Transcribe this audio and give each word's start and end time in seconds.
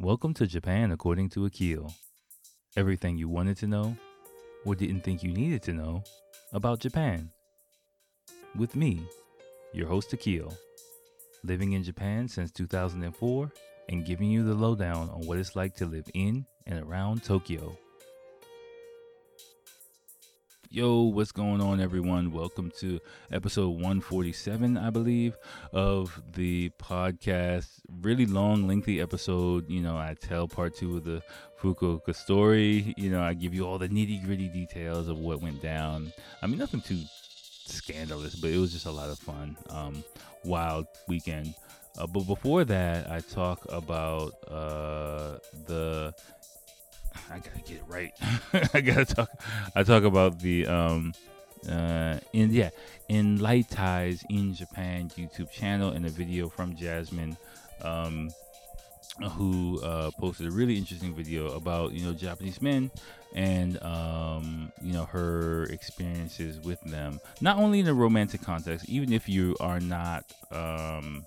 Welcome 0.00 0.32
to 0.34 0.46
Japan 0.46 0.92
according 0.92 1.30
to 1.30 1.46
Akil. 1.46 1.92
Everything 2.76 3.18
you 3.18 3.28
wanted 3.28 3.56
to 3.56 3.66
know 3.66 3.96
or 4.64 4.76
didn't 4.76 5.00
think 5.00 5.24
you 5.24 5.32
needed 5.32 5.60
to 5.64 5.72
know 5.72 6.04
about 6.52 6.78
Japan. 6.78 7.30
With 8.54 8.76
me, 8.76 9.02
your 9.72 9.88
host 9.88 10.12
Akil, 10.12 10.56
living 11.42 11.72
in 11.72 11.82
Japan 11.82 12.28
since 12.28 12.52
2004 12.52 13.50
and 13.88 14.06
giving 14.06 14.30
you 14.30 14.44
the 14.44 14.54
lowdown 14.54 15.10
on 15.10 15.26
what 15.26 15.36
it's 15.36 15.56
like 15.56 15.74
to 15.78 15.86
live 15.86 16.08
in 16.14 16.46
and 16.68 16.78
around 16.78 17.24
Tokyo. 17.24 17.76
Yo, 20.70 21.04
what's 21.04 21.32
going 21.32 21.62
on, 21.62 21.80
everyone? 21.80 22.30
Welcome 22.30 22.70
to 22.78 23.00
episode 23.32 23.70
147, 23.70 24.76
I 24.76 24.90
believe, 24.90 25.34
of 25.72 26.20
the 26.34 26.68
podcast. 26.78 27.68
Really 28.02 28.26
long, 28.26 28.68
lengthy 28.68 29.00
episode. 29.00 29.66
You 29.70 29.80
know, 29.80 29.96
I 29.96 30.14
tell 30.20 30.46
part 30.46 30.76
two 30.76 30.98
of 30.98 31.04
the 31.04 31.22
Fukuoka 31.58 32.14
story. 32.14 32.92
You 32.98 33.08
know, 33.08 33.22
I 33.22 33.32
give 33.32 33.54
you 33.54 33.66
all 33.66 33.78
the 33.78 33.88
nitty 33.88 34.22
gritty 34.26 34.48
details 34.48 35.08
of 35.08 35.18
what 35.18 35.40
went 35.40 35.62
down. 35.62 36.12
I 36.42 36.46
mean, 36.46 36.58
nothing 36.58 36.82
too 36.82 37.00
scandalous, 37.64 38.34
but 38.34 38.50
it 38.50 38.58
was 38.58 38.70
just 38.70 38.84
a 38.84 38.90
lot 38.90 39.08
of 39.08 39.18
fun. 39.18 39.56
Um, 39.70 40.04
wild 40.44 40.86
weekend. 41.08 41.54
Uh, 41.96 42.06
but 42.06 42.26
before 42.26 42.64
that, 42.64 43.10
I 43.10 43.20
talk 43.20 43.64
about 43.70 44.34
uh, 44.46 45.38
the 45.66 46.14
I 47.30 47.38
gotta 47.38 47.60
get 47.60 47.76
it 47.76 47.84
right. 47.86 48.14
I 48.74 48.80
gotta 48.80 49.04
talk. 49.04 49.30
I 49.74 49.82
talk 49.82 50.04
about 50.04 50.38
the 50.40 50.66
um, 50.66 51.12
uh, 51.68 52.18
in 52.32 52.50
yeah, 52.52 52.70
Enlightize 53.10 54.24
in 54.30 54.54
Japan 54.54 55.10
YouTube 55.10 55.50
channel 55.50 55.90
and 55.90 56.06
a 56.06 56.10
video 56.10 56.48
from 56.48 56.74
Jasmine, 56.74 57.36
um, 57.82 58.30
who 59.32 59.80
uh, 59.82 60.10
posted 60.18 60.46
a 60.46 60.50
really 60.50 60.76
interesting 60.76 61.14
video 61.14 61.52
about 61.52 61.92
you 61.92 62.04
know 62.06 62.12
Japanese 62.12 62.62
men 62.62 62.90
and 63.34 63.82
um, 63.82 64.72
you 64.82 64.92
know 64.92 65.04
her 65.04 65.64
experiences 65.64 66.60
with 66.60 66.80
them, 66.82 67.20
not 67.40 67.58
only 67.58 67.80
in 67.80 67.88
a 67.88 67.94
romantic 67.94 68.42
context, 68.42 68.88
even 68.88 69.12
if 69.12 69.28
you 69.28 69.56
are 69.60 69.80
not 69.80 70.24
um 70.50 71.24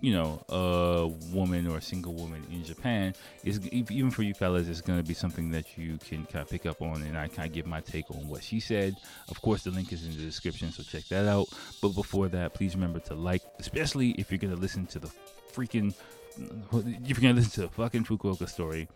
you 0.00 0.12
know 0.12 0.42
a 0.48 1.08
woman 1.34 1.66
or 1.66 1.78
a 1.78 1.82
single 1.82 2.14
woman 2.14 2.44
in 2.50 2.64
Japan 2.64 3.14
is 3.44 3.66
even 3.68 4.10
for 4.10 4.22
you 4.22 4.34
fellas 4.34 4.68
it's 4.68 4.80
going 4.80 4.98
to 4.98 5.06
be 5.06 5.14
something 5.14 5.50
that 5.50 5.76
you 5.76 5.98
can 5.98 6.24
kind 6.26 6.42
of 6.42 6.48
pick 6.48 6.66
up 6.66 6.80
on 6.80 7.02
and 7.02 7.16
I 7.16 7.28
kind 7.28 7.46
of 7.46 7.52
give 7.52 7.66
my 7.66 7.80
take 7.80 8.10
on 8.10 8.28
what 8.28 8.42
she 8.42 8.60
said. 8.60 8.96
Of 9.28 9.40
course 9.42 9.64
the 9.64 9.70
link 9.70 9.92
is 9.92 10.04
in 10.04 10.16
the 10.16 10.22
description 10.22 10.72
so 10.72 10.82
check 10.82 11.04
that 11.08 11.26
out. 11.26 11.48
But 11.82 11.90
before 11.90 12.28
that 12.28 12.54
please 12.54 12.74
remember 12.74 13.00
to 13.00 13.14
like 13.14 13.42
especially 13.58 14.10
if 14.12 14.30
you're 14.30 14.38
going 14.38 14.54
to 14.54 14.60
listen 14.60 14.86
to 14.86 14.98
the 14.98 15.10
freaking 15.52 15.94
if 16.38 17.18
you're 17.18 17.22
going 17.22 17.34
to 17.34 17.40
listen 17.40 17.52
to 17.52 17.60
the 17.62 17.68
fucking 17.68 18.04
Fukuoka 18.04 18.48
story 18.48 18.88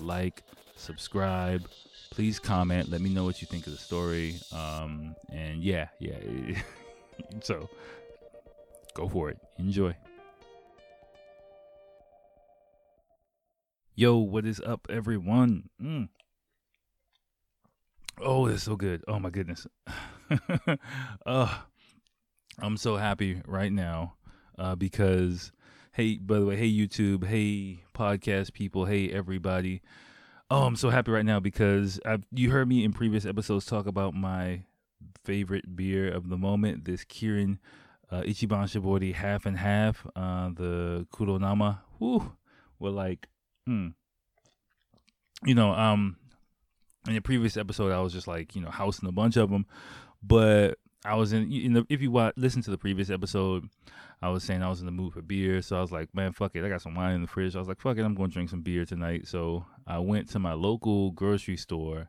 like 0.00 0.42
subscribe 0.76 1.66
please 2.10 2.38
comment 2.38 2.90
let 2.90 3.00
me 3.00 3.08
know 3.08 3.24
what 3.24 3.40
you 3.40 3.46
think 3.46 3.66
of 3.66 3.72
the 3.72 3.78
story 3.78 4.36
um 4.52 5.14
and 5.30 5.62
yeah 5.62 5.88
yeah 5.98 6.16
so 7.40 7.68
go 8.94 9.08
for 9.08 9.30
it. 9.30 9.38
Enjoy 9.58 9.94
Yo, 13.94 14.16
what 14.16 14.46
is 14.46 14.58
up, 14.64 14.86
everyone? 14.88 15.68
Mm. 15.78 16.08
Oh, 18.22 18.46
it's 18.46 18.62
so 18.62 18.74
good. 18.74 19.04
Oh 19.06 19.18
my 19.18 19.28
goodness. 19.28 19.66
uh, 21.26 21.58
I'm 22.58 22.78
so 22.78 22.96
happy 22.96 23.42
right 23.46 23.70
now 23.70 24.14
uh, 24.58 24.76
because, 24.76 25.52
hey, 25.92 26.16
by 26.16 26.38
the 26.38 26.46
way, 26.46 26.56
hey 26.56 26.72
YouTube, 26.72 27.26
hey 27.26 27.84
podcast 27.94 28.54
people, 28.54 28.86
hey 28.86 29.10
everybody. 29.10 29.82
Oh, 30.50 30.62
I'm 30.62 30.76
so 30.76 30.88
happy 30.88 31.10
right 31.10 31.26
now 31.26 31.38
because 31.38 32.00
I've 32.06 32.24
you 32.32 32.50
heard 32.50 32.68
me 32.68 32.84
in 32.84 32.94
previous 32.94 33.26
episodes 33.26 33.66
talk 33.66 33.86
about 33.86 34.14
my 34.14 34.62
favorite 35.22 35.76
beer 35.76 36.10
of 36.10 36.30
the 36.30 36.38
moment, 36.38 36.86
this 36.86 37.04
Kirin 37.04 37.58
uh, 38.10 38.22
Ichiban 38.22 38.64
Shibori 38.64 39.12
half 39.12 39.44
and 39.44 39.58
half, 39.58 40.06
uh, 40.16 40.48
the 40.48 41.06
Kuronama. 41.12 41.80
We're 42.00 42.90
like 42.90 43.28
Hmm. 43.66 43.88
You 45.44 45.54
know, 45.54 45.72
um, 45.72 46.16
in 47.06 47.14
the 47.14 47.20
previous 47.20 47.56
episode, 47.56 47.92
I 47.92 48.00
was 48.00 48.12
just 48.12 48.28
like, 48.28 48.54
you 48.54 48.62
know, 48.62 48.70
housing 48.70 49.08
a 49.08 49.12
bunch 49.12 49.36
of 49.36 49.50
them, 49.50 49.66
but 50.22 50.78
I 51.04 51.16
was 51.16 51.32
in, 51.32 51.50
in 51.52 51.72
the, 51.72 51.86
if 51.88 52.00
you 52.00 52.10
watch, 52.10 52.34
listen 52.36 52.62
to 52.62 52.70
the 52.70 52.78
previous 52.78 53.10
episode, 53.10 53.68
I 54.22 54.28
was 54.28 54.44
saying 54.44 54.62
I 54.62 54.68
was 54.68 54.78
in 54.78 54.86
the 54.86 54.92
mood 54.92 55.14
for 55.14 55.20
beer. 55.22 55.60
So 55.62 55.76
I 55.76 55.80
was 55.80 55.90
like, 55.90 56.14
man, 56.14 56.32
fuck 56.32 56.54
it. 56.54 56.64
I 56.64 56.68
got 56.68 56.80
some 56.80 56.94
wine 56.94 57.14
in 57.14 57.22
the 57.22 57.26
fridge. 57.26 57.56
I 57.56 57.58
was 57.58 57.66
like, 57.66 57.80
fuck 57.80 57.98
it. 57.98 58.04
I'm 58.04 58.14
going 58.14 58.30
to 58.30 58.34
drink 58.34 58.50
some 58.50 58.62
beer 58.62 58.84
tonight. 58.84 59.26
So 59.26 59.66
I 59.86 59.98
went 59.98 60.30
to 60.30 60.38
my 60.38 60.52
local 60.52 61.10
grocery 61.10 61.56
store 61.56 62.08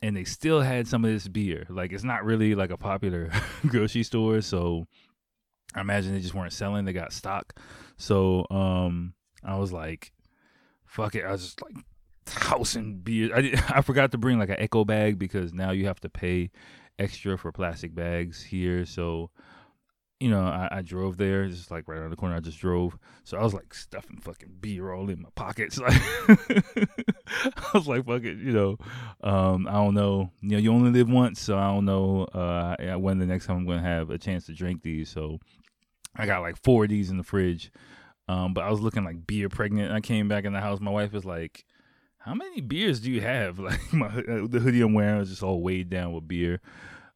and 0.00 0.16
they 0.16 0.24
still 0.24 0.62
had 0.62 0.88
some 0.88 1.04
of 1.04 1.10
this 1.10 1.28
beer. 1.28 1.66
Like, 1.68 1.92
it's 1.92 2.04
not 2.04 2.24
really 2.24 2.54
like 2.54 2.70
a 2.70 2.78
popular 2.78 3.30
grocery 3.66 4.02
store. 4.02 4.40
So 4.40 4.86
I 5.74 5.82
imagine 5.82 6.14
they 6.14 6.20
just 6.20 6.34
weren't 6.34 6.54
selling. 6.54 6.86
They 6.86 6.94
got 6.94 7.12
stock. 7.12 7.58
So, 7.98 8.46
um, 8.50 9.12
I 9.44 9.58
was 9.58 9.74
like, 9.74 10.10
fuck 10.92 11.14
it. 11.14 11.24
I 11.24 11.32
was 11.32 11.42
just 11.42 11.62
like 11.62 11.74
housing 12.28 12.98
beer. 12.98 13.34
I 13.34 13.52
I 13.78 13.80
forgot 13.80 14.12
to 14.12 14.18
bring 14.18 14.38
like 14.38 14.50
an 14.50 14.60
echo 14.60 14.84
bag 14.84 15.18
because 15.18 15.52
now 15.52 15.70
you 15.70 15.86
have 15.86 16.00
to 16.00 16.08
pay 16.08 16.50
extra 16.98 17.38
for 17.38 17.50
plastic 17.50 17.94
bags 17.94 18.42
here. 18.42 18.84
So, 18.84 19.30
you 20.20 20.30
know, 20.30 20.42
I, 20.42 20.68
I 20.70 20.82
drove 20.82 21.16
there, 21.16 21.48
just 21.48 21.70
like 21.70 21.88
right 21.88 21.98
around 21.98 22.10
the 22.10 22.16
corner. 22.16 22.36
I 22.36 22.40
just 22.40 22.60
drove, 22.60 22.96
so 23.24 23.38
I 23.38 23.42
was 23.42 23.54
like 23.54 23.74
stuffing 23.74 24.18
fucking 24.18 24.56
beer 24.60 24.92
all 24.92 25.08
in 25.08 25.22
my 25.22 25.30
pockets. 25.34 25.80
Like, 27.34 27.56
I 27.56 27.70
was 27.78 27.88
like, 27.88 28.04
fuck 28.04 28.24
it, 28.24 28.36
you 28.36 28.52
know. 28.52 28.76
Um, 29.22 29.66
I 29.66 29.72
don't 29.72 29.94
know. 29.94 30.30
You 30.42 30.50
know, 30.50 30.58
you 30.58 30.72
only 30.72 30.90
live 30.90 31.08
once, 31.08 31.40
so 31.40 31.56
I 31.56 31.68
don't 31.68 31.86
know 31.86 32.24
uh, 32.24 32.76
when 32.98 33.18
the 33.18 33.26
next 33.26 33.46
time 33.46 33.56
I'm 33.56 33.66
gonna 33.66 33.80
have 33.80 34.10
a 34.10 34.18
chance 34.18 34.44
to 34.46 34.52
drink 34.52 34.82
these. 34.82 35.08
So, 35.08 35.38
I 36.14 36.26
got 36.26 36.42
like 36.42 36.62
four 36.62 36.84
of 36.84 36.90
these 36.90 37.08
in 37.08 37.16
the 37.16 37.24
fridge. 37.24 37.72
Um, 38.28 38.54
but 38.54 38.64
I 38.64 38.70
was 38.70 38.80
looking 38.80 39.04
like 39.04 39.26
beer 39.26 39.48
pregnant. 39.48 39.92
I 39.92 40.00
came 40.00 40.28
back 40.28 40.44
in 40.44 40.52
the 40.52 40.60
house. 40.60 40.80
My 40.80 40.90
wife 40.90 41.12
was 41.12 41.24
like, 41.24 41.64
"How 42.18 42.34
many 42.34 42.60
beers 42.60 43.00
do 43.00 43.10
you 43.10 43.20
have?" 43.20 43.58
Like 43.62 43.92
my 43.92 44.06
uh, 44.06 44.46
the 44.48 44.60
hoodie 44.60 44.80
I'm 44.80 44.94
wearing 44.94 45.18
was 45.18 45.30
just 45.30 45.42
all 45.42 45.60
weighed 45.62 45.90
down 45.90 46.12
with 46.12 46.28
beer. 46.28 46.60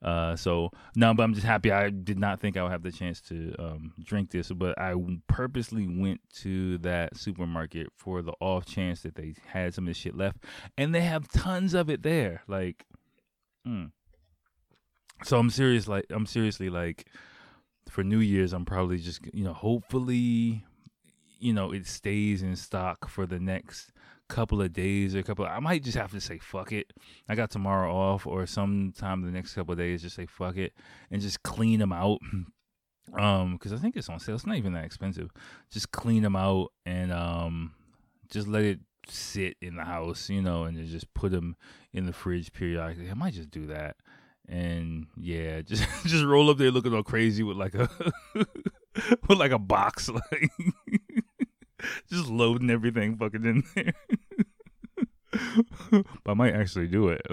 Uh, 0.02 0.36
so 0.36 0.70
no, 0.94 1.14
but 1.14 1.22
I'm 1.22 1.34
just 1.34 1.46
happy. 1.46 1.72
I 1.72 1.90
did 1.90 2.18
not 2.18 2.40
think 2.40 2.56
I 2.56 2.62
would 2.62 2.72
have 2.72 2.82
the 2.82 2.92
chance 2.92 3.20
to 3.22 3.54
um, 3.58 3.92
drink 4.04 4.30
this, 4.30 4.50
but 4.52 4.78
I 4.78 4.94
purposely 5.26 5.86
went 5.88 6.20
to 6.42 6.78
that 6.78 7.16
supermarket 7.16 7.88
for 7.96 8.22
the 8.22 8.34
off 8.40 8.66
chance 8.66 9.02
that 9.02 9.14
they 9.14 9.34
had 9.46 9.74
some 9.74 9.84
of 9.84 9.88
this 9.88 9.96
shit 9.96 10.16
left, 10.16 10.38
and 10.76 10.94
they 10.94 11.00
have 11.00 11.28
tons 11.28 11.74
of 11.74 11.88
it 11.88 12.02
there. 12.02 12.42
Like, 12.46 12.84
mm. 13.66 13.90
so 15.24 15.38
I'm 15.38 15.50
serious. 15.50 15.88
Like, 15.88 16.06
I'm 16.10 16.26
seriously 16.26 16.68
like, 16.68 17.06
for 17.88 18.04
New 18.04 18.20
Year's, 18.20 18.52
I'm 18.52 18.66
probably 18.66 18.98
just 18.98 19.20
you 19.32 19.44
know, 19.44 19.54
hopefully 19.54 20.64
you 21.38 21.52
know 21.52 21.72
it 21.72 21.86
stays 21.86 22.42
in 22.42 22.56
stock 22.56 23.08
for 23.08 23.26
the 23.26 23.38
next 23.38 23.92
couple 24.28 24.60
of 24.60 24.72
days 24.72 25.14
or 25.14 25.20
a 25.20 25.22
couple 25.22 25.44
of, 25.44 25.50
I 25.50 25.60
might 25.60 25.84
just 25.84 25.96
have 25.96 26.10
to 26.12 26.20
say 26.20 26.38
fuck 26.38 26.72
it. 26.72 26.92
I 27.28 27.34
got 27.34 27.50
tomorrow 27.50 27.94
off 27.94 28.26
or 28.26 28.46
sometime 28.46 29.22
the 29.22 29.30
next 29.30 29.54
couple 29.54 29.72
of 29.72 29.78
days 29.78 30.02
just 30.02 30.16
say 30.16 30.26
fuck 30.26 30.56
it 30.56 30.72
and 31.10 31.22
just 31.22 31.42
clean 31.42 31.78
them 31.78 31.92
out. 31.92 32.18
um 33.18 33.56
cuz 33.58 33.72
I 33.72 33.76
think 33.76 33.96
it's 33.96 34.08
on 34.08 34.18
sale. 34.18 34.34
It's 34.34 34.46
not 34.46 34.56
even 34.56 34.72
that 34.72 34.84
expensive. 34.84 35.30
Just 35.70 35.92
clean 35.92 36.22
them 36.22 36.36
out 36.36 36.72
and 36.84 37.12
um 37.12 37.72
just 38.30 38.48
let 38.48 38.64
it 38.64 38.80
sit 39.08 39.56
in 39.60 39.76
the 39.76 39.84
house, 39.84 40.28
you 40.28 40.42
know, 40.42 40.64
and 40.64 40.84
just 40.88 41.12
put 41.14 41.30
them 41.30 41.56
in 41.92 42.06
the 42.06 42.12
fridge 42.12 42.52
periodically. 42.52 43.10
I 43.10 43.14
might 43.14 43.34
just 43.34 43.50
do 43.50 43.66
that. 43.66 43.96
And 44.48 45.06
yeah, 45.16 45.60
just 45.62 45.84
just 46.04 46.24
roll 46.24 46.50
up 46.50 46.58
there 46.58 46.70
looking 46.70 46.94
all 46.94 47.02
crazy 47.02 47.42
with 47.42 47.56
like 47.56 47.74
a 47.74 47.88
with 48.34 49.38
like 49.38 49.52
a 49.52 49.58
box 49.58 50.08
like 50.32 50.50
just 52.10 52.28
loading 52.28 52.70
everything 52.70 53.16
fucking 53.16 53.44
in 53.44 53.62
there. 53.74 53.94
but 55.90 56.30
I 56.30 56.34
might 56.34 56.54
actually 56.54 56.88
do 56.88 57.08
it. 57.08 57.26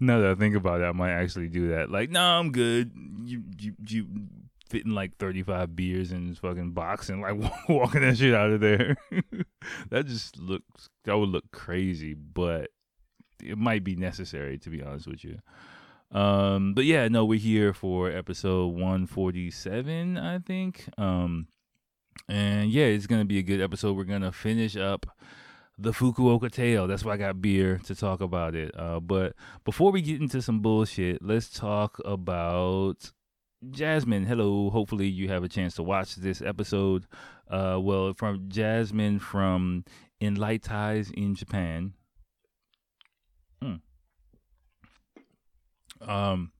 now 0.00 0.20
that 0.20 0.30
I 0.30 0.34
think 0.34 0.54
about 0.54 0.80
it, 0.80 0.84
I 0.84 0.92
might 0.92 1.12
actually 1.12 1.48
do 1.48 1.68
that. 1.68 1.90
Like, 1.90 2.10
no, 2.10 2.20
nah, 2.20 2.38
I'm 2.38 2.52
good. 2.52 2.92
You 3.24 3.42
you 3.58 3.74
you 3.86 4.06
fitting 4.68 4.92
like 4.92 5.16
35 5.16 5.74
beers 5.74 6.12
in 6.12 6.28
this 6.28 6.38
fucking 6.38 6.72
box 6.72 7.08
and 7.08 7.22
like 7.22 7.36
walking 7.68 8.02
that 8.02 8.18
shit 8.18 8.34
out 8.34 8.50
of 8.50 8.60
there. 8.60 8.96
that 9.90 10.06
just 10.06 10.38
looks 10.38 10.88
that 11.04 11.16
would 11.16 11.30
look 11.30 11.50
crazy, 11.52 12.14
but 12.14 12.70
it 13.42 13.58
might 13.58 13.84
be 13.84 13.96
necessary 13.96 14.58
to 14.58 14.70
be 14.70 14.82
honest 14.82 15.06
with 15.06 15.24
you. 15.24 15.38
Um, 16.10 16.72
but 16.74 16.84
yeah, 16.84 17.08
no, 17.08 17.24
we're 17.24 17.38
here 17.38 17.74
for 17.74 18.10
episode 18.10 18.68
147, 18.68 20.16
I 20.16 20.38
think. 20.38 20.88
Um, 20.96 21.48
and 22.28 22.70
yeah, 22.70 22.86
it's 22.86 23.06
gonna 23.06 23.24
be 23.24 23.38
a 23.38 23.42
good 23.42 23.60
episode. 23.60 23.96
We're 23.96 24.04
gonna 24.04 24.32
finish 24.32 24.76
up 24.76 25.06
the 25.78 25.92
Fukuoka 25.92 26.50
tale. 26.50 26.86
That's 26.86 27.04
why 27.04 27.14
I 27.14 27.16
got 27.18 27.40
beer 27.40 27.80
to 27.84 27.94
talk 27.94 28.20
about 28.20 28.54
it. 28.54 28.74
Uh, 28.76 29.00
but 29.00 29.34
before 29.64 29.92
we 29.92 30.02
get 30.02 30.20
into 30.20 30.42
some 30.42 30.60
bullshit, 30.60 31.22
let's 31.22 31.48
talk 31.50 32.00
about 32.04 33.12
Jasmine. 33.70 34.26
Hello. 34.26 34.70
Hopefully 34.70 35.06
you 35.06 35.28
have 35.28 35.44
a 35.44 35.48
chance 35.48 35.74
to 35.76 35.82
watch 35.82 36.16
this 36.16 36.42
episode 36.42 37.06
Uh, 37.50 37.78
well, 37.80 38.12
from 38.12 38.48
Jasmine 38.48 39.18
from 39.18 39.84
Enlightize 40.20 41.10
in 41.12 41.34
Japan. 41.34 41.94
Hmm. 43.62 43.76
Um, 46.00 46.52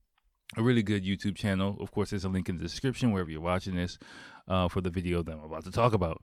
a 0.56 0.62
really 0.62 0.82
good 0.82 1.04
YouTube 1.04 1.37
channel. 1.37 1.76
Of 1.81 1.90
course, 1.90 2.11
there's 2.11 2.25
a 2.25 2.28
link 2.28 2.49
in 2.49 2.56
the 2.56 2.62
description 2.62 3.12
wherever 3.12 3.31
you're 3.31 3.40
watching 3.40 3.75
this 3.75 3.99
uh, 4.49 4.69
for 4.69 4.81
the 4.81 4.91
video 4.91 5.23
that 5.23 5.33
I'm 5.33 5.45
about 5.45 5.65
to 5.65 5.71
talk 5.71 5.93
about. 5.93 6.23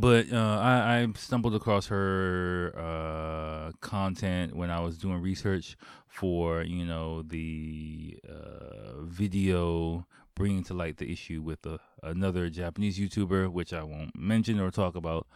But 0.00 0.32
uh, 0.32 0.58
I, 0.60 1.02
I, 1.02 1.08
stumbled 1.16 1.54
across 1.54 1.86
her 1.86 2.74
uh, 2.76 3.70
content 3.80 4.56
when 4.56 4.68
I 4.68 4.80
was 4.80 4.98
doing 4.98 5.22
research 5.22 5.76
for, 6.08 6.62
you 6.62 6.84
know, 6.84 7.22
the 7.22 8.18
uh, 8.28 9.02
video 9.04 10.04
bringing 10.34 10.64
to 10.64 10.74
light 10.74 10.96
the 10.96 11.10
issue 11.10 11.40
with 11.40 11.64
a, 11.66 11.78
another 12.02 12.50
Japanese 12.50 12.98
YouTuber, 12.98 13.52
which 13.52 13.72
I 13.72 13.84
won't 13.84 14.16
mention 14.16 14.58
or 14.58 14.72
talk 14.72 14.96
about 14.96 15.28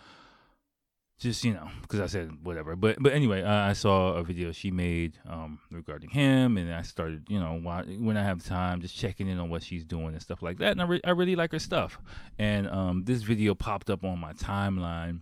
just 1.20 1.44
you 1.44 1.52
know 1.52 1.68
because 1.82 2.00
i 2.00 2.06
said 2.06 2.30
whatever 2.42 2.74
but 2.74 2.96
but 2.98 3.12
anyway 3.12 3.42
I, 3.42 3.74
saw 3.74 4.14
a 4.14 4.24
video 4.24 4.52
she 4.52 4.70
made 4.70 5.18
um, 5.28 5.60
regarding 5.70 6.10
him 6.10 6.56
and 6.56 6.72
i 6.72 6.82
started 6.82 7.26
you 7.28 7.38
know 7.38 7.60
when 7.98 8.16
i 8.16 8.22
have 8.22 8.42
time 8.42 8.80
just 8.80 8.96
checking 8.96 9.28
in 9.28 9.38
on 9.38 9.50
what 9.50 9.62
she's 9.62 9.84
doing 9.84 10.08
and 10.08 10.22
stuff 10.22 10.42
like 10.42 10.58
that 10.58 10.72
and 10.72 10.80
i, 10.80 10.84
re- 10.84 11.00
I 11.04 11.10
really 11.10 11.36
like 11.36 11.52
her 11.52 11.58
stuff 11.58 11.98
and 12.38 12.66
um, 12.68 13.04
this 13.04 13.22
video 13.22 13.54
popped 13.54 13.90
up 13.90 14.02
on 14.02 14.18
my 14.18 14.32
timeline 14.32 15.20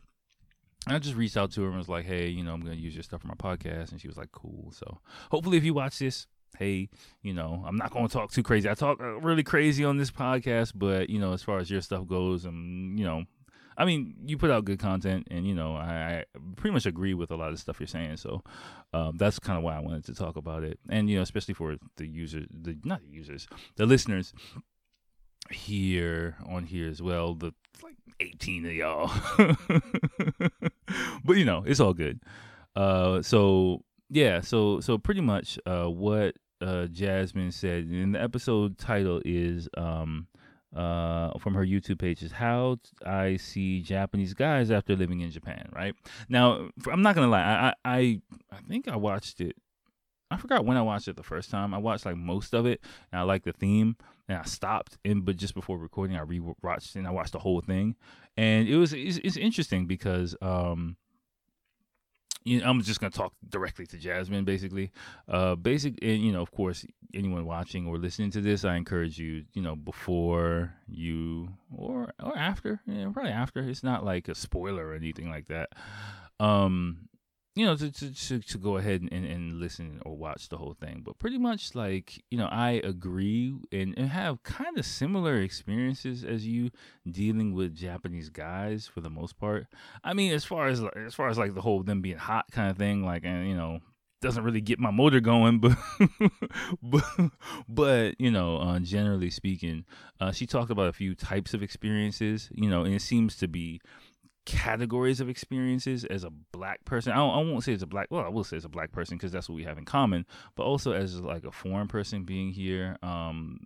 I 0.87 0.99
just 0.99 1.17
reached 1.17 1.37
out 1.37 1.50
to 1.53 1.62
her 1.62 1.69
and 1.69 1.77
was 1.77 1.89
like, 1.89 2.06
"Hey, 2.06 2.29
you 2.29 2.43
know, 2.43 2.55
I'm 2.55 2.61
gonna 2.61 2.77
use 2.77 2.95
your 2.95 3.03
stuff 3.03 3.21
for 3.21 3.27
my 3.27 3.35
podcast," 3.35 3.91
and 3.91 4.00
she 4.00 4.09
was 4.09 4.17
like, 4.17 4.33
"Cool." 4.33 4.73
So 4.73 5.00
hopefully, 5.31 5.59
if 5.59 5.65
you 5.65 5.75
watch 5.75 5.99
this, 5.99 6.27
hey, 6.56 6.89
you 7.23 7.35
know, 7.35 7.62
I'm 7.67 7.77
not 7.77 7.91
gonna 7.91 8.09
talk 8.09 8.31
too 8.31 8.43
crazy. 8.43 8.71
I 8.71 8.75
talk 8.75 9.00
uh, 9.00 9.21
really 9.21 9.43
crazy 9.43 9.85
on 9.85 9.99
this 9.99 10.11
podcast, 10.11 10.73
but 10.75 11.11
you 11.11 11.19
know, 11.19 11.33
as 11.33 11.43
far 11.43 11.59
as 11.59 11.71
your 11.71 11.81
stuff 11.81 12.06
goes, 12.06 12.45
and 12.45 12.99
you 12.99 13.05
know, 13.05 13.25
I 13.79 13.85
mean, 13.85 14.17
you 14.27 14.37
put 14.37 14.51
out 14.51 14.65
good 14.65 14.81
content, 14.81 15.29
and 15.31 15.47
you 15.47 15.55
know, 15.55 15.77
I, 15.77 16.25
I 16.35 16.39
pretty 16.57 16.75
much 16.75 16.85
agree 16.85 17.15
with 17.15 17.31
a 17.31 17.37
lot 17.37 17.53
of 17.53 17.61
stuff 17.61 17.79
you're 17.79 17.87
saying. 17.87 18.17
So 18.17 18.43
um, 18.93 19.17
that's 19.17 19.39
kind 19.39 19.57
of 19.57 19.63
why 19.63 19.77
I 19.77 19.81
wanted 19.81 20.05
to 20.07 20.15
talk 20.15 20.37
about 20.37 20.65
it, 20.65 20.81
and 20.89 21.09
you 21.09 21.17
know, 21.17 21.23
especially 21.23 21.55
for 21.55 21.77
the 21.97 22.07
users, 22.07 22.49
the 22.51 22.77
not 22.85 23.03
the 23.03 23.09
users, 23.09 23.47
the 23.77 23.87
listeners 23.87 24.35
here 25.51 26.37
on 26.45 26.65
here 26.65 26.89
as 26.89 27.01
well. 27.01 27.35
The 27.35 27.55
like 27.83 27.95
18 28.19 28.67
of 28.67 28.73
y'all, 28.73 29.13
but 31.25 31.37
you 31.37 31.45
know, 31.45 31.63
it's 31.65 31.79
all 31.79 31.95
good. 31.95 32.21
Uh, 32.75 33.23
so 33.23 33.85
yeah, 34.11 34.41
so 34.41 34.81
so 34.81 34.99
pretty 34.99 35.21
much 35.21 35.57
uh, 35.67 35.87
what 35.87 36.35
uh, 36.61 36.87
Jasmine 36.87 37.53
said, 37.53 37.85
and 37.85 38.15
the 38.15 38.21
episode 38.21 38.77
title 38.77 39.23
is 39.25 39.69
um, 39.77 40.27
uh, 40.75 41.38
from 41.38 41.55
her 41.55 41.65
YouTube 41.65 41.99
page 41.99 42.23
is 42.23 42.32
how 42.32 42.79
I 43.05 43.37
see 43.37 43.81
Japanese 43.81 44.35
guys 44.35 44.70
after 44.70 44.94
living 44.97 45.20
in 45.20 45.31
Japan. 45.31 45.69
Right 45.75 45.94
now, 46.29 46.69
I'm 46.91 47.03
not 47.03 47.15
gonna 47.15 47.29
lie. 47.29 47.43
I 47.43 47.75
I 47.85 48.20
I 48.53 48.59
think 48.69 48.88
I 48.88 48.97
watched 48.97 49.41
it. 49.41 49.56
I 50.31 50.37
forgot 50.37 50.67
when 50.67 50.76
I 50.76 50.82
watched 50.82 51.09
it 51.09 51.17
the 51.17 51.23
first 51.23 51.50
time. 51.50 51.73
I 51.73 51.79
watched 51.79 52.05
like 52.05 52.17
most 52.17 52.55
of 52.55 52.67
it, 52.67 52.81
and 53.11 53.20
I 53.20 53.23
liked 53.23 53.44
the 53.47 53.53
theme. 53.53 53.97
And 54.29 54.37
I 54.37 54.43
stopped, 54.43 54.99
and 55.06 55.25
but 55.25 55.38
just 55.38 55.55
before 55.55 55.79
recording, 55.79 56.17
I 56.17 56.20
rewatched 56.20 56.97
and 56.97 57.06
I 57.06 57.11
watched 57.11 57.32
the 57.32 57.38
whole 57.38 57.62
thing, 57.62 57.97
and 58.37 58.69
it 58.69 58.76
was 58.76 58.93
it's, 58.93 59.17
it's 59.25 59.38
interesting 59.38 59.87
because 59.87 60.37
um 60.43 60.97
you 62.44 62.61
know, 62.61 62.67
I'm 62.67 62.82
just 62.82 63.00
gonna 63.00 63.11
talk 63.11 63.32
directly 63.49 63.87
to 63.87 63.99
Jasmine, 63.99 64.44
basically. 64.44 64.90
Uh, 65.29 65.55
basic, 65.55 65.99
and 66.02 66.23
you 66.23 66.32
know, 66.32 66.43
of 66.43 66.50
course, 66.50 66.85
anyone 67.14 67.44
watching 67.44 67.87
or 67.87 67.99
listening 67.99 68.31
to 68.32 68.40
this, 68.40 68.64
I 68.64 68.76
encourage 68.76 69.19
you, 69.19 69.44
you 69.52 69.62
know, 69.62 69.76
before 69.76 70.75
you 70.88 71.49
or 71.76 72.12
or 72.23 72.37
after, 72.37 72.81
yeah, 72.87 73.08
probably 73.12 73.32
after. 73.32 73.61
It's 73.61 73.82
not 73.82 74.05
like 74.05 74.29
a 74.29 74.35
spoiler 74.35 74.87
or 74.88 74.94
anything 74.94 75.31
like 75.31 75.49
that. 75.49 75.70
Um, 76.40 77.08
you 77.59 77.67
know, 77.67 77.75
to, 77.75 77.91
to, 77.91 78.39
to, 78.39 78.57
go 78.59 78.77
ahead 78.77 79.03
and, 79.11 79.25
and 79.25 79.55
listen 79.55 80.01
or 80.07 80.17
watch 80.17 80.49
the 80.49 80.57
whole 80.57 80.75
thing. 80.75 81.03
But 81.05 81.19
pretty 81.19 81.39
much 81.39 81.75
like, 81.75 82.23
you 82.31 82.39
know, 82.39 82.47
I 82.47 82.81
agree 82.85 83.53
and, 83.73 83.99
and 83.99 84.11
have 84.11 84.45
kind 84.45 84.79
of 84.79 84.87
similar 84.87 85.41
experiences 85.43 86.23
as 86.23 86.47
you 86.47 86.71
dealing 87.11 87.55
with 87.55 87.75
Japanese 87.75 88.31
guys 88.31 88.87
for 88.87 89.01
the 89.01 89.11
most 89.11 89.41
part. 89.41 89.67
I 90.05 90.15
mean, 90.15 90.33
as 90.33 90.45
far 90.45 90.69
as 90.69 90.81
as 91.05 91.15
far 91.15 91.31
as 91.31 91.37
like 91.37 91.57
the 91.57 91.61
whole 91.61 91.83
them 91.83 92.01
being 92.01 92.17
hot 92.17 92.45
kind 92.53 92.71
of 92.71 92.77
thing, 92.77 93.05
like 93.05 93.25
and 93.25 93.49
you 93.49 93.57
know, 93.57 93.81
doesn't 94.21 94.45
really 94.45 94.61
get 94.61 94.79
my 94.79 94.93
motor 94.93 95.19
going, 95.19 95.59
but 95.61 95.77
but, 96.81 97.31
but 97.69 98.21
you 98.21 98.31
know, 98.31 98.59
uh, 98.59 98.79
generally 98.79 99.31
speaking, 99.31 99.85
uh, 100.21 100.31
she 100.31 100.47
talked 100.47 100.71
about 100.71 100.87
a 100.87 100.93
few 100.93 101.17
types 101.17 101.55
of 101.55 101.63
experiences, 101.65 102.49
you 102.53 102.71
know, 102.71 102.85
and 102.85 102.95
it 102.95 103.03
seems 103.03 103.37
to 103.39 103.49
be 103.49 103.81
categories 104.49 105.21
of 105.21 105.29
experiences 105.29 106.06
as 106.06 106.25
a 106.25 106.31
black 106.31 106.83
person. 106.87 107.12
I, 107.12 107.19
I 107.19 107.37
won't 107.37 107.62
say 107.62 107.75
it's 107.75 107.83
a 107.83 107.87
black. 107.87 108.06
Well, 108.11 108.25
I 108.25 108.29
will 108.29 108.45
say 108.45 108.56
it's 108.56 108.65
a 108.65 108.71
black 108.71 108.93
person 108.93 109.19
because 109.19 109.31
that's 109.31 109.47
what 109.47 109.56
we 109.56 109.65
have 109.65 109.77
in 109.77 109.85
common. 109.85 110.25
But 110.56 110.62
also 110.62 110.93
as 110.93 111.21
like 111.21 111.45
a 111.45 111.53
foreign 111.53 111.87
person 111.87 112.25
being 112.25 112.50
here, 112.53 112.97
um, 113.03 113.61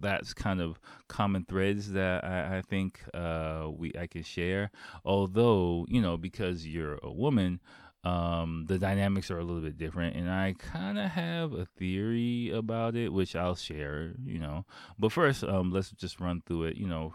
that's 0.00 0.32
kind 0.32 0.62
of 0.62 0.80
common 1.08 1.44
threads 1.44 1.92
that 1.92 2.24
I, 2.24 2.58
I 2.58 2.62
think 2.62 3.00
uh, 3.12 3.68
we 3.70 3.92
I 4.00 4.06
can 4.06 4.22
share. 4.22 4.70
Although 5.04 5.84
you 5.90 6.00
know, 6.00 6.16
because 6.16 6.66
you're 6.66 6.98
a 7.02 7.12
woman, 7.12 7.60
um, 8.04 8.64
the 8.66 8.78
dynamics 8.78 9.30
are 9.30 9.38
a 9.38 9.44
little 9.44 9.60
bit 9.60 9.76
different, 9.76 10.16
and 10.16 10.30
I 10.30 10.54
kind 10.58 10.98
of 10.98 11.10
have 11.10 11.52
a 11.52 11.66
theory 11.66 12.50
about 12.50 12.96
it, 12.96 13.12
which 13.12 13.36
I'll 13.36 13.56
share. 13.56 14.14
You 14.24 14.38
know, 14.38 14.64
but 14.98 15.12
first, 15.12 15.44
um, 15.44 15.70
let's 15.70 15.90
just 15.90 16.18
run 16.18 16.42
through 16.46 16.64
it. 16.64 16.78
You 16.78 16.88
know, 16.88 17.12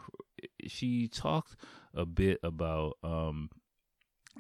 she 0.70 1.08
talked 1.08 1.56
a 1.94 2.06
bit 2.06 2.40
about 2.44 2.98
um, 3.04 3.50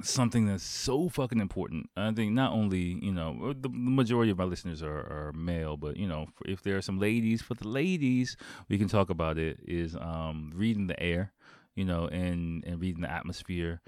something 0.01 0.47
that's 0.47 0.63
so 0.63 1.09
fucking 1.09 1.39
important. 1.39 1.89
I 1.95 2.11
think 2.11 2.33
not 2.33 2.51
only 2.51 2.99
you 3.01 3.11
know 3.11 3.53
the 3.53 3.69
majority 3.69 4.31
of 4.31 4.37
my 4.37 4.43
listeners 4.43 4.83
are, 4.83 4.89
are 4.97 5.33
male, 5.35 5.77
but 5.77 5.97
you 5.97 6.07
know 6.07 6.27
if 6.45 6.61
there 6.61 6.77
are 6.77 6.81
some 6.81 6.99
ladies, 6.99 7.41
for 7.41 7.53
the 7.53 7.67
ladies, 7.67 8.37
we 8.69 8.77
can 8.77 8.87
talk 8.87 9.09
about 9.09 9.37
it. 9.37 9.59
Is 9.65 9.95
um, 9.95 10.51
reading 10.55 10.87
the 10.87 11.01
air, 11.01 11.33
you 11.75 11.85
know, 11.85 12.07
and 12.07 12.63
and 12.65 12.79
reading 12.79 13.01
the 13.01 13.11
atmosphere 13.11 13.81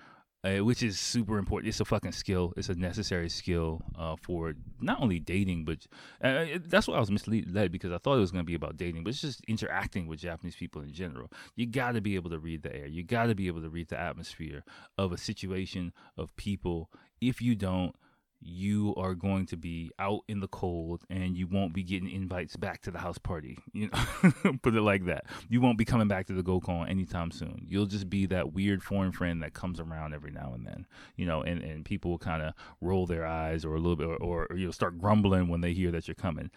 uh, 0.44 0.63
which 0.63 0.83
is 0.83 1.00
super 1.00 1.38
important. 1.38 1.69
It's 1.69 1.80
a 1.80 1.86
fucking 1.86 2.13
skill. 2.13 2.53
It's 2.56 2.69
a 2.69 2.75
necessary 2.75 3.30
skill 3.30 3.81
uh, 3.97 4.15
for 4.21 4.53
not 4.80 5.01
only 5.01 5.19
dating, 5.19 5.65
but 5.65 5.86
uh, 6.24 6.45
that's 6.65 6.88
why 6.88 6.95
I 6.95 7.00
was 7.00 7.12
misled 7.12 7.71
because 7.71 7.91
I 7.91 7.97
thought 7.97 8.15
it 8.15 8.21
was 8.21 8.31
going 8.31 8.44
to 8.44 8.47
be 8.47 8.56
about 8.56 8.77
dating, 8.77 9.03
but 9.03 9.09
it's 9.09 9.21
just 9.21 9.41
interacting 9.47 10.07
with 10.07 10.19
Japanese 10.19 10.56
people 10.56 10.81
in 10.81 10.94
general. 10.94 11.31
You 11.56 11.65
got 11.65 11.94
to 11.94 12.01
be 12.01 12.15
able 12.15 12.30
to 12.30 12.39
read 12.39 12.63
the 12.63 12.74
air. 12.74 12.88
You 12.88 13.03
got 13.03 13.25
to 13.25 13.36
be 13.36 13.47
able 13.47 13.62
to 13.62 13.69
read 13.69 13.89
the 13.89 14.00
atmosphere 14.00 14.64
of 14.97 15.11
a 15.11 15.18
situation 15.18 15.92
of 16.18 16.35
people. 16.37 16.90
If 17.19 17.42
you 17.42 17.56
don't, 17.56 17.95
you 18.42 18.94
are 18.96 19.14
going 19.14 19.46
to 19.48 19.58
be 19.58 19.92
out 20.00 20.22
in 20.28 20.40
the 20.40 20.48
cold 20.48 21.04
and 21.10 21.36
you 21.36 21.48
won't 21.48 21.74
be 21.74 21.84
getting 21.84 22.10
invites 22.10 22.56
back 22.56 22.81
to 22.81 22.92
the 22.92 23.00
house 23.00 23.18
party. 23.18 23.58
You 23.80 23.90
know, 23.94 24.54
put 24.62 24.76
it 24.76 24.81
like 24.81 25.06
that. 25.06 25.26
You 25.48 25.62
won't 25.62 25.78
be 25.78 25.86
coming 25.86 26.10
back 26.10 26.28
to 26.28 26.34
the 26.34 26.44
GoCon 26.44 26.90
anytime 26.90 27.31
soon. 27.31 27.66
You'll 27.66 27.86
just 27.86 28.10
be 28.10 28.26
that 28.26 28.52
weird 28.52 28.84
foreign 28.84 29.14
friend 29.14 29.42
that 29.42 29.54
comes 29.54 29.80
around 29.80 30.14
every 30.14 30.31
now 30.31 30.52
and 30.54 30.68
then. 30.68 30.86
You 31.16 31.26
know, 31.26 31.42
and, 31.42 31.62
and 31.62 31.86
people 31.86 32.12
will 32.12 32.18
kind 32.18 32.44
of 32.44 32.54
roll 32.81 33.06
their 33.06 33.26
eyes 33.26 33.64
or 33.64 33.76
a 33.76 33.80
little 33.80 33.96
bit, 33.96 34.08
or, 34.08 34.48
or 34.48 34.58
you'll 34.58 34.74
start 34.74 35.00
grumbling 35.00 35.48
when 35.48 35.62
they 35.62 35.72
hear 35.72 35.92
that 35.92 36.10
you're 36.10 36.16
coming. 36.16 36.52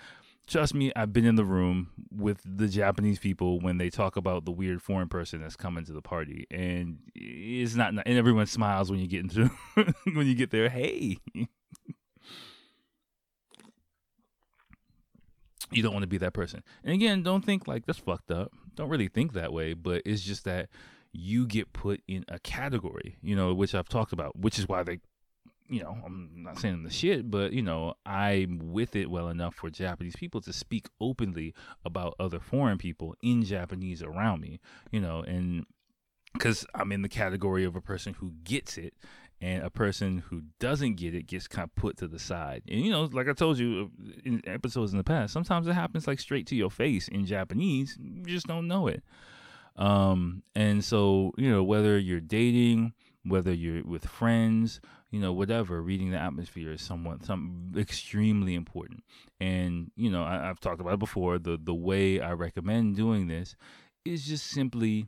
Trust 0.53 0.75
me, 0.75 0.93
I've 0.95 1.15
been 1.15 1.25
in 1.25 1.37
the 1.37 1.47
room 1.47 1.89
with 2.15 2.43
the 2.45 2.69
Japanese 2.69 3.19
people 3.19 3.59
when 3.59 3.79
they 3.79 3.89
talk 3.89 4.17
about 4.17 4.45
the 4.45 4.51
weird 4.51 4.83
foreign 4.83 5.09
person 5.09 5.41
that's 5.41 5.57
coming 5.57 5.87
to 5.87 5.95
the 5.95 6.03
party, 6.03 6.47
and 6.51 6.99
it's 7.15 7.75
not. 7.75 7.95
And 7.95 8.19
everyone 8.19 8.45
smiles 8.45 8.91
when 8.91 9.01
you 9.01 9.07
get 9.07 9.21
into 9.21 9.51
when 10.13 10.27
you 10.27 10.35
get 10.35 10.51
there. 10.51 10.69
Hey, 10.69 11.17
you 15.71 15.83
don't 15.83 15.95
want 15.95 16.03
to 16.03 16.07
be 16.07 16.19
that 16.19 16.35
person. 16.35 16.63
And 16.85 16.93
again, 16.93 17.23
don't 17.23 17.47
think 17.47 17.67
like 17.67 17.87
that's 17.87 18.01
fucked 18.01 18.31
up. 18.31 18.53
Don't 18.75 18.91
really 18.91 19.09
think 19.09 19.33
that 19.33 19.55
way, 19.55 19.73
but 19.73 20.03
it's 20.05 20.21
just 20.21 20.45
that 20.45 20.69
you 21.15 21.47
get 21.47 21.73
put 21.73 22.03
in 22.07 22.27
a 22.29 22.39
category, 22.39 23.17
you 23.23 23.35
know, 23.35 23.55
which 23.55 23.75
I've 23.75 23.89
talked 23.89 24.13
about, 24.13 24.39
which 24.39 24.59
is 24.59 24.69
why 24.69 24.83
they 24.83 24.99
you 25.73 25.83
know, 25.83 25.97
I'm 26.05 26.31
not 26.37 26.59
saying 26.59 26.83
the 26.83 26.91
shit, 26.91 27.31
but 27.31 27.55
you 27.55 27.63
know, 27.63 27.95
I'm 28.05 28.61
with 28.73 28.95
it 28.95 29.11
well 29.11 29.29
enough 29.29 29.55
for 29.55 29.71
Japanese 29.71 30.15
people 30.15 30.43
to 30.43 30.53
speak 30.53 30.89
openly 31.01 31.55
about 31.83 32.15
other 32.21 32.41
foreign 32.41 32.77
people 32.77 33.15
in 33.23 33.43
Japanese 33.43 34.03
around 34.03 34.43
me, 34.43 34.61
you 34.91 35.01
know, 35.01 35.23
and 35.23 35.65
because 36.35 36.67
I'm 36.75 36.93
in 36.93 37.01
the 37.01 37.09
category 37.09 37.65
of 37.65 37.75
a 37.75 37.81
person 37.81 38.13
who 38.13 38.33
gets 38.45 38.77
it 38.77 38.93
and 39.41 39.63
a 39.63 39.71
person 39.71 40.19
who 40.29 40.43
doesn't 40.61 40.97
get 40.97 41.15
it 41.15 41.27
gets 41.27 41.49
kind 41.49 41.65
of 41.65 41.75
put 41.75 41.97
to 41.99 42.07
the 42.07 42.19
side. 42.19 42.63
And 42.69 42.81
you 42.81 42.91
know, 42.91 43.05
like 43.05 43.29
I 43.29 43.33
told 43.33 43.59
you 43.59 43.91
uh, 43.99 44.21
in 44.27 44.43
episodes 44.47 44.93
in 44.93 44.99
the 44.99 45.05
past, 45.05 45.33
sometimes 45.33 45.67
it 45.67 45.73
happens 45.73 46.07
like 46.07 46.21
straight 46.21 46.47
to 46.49 46.55
your 46.55 46.71
face 46.71 47.09
in 47.09 47.25
Japanese. 47.25 47.97
You 47.99 48.25
just 48.27 48.47
don't 48.47 48.69
know 48.69 48.89
it. 48.89 49.03
Um, 49.77 50.43
and 50.55 50.85
so 50.85 51.33
you 51.39 51.51
know, 51.51 51.65
whether 51.65 51.99
you're 51.99 52.21
dating, 52.21 52.93
whether 53.25 53.55
you're 53.55 53.83
with 53.85 54.07
friends, 54.07 54.83
you 55.13 55.21
know, 55.21 55.33
whatever, 55.33 55.81
reading 55.83 56.11
the 56.11 56.19
atmosphere 56.19 56.73
is 56.73 56.81
somewhat 56.81 57.25
some 57.25 57.73
extremely 57.77 58.55
important. 58.55 59.05
And 59.39 59.93
you 59.95 60.11
know, 60.11 60.25
I, 60.25 60.49
I've 60.49 60.59
talked 60.59 60.81
about 60.81 60.95
it 60.95 60.99
before. 60.99 61.39
The 61.39 61.59
the 61.63 61.75
way 61.75 62.19
I 62.21 62.33
recommend 62.33 62.97
doing 62.97 63.29
this 63.29 63.55
is 64.05 64.27
just 64.27 64.47
simply 64.47 65.07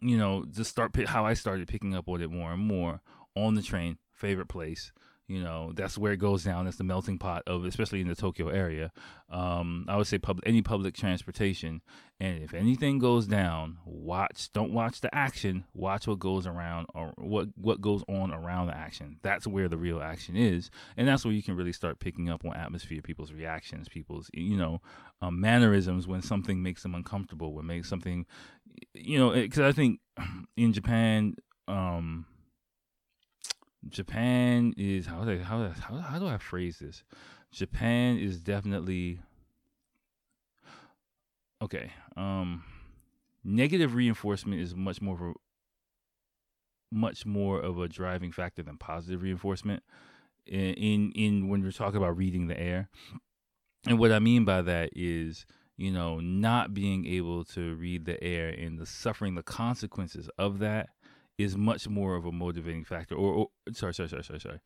you 0.00 0.16
know, 0.16 0.44
just 0.50 0.70
start 0.70 0.94
how 1.06 1.24
I 1.26 1.34
started 1.34 1.66
picking 1.68 1.94
up 1.94 2.08
on 2.08 2.22
it 2.22 2.30
more 2.30 2.52
and 2.52 2.62
more 2.62 3.00
on 3.34 3.54
the 3.54 3.62
train, 3.62 3.98
favorite 4.12 4.48
place. 4.48 4.92
You 5.26 5.42
know, 5.42 5.72
that's 5.74 5.96
where 5.96 6.12
it 6.12 6.18
goes 6.18 6.44
down. 6.44 6.66
That's 6.66 6.76
the 6.76 6.84
melting 6.84 7.18
pot 7.18 7.44
of, 7.46 7.64
especially 7.64 8.02
in 8.02 8.08
the 8.08 8.14
Tokyo 8.14 8.48
area. 8.48 8.92
Um, 9.30 9.86
I 9.88 9.96
would 9.96 10.06
say 10.06 10.18
pub- 10.18 10.42
any 10.44 10.60
public 10.60 10.94
transportation. 10.94 11.80
And 12.20 12.42
if 12.42 12.52
anything 12.52 12.98
goes 12.98 13.26
down, 13.26 13.78
watch. 13.86 14.52
Don't 14.52 14.72
watch 14.72 15.00
the 15.00 15.12
action. 15.14 15.64
Watch 15.72 16.06
what 16.06 16.18
goes 16.18 16.46
around 16.46 16.88
or 16.94 17.12
what 17.16 17.48
what 17.56 17.80
goes 17.80 18.04
on 18.06 18.32
around 18.32 18.66
the 18.66 18.76
action. 18.76 19.16
That's 19.22 19.46
where 19.46 19.68
the 19.68 19.78
real 19.78 20.00
action 20.02 20.36
is, 20.36 20.70
and 20.96 21.08
that's 21.08 21.24
where 21.24 21.34
you 21.34 21.42
can 21.42 21.56
really 21.56 21.72
start 21.72 22.00
picking 22.00 22.28
up 22.28 22.44
on 22.44 22.54
atmosphere, 22.54 23.00
people's 23.02 23.32
reactions, 23.32 23.88
people's 23.88 24.30
you 24.34 24.56
know 24.56 24.80
um, 25.22 25.40
mannerisms 25.40 26.06
when 26.06 26.22
something 26.22 26.62
makes 26.62 26.82
them 26.82 26.94
uncomfortable, 26.94 27.54
when 27.54 27.66
makes 27.66 27.88
something, 27.88 28.26
you 28.92 29.18
know, 29.18 29.32
because 29.32 29.60
I 29.60 29.72
think 29.72 30.00
in 30.56 30.72
Japan. 30.74 31.34
Um, 31.66 32.26
Japan 33.88 34.74
is 34.76 35.06
how 35.06 35.24
do 35.24 35.32
I, 35.32 35.38
how 35.38 35.68
how 35.68 35.96
how 35.96 36.18
do 36.18 36.26
I 36.26 36.38
phrase 36.38 36.78
this? 36.78 37.02
Japan 37.52 38.18
is 38.18 38.38
definitely 38.40 39.20
okay. 41.62 41.92
Um, 42.16 42.64
negative 43.42 43.94
reinforcement 43.94 44.60
is 44.60 44.74
much 44.74 45.00
more 45.00 45.14
of 45.14 45.20
a 45.22 45.32
much 46.92 47.26
more 47.26 47.60
of 47.60 47.78
a 47.78 47.88
driving 47.88 48.32
factor 48.32 48.62
than 48.62 48.78
positive 48.78 49.22
reinforcement 49.22 49.82
in 50.46 50.74
in, 50.74 51.12
in 51.12 51.48
when 51.48 51.62
we're 51.62 51.72
talking 51.72 51.96
about 51.96 52.16
reading 52.16 52.46
the 52.46 52.58
air. 52.58 52.88
And 53.86 53.98
what 53.98 54.12
I 54.12 54.18
mean 54.18 54.44
by 54.44 54.62
that 54.62 54.90
is 54.94 55.44
you 55.76 55.90
know, 55.90 56.20
not 56.20 56.72
being 56.72 57.06
able 57.06 57.44
to 57.44 57.74
read 57.74 58.04
the 58.04 58.22
air 58.22 58.48
and 58.48 58.78
the 58.78 58.86
suffering 58.86 59.34
the 59.34 59.42
consequences 59.42 60.28
of 60.38 60.60
that 60.60 60.90
is 61.38 61.56
much 61.56 61.88
more 61.88 62.16
of 62.16 62.24
a 62.24 62.32
motivating 62.32 62.84
factor. 62.84 63.14
Or, 63.14 63.32
or 63.32 63.48
sorry, 63.72 63.94
sorry, 63.94 64.08
sorry, 64.08 64.24
sorry, 64.24 64.40
sorry. 64.40 64.60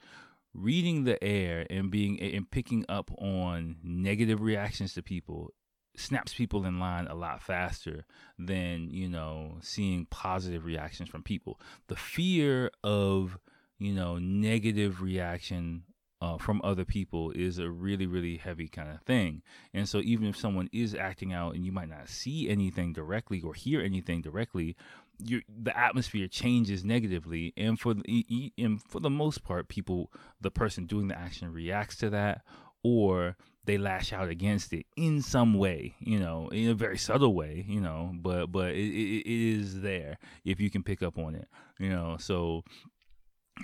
Reading 0.54 1.04
the 1.04 1.22
air 1.22 1.66
and 1.70 1.90
being 1.90 2.20
and 2.20 2.50
picking 2.50 2.84
up 2.88 3.10
on 3.18 3.76
negative 3.82 4.40
reactions 4.40 4.94
to 4.94 5.02
people 5.02 5.52
snaps 5.96 6.32
people 6.32 6.64
in 6.64 6.78
line 6.78 7.06
a 7.08 7.14
lot 7.14 7.42
faster 7.42 8.04
than 8.38 8.88
you 8.90 9.08
know 9.08 9.58
seeing 9.60 10.06
positive 10.06 10.64
reactions 10.64 11.08
from 11.08 11.22
people. 11.22 11.60
The 11.88 11.96
fear 11.96 12.70
of 12.82 13.38
you 13.78 13.92
know 13.92 14.18
negative 14.18 15.02
reaction 15.02 15.84
uh, 16.20 16.36
from 16.36 16.60
other 16.64 16.84
people 16.84 17.30
is 17.32 17.58
a 17.58 17.70
really 17.70 18.06
really 18.06 18.36
heavy 18.36 18.66
kind 18.66 18.90
of 18.90 19.00
thing 19.02 19.40
and 19.72 19.88
so 19.88 20.00
even 20.00 20.26
if 20.26 20.36
someone 20.36 20.68
is 20.72 20.94
acting 20.94 21.32
out 21.32 21.54
and 21.54 21.64
you 21.64 21.70
might 21.70 21.88
not 21.88 22.08
see 22.08 22.48
anything 22.48 22.92
directly 22.92 23.40
or 23.40 23.54
hear 23.54 23.80
anything 23.80 24.20
directly 24.20 24.74
you 25.18 25.42
the 25.48 25.76
atmosphere 25.76 26.28
changes 26.28 26.84
negatively 26.84 27.52
and 27.56 27.78
for 27.78 27.94
the 27.94 28.52
and 28.56 28.82
for 28.82 29.00
the 29.00 29.10
most 29.10 29.42
part 29.42 29.68
people 29.68 30.12
the 30.40 30.50
person 30.50 30.86
doing 30.86 31.08
the 31.08 31.18
action 31.18 31.52
reacts 31.52 31.96
to 31.96 32.08
that 32.10 32.42
or 32.84 33.36
they 33.64 33.76
lash 33.76 34.12
out 34.12 34.28
against 34.28 34.72
it 34.72 34.86
in 34.96 35.20
some 35.20 35.54
way 35.54 35.94
you 35.98 36.18
know 36.18 36.48
in 36.48 36.68
a 36.68 36.74
very 36.74 36.96
subtle 36.96 37.34
way 37.34 37.64
you 37.68 37.80
know 37.80 38.12
but 38.14 38.46
but 38.46 38.70
it, 38.70 38.88
it, 38.88 39.26
it 39.26 39.58
is 39.58 39.80
there 39.80 40.18
if 40.44 40.60
you 40.60 40.70
can 40.70 40.82
pick 40.82 41.02
up 41.02 41.18
on 41.18 41.34
it 41.34 41.48
you 41.78 41.88
know 41.88 42.16
so 42.18 42.62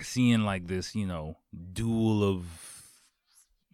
seeing 0.01 0.41
like 0.41 0.67
this 0.67 0.93
you 0.93 1.05
know 1.05 1.37
duel 1.73 2.23
of 2.23 2.45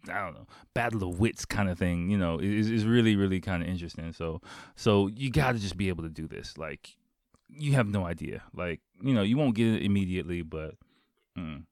I 0.08 0.18
don't 0.18 0.34
know, 0.34 0.46
battle 0.74 1.08
of 1.08 1.20
wits 1.20 1.44
kind 1.44 1.68
of 1.68 1.78
thing, 1.78 2.10
you 2.10 2.18
know, 2.18 2.38
is 2.38 2.70
is 2.70 2.84
really 2.84 3.14
really 3.14 3.40
kind 3.40 3.62
of 3.62 3.68
interesting. 3.68 4.12
So 4.12 4.40
so 4.74 5.06
you 5.06 5.30
got 5.30 5.52
to 5.52 5.60
just 5.60 5.76
be 5.76 5.88
able 5.88 6.02
to 6.02 6.10
do 6.10 6.26
this. 6.26 6.58
Like 6.58 6.96
you 7.56 7.72
have 7.74 7.88
no 7.88 8.06
idea. 8.06 8.42
Like, 8.54 8.80
you 9.02 9.14
know, 9.14 9.22
you 9.22 9.36
won't 9.36 9.54
get 9.54 9.68
it 9.68 9.82
immediately, 9.82 10.42
but 10.42 10.74
mm, 11.38 11.64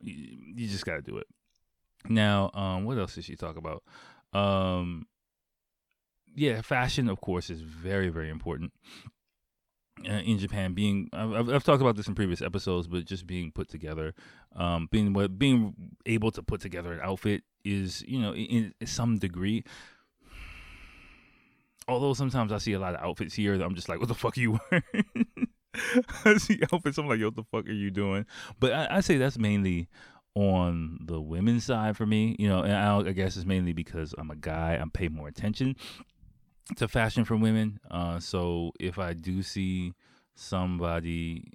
you, 0.00 0.14
you, 0.54 0.68
just 0.68 0.84
got 0.84 0.96
to 0.96 1.02
do 1.02 1.18
it. 1.18 1.26
Now, 2.08 2.50
um, 2.54 2.84
what 2.84 2.98
else 2.98 3.14
did 3.14 3.24
she 3.24 3.36
talk 3.36 3.56
about? 3.56 3.82
Um, 4.32 5.06
yeah, 6.34 6.60
fashion, 6.60 7.08
of 7.08 7.20
course, 7.20 7.50
is 7.50 7.62
very, 7.62 8.08
very 8.08 8.30
important. 8.30 8.72
Uh, 10.06 10.12
in 10.12 10.38
Japan, 10.38 10.74
being 10.74 11.08
I've, 11.14 11.48
I've, 11.48 11.64
talked 11.64 11.80
about 11.80 11.96
this 11.96 12.06
in 12.06 12.14
previous 12.14 12.42
episodes, 12.42 12.86
but 12.86 13.06
just 13.06 13.26
being 13.26 13.50
put 13.50 13.70
together, 13.70 14.12
um, 14.54 14.88
being 14.90 15.14
being 15.38 15.74
able 16.04 16.30
to 16.32 16.42
put 16.42 16.60
together 16.60 16.92
an 16.92 17.00
outfit 17.02 17.44
is 17.64 18.02
you 18.06 18.20
know 18.20 18.34
in, 18.34 18.74
in 18.78 18.86
some 18.86 19.16
degree 19.16 19.64
although 21.88 22.14
sometimes 22.14 22.52
I 22.52 22.58
see 22.58 22.72
a 22.72 22.78
lot 22.78 22.94
of 22.94 23.00
outfits 23.00 23.34
here 23.34 23.56
that 23.56 23.64
I'm 23.64 23.74
just 23.74 23.88
like, 23.88 23.98
what 23.98 24.08
the 24.08 24.14
fuck 24.14 24.36
are 24.36 24.40
you 24.40 24.58
wearing? 24.70 24.82
I 26.24 26.36
see 26.38 26.60
outfits, 26.72 26.98
I'm 26.98 27.08
like, 27.08 27.18
yo, 27.18 27.26
what 27.26 27.36
the 27.36 27.44
fuck 27.44 27.66
are 27.66 27.72
you 27.72 27.90
doing? 27.90 28.26
But 28.58 28.72
I, 28.72 28.96
I 28.96 29.00
say 29.00 29.16
that's 29.18 29.38
mainly 29.38 29.88
on 30.34 30.98
the 31.02 31.20
women's 31.20 31.64
side 31.64 31.96
for 31.96 32.06
me, 32.06 32.36
you 32.38 32.48
know, 32.48 32.60
and 32.60 32.72
I, 32.72 32.98
I, 32.98 33.12
guess 33.12 33.36
it's 33.36 33.46
mainly 33.46 33.72
because 33.72 34.14
I'm 34.18 34.30
a 34.30 34.36
guy, 34.36 34.78
I 34.80 34.84
pay 34.92 35.08
more 35.08 35.28
attention 35.28 35.76
to 36.76 36.88
fashion 36.88 37.24
for 37.24 37.36
women. 37.36 37.80
Uh, 37.90 38.20
so 38.20 38.72
if 38.78 38.98
I 38.98 39.14
do 39.14 39.42
see 39.42 39.94
somebody, 40.34 41.52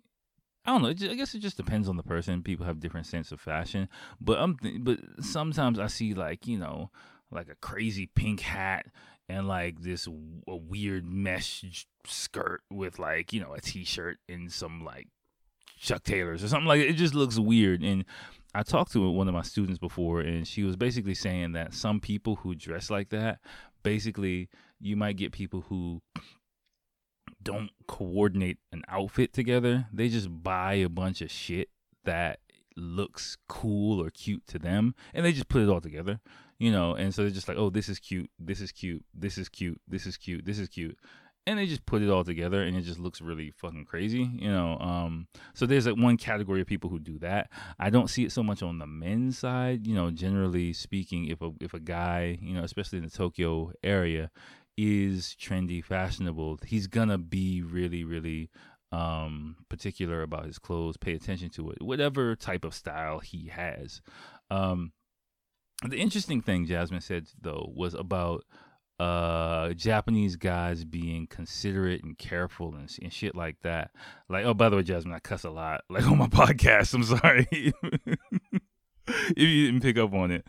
I 0.65 0.71
don't 0.71 0.81
know. 0.81 0.89
I 0.89 1.15
guess 1.15 1.35
it 1.35 1.39
just 1.39 1.57
depends 1.57 1.89
on 1.89 1.97
the 1.97 2.03
person. 2.03 2.41
People 2.41 2.65
have 2.65 2.79
different 2.79 3.07
sense 3.07 3.31
of 3.31 3.39
fashion, 3.39 3.87
but 4.19 4.39
I'm, 4.39 4.57
th- 4.57 4.83
but 4.83 4.99
sometimes 5.19 5.79
I 5.79 5.87
see 5.87 6.13
like 6.13 6.47
you 6.47 6.57
know, 6.57 6.91
like 7.31 7.49
a 7.49 7.55
crazy 7.55 8.07
pink 8.07 8.41
hat 8.41 8.85
and 9.31 9.47
like 9.47 9.81
this 9.81 10.07
a 10.07 10.55
weird 10.55 11.05
mesh 11.05 11.85
skirt 12.05 12.61
with 12.69 12.99
like 12.99 13.33
you 13.33 13.41
know 13.41 13.53
a 13.53 13.61
t-shirt 13.61 14.17
and 14.27 14.51
some 14.51 14.83
like 14.83 15.07
Chuck 15.79 16.03
Taylors 16.03 16.43
or 16.43 16.47
something 16.47 16.67
like 16.67 16.81
it 16.81 16.93
just 16.93 17.15
looks 17.15 17.39
weird. 17.39 17.81
And 17.81 18.05
I 18.53 18.61
talked 18.63 18.91
to 18.93 19.09
one 19.09 19.27
of 19.27 19.33
my 19.33 19.41
students 19.41 19.79
before 19.79 20.21
and 20.21 20.47
she 20.47 20.63
was 20.63 20.75
basically 20.75 21.15
saying 21.15 21.53
that 21.53 21.73
some 21.73 21.99
people 21.99 22.37
who 22.37 22.53
dress 22.53 22.91
like 22.91 23.09
that 23.09 23.39
basically 23.81 24.49
you 24.79 24.95
might 24.95 25.17
get 25.17 25.31
people 25.31 25.61
who 25.69 26.01
don't 27.41 27.71
coordinate 27.87 28.59
an 28.71 28.83
outfit 28.87 29.33
together. 29.33 29.87
They 29.91 30.07
just 30.09 30.29
buy 30.43 30.75
a 30.75 30.89
bunch 30.89 31.21
of 31.21 31.31
shit 31.31 31.69
that 32.03 32.39
looks 32.75 33.37
cool 33.47 34.01
or 34.01 34.11
cute 34.11 34.45
to 34.47 34.59
them 34.59 34.93
and 35.13 35.25
they 35.25 35.31
just 35.31 35.49
put 35.49 35.61
it 35.61 35.69
all 35.69 35.81
together 35.81 36.19
you 36.61 36.71
know, 36.71 36.93
and 36.93 37.11
so 37.11 37.23
they're 37.23 37.31
just 37.31 37.47
like, 37.47 37.57
oh, 37.57 37.71
this 37.71 37.89
is 37.89 37.97
cute, 37.97 38.29
this 38.37 38.61
is 38.61 38.71
cute, 38.71 39.03
this 39.15 39.39
is 39.39 39.49
cute, 39.49 39.81
this 39.87 40.05
is 40.05 40.15
cute, 40.15 40.45
this 40.45 40.59
is 40.59 40.69
cute. 40.69 40.95
And 41.47 41.57
they 41.57 41.65
just 41.65 41.87
put 41.87 42.03
it 42.03 42.09
all 42.11 42.23
together 42.23 42.61
and 42.61 42.77
it 42.77 42.83
just 42.83 42.99
looks 42.99 43.19
really 43.19 43.49
fucking 43.49 43.85
crazy, 43.85 44.29
you 44.35 44.47
know. 44.47 44.77
Um, 44.77 45.25
so 45.55 45.65
there's 45.65 45.87
like 45.87 45.97
one 45.97 46.17
category 46.17 46.61
of 46.61 46.67
people 46.67 46.91
who 46.91 46.99
do 46.99 47.17
that. 47.17 47.49
I 47.79 47.89
don't 47.89 48.11
see 48.11 48.25
it 48.25 48.31
so 48.31 48.43
much 48.43 48.61
on 48.61 48.77
the 48.77 48.85
men's 48.85 49.39
side, 49.39 49.87
you 49.87 49.95
know, 49.95 50.11
generally 50.11 50.71
speaking, 50.71 51.25
if 51.29 51.41
a 51.41 51.49
if 51.59 51.73
a 51.73 51.79
guy, 51.79 52.37
you 52.39 52.53
know, 52.53 52.61
especially 52.61 52.99
in 52.99 53.05
the 53.05 53.09
Tokyo 53.09 53.71
area, 53.83 54.29
is 54.77 55.35
trendy, 55.41 55.83
fashionable, 55.83 56.59
he's 56.63 56.85
gonna 56.85 57.17
be 57.17 57.63
really, 57.63 58.03
really 58.03 58.51
um 58.91 59.55
particular 59.67 60.21
about 60.21 60.45
his 60.45 60.59
clothes, 60.59 60.95
pay 60.95 61.13
attention 61.13 61.49
to 61.49 61.71
it, 61.71 61.81
whatever 61.81 62.35
type 62.35 62.63
of 62.63 62.75
style 62.75 63.17
he 63.17 63.47
has. 63.47 64.03
Um 64.51 64.91
the 65.87 65.97
interesting 65.97 66.41
thing 66.41 66.65
Jasmine 66.65 67.01
said 67.01 67.27
though 67.41 67.71
was 67.75 67.93
about 67.93 68.45
uh 68.99 69.73
Japanese 69.73 70.35
guys 70.35 70.85
being 70.85 71.25
considerate 71.25 72.03
and 72.03 72.17
careful 72.17 72.75
and, 72.75 72.89
and 73.01 73.11
shit 73.11 73.35
like 73.35 73.57
that. 73.61 73.91
Like, 74.29 74.45
oh, 74.45 74.53
by 74.53 74.69
the 74.69 74.75
way, 74.75 74.83
Jasmine, 74.83 75.13
I 75.13 75.19
cuss 75.19 75.43
a 75.43 75.49
lot, 75.49 75.81
like 75.89 76.05
on 76.05 76.17
my 76.17 76.27
podcast. 76.27 76.93
I'm 76.93 77.03
sorry 77.03 77.47
if 79.07 79.37
you 79.37 79.65
didn't 79.65 79.81
pick 79.81 79.97
up 79.97 80.13
on 80.13 80.31
it. 80.31 80.45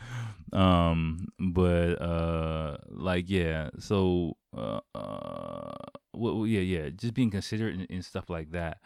Um, 0.52 1.28
but 1.38 1.94
uh, 1.94 2.76
like, 2.90 3.24
yeah. 3.28 3.70
So, 3.78 4.36
uh, 4.54 4.80
uh 4.94 5.72
well, 6.12 6.46
yeah, 6.46 6.60
yeah, 6.60 6.90
just 6.90 7.14
being 7.14 7.30
considerate 7.30 7.74
and, 7.74 7.86
and 7.88 8.04
stuff 8.04 8.28
like 8.28 8.50
that. 8.52 8.80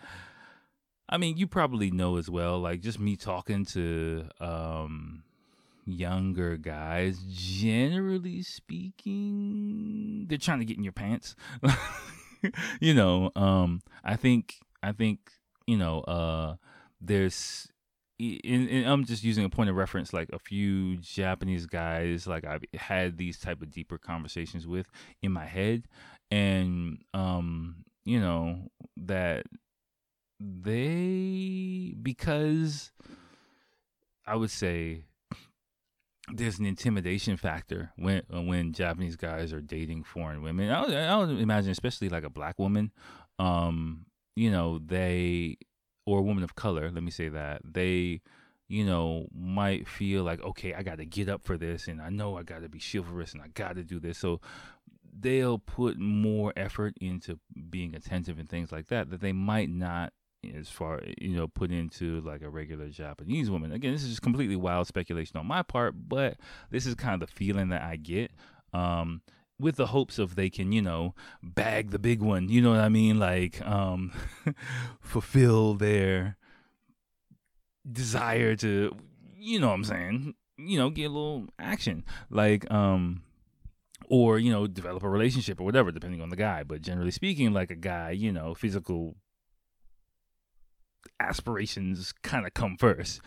I 1.08 1.18
mean, 1.18 1.36
you 1.36 1.48
probably 1.48 1.90
know 1.90 2.16
as 2.18 2.30
well. 2.30 2.60
Like, 2.60 2.80
just 2.82 3.00
me 3.00 3.16
talking 3.16 3.64
to 3.66 4.28
um 4.38 5.24
younger 5.86 6.56
guys, 6.56 7.18
generally 7.28 8.42
speaking, 8.42 10.26
they're 10.28 10.38
trying 10.38 10.58
to 10.58 10.64
get 10.64 10.76
in 10.76 10.84
your 10.84 10.92
pants. 10.92 11.34
you 12.80 12.92
know, 12.92 13.30
um, 13.36 13.80
I 14.04 14.16
think 14.16 14.56
I 14.82 14.92
think 14.92 15.30
you 15.66 15.76
know, 15.76 16.00
uh, 16.00 16.56
there's. 17.00 17.68
And, 18.18 18.70
and 18.70 18.86
I'm 18.86 19.04
just 19.04 19.24
using 19.24 19.44
a 19.44 19.50
point 19.50 19.68
of 19.68 19.76
reference, 19.76 20.14
like 20.14 20.30
a 20.32 20.38
few 20.38 20.96
Japanese 20.96 21.66
guys, 21.66 22.26
like 22.26 22.46
I've 22.46 22.64
had 22.72 23.18
these 23.18 23.38
type 23.38 23.60
of 23.60 23.70
deeper 23.70 23.98
conversations 23.98 24.66
with 24.66 24.86
in 25.20 25.32
my 25.32 25.44
head, 25.44 25.84
and 26.30 26.96
um, 27.12 27.84
you 28.06 28.18
know 28.18 28.70
that 28.96 29.44
they 30.40 31.94
because 32.00 32.90
I 34.26 34.36
would 34.36 34.50
say 34.50 35.04
there's 36.32 36.58
an 36.58 36.66
intimidation 36.66 37.36
factor 37.36 37.92
when 37.96 38.22
uh, 38.34 38.42
when 38.42 38.72
Japanese 38.72 39.16
guys 39.16 39.52
are 39.52 39.60
dating 39.60 40.04
foreign 40.04 40.42
women. 40.42 40.70
I 40.70 40.82
would, 40.82 40.94
I 40.94 41.16
would 41.16 41.38
imagine, 41.38 41.70
especially 41.70 42.08
like 42.08 42.24
a 42.24 42.30
black 42.30 42.58
woman, 42.58 42.90
um, 43.38 44.06
you 44.34 44.50
know, 44.50 44.78
they 44.78 45.58
or 46.04 46.20
a 46.20 46.22
woman 46.22 46.44
of 46.44 46.54
color. 46.54 46.90
Let 46.90 47.02
me 47.02 47.10
say 47.10 47.28
that 47.28 47.62
they, 47.64 48.22
you 48.68 48.84
know, 48.84 49.28
might 49.32 49.88
feel 49.88 50.22
like, 50.24 50.42
okay, 50.42 50.74
I 50.74 50.82
got 50.82 50.98
to 50.98 51.04
get 51.04 51.28
up 51.28 51.44
for 51.44 51.56
this, 51.56 51.86
and 51.86 52.00
I 52.00 52.10
know 52.10 52.36
I 52.36 52.42
got 52.42 52.62
to 52.62 52.68
be 52.68 52.80
chivalrous, 52.80 53.32
and 53.32 53.42
I 53.42 53.48
got 53.48 53.76
to 53.76 53.84
do 53.84 54.00
this. 54.00 54.18
So 54.18 54.40
they'll 55.18 55.58
put 55.58 55.98
more 55.98 56.52
effort 56.56 56.94
into 57.00 57.38
being 57.70 57.94
attentive 57.94 58.38
and 58.38 58.48
things 58.48 58.70
like 58.70 58.88
that 58.88 59.10
that 59.10 59.20
they 59.20 59.32
might 59.32 59.70
not 59.70 60.12
as 60.54 60.68
far 60.68 61.00
you 61.18 61.36
know 61.36 61.48
put 61.48 61.70
into 61.70 62.20
like 62.20 62.42
a 62.42 62.50
regular 62.50 62.88
Japanese 62.88 63.50
woman. 63.50 63.72
Again, 63.72 63.92
this 63.92 64.02
is 64.02 64.10
just 64.10 64.22
completely 64.22 64.56
wild 64.56 64.86
speculation 64.86 65.36
on 65.38 65.46
my 65.46 65.62
part, 65.62 65.94
but 66.08 66.36
this 66.70 66.86
is 66.86 66.94
kind 66.94 67.20
of 67.22 67.28
the 67.28 67.34
feeling 67.34 67.68
that 67.70 67.82
I 67.82 67.96
get. 67.96 68.30
Um, 68.72 69.22
with 69.58 69.76
the 69.76 69.86
hopes 69.86 70.18
of 70.18 70.34
they 70.34 70.50
can, 70.50 70.72
you 70.72 70.82
know, 70.82 71.14
bag 71.42 71.90
the 71.90 71.98
big 71.98 72.20
one. 72.20 72.48
You 72.48 72.60
know 72.60 72.70
what 72.70 72.80
I 72.80 72.88
mean? 72.88 73.18
Like, 73.18 73.64
um, 73.66 74.12
fulfill 75.00 75.74
their 75.74 76.36
desire 77.90 78.54
to, 78.56 78.94
you 79.38 79.60
know 79.60 79.68
what 79.68 79.74
I'm 79.74 79.84
saying? 79.84 80.34
You 80.58 80.78
know, 80.78 80.90
get 80.90 81.04
a 81.04 81.08
little 81.08 81.46
action. 81.58 82.04
Like, 82.30 82.70
um, 82.70 83.22
or, 84.08 84.38
you 84.38 84.52
know, 84.52 84.66
develop 84.66 85.02
a 85.02 85.08
relationship 85.08 85.60
or 85.60 85.64
whatever, 85.64 85.90
depending 85.90 86.20
on 86.20 86.28
the 86.28 86.36
guy. 86.36 86.62
But 86.62 86.82
generally 86.82 87.10
speaking, 87.10 87.52
like 87.52 87.70
a 87.70 87.76
guy, 87.76 88.10
you 88.10 88.32
know, 88.32 88.54
physical 88.54 89.16
aspirations 91.20 92.12
kind 92.22 92.46
of 92.46 92.54
come 92.54 92.76
first. 92.76 93.20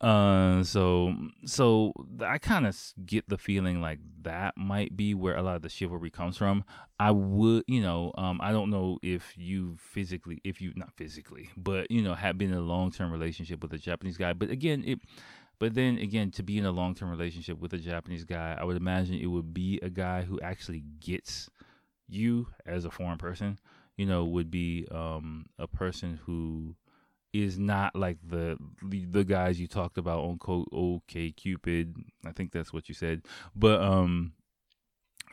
Uh, 0.00 0.62
so 0.64 1.14
so 1.44 1.92
I 2.20 2.38
kind 2.38 2.66
of 2.66 2.74
get 3.04 3.28
the 3.28 3.36
feeling 3.36 3.82
like 3.82 3.98
that 4.22 4.56
might 4.56 4.96
be 4.96 5.12
where 5.12 5.36
a 5.36 5.42
lot 5.42 5.56
of 5.56 5.62
the 5.62 5.68
chivalry 5.68 6.08
comes 6.10 6.38
from. 6.38 6.64
I 6.98 7.10
would, 7.10 7.64
you 7.66 7.82
know, 7.82 8.12
um, 8.16 8.40
I 8.42 8.50
don't 8.50 8.70
know 8.70 8.98
if 9.02 9.36
you 9.36 9.76
physically, 9.78 10.40
if 10.42 10.60
you 10.62 10.72
not 10.74 10.94
physically, 10.96 11.50
but 11.54 11.90
you 11.90 12.00
know, 12.00 12.14
have 12.14 12.38
been 12.38 12.50
in 12.50 12.56
a 12.56 12.62
long 12.62 12.90
term 12.90 13.12
relationship 13.12 13.62
with 13.62 13.74
a 13.74 13.78
Japanese 13.78 14.16
guy. 14.16 14.32
But 14.32 14.50
again, 14.50 14.82
it, 14.86 15.00
but 15.58 15.74
then 15.74 15.98
again, 15.98 16.30
to 16.32 16.42
be 16.42 16.56
in 16.56 16.64
a 16.64 16.72
long 16.72 16.94
term 16.94 17.10
relationship 17.10 17.58
with 17.58 17.74
a 17.74 17.78
Japanese 17.78 18.24
guy, 18.24 18.56
I 18.58 18.64
would 18.64 18.78
imagine 18.78 19.16
it 19.16 19.26
would 19.26 19.52
be 19.52 19.78
a 19.82 19.90
guy 19.90 20.22
who 20.22 20.40
actually 20.40 20.82
gets 21.00 21.50
you 22.08 22.46
as 22.64 22.86
a 22.86 22.90
foreign 22.90 23.18
person. 23.18 23.58
You 23.98 24.06
know, 24.06 24.24
would 24.24 24.50
be 24.50 24.88
um 24.90 25.44
a 25.58 25.66
person 25.66 26.18
who 26.24 26.74
is 27.32 27.58
not 27.58 27.94
like 27.94 28.18
the 28.26 28.56
the 28.82 29.24
guys 29.24 29.60
you 29.60 29.66
talked 29.66 29.98
about 29.98 30.20
on 30.20 30.38
OK 30.72 31.32
Cupid. 31.32 31.94
I 32.24 32.32
think 32.32 32.52
that's 32.52 32.72
what 32.72 32.88
you 32.88 32.94
said. 32.94 33.22
But 33.54 33.80
um 33.80 34.32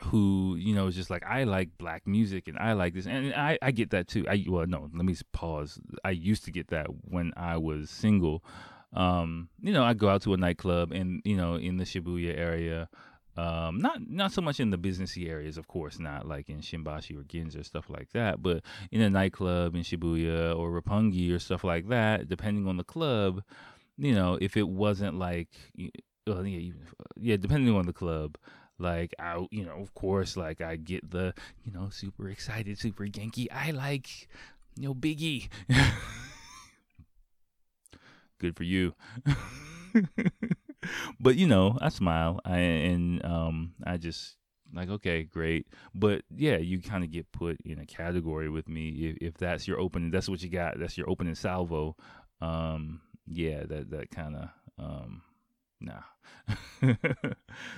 who 0.02 0.54
you 0.56 0.74
know 0.74 0.86
is 0.86 0.94
just 0.94 1.10
like 1.10 1.24
I 1.24 1.44
like 1.44 1.70
black 1.76 2.06
music 2.06 2.46
and 2.46 2.56
I 2.56 2.72
like 2.74 2.94
this 2.94 3.06
and 3.06 3.34
I 3.34 3.58
I 3.60 3.72
get 3.72 3.90
that 3.90 4.06
too. 4.06 4.26
I 4.28 4.44
well 4.48 4.66
no, 4.66 4.88
let 4.94 5.04
me 5.04 5.16
pause. 5.32 5.80
I 6.04 6.10
used 6.10 6.44
to 6.44 6.52
get 6.52 6.68
that 6.68 6.86
when 7.02 7.32
I 7.36 7.56
was 7.56 7.90
single. 7.90 8.44
Um 8.92 9.48
you 9.60 9.72
know, 9.72 9.84
I 9.84 9.94
go 9.94 10.08
out 10.08 10.22
to 10.22 10.34
a 10.34 10.36
nightclub 10.36 10.92
and 10.92 11.20
you 11.24 11.36
know 11.36 11.56
in 11.56 11.78
the 11.78 11.84
Shibuya 11.84 12.36
area 12.38 12.88
um, 13.38 13.78
not 13.78 14.00
not 14.10 14.32
so 14.32 14.42
much 14.42 14.58
in 14.58 14.70
the 14.70 14.76
businessy 14.76 15.28
areas, 15.28 15.58
of 15.58 15.68
course, 15.68 16.00
not 16.00 16.26
like 16.26 16.48
in 16.48 16.58
Shimbashi 16.58 17.16
or 17.16 17.22
Ginza 17.22 17.60
or 17.60 17.62
stuff 17.62 17.88
like 17.88 18.10
that, 18.10 18.42
but 18.42 18.64
in 18.90 19.00
a 19.00 19.08
nightclub 19.08 19.76
in 19.76 19.82
Shibuya 19.82 20.58
or 20.58 20.72
Roppongi 20.72 21.32
or 21.32 21.38
stuff 21.38 21.62
like 21.62 21.88
that. 21.88 22.28
Depending 22.28 22.66
on 22.66 22.78
the 22.78 22.82
club, 22.82 23.44
you 23.96 24.12
know, 24.12 24.38
if 24.40 24.56
it 24.56 24.68
wasn't 24.68 25.20
like, 25.20 25.50
well, 26.26 26.44
yeah, 26.44 26.72
yeah, 27.16 27.36
depending 27.36 27.76
on 27.76 27.86
the 27.86 27.92
club, 27.92 28.36
like 28.76 29.14
I, 29.20 29.46
you 29.52 29.64
know, 29.64 29.78
of 29.78 29.94
course, 29.94 30.36
like 30.36 30.60
I 30.60 30.74
get 30.74 31.08
the, 31.08 31.32
you 31.64 31.70
know, 31.70 31.90
super 31.90 32.28
excited, 32.28 32.76
super 32.80 33.04
Genki. 33.06 33.46
I 33.52 33.70
like, 33.70 34.26
you 34.76 34.88
know, 34.88 34.94
Biggie. 34.94 35.48
Good 38.40 38.56
for 38.56 38.64
you. 38.64 38.94
but 41.20 41.36
you 41.36 41.46
know, 41.46 41.78
I 41.80 41.88
smile 41.88 42.40
I, 42.44 42.58
and 42.58 43.24
um, 43.24 43.74
I 43.84 43.96
just 43.96 44.36
like 44.74 44.88
okay, 44.90 45.22
great. 45.24 45.66
But 45.94 46.22
yeah, 46.34 46.56
you 46.58 46.80
kind 46.80 47.04
of 47.04 47.10
get 47.10 47.30
put 47.32 47.58
in 47.64 47.78
a 47.78 47.86
category 47.86 48.48
with 48.48 48.68
me 48.68 48.88
if, 48.88 49.16
if 49.28 49.34
that's 49.34 49.66
your 49.66 49.80
opening. 49.80 50.10
That's 50.10 50.28
what 50.28 50.42
you 50.42 50.50
got. 50.50 50.78
That's 50.78 50.96
your 50.96 51.08
opening 51.08 51.34
salvo. 51.34 51.96
Um, 52.40 53.00
yeah, 53.26 53.64
that 53.66 53.90
that 53.90 54.10
kind 54.10 54.36
of 54.36 54.48
um, 54.78 55.22
nah. 55.80 56.02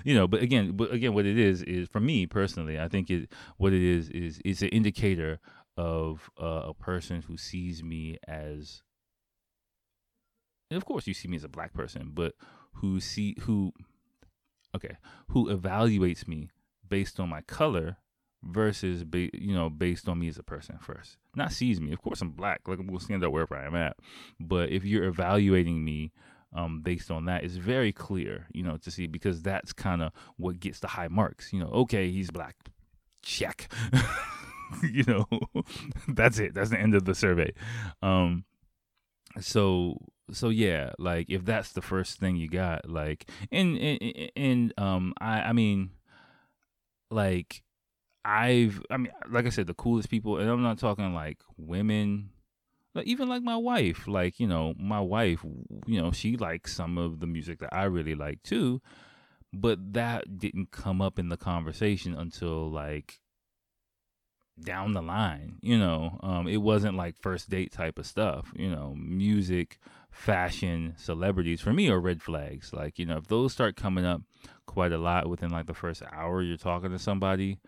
you 0.04 0.14
know, 0.14 0.26
but 0.26 0.42
again, 0.42 0.72
but 0.72 0.92
again, 0.92 1.14
what 1.14 1.26
it 1.26 1.38
is 1.38 1.62
is 1.62 1.88
for 1.88 2.00
me 2.00 2.26
personally, 2.26 2.78
I 2.78 2.88
think 2.88 3.10
it 3.10 3.30
what 3.56 3.72
it 3.72 3.82
is 3.82 4.10
is 4.10 4.40
it's 4.44 4.62
an 4.62 4.68
indicator 4.68 5.38
of 5.76 6.30
uh, 6.40 6.62
a 6.66 6.74
person 6.74 7.22
who 7.22 7.36
sees 7.36 7.82
me 7.82 8.18
as 8.28 8.82
of 10.76 10.84
course 10.84 11.06
you 11.06 11.14
see 11.14 11.28
me 11.28 11.36
as 11.36 11.44
a 11.44 11.48
black 11.48 11.72
person, 11.72 12.10
but 12.14 12.34
who 12.74 13.00
see 13.00 13.36
who 13.40 13.72
okay, 14.74 14.96
who 15.28 15.46
evaluates 15.46 16.28
me 16.28 16.50
based 16.88 17.20
on 17.20 17.28
my 17.28 17.40
color 17.42 17.96
versus 18.42 19.04
you 19.12 19.54
know 19.54 19.68
based 19.68 20.08
on 20.08 20.18
me 20.18 20.28
as 20.28 20.38
a 20.38 20.42
person 20.42 20.78
first. 20.80 21.16
Not 21.34 21.52
sees 21.52 21.80
me. 21.80 21.92
Of 21.92 22.00
course 22.00 22.20
I'm 22.20 22.30
black. 22.30 22.62
Like 22.66 22.78
I'm 22.78 22.86
gonna 22.86 23.00
stand 23.00 23.24
up 23.24 23.32
wherever 23.32 23.56
I 23.56 23.66
am 23.66 23.74
at. 23.74 23.96
But 24.38 24.70
if 24.70 24.84
you're 24.84 25.04
evaluating 25.04 25.84
me 25.84 26.12
um, 26.54 26.80
based 26.80 27.10
on 27.10 27.26
that, 27.26 27.44
it's 27.44 27.56
very 27.56 27.92
clear, 27.92 28.46
you 28.52 28.62
know, 28.62 28.76
to 28.78 28.90
see 28.90 29.06
because 29.06 29.42
that's 29.42 29.72
kind 29.72 30.02
of 30.02 30.12
what 30.36 30.60
gets 30.60 30.80
the 30.80 30.88
high 30.88 31.08
marks. 31.08 31.52
You 31.52 31.60
know, 31.60 31.70
okay, 31.70 32.10
he's 32.10 32.30
black. 32.30 32.56
Check. 33.22 33.70
you 34.82 35.04
know, 35.06 35.26
that's 36.08 36.38
it. 36.38 36.54
That's 36.54 36.70
the 36.70 36.80
end 36.80 36.94
of 36.94 37.04
the 37.04 37.14
survey. 37.14 37.52
Um, 38.02 38.44
so 39.38 39.98
so 40.32 40.48
yeah, 40.48 40.92
like 40.98 41.26
if 41.28 41.44
that's 41.44 41.72
the 41.72 41.82
first 41.82 42.18
thing 42.18 42.36
you 42.36 42.48
got, 42.48 42.88
like 42.88 43.28
and 43.50 43.76
and, 43.78 44.30
and 44.36 44.74
um 44.78 45.14
I 45.20 45.42
I 45.42 45.52
mean 45.52 45.90
like 47.10 47.62
I've 48.24 48.82
I 48.90 48.96
mean 48.96 49.12
like 49.30 49.46
I 49.46 49.50
said 49.50 49.66
the 49.66 49.74
coolest 49.74 50.10
people 50.10 50.38
and 50.38 50.48
I'm 50.48 50.62
not 50.62 50.78
talking 50.78 51.14
like 51.14 51.38
women 51.56 52.30
like 52.94 53.06
even 53.06 53.28
like 53.28 53.42
my 53.42 53.56
wife 53.56 54.06
like 54.06 54.38
you 54.38 54.46
know 54.46 54.74
my 54.78 55.00
wife 55.00 55.44
you 55.86 56.00
know 56.00 56.12
she 56.12 56.36
likes 56.36 56.74
some 56.74 56.98
of 56.98 57.20
the 57.20 57.26
music 57.26 57.60
that 57.60 57.74
I 57.74 57.84
really 57.84 58.14
like 58.14 58.42
too 58.42 58.80
but 59.52 59.94
that 59.94 60.38
didn't 60.38 60.70
come 60.70 61.00
up 61.00 61.18
in 61.18 61.28
the 61.28 61.36
conversation 61.36 62.14
until 62.14 62.70
like 62.70 63.20
down 64.60 64.92
the 64.92 65.02
line 65.02 65.56
you 65.62 65.78
know 65.78 66.18
um 66.22 66.46
it 66.46 66.58
wasn't 66.58 66.96
like 66.96 67.16
first 67.16 67.48
date 67.48 67.72
type 67.72 67.98
of 67.98 68.06
stuff 68.06 68.52
you 68.54 68.70
know 68.70 68.94
music 68.98 69.78
fashion 70.20 70.92
celebrities 70.98 71.62
for 71.62 71.72
me 71.72 71.88
are 71.88 71.98
red 71.98 72.22
flags. 72.22 72.74
Like, 72.74 72.98
you 72.98 73.06
know, 73.06 73.16
if 73.16 73.28
those 73.28 73.54
start 73.54 73.74
coming 73.74 74.04
up 74.04 74.20
quite 74.66 74.92
a 74.92 74.98
lot 74.98 75.30
within 75.30 75.48
like 75.48 75.64
the 75.64 75.72
first 75.72 76.02
hour 76.12 76.42
you're 76.42 76.58
talking 76.58 76.90
to 76.90 76.98
somebody, 76.98 77.58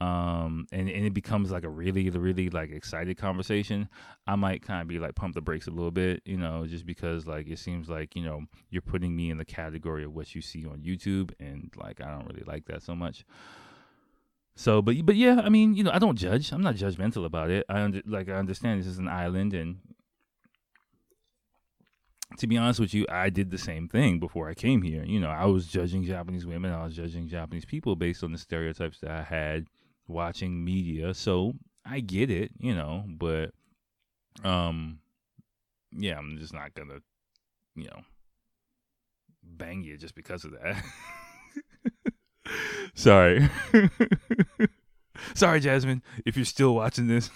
um, 0.00 0.66
and, 0.72 0.88
and 0.88 1.06
it 1.06 1.14
becomes 1.14 1.52
like 1.52 1.62
a 1.62 1.68
really, 1.68 2.10
really 2.10 2.50
like 2.50 2.72
excited 2.72 3.16
conversation, 3.18 3.88
I 4.26 4.34
might 4.34 4.62
kind 4.62 4.82
of 4.82 4.88
be 4.88 4.98
like 4.98 5.14
pump 5.14 5.36
the 5.36 5.40
brakes 5.40 5.68
a 5.68 5.70
little 5.70 5.92
bit, 5.92 6.22
you 6.24 6.36
know, 6.36 6.66
just 6.66 6.86
because 6.86 7.24
like 7.24 7.46
it 7.46 7.60
seems 7.60 7.88
like, 7.88 8.16
you 8.16 8.24
know, 8.24 8.46
you're 8.68 8.82
putting 8.82 9.14
me 9.14 9.30
in 9.30 9.38
the 9.38 9.44
category 9.44 10.02
of 10.02 10.12
what 10.12 10.34
you 10.34 10.42
see 10.42 10.66
on 10.66 10.80
YouTube 10.80 11.30
and 11.38 11.72
like 11.76 12.00
I 12.00 12.10
don't 12.10 12.26
really 12.26 12.42
like 12.44 12.64
that 12.64 12.82
so 12.82 12.96
much. 12.96 13.24
So, 14.56 14.82
but 14.82 15.06
but 15.06 15.14
yeah, 15.14 15.40
I 15.44 15.50
mean, 15.50 15.74
you 15.74 15.84
know, 15.84 15.92
I 15.92 16.00
don't 16.00 16.16
judge. 16.16 16.50
I'm 16.50 16.62
not 16.62 16.74
judgmental 16.74 17.24
about 17.24 17.50
it. 17.50 17.64
I 17.68 17.80
under, 17.80 18.02
like 18.04 18.28
I 18.28 18.32
understand 18.32 18.80
this 18.80 18.88
is 18.88 18.98
an 18.98 19.08
island, 19.08 19.54
and 19.54 19.78
to 22.38 22.46
be 22.46 22.56
honest 22.56 22.80
with 22.80 22.94
you, 22.94 23.06
I 23.08 23.30
did 23.30 23.50
the 23.50 23.58
same 23.58 23.88
thing 23.88 24.18
before 24.18 24.48
I 24.48 24.54
came 24.54 24.82
here. 24.82 25.04
You 25.04 25.20
know, 25.20 25.30
I 25.30 25.46
was 25.46 25.66
judging 25.66 26.04
Japanese 26.04 26.46
women, 26.46 26.72
I 26.72 26.84
was 26.84 26.96
judging 26.96 27.28
Japanese 27.28 27.64
people 27.64 27.96
based 27.96 28.24
on 28.24 28.32
the 28.32 28.38
stereotypes 28.38 29.00
that 29.00 29.10
I 29.10 29.22
had 29.22 29.66
watching 30.06 30.64
media. 30.64 31.14
So 31.14 31.54
I 31.84 32.00
get 32.00 32.30
it, 32.30 32.52
you 32.58 32.74
know, 32.74 33.04
but 33.06 33.52
um 34.44 34.98
yeah, 35.92 36.18
I'm 36.18 36.38
just 36.38 36.54
not 36.54 36.74
gonna, 36.74 37.00
you 37.74 37.84
know, 37.84 38.02
bang 39.42 39.82
you 39.82 39.96
just 39.96 40.14
because 40.14 40.44
of 40.44 40.52
that. 40.52 40.82
Sorry. 42.94 43.48
Sorry, 45.34 45.60
Jasmine, 45.60 46.02
if 46.24 46.36
you're 46.36 46.44
still 46.44 46.74
watching 46.74 47.06
this. 47.06 47.30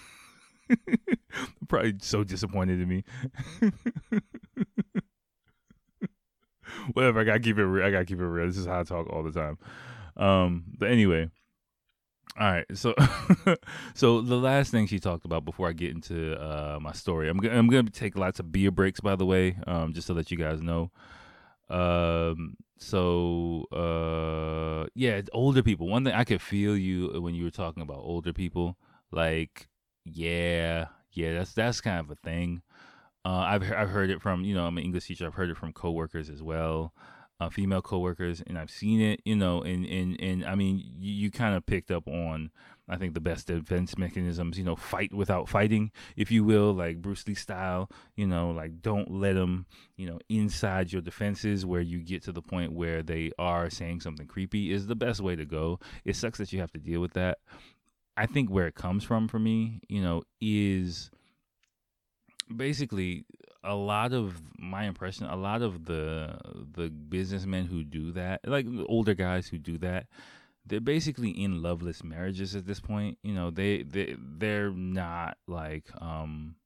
probably 1.69 1.95
so 2.01 2.25
disappointed 2.25 2.81
in 2.81 2.89
me. 2.89 3.05
Whatever, 6.93 7.21
I 7.21 7.25
gotta 7.25 7.41
keep 7.41 7.59
it 7.59 7.65
real. 7.65 7.87
I 7.87 7.91
gotta 7.91 8.05
keep 8.05 8.19
it 8.19 8.25
real. 8.25 8.47
This 8.47 8.57
is 8.57 8.67
how 8.67 8.81
I 8.81 8.83
talk 8.85 9.09
all 9.11 9.23
the 9.23 9.33
time. 9.33 9.59
Um, 10.17 10.65
but 10.79 10.91
anyway. 10.91 11.31
All 12.39 12.51
right, 12.51 12.67
so 12.75 12.95
so 13.95 14.21
the 14.21 14.37
last 14.37 14.71
thing 14.71 14.87
she 14.87 14.99
talked 14.99 15.25
about 15.25 15.47
before 15.47 15.71
I 15.71 15.73
get 15.73 15.93
into 15.93 16.39
uh, 16.39 16.79
my 16.79 16.93
story, 16.93 17.31
I'm 17.31 17.39
gonna 17.39 17.57
I'm 17.57 17.67
gonna 17.67 17.89
take 17.89 18.19
lots 18.19 18.39
of 18.39 18.53
beer 18.53 18.71
breaks, 18.71 19.01
by 19.01 19.17
the 19.17 19.25
way, 19.25 19.57
um, 19.67 19.95
just 19.95 20.07
to 20.09 20.13
let 20.13 20.31
you 20.31 20.37
guys 20.37 20.61
know. 20.61 20.91
Um, 21.71 22.59
so 22.79 23.65
uh, 23.73 24.87
yeah, 24.95 25.23
older 25.33 25.63
people. 25.63 25.89
One 25.89 26.05
thing 26.05 26.13
I 26.13 26.25
could 26.25 26.43
feel 26.43 26.77
you 26.77 27.23
when 27.23 27.35
you 27.35 27.45
were 27.45 27.51
talking 27.51 27.83
about 27.83 27.99
older 27.99 28.35
people. 28.35 28.77
Like, 29.11 29.69
yeah, 30.13 30.87
yeah, 31.13 31.35
that's 31.35 31.53
that's 31.53 31.81
kind 31.81 32.01
of 32.01 32.11
a 32.11 32.15
thing. 32.17 32.63
Uh, 33.25 33.45
I've 33.49 33.73
I've 33.73 33.91
heard 33.91 34.11
it 34.11 34.23
from 34.23 34.45
you 34.45 34.55
know 34.55 34.67
I'm 34.67 34.79
an 34.79 34.85
English 34.85 35.07
teacher. 35.07 35.27
I've 35.27 35.35
heard 35.35 35.51
it 35.51 35.57
from 35.57 35.73
coworkers 35.73 36.31
as 36.31 36.43
well, 36.43 36.93
uh, 37.41 37.49
female 37.49 37.83
coworkers, 37.83 38.41
and 38.47 38.57
I've 38.57 38.71
seen 38.71 39.01
it. 39.01 39.21
You 39.25 39.35
know, 39.35 39.63
and 39.63 39.85
and 39.85 40.21
and 40.21 40.45
I 40.45 40.55
mean, 40.55 40.83
you, 40.99 41.13
you 41.13 41.31
kind 41.31 41.57
of 41.57 41.67
picked 41.67 41.91
up 41.91 42.07
on 42.07 42.51
I 42.89 42.97
think 42.97 43.15
the 43.15 43.21
best 43.21 43.49
defense 43.49 43.99
mechanisms. 43.99 44.59
You 44.59 44.65
know, 44.65 44.77
fight 44.77 45.13
without 45.13 45.49
fighting, 45.49 45.91
if 46.15 46.31
you 46.31 46.45
will, 46.45 46.73
like 46.73 47.03
Bruce 47.03 47.27
Lee 47.27 47.35
style. 47.35 47.91
You 48.15 48.29
know, 48.29 48.51
like 48.51 48.81
don't 48.81 49.11
let 49.11 49.35
them 49.35 49.67
you 49.97 50.07
know 50.07 50.21
inside 50.29 50.93
your 50.93 51.03
defenses 51.03 51.67
where 51.67 51.81
you 51.81 51.99
get 51.99 52.23
to 52.25 52.33
the 52.33 52.43
point 52.43 52.75
where 52.75 53.03
they 53.03 53.33
are 53.41 53.71
saying 53.71 54.03
something 54.03 54.29
creepy 54.29 54.71
is 54.71 54.87
the 54.87 54.95
best 54.95 55.21
way 55.21 55.35
to 55.35 55.45
go. 55.45 55.81
It 56.05 56.15
sucks 56.15 56.39
that 56.39 56.53
you 56.53 56.61
have 56.61 56.73
to 56.73 56.79
deal 56.79 57.01
with 57.01 57.15
that. 57.15 57.39
I 58.17 58.27
think 58.27 58.51
where 58.51 58.67
it 58.67 58.75
comes 58.75 59.05
from 59.05 59.29
for 59.29 59.39
me, 59.39 59.81
you 59.89 60.03
know, 60.03 60.23
is 60.41 61.11
basically 62.55 63.27
a 63.63 63.75
lot 63.75 64.13
of 64.13 64.41
my 64.59 64.85
impression 64.85 65.27
a 65.27 65.35
lot 65.35 65.61
of 65.61 65.87
the 65.87 66.39
the 66.75 66.89
businessmen 66.89 67.67
who 67.67 67.83
do 67.83 68.13
that 68.13 68.39
like 68.47 68.65
older 68.87 69.15
guys 69.15 69.49
who 69.49 69.59
do 69.59 69.77
that 69.77 70.07
they're 70.67 70.81
basically 70.81 71.31
in 71.31 71.63
loveless 71.63 72.03
marriages 72.03 72.57
at 72.57 72.67
this 72.67 72.81
point. 72.81 73.19
You 73.23 73.35
know 73.35 73.51
they 73.51 73.83
they 73.83 74.17
they're 74.19 74.71
not 74.71 75.39
like 75.47 75.85
um 76.01 76.57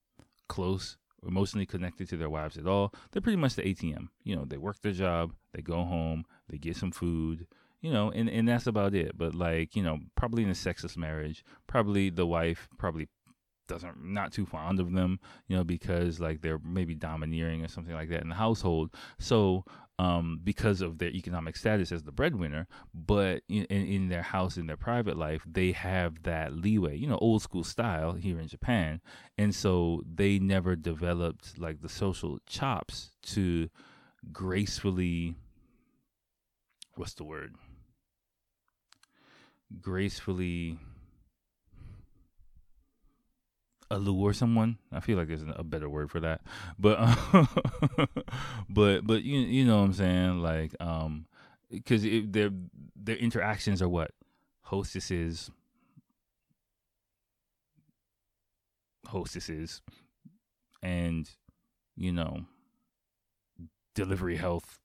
close 0.49 0.97
emotionally 1.27 1.67
connected 1.67 2.09
to 2.09 2.17
their 2.17 2.31
wives 2.31 2.57
at 2.57 2.67
all. 2.67 2.95
They're 3.13 3.23
pretty 3.23 3.37
much 3.37 3.55
the 3.55 3.63
atm 3.63 4.09
you 4.25 4.35
know 4.35 4.45
they 4.45 4.57
work 4.57 4.81
their 4.83 4.93
job 4.93 5.33
they 5.53 5.63
go 5.63 5.85
home 5.85 6.25
they 6.49 6.59
get 6.59 6.77
some 6.77 6.91
food 6.91 7.47
you 7.81 7.93
know 7.93 8.11
and, 8.11 8.29
and 8.29 8.49
that's 8.49 8.67
about 8.67 8.95
it 8.95 9.17
but 9.17 9.35
like 9.35 9.75
you 9.75 9.83
know 9.83 9.99
probably 10.17 10.43
in 10.43 10.51
a 10.51 10.55
sexist 10.55 10.97
marriage 10.97 11.45
probably 11.67 12.11
the 12.11 12.27
wife 12.27 12.69
probably 12.79 13.09
doesn't 13.71 14.05
not 14.05 14.33
too 14.33 14.45
fond 14.45 14.81
of 14.81 14.93
them, 14.93 15.21
you 15.47 15.57
know, 15.57 15.63
because 15.63 16.19
like 16.19 16.43
they're 16.43 16.59
maybe 16.59 16.95
domineering 16.95 17.65
or 17.65 17.69
something 17.69 17.95
like 17.95 18.09
that 18.11 18.21
in 18.21 18.29
the 18.29 18.35
household. 18.35 18.91
So 19.21 19.65
um, 20.01 20.41
because 20.43 20.81
of 20.81 20.99
their 20.99 21.11
economic 21.11 21.57
status 21.57 21.93
as 21.93 22.03
the 22.03 22.11
breadwinner, 22.11 22.67
but 22.93 23.43
in, 23.49 23.65
in 23.67 24.09
their 24.09 24.23
house, 24.23 24.57
in 24.57 24.67
their 24.67 24.77
private 24.77 25.17
life, 25.17 25.45
they 25.47 25.73
have 25.73 26.23
that 26.25 26.53
leeway, 26.53 26.97
you 26.97 27.07
know, 27.07 27.19
old 27.19 27.43
school 27.43 27.63
style 27.63 28.15
here 28.15 28.41
in 28.41 28.49
Japan. 28.49 29.01
And 29.39 29.55
so 29.55 30.03
they 30.13 30.39
never 30.39 30.75
developed 30.75 31.57
like 31.59 31.81
the 31.81 31.89
social 31.89 32.39
chops 32.47 33.11
to 33.27 33.71
gracefully, 34.33 35.37
what's 36.97 37.15
the 37.15 37.25
word? 37.25 37.55
Gracefully 39.79 40.79
allure 43.91 44.33
someone. 44.33 44.79
I 44.93 45.01
feel 45.01 45.19
like 45.19 45.29
there's 45.29 45.45
a 45.55 45.65
better 45.65 45.89
word 45.89 46.11
for 46.11 46.21
that, 46.21 46.41
but 46.79 46.99
but 48.69 49.07
but 49.07 49.23
you 49.23 49.41
you 49.41 49.65
know 49.65 49.79
what 49.79 49.85
I'm 49.85 49.93
saying, 49.93 50.43
like 50.43 50.75
um, 50.81 51.27
because 51.71 52.03
their 52.03 52.51
their 52.97 53.17
interactions 53.17 53.83
are 53.83 53.89
what? 53.89 54.13
Hostesses. 54.63 55.51
Hostesses. 59.07 59.83
And 60.83 61.29
you 61.97 62.13
know 62.13 62.47
delivery 63.95 64.37
health 64.37 64.80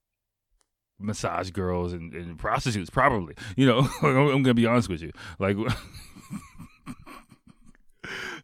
massage 1.00 1.52
girls 1.52 1.94
and, 1.94 2.14
and 2.14 2.38
prostitutes 2.38 2.90
probably. 2.90 3.36
You 3.56 3.68
know 3.68 3.90
i'm 4.02 4.44
gonna 4.44 4.54
be 4.54 4.66
honest 4.66 4.90
with 4.90 5.02
you. 5.02 5.12
Like 5.40 5.58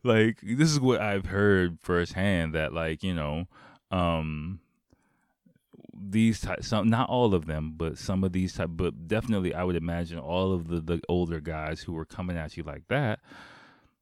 like 0.03 0.39
this 0.41 0.71
is 0.71 0.79
what 0.79 1.01
I've 1.01 1.25
heard 1.25 1.79
firsthand 1.79 2.53
that 2.53 2.73
like 2.73 3.03
you 3.03 3.13
know, 3.13 3.45
um, 3.91 4.59
these 5.93 6.41
type 6.41 6.63
some 6.63 6.89
not 6.89 7.09
all 7.09 7.33
of 7.33 7.45
them, 7.45 7.73
but 7.75 7.97
some 7.97 8.23
of 8.23 8.33
these 8.33 8.53
type, 8.53 8.69
but 8.71 9.07
definitely 9.07 9.53
I 9.53 9.63
would 9.63 9.75
imagine 9.75 10.19
all 10.19 10.53
of 10.53 10.67
the 10.67 10.81
the 10.81 11.01
older 11.07 11.39
guys 11.39 11.81
who 11.81 11.93
were 11.93 12.05
coming 12.05 12.37
at 12.37 12.57
you 12.57 12.63
like 12.63 12.87
that 12.89 13.19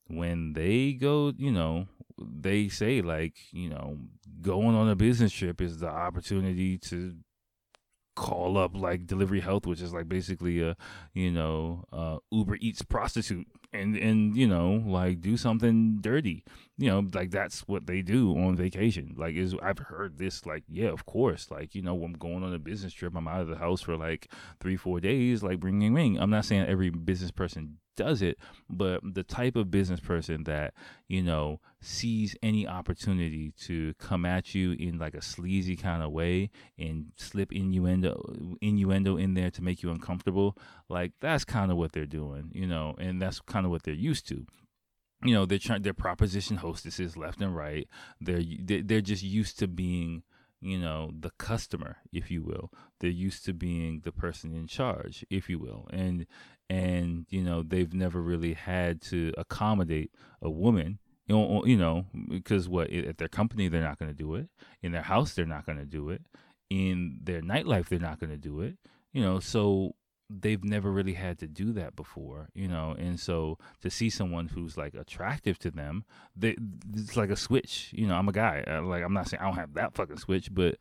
when 0.09 0.53
they 0.53 0.93
go, 0.93 1.33
you 1.37 1.51
know, 1.51 1.87
they 2.17 2.67
say 2.67 3.01
like, 3.01 3.35
you 3.51 3.69
know, 3.69 3.97
going 4.41 4.75
on 4.75 4.89
a 4.89 4.95
business 4.95 5.31
trip 5.31 5.61
is 5.61 5.79
the 5.79 5.87
opportunity 5.87 6.77
to 6.77 7.15
call 8.19 8.57
up 8.57 8.75
like 8.75 9.07
delivery 9.07 9.39
health 9.39 9.65
which 9.65 9.81
is 9.81 9.93
like 9.93 10.09
basically 10.09 10.61
a 10.61 10.75
you 11.13 11.31
know 11.31 11.85
uh 11.93 12.17
uber 12.31 12.57
eats 12.59 12.81
prostitute 12.81 13.47
and 13.71 13.95
and 13.95 14.35
you 14.35 14.45
know 14.45 14.83
like 14.85 15.21
do 15.21 15.37
something 15.37 15.99
dirty 16.01 16.43
you 16.79 16.89
know 16.89 17.05
like 17.13 17.29
that's 17.29 17.61
what 17.67 17.85
they 17.85 18.01
do 18.01 18.31
on 18.37 18.55
vacation. 18.55 19.13
Like 19.17 19.35
is 19.35 19.53
i've 19.61 19.79
heard 19.79 20.17
this 20.17 20.45
like 20.45 20.63
yeah 20.67 20.89
of 20.89 21.05
course 21.05 21.51
like 21.51 21.75
you 21.75 21.81
know 21.81 22.01
i'm 22.03 22.13
going 22.13 22.43
on 22.43 22.53
a 22.53 22.59
business 22.59 22.93
trip 22.93 23.13
i'm 23.15 23.27
out 23.27 23.41
of 23.41 23.47
the 23.47 23.57
house 23.57 23.81
for 23.81 23.97
like 23.97 24.31
three 24.59 24.77
four 24.77 24.99
days 24.99 25.43
like 25.43 25.59
bringing 25.59 25.93
ring 25.93 26.19
i'm 26.19 26.29
not 26.29 26.45
saying 26.45 26.65
every 26.65 26.89
business 26.89 27.31
person 27.31 27.77
does 27.99 28.21
it, 28.21 28.37
but 28.69 29.01
the 29.03 29.23
type 29.23 29.57
of 29.57 29.69
business 29.69 29.99
person 29.99 30.45
that, 30.45 30.73
you 31.09 31.21
know, 31.21 31.59
sees 31.81 32.33
any 32.41 32.65
opportunity 32.65 33.51
to 33.59 33.93
come 33.95 34.25
at 34.25 34.55
you 34.55 34.71
in 34.71 34.97
like 34.97 35.13
a 35.13 35.21
sleazy 35.21 35.75
kind 35.75 36.01
of 36.01 36.09
way 36.11 36.49
and 36.77 37.07
slip 37.17 37.51
innuendo 37.51 38.55
innuendo 38.61 39.17
in 39.17 39.33
there 39.33 39.51
to 39.51 39.61
make 39.61 39.83
you 39.83 39.91
uncomfortable, 39.91 40.57
like 40.87 41.11
that's 41.19 41.43
kind 41.43 41.71
of 41.71 41.77
what 41.77 41.91
they're 41.91 42.05
doing, 42.05 42.49
you 42.53 42.65
know, 42.65 42.95
and 42.99 43.21
that's 43.21 43.41
kind 43.41 43.65
of 43.65 43.71
what 43.71 43.83
they're 43.83 43.93
used 43.93 44.25
to 44.29 44.45
you 45.23 45.33
know 45.33 45.45
they're 45.45 45.59
trying 45.59 45.81
they're 45.81 45.93
proposition 45.93 46.57
hostesses 46.57 47.17
left 47.17 47.41
and 47.41 47.55
right. 47.55 47.87
They're 48.21 48.43
they're 48.83 49.01
just 49.01 49.23
used 49.23 49.59
to 49.59 49.67
being 49.67 50.23
you 50.61 50.77
know 50.77 51.11
the 51.17 51.31
customer 51.31 51.97
if 52.11 52.31
you 52.31 52.43
will. 52.43 52.71
They're 52.99 53.09
used 53.09 53.45
to 53.45 53.53
being 53.53 54.01
the 54.03 54.11
person 54.11 54.53
in 54.53 54.67
charge 54.67 55.25
if 55.29 55.49
you 55.49 55.59
will. 55.59 55.87
And 55.91 56.25
and 56.69 57.25
you 57.29 57.43
know 57.43 57.63
they've 57.63 57.93
never 57.93 58.21
really 58.21 58.53
had 58.53 59.01
to 59.03 59.33
accommodate 59.37 60.11
a 60.41 60.49
woman 60.49 60.99
you 61.29 61.77
know, 61.77 62.07
because 62.27 62.67
what 62.67 62.91
at 62.91 63.19
their 63.19 63.27
company 63.27 63.67
they're 63.67 63.83
not 63.83 63.99
going 63.99 64.09
to 64.09 64.17
do 64.17 64.33
it. 64.33 64.49
In 64.81 64.91
their 64.91 65.03
house 65.03 65.33
they're 65.33 65.45
not 65.45 65.65
going 65.65 65.77
to 65.77 65.85
do 65.85 66.09
it. 66.09 66.23
In 66.71 67.19
their 67.21 67.41
nightlife 67.41 67.87
they're 67.87 67.99
not 67.99 68.19
going 68.19 68.31
to 68.31 68.37
do 68.37 68.61
it. 68.61 68.77
You 69.13 69.21
know 69.21 69.39
so 69.39 69.95
they've 70.29 70.63
never 70.63 70.91
really 70.91 71.13
had 71.13 71.39
to 71.39 71.47
do 71.47 71.71
that 71.73 71.95
before 71.95 72.49
you 72.53 72.67
know 72.67 72.95
and 72.99 73.19
so 73.19 73.57
to 73.81 73.89
see 73.89 74.09
someone 74.09 74.47
who's 74.47 74.77
like 74.77 74.93
attractive 74.93 75.57
to 75.57 75.71
them 75.71 76.05
they 76.35 76.55
it's 76.93 77.17
like 77.17 77.31
a 77.31 77.35
switch 77.35 77.89
you 77.93 78.05
know 78.05 78.15
i'm 78.15 78.29
a 78.29 78.31
guy 78.31 78.63
like 78.83 79.03
i'm 79.03 79.13
not 79.13 79.27
saying 79.27 79.41
i 79.41 79.45
don't 79.45 79.55
have 79.55 79.73
that 79.73 79.93
fucking 79.95 80.17
switch 80.17 80.53
but 80.53 80.75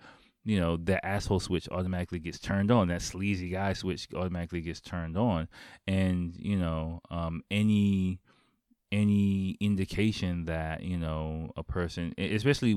you 0.48 0.58
know, 0.58 0.78
that 0.78 1.04
asshole 1.04 1.40
switch 1.40 1.68
automatically 1.68 2.18
gets 2.18 2.38
turned 2.38 2.70
on. 2.70 2.88
That 2.88 3.02
sleazy 3.02 3.50
guy 3.50 3.74
switch 3.74 4.08
automatically 4.14 4.62
gets 4.62 4.80
turned 4.80 5.18
on. 5.18 5.46
And, 5.86 6.34
you 6.38 6.56
know, 6.56 7.02
um, 7.10 7.42
any 7.50 8.18
any 8.90 9.56
indication 9.60 10.46
that 10.46 10.82
you 10.82 10.96
know 10.96 11.52
a 11.56 11.62
person 11.62 12.14
especially 12.16 12.70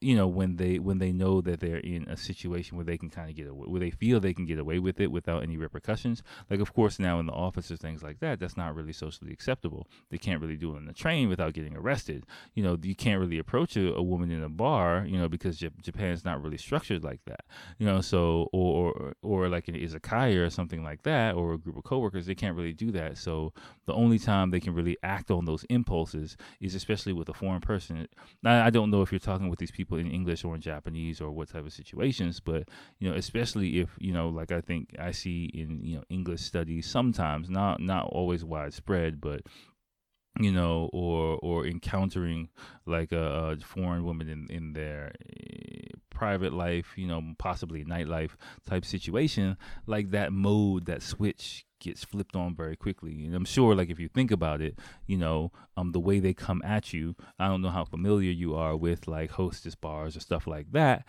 you 0.00 0.16
know 0.16 0.26
when 0.26 0.56
they 0.56 0.78
when 0.80 0.98
they 0.98 1.12
know 1.12 1.40
that 1.40 1.60
they're 1.60 1.76
in 1.78 2.02
a 2.08 2.16
situation 2.16 2.76
where 2.76 2.84
they 2.84 2.98
can 2.98 3.08
kind 3.08 3.30
of 3.30 3.36
get 3.36 3.46
away 3.46 3.66
where 3.68 3.78
they 3.78 3.90
feel 3.90 4.18
they 4.18 4.34
can 4.34 4.44
get 4.44 4.58
away 4.58 4.80
with 4.80 4.98
it 4.98 5.10
without 5.10 5.42
any 5.42 5.56
repercussions. 5.56 6.22
Like 6.50 6.58
of 6.58 6.74
course 6.74 6.98
now 6.98 7.20
in 7.20 7.26
the 7.26 7.32
office 7.32 7.70
or 7.70 7.76
things 7.76 8.02
like 8.02 8.18
that 8.20 8.40
that's 8.40 8.56
not 8.56 8.74
really 8.74 8.92
socially 8.92 9.32
acceptable. 9.32 9.86
They 10.10 10.18
can't 10.18 10.40
really 10.40 10.56
do 10.56 10.72
it 10.74 10.78
on 10.78 10.86
the 10.86 10.92
train 10.92 11.28
without 11.28 11.52
getting 11.52 11.76
arrested. 11.76 12.26
You 12.54 12.64
know 12.64 12.76
you 12.82 12.96
can't 12.96 13.20
really 13.20 13.38
approach 13.38 13.76
a, 13.76 13.94
a 13.94 14.02
woman 14.02 14.32
in 14.32 14.42
a 14.42 14.48
bar 14.48 15.04
you 15.06 15.18
know 15.18 15.28
because 15.28 15.58
J- 15.58 15.70
japan's 15.80 16.24
not 16.24 16.42
really 16.42 16.58
structured 16.58 17.04
like 17.04 17.20
that. 17.26 17.44
You 17.78 17.86
know 17.86 18.00
so 18.00 18.48
or 18.52 19.14
or, 19.22 19.48
like 19.48 19.68
an 19.68 19.74
izakaya 19.74 20.44
or 20.44 20.50
something 20.50 20.82
like 20.82 21.04
that 21.04 21.36
or 21.36 21.52
a 21.52 21.58
group 21.58 21.76
of 21.76 21.84
coworkers 21.84 22.26
they 22.26 22.34
can't 22.34 22.56
really 22.56 22.72
do 22.72 22.90
that. 22.90 23.16
So 23.16 23.52
the 23.86 23.94
only 23.94 24.18
time 24.18 24.50
they 24.50 24.58
can 24.58 24.74
really 24.74 24.96
act 25.04 25.30
those 25.44 25.64
impulses 25.64 26.36
is 26.60 26.74
especially 26.74 27.12
with 27.12 27.28
a 27.28 27.34
foreign 27.34 27.60
person. 27.60 28.08
Now, 28.42 28.64
I 28.64 28.70
don't 28.70 28.90
know 28.90 29.02
if 29.02 29.12
you're 29.12 29.18
talking 29.18 29.48
with 29.48 29.58
these 29.58 29.70
people 29.70 29.98
in 29.98 30.10
English 30.10 30.44
or 30.44 30.54
in 30.54 30.60
Japanese 30.60 31.20
or 31.20 31.30
what 31.30 31.48
type 31.48 31.66
of 31.66 31.72
situations, 31.72 32.40
but 32.40 32.68
you 32.98 33.08
know, 33.08 33.16
especially 33.16 33.78
if 33.80 33.90
you 33.98 34.12
know, 34.12 34.28
like 34.28 34.52
I 34.52 34.60
think 34.60 34.94
I 34.98 35.10
see 35.10 35.46
in 35.54 35.84
you 35.84 35.96
know 35.96 36.04
English 36.08 36.40
studies 36.40 36.86
sometimes, 36.86 37.50
not 37.50 37.80
not 37.80 38.06
always 38.06 38.44
widespread, 38.44 39.20
but 39.20 39.42
you 40.38 40.52
know, 40.52 40.90
or 40.92 41.38
or 41.42 41.66
encountering 41.66 42.48
like 42.86 43.12
a, 43.12 43.50
a 43.50 43.56
foreign 43.58 44.04
woman 44.04 44.28
in 44.28 44.46
in 44.50 44.72
their 44.72 45.12
uh, 45.24 45.96
private 46.10 46.52
life, 46.52 46.92
you 46.96 47.06
know, 47.06 47.22
possibly 47.38 47.84
nightlife 47.84 48.32
type 48.66 48.84
situation, 48.84 49.56
like 49.86 50.10
that 50.10 50.32
mode, 50.32 50.86
that 50.86 51.02
switch 51.02 51.66
gets 51.78 52.04
flipped 52.04 52.34
on 52.34 52.54
very 52.54 52.76
quickly. 52.76 53.24
And 53.24 53.34
I'm 53.34 53.44
sure, 53.44 53.74
like 53.74 53.90
if 53.90 54.00
you 54.00 54.08
think 54.08 54.30
about 54.30 54.60
it, 54.60 54.78
you 55.06 55.16
know, 55.16 55.52
um, 55.76 55.92
the 55.92 56.00
way 56.00 56.20
they 56.20 56.34
come 56.34 56.62
at 56.64 56.92
you. 56.92 57.14
I 57.38 57.48
don't 57.48 57.62
know 57.62 57.70
how 57.70 57.84
familiar 57.84 58.30
you 58.30 58.54
are 58.54 58.76
with 58.76 59.06
like 59.06 59.30
hostess 59.30 59.74
bars 59.74 60.16
or 60.16 60.20
stuff 60.20 60.46
like 60.46 60.72
that. 60.72 61.04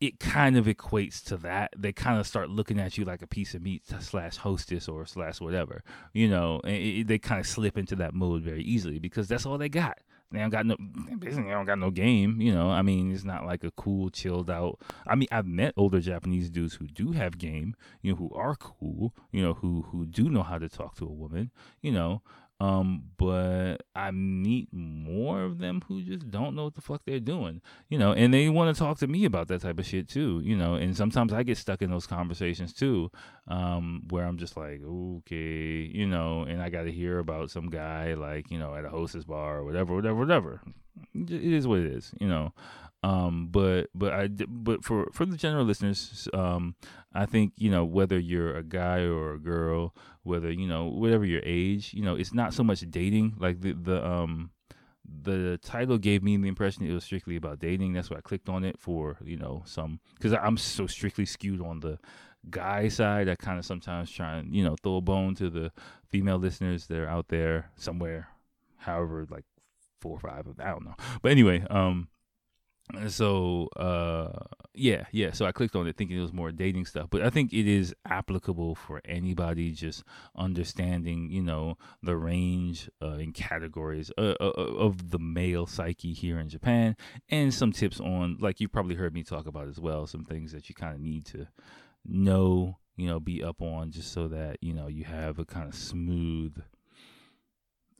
It 0.00 0.20
kind 0.20 0.56
of 0.56 0.66
equates 0.66 1.22
to 1.24 1.36
that. 1.38 1.72
They 1.76 1.92
kind 1.92 2.20
of 2.20 2.26
start 2.26 2.50
looking 2.50 2.78
at 2.78 2.96
you 2.96 3.04
like 3.04 3.22
a 3.22 3.26
piece 3.26 3.54
of 3.54 3.62
meat 3.62 3.82
slash 4.00 4.36
hostess 4.36 4.88
or 4.88 5.06
slash 5.06 5.40
whatever, 5.40 5.82
you 6.12 6.28
know. 6.28 6.60
And 6.64 6.74
it, 6.74 7.08
they 7.08 7.18
kind 7.18 7.40
of 7.40 7.46
slip 7.46 7.76
into 7.76 7.96
that 7.96 8.14
mode 8.14 8.42
very 8.42 8.62
easily 8.62 8.98
because 8.98 9.28
that's 9.28 9.44
all 9.44 9.58
they 9.58 9.68
got. 9.68 9.98
They 10.30 10.40
don't 10.40 10.50
got 10.50 10.66
no, 10.66 10.76
they 11.20 11.30
don't 11.30 11.64
got 11.64 11.78
no 11.78 11.90
game, 11.90 12.40
you 12.40 12.54
know. 12.54 12.70
I 12.70 12.82
mean, 12.82 13.12
it's 13.12 13.24
not 13.24 13.46
like 13.46 13.64
a 13.64 13.70
cool, 13.70 14.10
chilled 14.10 14.50
out. 14.50 14.78
I 15.06 15.14
mean, 15.14 15.28
I've 15.32 15.46
met 15.46 15.72
older 15.76 16.00
Japanese 16.00 16.50
dudes 16.50 16.74
who 16.74 16.86
do 16.86 17.12
have 17.12 17.38
game, 17.38 17.74
you 18.02 18.12
know, 18.12 18.16
who 18.18 18.30
are 18.34 18.54
cool, 18.54 19.14
you 19.32 19.40
know, 19.40 19.54
who 19.54 19.86
who 19.90 20.04
do 20.04 20.28
know 20.28 20.42
how 20.42 20.58
to 20.58 20.68
talk 20.68 20.96
to 20.96 21.04
a 21.04 21.12
woman, 21.12 21.50
you 21.80 21.92
know. 21.92 22.22
Um, 22.60 23.04
but 23.16 23.76
I 23.94 24.10
meet 24.10 24.68
more 24.72 25.42
of 25.42 25.58
them 25.58 25.80
who 25.86 26.02
just 26.02 26.28
don't 26.28 26.56
know 26.56 26.64
what 26.64 26.74
the 26.74 26.80
fuck 26.80 27.02
they're 27.06 27.20
doing, 27.20 27.62
you 27.88 27.98
know, 27.98 28.12
and 28.12 28.34
they 28.34 28.48
want 28.48 28.74
to 28.74 28.78
talk 28.78 28.98
to 28.98 29.06
me 29.06 29.24
about 29.24 29.46
that 29.48 29.60
type 29.60 29.78
of 29.78 29.86
shit 29.86 30.08
too, 30.08 30.40
you 30.42 30.56
know, 30.56 30.74
and 30.74 30.96
sometimes 30.96 31.32
I 31.32 31.44
get 31.44 31.56
stuck 31.56 31.82
in 31.82 31.90
those 31.90 32.08
conversations 32.08 32.72
too, 32.72 33.12
um, 33.46 34.02
where 34.10 34.24
I'm 34.24 34.38
just 34.38 34.56
like, 34.56 34.80
okay, 34.84 35.88
you 35.94 36.06
know, 36.06 36.42
and 36.42 36.60
I 36.60 36.68
got 36.68 36.82
to 36.82 36.92
hear 36.92 37.20
about 37.20 37.52
some 37.52 37.70
guy 37.70 38.14
like, 38.14 38.50
you 38.50 38.58
know, 38.58 38.74
at 38.74 38.84
a 38.84 38.88
hostess 38.88 39.24
bar 39.24 39.58
or 39.58 39.64
whatever, 39.64 39.94
whatever, 39.94 40.18
whatever. 40.18 40.60
It 41.14 41.30
is 41.30 41.68
what 41.68 41.78
it 41.78 41.86
is, 41.86 42.12
you 42.20 42.26
know. 42.26 42.52
Um, 43.04 43.48
but 43.52 43.90
but 43.94 44.12
I 44.12 44.26
but 44.26 44.84
for 44.84 45.08
for 45.12 45.24
the 45.24 45.36
general 45.36 45.64
listeners, 45.64 46.28
um, 46.34 46.74
I 47.12 47.26
think 47.26 47.54
you 47.56 47.70
know 47.70 47.84
whether 47.84 48.18
you're 48.18 48.56
a 48.56 48.62
guy 48.62 49.00
or 49.00 49.34
a 49.34 49.38
girl, 49.38 49.94
whether 50.22 50.50
you 50.50 50.66
know 50.66 50.86
whatever 50.86 51.24
your 51.24 51.42
age, 51.44 51.94
you 51.94 52.02
know 52.02 52.14
it's 52.14 52.34
not 52.34 52.54
so 52.54 52.62
much 52.62 52.80
dating. 52.90 53.34
Like 53.38 53.60
the 53.60 53.72
the 53.72 54.06
um 54.06 54.50
the 55.22 55.58
title 55.62 55.96
gave 55.96 56.22
me 56.22 56.36
the 56.36 56.48
impression 56.48 56.84
it 56.86 56.92
was 56.92 57.04
strictly 57.04 57.36
about 57.36 57.60
dating. 57.60 57.94
That's 57.94 58.10
why 58.10 58.18
I 58.18 58.20
clicked 58.20 58.48
on 58.48 58.62
it 58.64 58.78
for 58.78 59.16
you 59.24 59.36
know 59.36 59.62
some 59.64 60.00
because 60.14 60.32
I'm 60.34 60.56
so 60.56 60.86
strictly 60.86 61.24
skewed 61.24 61.62
on 61.62 61.80
the 61.80 61.98
guy 62.50 62.88
side. 62.88 63.28
I 63.28 63.36
kind 63.36 63.58
of 63.58 63.64
sometimes 63.64 64.10
try 64.10 64.36
and 64.36 64.54
you 64.54 64.62
know 64.62 64.76
throw 64.82 64.96
a 64.96 65.00
bone 65.00 65.34
to 65.36 65.48
the 65.48 65.72
female 66.08 66.38
listeners 66.38 66.86
that 66.86 66.98
are 66.98 67.08
out 67.08 67.28
there 67.28 67.70
somewhere, 67.76 68.28
however 68.76 69.26
like 69.30 69.44
four 70.00 70.16
or 70.16 70.20
five. 70.20 70.46
I 70.58 70.70
don't 70.70 70.84
know, 70.84 70.94
but 71.22 71.32
anyway, 71.32 71.64
um 71.70 72.08
so 73.08 73.68
uh 73.76 74.30
yeah 74.74 75.04
yeah 75.12 75.30
so 75.32 75.44
i 75.44 75.52
clicked 75.52 75.76
on 75.76 75.86
it 75.86 75.96
thinking 75.96 76.16
it 76.16 76.22
was 76.22 76.32
more 76.32 76.50
dating 76.50 76.84
stuff 76.84 77.08
but 77.10 77.22
i 77.22 77.30
think 77.30 77.52
it 77.52 77.66
is 77.66 77.94
applicable 78.06 78.74
for 78.74 79.00
anybody 79.04 79.70
just 79.70 80.04
understanding 80.36 81.30
you 81.30 81.42
know 81.42 81.76
the 82.02 82.16
range 82.16 82.88
uh, 83.02 83.12
and 83.12 83.34
categories 83.34 84.10
uh, 84.18 84.34
uh, 84.40 84.52
uh, 84.56 84.74
of 84.78 85.10
the 85.10 85.18
male 85.18 85.66
psyche 85.66 86.12
here 86.12 86.38
in 86.38 86.48
japan 86.48 86.96
and 87.28 87.52
some 87.52 87.72
tips 87.72 88.00
on 88.00 88.36
like 88.40 88.60
you 88.60 88.68
probably 88.68 88.94
heard 88.94 89.14
me 89.14 89.22
talk 89.22 89.46
about 89.46 89.68
as 89.68 89.78
well 89.78 90.06
some 90.06 90.24
things 90.24 90.52
that 90.52 90.68
you 90.68 90.74
kind 90.74 90.94
of 90.94 91.00
need 91.00 91.24
to 91.24 91.46
know 92.06 92.78
you 92.96 93.06
know 93.06 93.20
be 93.20 93.42
up 93.42 93.60
on 93.60 93.90
just 93.90 94.12
so 94.12 94.28
that 94.28 94.56
you 94.60 94.72
know 94.72 94.86
you 94.86 95.04
have 95.04 95.38
a 95.38 95.44
kind 95.44 95.68
of 95.68 95.74
smooth 95.74 96.56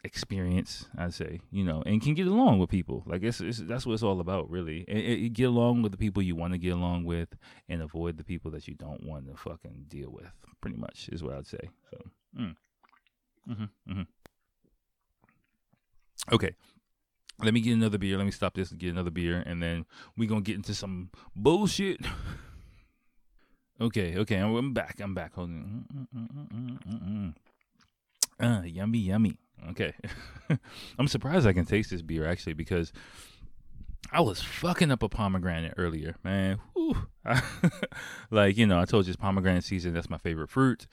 experience, 0.04 0.86
I'd 0.96 1.14
say, 1.14 1.40
you 1.50 1.64
know, 1.64 1.82
and 1.84 2.00
can 2.00 2.14
get 2.14 2.26
along 2.26 2.58
with 2.58 2.70
people. 2.70 3.02
Like 3.06 3.22
it's, 3.22 3.40
it's 3.40 3.58
that's 3.58 3.86
what 3.86 3.94
it's 3.94 4.02
all 4.02 4.20
about, 4.20 4.50
really. 4.50 4.84
And, 4.88 4.98
and 4.98 5.32
get 5.32 5.44
along 5.44 5.82
with 5.82 5.92
the 5.92 5.98
people 5.98 6.22
you 6.22 6.36
want 6.36 6.52
to 6.52 6.58
get 6.58 6.72
along 6.72 7.04
with, 7.04 7.36
and 7.68 7.82
avoid 7.82 8.16
the 8.16 8.24
people 8.24 8.50
that 8.52 8.68
you 8.68 8.74
don't 8.74 9.04
want 9.04 9.26
to 9.28 9.36
fucking 9.36 9.86
deal 9.88 10.10
with. 10.10 10.30
Pretty 10.60 10.76
much 10.76 11.08
is 11.12 11.22
what 11.22 11.34
I'd 11.34 11.46
say. 11.46 11.70
So, 11.90 11.98
mm. 12.38 12.56
mm-hmm, 13.48 13.64
mm-hmm. 13.92 14.02
okay. 16.34 16.54
Let 17.40 17.54
me 17.54 17.60
get 17.60 17.74
another 17.74 17.98
beer. 17.98 18.16
Let 18.16 18.24
me 18.24 18.32
stop 18.32 18.54
this 18.54 18.72
and 18.72 18.80
get 18.80 18.90
another 18.90 19.12
beer, 19.12 19.44
and 19.46 19.62
then 19.62 19.86
we're 20.16 20.28
gonna 20.28 20.40
get 20.40 20.56
into 20.56 20.74
some 20.74 21.10
bullshit. 21.36 22.00
okay, 23.80 24.16
okay, 24.16 24.36
I'm 24.36 24.74
back. 24.74 24.96
I'm 25.00 25.14
back. 25.14 25.34
Hold 25.34 25.50
on. 25.50 27.34
Uh, 28.40 28.62
yummy, 28.64 28.98
yummy. 28.98 29.38
Okay. 29.70 29.92
I'm 30.98 31.08
surprised 31.08 31.46
I 31.46 31.52
can 31.52 31.66
taste 31.66 31.90
this 31.90 32.02
beer 32.02 32.26
actually 32.26 32.54
because 32.54 32.92
I 34.10 34.20
was 34.20 34.42
fucking 34.42 34.90
up 34.90 35.02
a 35.02 35.08
pomegranate 35.08 35.74
earlier, 35.76 36.16
man. 36.24 36.60
like, 38.30 38.56
you 38.56 38.66
know, 38.66 38.80
I 38.80 38.86
told 38.86 39.06
you 39.06 39.10
it's 39.10 39.16
pomegranate 39.16 39.64
season. 39.64 39.92
That's 39.92 40.08
my 40.08 40.18
favorite 40.18 40.48
fruit. 40.48 40.86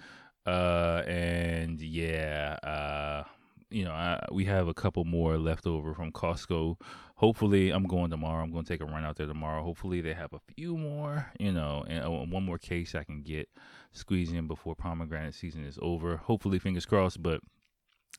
Uh, 0.46 1.02
and 1.08 1.82
yeah, 1.82 2.58
uh, 2.62 3.24
you 3.70 3.84
know, 3.84 3.92
I, 3.92 4.26
we 4.32 4.46
have 4.46 4.68
a 4.68 4.74
couple 4.74 5.06
more 5.06 5.38
left 5.38 5.66
over 5.66 5.94
from 5.94 6.12
Costco. 6.12 6.80
Hopefully, 7.16 7.72
I'm 7.72 7.86
going 7.86 8.12
tomorrow. 8.12 8.44
I'm 8.44 8.52
going 8.52 8.66
to 8.66 8.74
take 8.74 8.82
a 8.82 8.86
run 8.86 9.06
out 9.06 9.16
there 9.16 9.28
tomorrow. 9.28 9.64
Hopefully, 9.64 10.02
they 10.02 10.14
have 10.14 10.34
a 10.34 10.40
few 10.56 10.78
more, 10.78 11.32
you 11.40 11.54
know, 11.54 11.86
and 11.88 12.06
uh, 12.06 12.10
one 12.10 12.44
more 12.44 12.58
case 12.58 12.94
I 12.94 13.04
can 13.04 13.22
get 13.22 13.50
squeeze 13.94 14.32
in 14.32 14.48
before 14.48 14.76
pomegranate 14.76 15.34
season 15.34 15.66
is 15.66 15.80
over. 15.82 16.18
Hopefully, 16.18 16.60
fingers 16.60 16.86
crossed. 16.86 17.24
But 17.24 17.40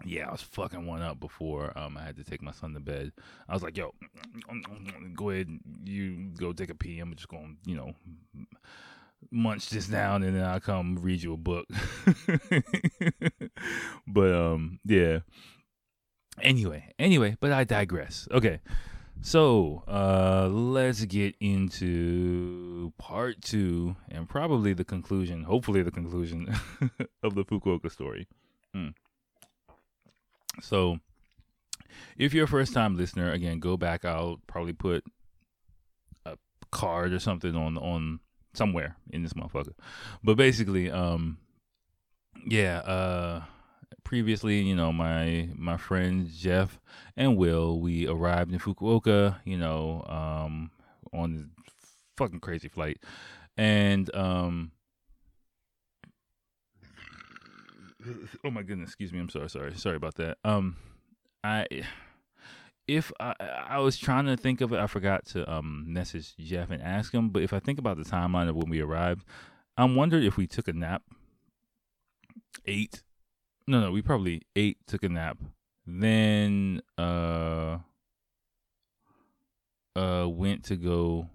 yeah, 0.05 0.29
I 0.29 0.33
was 0.33 0.43
fucking 0.43 0.87
one 0.87 1.03
up 1.03 1.19
before 1.21 1.77
um, 1.77 1.97
I 1.97 2.03
had 2.03 2.17
to 2.17 2.25
take 2.25 2.43
my 2.43 2.53
son 2.53 2.75
to 2.75 2.81
bed. 2.81 3.13
I 3.49 3.55
was 3.55 3.63
like, 3.63 3.77
yo, 3.77 3.95
go 5.15 5.31
ahead, 5.31 5.49
you 5.85 6.31
go 6.39 6.53
take 6.53 6.71
a 6.71 6.75
pee. 6.75 6.99
I'm 6.99 7.15
just 7.15 7.29
going 7.29 7.57
you 7.65 7.77
know, 7.77 7.95
munch 9.31 9.71
this 9.71 9.87
down 9.87 10.23
and 10.23 10.37
then 10.37 10.45
I'll 10.45 10.61
come 10.61 10.99
read 11.01 11.23
you 11.23 11.33
a 11.33 11.37
book. 11.37 11.67
but 14.07 14.35
um, 14.35 14.81
yeah. 14.85 15.21
Anyway, 16.43 16.93
anyway, 16.99 17.37
but 17.41 17.53
I 17.53 17.65
digress. 17.65 18.29
Okay. 18.31 18.61
So, 19.23 19.83
uh, 19.89 20.49
let's 20.49 21.05
get 21.07 21.35
into 21.41 22.93
part 22.99 23.41
two 23.41 23.97
and 24.11 24.29
probably 24.29 24.75
the 24.75 24.85
conclusion, 24.85 25.45
hopefully, 25.45 25.83
the 25.83 25.91
conclusion 25.91 26.55
of 27.23 27.35
the 27.35 27.43
Fukuoka 27.43 27.91
story. 27.91 28.29
Hmm. 28.75 28.89
So, 30.61 30.99
if 32.17 32.35
you're 32.35 32.45
a 32.45 32.49
first 32.49 32.73
time 32.73 32.97
listener, 32.97 33.33
again, 33.33 33.61
go 33.61 33.77
back. 33.77 34.05
I'll 34.05 34.41
probably 34.47 34.73
put 34.73 35.05
a 36.25 36.37
card 36.71 37.13
or 37.13 37.19
something 37.19 37.55
on 37.55 37.77
on 37.79 38.21
somewhere 38.55 38.97
in 39.11 39.23
this 39.23 39.35
motherfucker. 39.35 39.75
But 40.25 40.37
basically, 40.37 40.91
um, 40.91 41.39
yeah, 42.47 42.79
uh, 42.79 43.43
previously, 44.05 44.61
you 44.61 44.75
know, 44.75 44.93
my 44.93 45.49
my 45.55 45.77
friends 45.77 46.39
Jeff 46.39 46.81
and 47.17 47.37
Will, 47.37 47.81
we 47.81 48.07
arrived 48.09 48.53
in 48.53 48.59
Fukuoka, 48.59 49.41
you 49.45 49.59
know, 49.59 50.05
um, 50.09 50.71
on 51.13 51.51
this 51.65 51.75
fucking 52.17 52.41
crazy 52.41 52.69
flight, 52.69 52.99
and 53.57 54.15
um, 54.15 54.73
oh 58.45 58.51
my 58.51 58.63
goodness, 58.63 58.91
excuse 58.91 59.13
me. 59.13 59.21
I'm 59.21 59.29
sorry, 59.29 59.51
sorry, 59.51 59.75
sorry 59.75 59.97
about 59.97 60.15
that. 60.17 60.39
Um, 60.45 60.77
I 61.45 61.67
if 62.89 63.13
I 63.19 63.35
I 63.69 63.79
was 63.79 63.97
trying 63.97 64.27
to 64.27 64.37
think 64.37 64.61
of 64.61 64.73
it, 64.73 64.79
I 64.79 64.87
forgot 64.87 65.27
to 65.27 65.51
um 65.53 65.85
message 65.89 66.35
Jeff 66.37 66.71
and 66.71 66.83
ask 66.83 67.13
him. 67.13 67.31
But 67.31 67.43
if 67.43 67.53
I 67.53 67.59
think 67.59 67.79
about 67.79 67.97
the 67.97 68.05
timeline 68.05 68.49
of 68.49 68.57
when 68.57 68.71
we 68.71 68.81
arrived, 68.81 69.25
I'm 69.77 69.95
wondering 69.97 70.25
if 70.25 70.37
we 70.37 70.47
took 70.47 70.69
a 70.69 70.73
nap, 70.73 71.03
Eight, 72.65 73.03
No, 73.67 73.81
no, 73.81 73.91
we 73.93 74.03
probably 74.03 74.43
ate, 74.55 74.79
took 74.87 75.03
a 75.03 75.09
nap, 75.09 75.39
then 75.87 76.81
uh 76.99 77.79
uh 79.95 80.27
went 80.29 80.65
to 80.65 80.77
go 80.77 81.29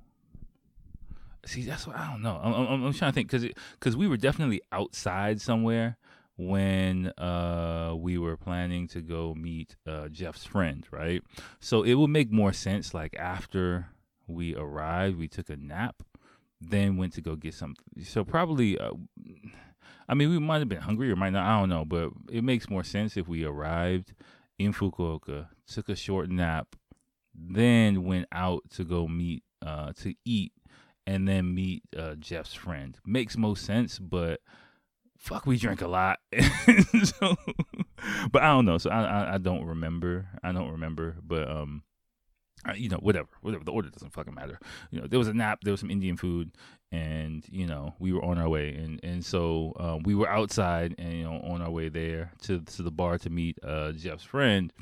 see 1.46 1.64
that's 1.64 1.88
what 1.88 1.96
i 1.96 2.12
don't 2.12 2.22
know 2.22 2.40
i'm, 2.44 2.54
I'm, 2.54 2.84
I'm 2.86 2.94
trying 2.94 3.12
to 3.12 3.16
think 3.16 3.32
because 3.32 3.50
because 3.80 3.98
we 3.98 4.08
were 4.08 4.18
definitely 4.18 4.62
outside 4.72 5.42
somewhere 5.42 5.98
when 6.38 7.08
uh, 7.18 7.94
we 7.96 8.18
were 8.18 8.38
planning 8.38 8.88
to 8.88 9.02
go 9.02 9.34
meet 9.36 9.76
uh, 9.88 10.08
Jeff's 10.08 10.46
friend, 10.46 10.88
right? 10.92 11.22
So 11.60 11.84
it 11.84 11.96
would 11.96 12.10
make 12.10 12.32
more 12.32 12.54
sense 12.54 12.94
like 12.94 13.16
after 13.18 13.88
we 14.28 14.56
arrived, 14.56 15.18
we 15.18 15.28
took 15.28 15.50
a 15.50 15.58
nap, 15.58 16.04
then 16.60 16.98
went 16.98 17.14
to 17.14 17.22
go 17.22 17.36
get 17.36 17.54
something. 17.54 18.04
So 18.04 18.24
probably, 18.24 18.78
uh, 18.78 18.92
I 20.08 20.14
mean, 20.14 20.30
we 20.30 20.40
might 20.40 20.60
have 20.60 20.70
been 20.70 20.82
hungry 20.82 21.12
or 21.12 21.16
might 21.16 21.32
not, 21.32 21.46
I 21.46 21.60
don't 21.60 21.70
know, 21.70 21.86
but 21.86 22.10
it 22.32 22.44
makes 22.44 22.70
more 22.70 22.84
sense 22.84 23.18
if 23.18 23.28
we 23.28 23.44
arrived 23.44 24.14
in 24.58 24.74
Fukuoka, 24.74 25.48
took 25.68 25.90
a 25.90 25.96
short 25.96 26.30
nap, 26.30 26.76
then 27.34 28.04
went 28.04 28.28
out 28.32 28.64
to 28.72 28.84
go 28.84 29.08
meet, 29.08 29.44
uh, 29.66 29.94
to 30.02 30.14
eat, 30.26 30.54
and 31.08 31.28
then 31.28 31.54
meet 31.54 31.84
uh, 31.98 32.16
Jeff's 32.16 32.54
friend. 32.54 32.98
Makes 33.06 33.38
most 33.38 33.66
sense, 33.66 34.00
but 34.00 34.42
fuck, 35.22 35.46
we 35.46 35.56
drank 35.58 35.82
a 35.82 35.88
lot. 35.88 36.20
so, 37.04 37.36
but 38.32 38.42
I 38.42 38.48
don't 38.48 38.66
know. 38.66 38.78
So 38.78 38.90
I, 38.90 39.04
I, 39.04 39.36
I 39.36 39.38
don't 39.38 39.66
remember. 39.66 40.28
I 40.44 40.52
don't 40.52 40.72
remember. 40.72 41.16
But 41.24 41.50
um, 41.50 41.84
I, 42.66 42.74
you 42.74 42.90
know, 42.90 42.98
whatever, 42.98 43.30
whatever. 43.42 43.64
The 43.64 43.72
order 43.72 43.90
doesn't 43.90 44.14
fucking 44.14 44.34
matter. 44.34 44.60
You 44.90 45.00
know, 45.00 45.08
there 45.08 45.20
was 45.20 45.28
a 45.28 45.34
nap. 45.34 45.60
There 45.64 45.72
was 45.72 45.80
some 45.80 45.92
Indian 45.92 46.18
food, 46.18 46.52
and 46.92 47.46
you 47.50 47.68
know, 47.68 47.94
we 48.00 48.12
were 48.12 48.26
on 48.26 48.40
our 48.40 48.50
way, 48.50 48.74
and 48.76 49.00
and 49.04 49.24
so 49.24 49.74
um, 49.80 50.04
we 50.04 50.16
were 50.16 50.28
outside, 50.28 50.96
and 50.98 51.14
you 51.14 51.24
know, 51.24 51.40
on 51.40 51.62
our 51.62 51.72
way 51.72 51.88
there 51.88 52.34
to 52.44 52.60
to 52.60 52.84
the 52.84 52.92
bar 52.92 53.18
to 53.20 53.30
meet 53.30 53.58
uh 53.64 53.92
Jeff's 53.94 54.24
friend. 54.24 54.74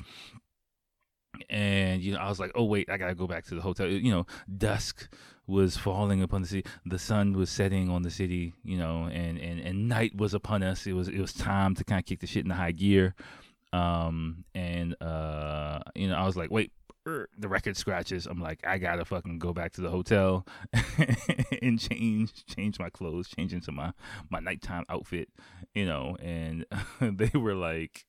And 1.48 2.02
you 2.02 2.12
know, 2.12 2.18
I 2.18 2.28
was 2.28 2.40
like, 2.40 2.52
"Oh 2.54 2.64
wait, 2.64 2.90
I 2.90 2.96
gotta 2.96 3.14
go 3.14 3.26
back 3.26 3.44
to 3.46 3.54
the 3.54 3.62
hotel." 3.62 3.86
You 3.86 4.10
know, 4.10 4.26
dusk 4.58 5.08
was 5.50 5.76
falling 5.76 6.22
upon 6.22 6.42
the 6.42 6.48
city. 6.48 6.64
The 6.86 6.98
sun 6.98 7.34
was 7.34 7.50
setting 7.50 7.90
on 7.90 8.02
the 8.02 8.10
city, 8.10 8.54
you 8.64 8.78
know, 8.78 9.04
and, 9.12 9.38
and, 9.38 9.60
and 9.60 9.88
night 9.88 10.16
was 10.16 10.32
upon 10.32 10.62
us. 10.62 10.86
It 10.86 10.92
was 10.92 11.08
it 11.08 11.20
was 11.20 11.32
time 11.32 11.74
to 11.74 11.84
kind 11.84 11.98
of 11.98 12.06
kick 12.06 12.20
the 12.20 12.26
shit 12.26 12.44
in 12.44 12.48
the 12.48 12.54
high 12.54 12.72
gear. 12.72 13.14
Um, 13.72 14.44
and 14.54 15.00
uh, 15.02 15.80
you 15.94 16.08
know, 16.08 16.16
I 16.16 16.24
was 16.24 16.36
like, 16.36 16.50
wait, 16.50 16.72
er, 17.06 17.28
the 17.36 17.48
record 17.48 17.76
scratches. 17.76 18.26
I'm 18.26 18.40
like, 18.40 18.60
I 18.66 18.78
gotta 18.78 19.04
fucking 19.04 19.38
go 19.38 19.52
back 19.52 19.72
to 19.72 19.80
the 19.80 19.90
hotel 19.90 20.46
and 21.62 21.78
change 21.78 22.44
change 22.46 22.78
my 22.78 22.90
clothes, 22.90 23.28
change 23.28 23.52
into 23.52 23.72
my 23.72 23.92
my 24.30 24.40
nighttime 24.40 24.84
outfit, 24.88 25.28
you 25.74 25.86
know. 25.86 26.16
And 26.20 26.64
they 27.00 27.38
were 27.38 27.54
like, 27.54 28.06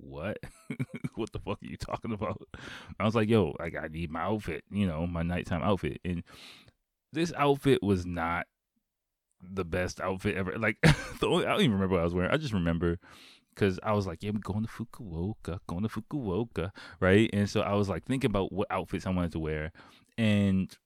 what? 0.00 0.38
what 1.14 1.32
the 1.32 1.38
fuck 1.38 1.62
are 1.62 1.66
you 1.66 1.76
talking 1.76 2.12
about? 2.12 2.40
I 2.98 3.04
was 3.04 3.14
like, 3.14 3.28
yo, 3.28 3.54
like 3.58 3.74
I 3.76 3.88
need 3.88 4.10
my 4.10 4.22
outfit, 4.22 4.64
you 4.70 4.86
know, 4.86 5.06
my 5.06 5.22
nighttime 5.22 5.62
outfit. 5.62 6.00
And 6.04 6.22
this 7.12 7.32
outfit 7.36 7.82
was 7.82 8.04
not 8.04 8.46
the 9.40 9.64
best 9.64 10.00
outfit 10.00 10.36
ever. 10.36 10.58
Like, 10.58 10.78
the 11.20 11.26
only, 11.26 11.46
I 11.46 11.52
don't 11.52 11.60
even 11.60 11.72
remember 11.72 11.94
what 11.94 12.00
I 12.00 12.04
was 12.04 12.14
wearing. 12.14 12.30
I 12.30 12.36
just 12.36 12.54
remember 12.54 12.98
because 13.54 13.78
I 13.82 13.92
was 13.92 14.06
like, 14.06 14.22
yeah, 14.22 14.30
we're 14.30 14.40
going 14.40 14.64
to 14.64 14.70
Fukuoka, 14.70 15.60
going 15.66 15.82
to 15.82 15.88
Fukuoka, 15.88 16.70
right? 17.00 17.30
And 17.32 17.48
so 17.48 17.60
I 17.60 17.74
was 17.74 17.88
like 17.88 18.04
thinking 18.04 18.30
about 18.30 18.52
what 18.52 18.68
outfits 18.70 19.06
I 19.06 19.10
wanted 19.10 19.32
to 19.32 19.38
wear. 19.38 19.72
And 20.18 20.76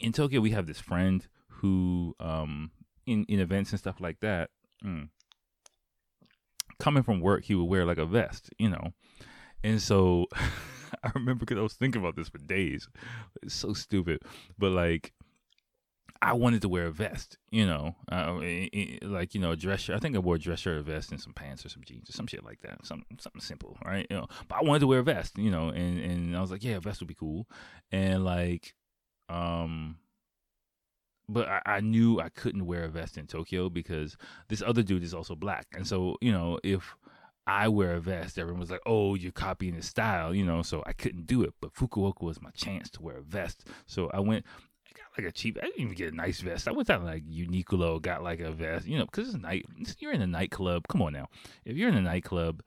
in 0.00 0.12
Tokyo, 0.12 0.40
we 0.40 0.50
have 0.50 0.66
this 0.66 0.80
friend 0.80 1.26
who, 1.48 2.14
um, 2.20 2.70
in, 3.06 3.24
in 3.28 3.40
events 3.40 3.70
and 3.70 3.78
stuff 3.78 4.00
like 4.00 4.20
that, 4.20 4.50
mm, 4.84 5.08
coming 6.82 7.04
from 7.04 7.20
work, 7.20 7.44
he 7.44 7.54
would 7.54 7.64
wear 7.68 7.86
like 7.86 7.98
a 7.98 8.04
vest, 8.04 8.50
you 8.58 8.68
know. 8.68 8.92
And 9.62 9.80
so 9.80 10.26
I 11.02 11.10
remember 11.14 11.46
because 11.46 11.58
I 11.58 11.62
was 11.62 11.74
thinking 11.74 12.02
about 12.02 12.16
this 12.16 12.28
for 12.28 12.38
days. 12.38 12.88
It's 13.42 13.54
so 13.54 13.72
stupid, 13.72 14.20
but 14.58 14.72
like 14.72 15.12
I 16.20 16.32
wanted 16.34 16.62
to 16.62 16.68
wear 16.68 16.86
a 16.86 16.92
vest, 16.92 17.38
you 17.50 17.66
know, 17.66 17.94
uh, 18.10 18.34
like 19.02 19.34
you 19.34 19.40
know, 19.40 19.52
a 19.52 19.56
dress 19.56 19.80
shirt. 19.80 19.96
I 19.96 20.00
think 20.00 20.16
I 20.16 20.18
wore 20.18 20.34
a 20.34 20.40
dress 20.40 20.58
shirt, 20.58 20.78
a 20.78 20.82
vest, 20.82 21.12
and 21.12 21.20
some 21.20 21.32
pants 21.32 21.64
or 21.64 21.68
some 21.68 21.84
jeans 21.84 22.10
or 22.10 22.12
some 22.12 22.26
shit 22.26 22.44
like 22.44 22.60
that. 22.62 22.84
Some 22.84 23.04
something 23.18 23.40
simple, 23.40 23.78
right? 23.84 24.06
You 24.10 24.16
know, 24.16 24.26
but 24.48 24.58
I 24.58 24.62
wanted 24.62 24.80
to 24.80 24.86
wear 24.88 24.98
a 24.98 25.04
vest, 25.04 25.38
you 25.38 25.50
know, 25.50 25.68
and 25.68 26.00
and 26.00 26.36
I 26.36 26.40
was 26.40 26.50
like, 26.50 26.64
yeah, 26.64 26.76
a 26.76 26.80
vest 26.80 27.00
would 27.00 27.08
be 27.08 27.14
cool, 27.14 27.46
and 27.92 28.24
like, 28.24 28.74
um, 29.28 29.98
but 31.28 31.48
I, 31.48 31.62
I, 31.66 31.80
knew 31.80 32.20
I 32.20 32.28
couldn't 32.28 32.66
wear 32.66 32.84
a 32.84 32.88
vest 32.88 33.16
in 33.16 33.26
Tokyo 33.26 33.68
because 33.68 34.16
this 34.48 34.62
other 34.62 34.82
dude 34.82 35.02
is 35.02 35.14
also 35.14 35.34
black, 35.34 35.66
and 35.74 35.86
so 35.86 36.16
you 36.20 36.32
know 36.32 36.58
if 36.62 36.96
I 37.46 37.68
wear 37.68 37.94
a 37.94 38.00
vest, 38.00 38.38
everyone 38.38 38.60
was 38.60 38.70
like, 38.70 38.82
"Oh, 38.86 39.14
you're 39.14 39.32
copying 39.32 39.74
his 39.74 39.86
style," 39.86 40.34
you 40.34 40.44
know. 40.44 40.62
So 40.62 40.82
I 40.86 40.92
couldn't 40.92 41.26
do 41.26 41.42
it. 41.42 41.54
But 41.60 41.74
Fukuoka 41.74 42.22
was 42.22 42.40
my 42.40 42.50
chance 42.50 42.90
to 42.90 43.02
wear 43.02 43.18
a 43.18 43.22
vest, 43.22 43.66
so 43.86 44.10
I 44.12 44.20
went. 44.20 44.44
I 44.86 44.90
got 44.98 45.18
like 45.18 45.28
a 45.28 45.32
cheap. 45.32 45.58
I 45.60 45.66
didn't 45.66 45.80
even 45.80 45.94
get 45.94 46.12
a 46.12 46.16
nice 46.16 46.40
vest. 46.40 46.68
I 46.68 46.72
went 46.72 46.88
down 46.88 47.04
like 47.04 47.24
Uniqlo, 47.24 48.00
got 48.00 48.22
like 48.22 48.40
a 48.40 48.52
vest, 48.52 48.86
you 48.86 48.98
know, 48.98 49.06
because 49.06 49.28
it's 49.28 49.42
night. 49.42 49.64
You're 49.98 50.12
in 50.12 50.22
a 50.22 50.26
nightclub. 50.26 50.86
Come 50.88 51.02
on 51.02 51.12
now, 51.12 51.28
if 51.64 51.76
you're 51.76 51.88
in 51.88 51.96
a 51.96 52.02
nightclub 52.02 52.62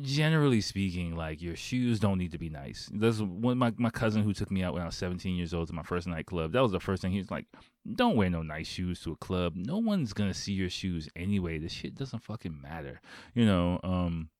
generally 0.00 0.60
speaking, 0.60 1.16
like 1.16 1.42
your 1.42 1.56
shoes 1.56 1.98
don't 1.98 2.18
need 2.18 2.32
to 2.32 2.38
be 2.38 2.48
nice. 2.48 2.88
There's 2.92 3.22
one 3.22 3.58
my 3.58 3.72
my 3.76 3.90
cousin 3.90 4.22
who 4.22 4.32
took 4.32 4.50
me 4.50 4.62
out 4.62 4.72
when 4.72 4.82
I 4.82 4.86
was 4.86 4.96
17 4.96 5.34
years 5.34 5.52
old 5.52 5.68
to 5.68 5.74
my 5.74 5.82
first 5.82 6.06
nightclub. 6.06 6.52
That 6.52 6.62
was 6.62 6.72
the 6.72 6.80
first 6.80 7.02
thing 7.02 7.12
he 7.12 7.18
was 7.18 7.30
like, 7.30 7.46
"Don't 7.94 8.16
wear 8.16 8.30
no 8.30 8.42
nice 8.42 8.68
shoes 8.68 9.00
to 9.02 9.12
a 9.12 9.16
club. 9.16 9.54
No 9.56 9.78
one's 9.78 10.12
gonna 10.12 10.34
see 10.34 10.52
your 10.52 10.70
shoes 10.70 11.08
anyway. 11.16 11.58
This 11.58 11.72
shit 11.72 11.94
doesn't 11.94 12.22
fucking 12.24 12.60
matter, 12.60 13.00
you 13.34 13.44
know." 13.44 13.80
Um, 13.82 14.30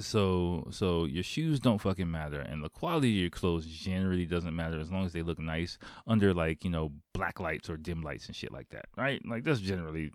so 0.00 0.68
so 0.70 1.04
your 1.06 1.24
shoes 1.24 1.58
don't 1.58 1.80
fucking 1.80 2.10
matter, 2.10 2.40
and 2.40 2.62
the 2.62 2.68
quality 2.68 3.10
of 3.10 3.20
your 3.20 3.30
clothes 3.30 3.66
generally 3.66 4.26
doesn't 4.26 4.54
matter 4.54 4.78
as 4.78 4.90
long 4.90 5.04
as 5.04 5.12
they 5.12 5.22
look 5.22 5.38
nice 5.38 5.78
under 6.06 6.32
like 6.32 6.64
you 6.64 6.70
know 6.70 6.92
black 7.14 7.40
lights 7.40 7.68
or 7.68 7.76
dim 7.76 8.02
lights 8.02 8.26
and 8.26 8.36
shit 8.36 8.52
like 8.52 8.68
that, 8.70 8.86
right? 8.96 9.20
Like 9.26 9.44
that's 9.44 9.60
generally 9.60 10.12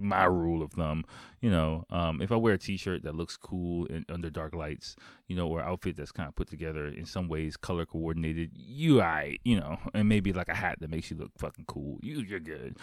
my 0.00 0.24
rule 0.24 0.62
of 0.62 0.72
thumb. 0.72 1.04
You 1.40 1.50
know, 1.50 1.84
um, 1.90 2.20
if 2.20 2.32
I 2.32 2.36
wear 2.36 2.54
a 2.54 2.58
T-shirt 2.58 3.02
that 3.04 3.14
looks 3.14 3.36
cool 3.36 3.86
in, 3.86 4.04
under 4.08 4.30
dark 4.30 4.54
lights, 4.54 4.96
you 5.28 5.36
know, 5.36 5.46
or 5.46 5.62
outfit 5.62 5.96
that's 5.96 6.12
kind 6.12 6.28
of 6.28 6.34
put 6.34 6.48
together 6.48 6.86
in 6.86 7.04
some 7.04 7.28
ways, 7.28 7.56
color 7.56 7.86
coordinated, 7.86 8.50
you 8.54 9.00
I, 9.00 9.38
you 9.44 9.58
know, 9.58 9.78
and 9.94 10.08
maybe 10.08 10.32
like 10.32 10.48
a 10.48 10.54
hat 10.54 10.78
that 10.80 10.90
makes 10.90 11.10
you 11.10 11.16
look 11.16 11.30
fucking 11.38 11.66
cool, 11.66 11.98
you 12.02 12.20
you're 12.20 12.40
good. 12.40 12.76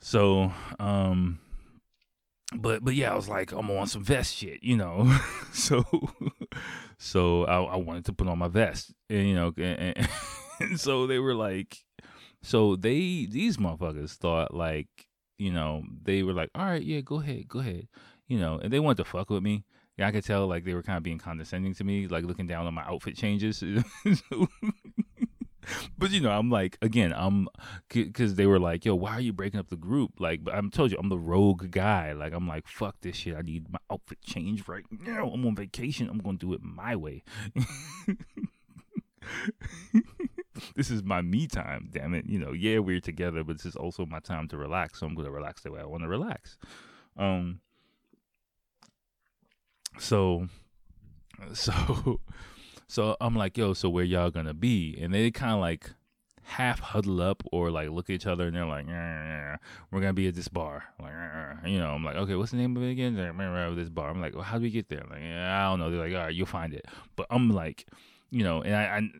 So, 0.00 0.52
um, 0.78 1.38
but 2.54 2.84
but 2.84 2.94
yeah, 2.94 3.12
I 3.12 3.16
was 3.16 3.28
like, 3.28 3.52
I'm 3.52 3.70
on 3.70 3.86
some 3.86 4.04
vest 4.04 4.34
shit, 4.34 4.62
you 4.62 4.76
know. 4.76 5.18
so 5.52 5.84
so 6.98 7.44
I, 7.44 7.62
I 7.62 7.76
wanted 7.76 8.04
to 8.06 8.12
put 8.12 8.28
on 8.28 8.38
my 8.38 8.48
vest, 8.48 8.92
and 9.08 9.28
you 9.28 9.34
know, 9.34 9.52
and, 9.56 10.06
and 10.60 10.80
so 10.80 11.06
they 11.06 11.18
were 11.18 11.34
like, 11.34 11.78
so 12.42 12.76
they 12.76 13.26
these 13.30 13.56
motherfuckers 13.56 14.14
thought 14.14 14.54
like 14.54 15.03
you 15.38 15.52
know, 15.52 15.82
they 16.02 16.22
were 16.22 16.32
like, 16.32 16.50
all 16.54 16.64
right, 16.64 16.82
yeah, 16.82 17.00
go 17.00 17.20
ahead, 17.20 17.48
go 17.48 17.60
ahead, 17.60 17.88
you 18.28 18.38
know, 18.38 18.58
and 18.62 18.72
they 18.72 18.80
wanted 18.80 18.98
to 18.98 19.04
fuck 19.04 19.30
with 19.30 19.42
me. 19.42 19.64
Yeah, 19.96 20.08
I 20.08 20.12
could 20.12 20.24
tell 20.24 20.46
like 20.46 20.64
they 20.64 20.74
were 20.74 20.82
kind 20.82 20.96
of 20.96 21.02
being 21.02 21.18
condescending 21.18 21.74
to 21.74 21.84
me, 21.84 22.08
like 22.08 22.24
looking 22.24 22.46
down 22.46 22.66
on 22.66 22.74
my 22.74 22.82
outfit 22.82 23.16
changes. 23.16 23.62
but 25.98 26.10
you 26.10 26.20
know, 26.20 26.30
I'm 26.30 26.50
like, 26.50 26.78
again, 26.82 27.12
I'm 27.16 27.48
because 27.88 28.34
they 28.34 28.46
were 28.46 28.58
like, 28.58 28.84
yo, 28.84 28.96
why 28.96 29.12
are 29.12 29.20
you 29.20 29.32
breaking 29.32 29.60
up 29.60 29.68
the 29.68 29.76
group? 29.76 30.14
Like, 30.18 30.40
I'm 30.52 30.70
told 30.70 30.90
you, 30.90 30.98
I'm 30.98 31.10
the 31.10 31.18
rogue 31.18 31.70
guy. 31.70 32.12
Like, 32.12 32.32
I'm 32.32 32.48
like, 32.48 32.66
fuck 32.66 32.96
this 33.02 33.16
shit. 33.16 33.36
I 33.36 33.42
need 33.42 33.70
my 33.70 33.78
outfit 33.90 34.20
change 34.22 34.66
right 34.66 34.84
now. 34.90 35.28
I'm 35.28 35.46
on 35.46 35.54
vacation. 35.54 36.08
I'm 36.08 36.18
gonna 36.18 36.38
do 36.38 36.54
it 36.54 36.60
my 36.62 36.96
way. 36.96 37.22
this 40.76 40.90
is 40.90 41.02
my 41.02 41.22
me 41.22 41.46
time, 41.46 41.88
damn 41.92 42.14
it. 42.14 42.26
You 42.26 42.38
know, 42.38 42.52
yeah, 42.52 42.78
we're 42.78 43.00
together, 43.00 43.44
but 43.44 43.56
this 43.56 43.66
is 43.66 43.76
also 43.76 44.06
my 44.06 44.20
time 44.20 44.48
to 44.48 44.56
relax. 44.56 45.00
So 45.00 45.06
I'm 45.06 45.14
gonna 45.14 45.30
relax 45.30 45.62
the 45.62 45.72
way 45.72 45.80
I 45.80 45.84
want 45.84 46.02
to 46.02 46.08
relax. 46.08 46.56
Um 47.16 47.60
so 49.98 50.48
so 51.52 52.20
so 52.86 53.16
I'm 53.20 53.34
like, 53.34 53.56
yo, 53.56 53.72
so 53.72 53.88
where 53.88 54.04
y'all 54.04 54.30
gonna 54.30 54.54
be? 54.54 54.96
And 55.00 55.12
they 55.12 55.30
kinda 55.30 55.56
like 55.56 55.90
half 56.46 56.78
huddle 56.78 57.22
up 57.22 57.42
or 57.52 57.70
like 57.70 57.88
look 57.88 58.10
at 58.10 58.14
each 58.14 58.26
other 58.26 58.46
and 58.46 58.56
they're 58.56 58.66
like, 58.66 58.86
we're 59.90 60.00
gonna 60.00 60.12
be 60.12 60.28
at 60.28 60.34
this 60.34 60.48
bar. 60.48 60.84
Like, 61.00 61.12
you 61.66 61.78
know, 61.78 61.90
I'm 61.90 62.04
like, 62.04 62.16
okay, 62.16 62.34
what's 62.34 62.50
the 62.50 62.58
name 62.58 62.76
of 62.76 62.82
it 62.82 62.90
again? 62.90 63.14
They're 63.14 63.74
this 63.74 63.88
bar. 63.88 64.10
I'm 64.10 64.20
like, 64.20 64.34
well, 64.34 64.44
how 64.44 64.58
do 64.58 64.62
we 64.62 64.70
get 64.70 64.88
there? 64.88 65.04
Like, 65.10 65.22
I 65.22 65.64
don't 65.64 65.80
know. 65.80 65.90
They're 65.90 66.00
like, 66.00 66.14
all 66.14 66.26
right, 66.26 66.34
you'll 66.34 66.46
find 66.46 66.74
it. 66.74 66.84
But 67.16 67.26
I'm 67.30 67.50
like, 67.50 67.86
you 68.30 68.44
know, 68.44 68.62
and 68.62 68.74
I, 68.74 68.82
I 68.98 69.10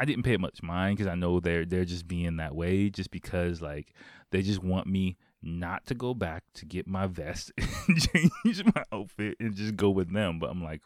I 0.00 0.06
didn't 0.06 0.22
pay 0.22 0.38
much 0.38 0.62
mind 0.62 0.96
because 0.96 1.10
I 1.10 1.14
know 1.14 1.40
they're 1.40 1.66
they're 1.66 1.84
just 1.84 2.08
being 2.08 2.38
that 2.38 2.54
way, 2.54 2.88
just 2.88 3.10
because 3.10 3.60
like 3.60 3.92
they 4.30 4.40
just 4.40 4.62
want 4.62 4.86
me 4.86 5.18
not 5.42 5.84
to 5.86 5.94
go 5.94 6.14
back 6.14 6.42
to 6.54 6.64
get 6.64 6.86
my 6.86 7.06
vest 7.06 7.52
and 7.58 8.00
change 8.00 8.64
my 8.74 8.82
outfit 8.92 9.36
and 9.38 9.54
just 9.54 9.76
go 9.76 9.90
with 9.90 10.10
them. 10.10 10.38
But 10.38 10.50
I'm 10.50 10.64
like, 10.64 10.80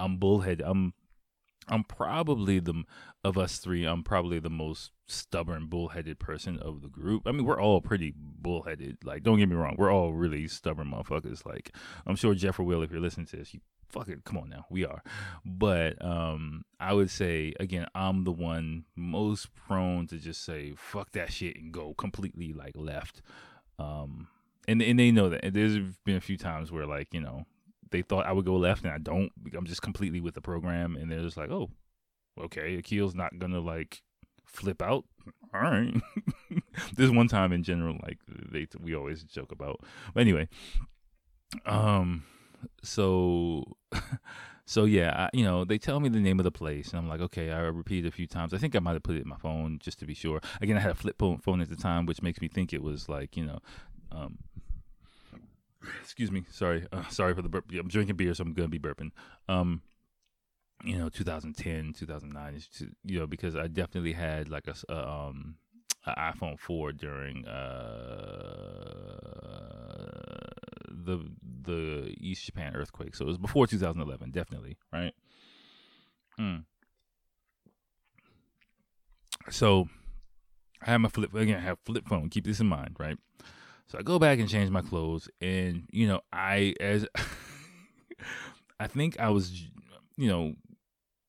I'm 0.00 0.16
bullhead. 0.16 0.60
I'm 0.64 0.94
I'm 1.68 1.84
probably 1.84 2.58
the 2.58 2.82
of 3.22 3.38
us 3.38 3.58
three. 3.58 3.84
I'm 3.84 4.02
probably 4.02 4.40
the 4.40 4.50
most 4.50 4.90
stubborn, 5.06 5.66
bullheaded 5.66 6.18
person 6.18 6.58
of 6.58 6.82
the 6.82 6.88
group. 6.88 7.22
I 7.26 7.32
mean, 7.32 7.44
we're 7.44 7.60
all 7.60 7.80
pretty 7.80 8.12
bullheaded. 8.16 8.98
Like, 9.04 9.22
don't 9.22 9.38
get 9.38 9.48
me 9.48 9.56
wrong, 9.56 9.76
we're 9.78 9.92
all 9.92 10.12
really 10.12 10.48
stubborn 10.48 10.90
motherfuckers. 10.90 11.44
Like, 11.46 11.74
I'm 12.06 12.16
sure 12.16 12.34
Jeffrey 12.34 12.64
will, 12.64 12.82
if 12.82 12.90
you're 12.90 13.00
listening 13.00 13.26
to 13.26 13.36
this, 13.36 13.54
you 13.54 13.60
fuck 13.88 14.08
it, 14.08 14.24
come 14.24 14.38
on 14.38 14.48
now, 14.48 14.66
we 14.70 14.84
are. 14.84 15.02
But 15.44 16.02
um, 16.04 16.64
I 16.80 16.92
would 16.92 17.10
say 17.10 17.54
again, 17.58 17.86
I'm 17.94 18.24
the 18.24 18.32
one 18.32 18.84
most 18.94 19.54
prone 19.54 20.06
to 20.08 20.18
just 20.18 20.44
say 20.44 20.74
fuck 20.76 21.12
that 21.12 21.32
shit 21.32 21.56
and 21.56 21.72
go 21.72 21.94
completely 21.94 22.52
like 22.52 22.76
left. 22.76 23.22
Um, 23.78 24.28
and 24.68 24.82
and 24.82 24.98
they 24.98 25.10
know 25.10 25.28
that. 25.28 25.44
And 25.44 25.54
there's 25.54 25.78
been 26.04 26.16
a 26.16 26.20
few 26.20 26.36
times 26.36 26.72
where 26.72 26.86
like 26.86 27.12
you 27.12 27.20
know 27.20 27.44
they 27.90 28.02
thought 28.02 28.26
I 28.26 28.32
would 28.32 28.44
go 28.44 28.56
left 28.56 28.84
and 28.84 28.92
I 28.92 28.98
don't. 28.98 29.30
I'm 29.56 29.66
just 29.66 29.82
completely 29.82 30.20
with 30.20 30.34
the 30.34 30.40
program, 30.40 30.96
and 30.96 31.10
they're 31.10 31.22
just 31.22 31.36
like, 31.36 31.50
oh, 31.50 31.70
okay, 32.38 32.76
Akil's 32.76 33.14
not 33.14 33.38
gonna 33.38 33.60
like 33.60 34.02
flip 34.46 34.82
out. 34.82 35.04
All 35.54 35.60
right. 35.60 35.94
There's 36.96 37.10
one 37.10 37.28
time 37.28 37.52
in 37.52 37.62
general, 37.62 37.98
like 38.02 38.18
they 38.26 38.66
we 38.80 38.94
always 38.94 39.22
joke 39.22 39.52
about. 39.52 39.80
But 40.14 40.20
anyway, 40.20 40.48
um, 41.64 42.24
so 42.82 43.76
so 44.66 44.84
yeah, 44.84 45.12
I, 45.16 45.36
you 45.36 45.44
know, 45.44 45.64
they 45.64 45.78
tell 45.78 46.00
me 46.00 46.08
the 46.08 46.20
name 46.20 46.40
of 46.40 46.44
the 46.44 46.50
place, 46.50 46.90
and 46.90 46.98
I'm 46.98 47.08
like, 47.08 47.20
okay. 47.20 47.50
I 47.50 47.60
repeat 47.60 48.06
a 48.06 48.10
few 48.10 48.26
times. 48.26 48.52
I 48.52 48.58
think 48.58 48.76
I 48.76 48.80
might 48.80 48.94
have 48.94 49.02
put 49.02 49.16
it 49.16 49.22
in 49.22 49.28
my 49.28 49.38
phone 49.38 49.78
just 49.80 49.98
to 50.00 50.06
be 50.06 50.14
sure. 50.14 50.40
Again, 50.60 50.76
I 50.76 50.80
had 50.80 50.90
a 50.90 50.94
flip 50.94 51.16
phone 51.18 51.60
at 51.60 51.70
the 51.70 51.76
time, 51.76 52.06
which 52.06 52.22
makes 52.22 52.40
me 52.40 52.48
think 52.48 52.72
it 52.72 52.82
was 52.82 53.08
like, 53.08 53.36
you 53.36 53.44
know, 53.44 53.58
um, 54.12 54.38
excuse 56.02 56.30
me, 56.30 56.44
sorry, 56.50 56.86
uh, 56.92 57.06
sorry 57.08 57.34
for 57.34 57.42
the 57.42 57.48
burp. 57.48 57.70
I'm 57.78 57.88
drinking 57.88 58.16
beer, 58.16 58.34
so 58.34 58.42
I'm 58.42 58.52
gonna 58.52 58.68
be 58.68 58.78
burping. 58.78 59.10
Um, 59.48 59.82
you 60.84 60.98
know, 60.98 61.08
2010, 61.08 61.92
2009, 61.94 62.62
you 63.04 63.18
know, 63.18 63.26
because 63.26 63.56
I 63.56 63.66
definitely 63.66 64.12
had 64.12 64.48
like 64.48 64.68
a, 64.68 64.74
um, 64.92 65.56
an 66.04 66.14
iPhone 66.16 66.58
4 66.58 66.92
during 66.92 67.46
uh 67.46 69.16
the 70.88 71.30
the 71.62 72.14
East 72.18 72.46
Japan 72.46 72.74
earthquake. 72.76 73.14
So 73.14 73.24
it 73.24 73.28
was 73.28 73.38
before 73.38 73.66
2011, 73.66 74.30
definitely, 74.30 74.76
right? 74.92 75.12
Hmm. 76.36 76.56
So 79.50 79.88
I 80.82 80.90
have 80.90 81.00
my 81.00 81.08
flip 81.08 81.34
again. 81.34 81.58
I 81.58 81.62
have 81.62 81.78
flip 81.84 82.06
phone. 82.06 82.28
Keep 82.28 82.44
this 82.44 82.60
in 82.60 82.66
mind, 82.66 82.96
right? 82.98 83.18
So 83.86 83.98
I 83.98 84.02
go 84.02 84.18
back 84.18 84.38
and 84.38 84.48
change 84.48 84.70
my 84.70 84.82
clothes, 84.82 85.28
and 85.40 85.84
you 85.90 86.06
know, 86.08 86.20
I 86.32 86.74
as 86.80 87.06
I 88.80 88.86
think 88.88 89.18
I 89.18 89.30
was, 89.30 89.62
you 90.16 90.28
know, 90.28 90.54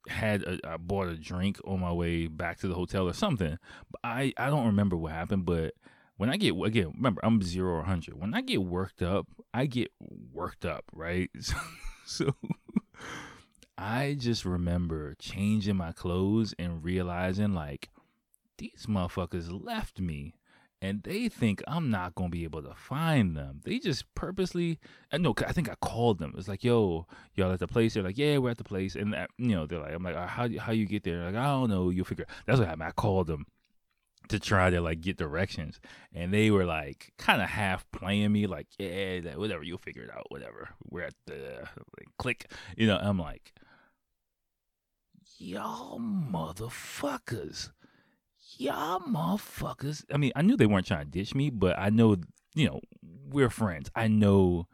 had 0.08 0.44
a, 0.44 0.60
I 0.68 0.78
bought 0.78 1.08
a 1.08 1.16
drink 1.16 1.60
on 1.66 1.80
my 1.80 1.92
way 1.92 2.28
back 2.28 2.60
to 2.60 2.68
the 2.68 2.76
hotel 2.76 3.08
or 3.08 3.14
something. 3.14 3.58
But 3.92 4.02
I 4.04 4.34
I 4.38 4.48
don't 4.50 4.68
remember 4.68 4.96
what 4.98 5.12
happened, 5.12 5.46
but 5.46 5.74
when 6.18 6.30
I 6.30 6.38
get 6.38 6.56
again, 6.56 6.94
remember 6.96 7.22
I'm 7.24 7.42
zero 7.42 7.76
or 7.76 7.84
hundred. 7.84 8.20
When 8.20 8.34
I 8.34 8.42
get 8.42 8.64
worked 8.64 9.02
up, 9.02 9.28
I 9.54 9.66
get 9.66 9.92
worked 10.34 10.66
up, 10.66 10.86
right? 10.94 11.30
So, 11.40 11.56
so 12.06 12.34
I 13.78 14.16
just 14.18 14.46
remember 14.46 15.14
changing 15.20 15.76
my 15.76 15.92
clothes 15.92 16.56
and 16.58 16.84
realizing 16.84 17.54
like 17.54 17.90
these 18.58 18.86
motherfuckers 18.88 19.50
left 19.52 20.00
me 20.00 20.37
and 20.82 21.02
they 21.04 21.28
think 21.28 21.64
I'm 21.68 21.90
not 21.90 22.16
gonna 22.16 22.30
be 22.30 22.44
able 22.44 22.62
to 22.62 22.74
find 22.76 23.36
them. 23.36 23.62
They 23.64 23.80
just 23.80 24.14
purposely. 24.16 24.80
I 25.12 25.18
know. 25.18 25.34
I 25.46 25.52
think 25.52 25.70
I 25.70 25.76
called 25.82 26.20
them. 26.20 26.34
It's 26.38 26.48
like, 26.48 26.64
yo, 26.64 27.08
y'all 27.36 27.52
at 27.52 27.60
the 27.60 27.68
place? 27.68 27.94
They're 27.94 28.04
like, 28.04 28.18
yeah, 28.18 28.38
we're 28.38 28.52
at 28.52 28.58
the 28.58 28.64
place. 28.64 28.96
And 28.96 29.14
that, 29.14 29.30
you 29.38 29.56
know, 29.56 29.66
they're 29.66 29.80
like, 29.80 29.94
I'm 29.94 30.04
like, 30.04 30.16
uh, 30.16 30.28
how 30.28 30.48
how 30.60 30.72
you 30.72 30.86
get 30.86 31.04
there? 31.04 31.26
Like, 31.26 31.36
I 31.36 31.46
don't 31.46 31.70
know. 31.70 31.90
You'll 31.90 32.06
figure. 32.06 32.28
That's 32.46 32.60
what 32.60 32.68
happened. 32.68 32.84
I 32.84 32.92
called 32.92 33.28
them 33.28 33.46
to 34.30 34.40
try 34.40 34.70
to 34.70 34.82
like 34.82 35.02
get 35.02 35.18
directions, 35.18 35.80
and 36.14 36.34
they 36.34 36.52
were 36.52 36.66
like, 36.66 37.12
kind 37.18 37.42
of 37.42 37.50
half 37.50 37.90
playing 37.92 38.32
me, 38.32 38.46
like, 38.46 38.68
yeah, 38.78 39.20
whatever. 39.36 39.64
You'll 39.64 39.78
figure 39.78 40.04
it 40.04 40.12
out. 40.12 40.28
Whatever. 40.30 40.70
We're 40.90 41.04
at 41.04 41.16
the 41.26 41.68
like, 41.98 42.08
click. 42.20 42.52
You 42.76 42.88
know, 42.88 43.00
I'm 43.02 43.18
like, 43.18 43.54
y'all 45.38 46.00
motherfuckers 46.00 47.72
y'all 48.60 49.00
motherfuckers. 49.00 50.04
I 50.12 50.18
mean, 50.18 50.32
I 50.36 50.42
knew 50.42 50.58
they 50.58 50.66
weren't 50.66 50.88
trying 50.88 51.06
to 51.06 51.12
ditch 51.12 51.36
me, 51.36 51.50
but 51.50 51.78
I 51.78 51.90
know, 51.90 52.18
you 52.56 52.68
know, 52.68 52.82
we're 53.30 53.50
friends. 53.50 53.90
I 53.96 54.08
know 54.08 54.68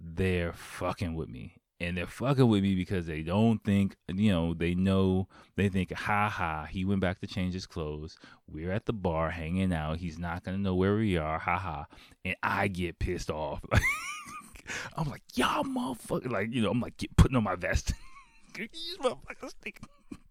they're 0.00 0.52
fucking 0.52 1.14
with 1.14 1.28
me. 1.28 1.54
And 1.78 1.94
they're 1.94 2.06
fucking 2.06 2.48
with 2.48 2.62
me 2.62 2.74
because 2.74 3.06
they 3.06 3.20
don't 3.20 3.62
think, 3.62 3.96
you 4.08 4.32
know, 4.32 4.54
they 4.54 4.74
know, 4.74 5.28
they 5.56 5.68
think, 5.68 5.92
ha 5.92 6.30
ha, 6.30 6.64
he 6.64 6.86
went 6.86 7.02
back 7.02 7.20
to 7.20 7.26
change 7.26 7.52
his 7.52 7.66
clothes. 7.66 8.16
We're 8.50 8.72
at 8.72 8.86
the 8.86 8.94
bar 8.94 9.28
hanging 9.28 9.74
out. 9.74 9.98
He's 9.98 10.18
not 10.18 10.42
going 10.42 10.56
to 10.56 10.62
know 10.62 10.74
where 10.74 10.96
we 10.96 11.18
are, 11.18 11.38
ha 11.38 11.58
ha. 11.58 11.86
And 12.24 12.34
I 12.42 12.68
get 12.68 12.98
pissed 12.98 13.30
off. 13.30 13.60
I'm 14.96 15.10
like, 15.10 15.22
y'all 15.34 15.64
motherfucker. 15.64 16.30
Like, 16.30 16.50
you 16.50 16.62
know, 16.62 16.70
I'm 16.70 16.80
like, 16.80 16.96
get, 16.96 17.14
putting 17.16 17.36
on 17.36 17.44
my 17.44 17.56
vest. 17.56 17.92
These 18.56 18.96
motherfuckers 19.02 19.52
think 19.60 19.80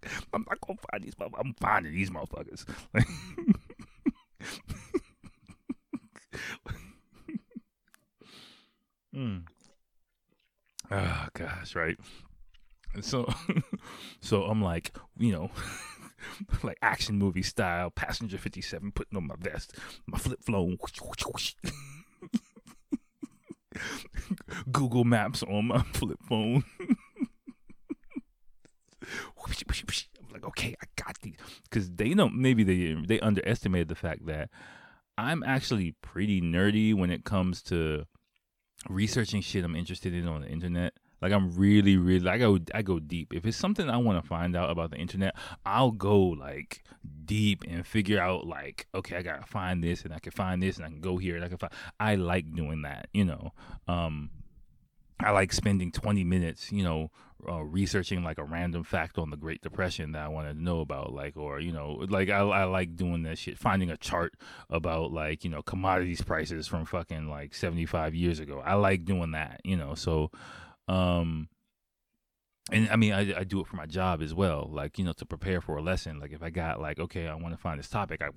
I'm 0.33 0.45
not 0.49 0.59
gonna 0.61 0.79
find 0.91 1.03
these 1.03 1.15
motherfuckers. 1.15 1.39
I'm 1.39 1.53
finding 1.59 1.93
these 1.93 2.09
motherfuckers. 2.09 2.65
mm. 9.15 9.43
Oh 10.91 11.27
gosh, 11.33 11.75
right. 11.75 11.97
so 13.01 13.27
so 14.21 14.43
I'm 14.43 14.61
like, 14.61 14.95
you 15.17 15.31
know, 15.31 15.49
like 16.63 16.77
action 16.81 17.17
movie 17.17 17.43
style, 17.43 17.89
passenger 17.89 18.37
57 18.37 18.91
putting 18.91 19.17
on 19.17 19.27
my 19.27 19.35
vest, 19.39 19.75
my 20.05 20.17
flip 20.17 20.43
phone. 20.43 20.77
Google 24.71 25.03
Maps 25.03 25.43
on 25.43 25.67
my 25.67 25.81
flip 25.93 26.19
phone. 26.27 26.63
I'm 29.37 30.33
like, 30.33 30.45
okay, 30.45 30.75
I 30.81 30.85
got 31.01 31.19
these 31.21 31.37
because 31.63 31.91
they 31.91 32.13
don't. 32.13 32.35
Maybe 32.35 32.63
they 32.63 32.95
they 33.07 33.19
underestimated 33.19 33.87
the 33.87 33.95
fact 33.95 34.25
that 34.27 34.49
I'm 35.17 35.43
actually 35.43 35.93
pretty 36.01 36.41
nerdy 36.41 36.93
when 36.93 37.09
it 37.11 37.23
comes 37.23 37.61
to 37.63 38.05
researching 38.89 39.41
shit 39.41 39.63
I'm 39.63 39.75
interested 39.75 40.13
in 40.13 40.27
on 40.27 40.41
the 40.41 40.47
internet. 40.47 40.93
Like 41.21 41.31
I'm 41.31 41.55
really, 41.55 41.97
really 41.97 42.27
I 42.29 42.37
go 42.37 42.59
I 42.73 42.81
go 42.81 42.99
deep. 42.99 43.33
If 43.33 43.45
it's 43.45 43.57
something 43.57 43.89
I 43.89 43.97
want 43.97 44.21
to 44.21 44.27
find 44.27 44.55
out 44.55 44.69
about 44.69 44.91
the 44.91 44.97
internet, 44.97 45.35
I'll 45.65 45.91
go 45.91 46.19
like 46.19 46.83
deep 47.23 47.63
and 47.67 47.85
figure 47.87 48.19
out 48.19 48.45
like, 48.45 48.87
okay, 48.93 49.15
I 49.17 49.21
gotta 49.21 49.45
find 49.45 49.83
this 49.83 50.03
and 50.03 50.13
I 50.13 50.19
can 50.19 50.31
find 50.31 50.61
this 50.61 50.77
and 50.77 50.85
I 50.85 50.89
can 50.89 51.01
go 51.01 51.17
here 51.17 51.35
and 51.35 51.43
I 51.43 51.47
can 51.47 51.57
find 51.57 51.73
I 51.99 52.15
like 52.15 52.53
doing 52.53 52.81
that, 52.83 53.07
you 53.13 53.25
know. 53.25 53.53
Um 53.87 54.29
I 55.19 55.31
like 55.31 55.53
spending 55.53 55.91
20 55.91 56.23
minutes, 56.23 56.71
you 56.71 56.83
know, 56.83 57.09
uh, 57.47 57.63
researching 57.63 58.23
like 58.23 58.37
a 58.37 58.43
random 58.43 58.83
fact 58.83 59.17
on 59.17 59.29
the 59.29 59.37
Great 59.37 59.61
Depression 59.61 60.11
that 60.11 60.23
I 60.23 60.27
wanted 60.27 60.55
to 60.55 60.63
know 60.63 60.81
about, 60.81 61.13
like, 61.13 61.37
or 61.37 61.59
you 61.59 61.71
know, 61.71 62.05
like 62.09 62.29
I, 62.29 62.39
I 62.39 62.63
like 62.65 62.95
doing 62.95 63.23
that 63.23 63.37
shit, 63.37 63.57
finding 63.57 63.89
a 63.89 63.97
chart 63.97 64.33
about 64.69 65.11
like 65.11 65.43
you 65.43 65.49
know 65.49 65.61
commodities 65.61 66.21
prices 66.21 66.67
from 66.67 66.85
fucking 66.85 67.29
like 67.29 67.53
seventy 67.53 67.85
five 67.85 68.15
years 68.15 68.39
ago. 68.39 68.61
I 68.65 68.73
like 68.75 69.05
doing 69.05 69.31
that, 69.31 69.61
you 69.63 69.77
know. 69.77 69.95
So, 69.95 70.31
um, 70.87 71.49
and 72.71 72.89
I 72.89 72.95
mean, 72.95 73.13
I, 73.13 73.39
I 73.39 73.43
do 73.43 73.59
it 73.59 73.67
for 73.67 73.75
my 73.75 73.85
job 73.85 74.21
as 74.21 74.33
well, 74.33 74.69
like 74.71 74.97
you 74.97 75.05
know, 75.05 75.13
to 75.13 75.25
prepare 75.25 75.61
for 75.61 75.77
a 75.77 75.81
lesson. 75.81 76.19
Like 76.19 76.33
if 76.33 76.41
I 76.41 76.49
got 76.49 76.81
like, 76.81 76.99
okay, 76.99 77.27
I 77.27 77.35
want 77.35 77.53
to 77.53 77.61
find 77.61 77.79
this 77.79 77.89
topic, 77.89 78.21
I 78.21 78.29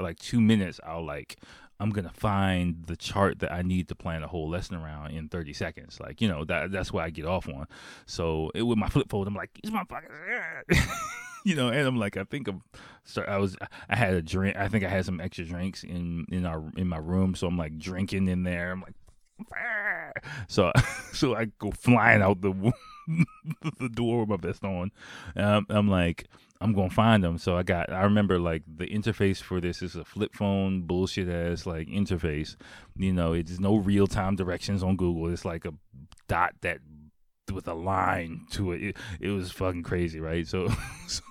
like 0.00 0.18
two 0.18 0.40
minutes, 0.40 0.80
I'll 0.86 1.04
like 1.04 1.38
I'm 1.80 1.90
gonna 1.90 2.12
find 2.12 2.84
the 2.86 2.96
chart 2.96 3.38
that 3.40 3.52
I 3.52 3.62
need 3.62 3.88
to 3.88 3.94
plan 3.94 4.22
a 4.22 4.28
whole 4.28 4.48
lesson 4.48 4.76
around 4.76 5.12
in 5.12 5.28
30 5.28 5.52
seconds. 5.52 6.00
Like, 6.00 6.20
you 6.20 6.28
know, 6.28 6.44
that 6.44 6.72
that's 6.72 6.92
why 6.92 7.04
I 7.04 7.10
get 7.10 7.24
off 7.24 7.48
on. 7.48 7.66
So 8.06 8.50
it, 8.54 8.62
with 8.62 8.78
my 8.78 8.88
flip 8.88 9.08
fold, 9.08 9.26
I'm 9.26 9.34
like, 9.34 9.50
these 9.62 9.72
motherfuckers, 9.72 10.88
you 11.44 11.54
know, 11.54 11.68
and 11.68 11.86
I'm 11.86 11.96
like, 11.96 12.16
I 12.16 12.24
think 12.24 12.48
I'm 12.48 12.62
start. 13.04 13.28
I 13.28 13.38
was, 13.38 13.56
I 13.88 13.96
had 13.96 14.14
a 14.14 14.22
drink. 14.22 14.56
I 14.56 14.68
think 14.68 14.84
I 14.84 14.88
had 14.88 15.04
some 15.04 15.20
extra 15.20 15.44
drinks 15.44 15.84
in 15.84 16.26
in 16.30 16.46
our 16.46 16.62
in 16.76 16.88
my 16.88 16.98
room, 16.98 17.34
so 17.34 17.46
I'm 17.46 17.56
like 17.56 17.78
drinking 17.78 18.28
in 18.28 18.42
there. 18.42 18.72
I'm 18.72 18.80
like, 18.80 18.94
so 20.48 20.72
so 21.12 21.34
I 21.34 21.46
go 21.58 21.70
flying 21.70 22.22
out 22.22 22.40
the 22.40 22.72
the 23.78 23.88
door 23.88 24.20
with 24.20 24.28
my 24.28 24.36
vest 24.36 24.64
on. 24.64 24.90
Um, 25.36 25.66
I'm 25.68 25.88
like, 25.88 26.26
I'm 26.60 26.72
gonna 26.72 26.90
find 26.90 27.22
them. 27.22 27.38
So 27.38 27.56
I 27.56 27.62
got. 27.62 27.92
I 27.92 28.02
remember 28.02 28.38
like 28.38 28.62
the 28.66 28.86
interface 28.86 29.40
for 29.40 29.60
this 29.60 29.82
is 29.82 29.96
a 29.96 30.04
flip 30.04 30.34
phone 30.34 30.82
bullshit 30.82 31.28
ass 31.28 31.66
like 31.66 31.88
interface. 31.88 32.56
You 32.96 33.12
know, 33.12 33.32
it's 33.32 33.58
no 33.58 33.76
real 33.76 34.06
time 34.06 34.36
directions 34.36 34.82
on 34.82 34.96
Google. 34.96 35.32
It's 35.32 35.44
like 35.44 35.64
a 35.64 35.72
dot 36.26 36.54
that 36.62 36.78
with 37.52 37.68
a 37.68 37.74
line 37.74 38.46
to 38.50 38.72
it. 38.72 38.82
It, 38.82 38.96
it 39.20 39.28
was 39.30 39.50
fucking 39.50 39.84
crazy, 39.84 40.20
right? 40.20 40.46
So, 40.46 40.68
so 41.06 41.22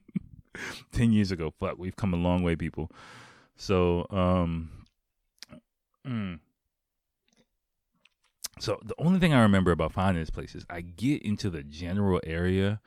ten 0.92 1.12
years 1.12 1.32
ago, 1.32 1.52
fuck, 1.58 1.78
we've 1.78 1.96
come 1.96 2.14
a 2.14 2.18
long 2.18 2.42
way, 2.42 2.56
people. 2.56 2.90
So, 3.56 4.06
um. 4.10 4.70
Mm. 6.06 6.38
So 8.58 8.78
the 8.82 8.94
only 8.98 9.20
thing 9.20 9.34
I 9.34 9.42
remember 9.42 9.70
about 9.70 9.92
finding 9.92 10.22
this 10.22 10.30
place 10.30 10.54
is 10.54 10.64
I 10.70 10.80
get 10.80 11.22
into 11.22 11.50
the 11.50 11.62
general 11.62 12.20
area 12.24 12.80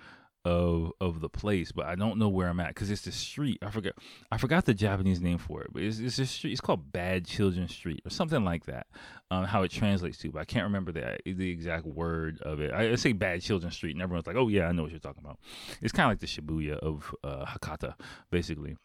of 0.45 0.93
of 0.99 1.19
the 1.21 1.29
place, 1.29 1.71
but 1.71 1.85
I 1.85 1.95
don't 1.95 2.17
know 2.17 2.29
where 2.29 2.47
I'm 2.47 2.59
at 2.59 2.69
because 2.69 2.89
it's 2.89 3.03
the 3.03 3.11
street. 3.11 3.59
I 3.61 3.69
forgot 3.69 3.93
I 4.31 4.37
forgot 4.37 4.65
the 4.65 4.73
Japanese 4.73 5.21
name 5.21 5.37
for 5.37 5.61
it, 5.61 5.71
but 5.71 5.83
it's 5.83 5.99
it's 5.99 6.17
a 6.17 6.25
street. 6.25 6.53
It's 6.53 6.61
called 6.61 6.91
Bad 6.91 7.27
Children 7.27 7.67
Street 7.67 8.01
or 8.05 8.09
something 8.09 8.43
like 8.43 8.65
that. 8.65 8.87
Um, 9.29 9.43
how 9.43 9.61
it 9.61 9.69
translates 9.69 10.17
to, 10.19 10.31
but 10.31 10.39
I 10.39 10.45
can't 10.45 10.63
remember 10.63 10.91
the 10.91 11.17
the 11.25 11.49
exact 11.49 11.85
word 11.85 12.41
of 12.41 12.61
it. 12.61 12.71
I, 12.73 12.91
I 12.91 12.95
say 12.95 13.11
Bad 13.11 13.41
Children 13.41 13.71
Street, 13.71 13.95
and 13.95 14.01
everyone's 14.01 14.25
like, 14.27 14.37
"Oh 14.37 14.47
yeah, 14.47 14.67
I 14.67 14.71
know 14.71 14.83
what 14.83 14.91
you're 14.91 14.99
talking 14.99 15.23
about." 15.23 15.37
It's 15.81 15.93
kind 15.93 16.05
of 16.07 16.11
like 16.11 16.19
the 16.19 16.27
Shibuya 16.27 16.79
of 16.79 17.13
uh, 17.23 17.45
Hakata, 17.45 17.93
basically. 18.31 18.75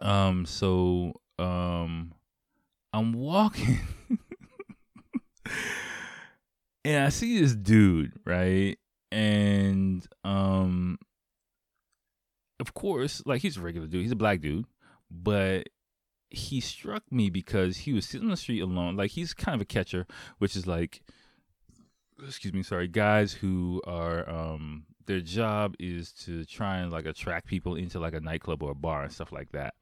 Um, 0.00 0.46
so 0.46 1.20
um, 1.38 2.14
I'm 2.92 3.12
walking. 3.12 3.78
and 6.84 7.04
I 7.04 7.08
see 7.10 7.40
this 7.40 7.54
dude, 7.54 8.12
right? 8.24 8.78
And 9.10 10.06
um 10.24 10.98
of 12.60 12.74
course, 12.74 13.22
like 13.26 13.42
he's 13.42 13.56
a 13.56 13.60
regular 13.60 13.86
dude, 13.86 14.02
he's 14.02 14.12
a 14.12 14.16
black 14.16 14.40
dude, 14.40 14.66
but 15.10 15.68
he 16.30 16.60
struck 16.60 17.02
me 17.10 17.28
because 17.28 17.76
he 17.78 17.92
was 17.92 18.06
sitting 18.06 18.26
on 18.26 18.30
the 18.30 18.36
street 18.36 18.60
alone. 18.60 18.96
Like 18.96 19.10
he's 19.10 19.34
kind 19.34 19.54
of 19.54 19.60
a 19.60 19.66
catcher, 19.66 20.06
which 20.38 20.56
is 20.56 20.66
like 20.66 21.02
excuse 22.24 22.52
me, 22.52 22.62
sorry, 22.62 22.88
guys 22.88 23.32
who 23.32 23.82
are 23.86 24.28
um 24.28 24.84
their 25.06 25.20
job 25.20 25.74
is 25.78 26.12
to 26.12 26.44
try 26.44 26.78
and 26.78 26.92
like 26.92 27.06
attract 27.06 27.46
people 27.46 27.74
into 27.74 27.98
like 27.98 28.14
a 28.14 28.20
nightclub 28.20 28.62
or 28.62 28.70
a 28.70 28.74
bar 28.74 29.02
and 29.02 29.12
stuff 29.12 29.32
like 29.32 29.50
that. 29.52 29.74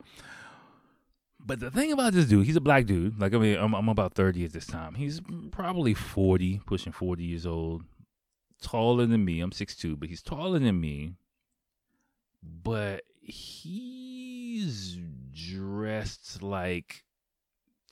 But 1.45 1.61
the 1.61 1.71
thing 1.71 1.93
about 1.93 2.13
this 2.13 2.27
dude, 2.27 2.47
he's 2.47 2.57
a 2.57 2.61
black 2.61 2.87
dude. 2.87 3.21
Like 3.21 3.35
I 3.35 3.39
mean, 3.39 3.59
I'm, 3.59 3.75
I'm 3.75 3.89
about 3.89 4.15
thirty 4.15 4.45
at 4.45 4.53
this 4.53 4.67
time. 4.67 4.95
He's 4.95 5.21
probably 5.51 5.95
forty, 5.95 6.61
pushing 6.67 6.93
forty 6.93 7.25
years 7.25 7.47
old. 7.47 7.83
Taller 8.63 9.07
than 9.07 9.25
me. 9.25 9.41
I'm 9.41 9.53
six 9.53 9.75
two, 9.75 9.97
but 9.97 10.09
he's 10.09 10.23
taller 10.23 10.59
than 10.59 10.81
me. 10.81 11.15
But 12.43 13.03
he's 13.21 14.99
dressed 15.33 16.43
like 16.43 17.05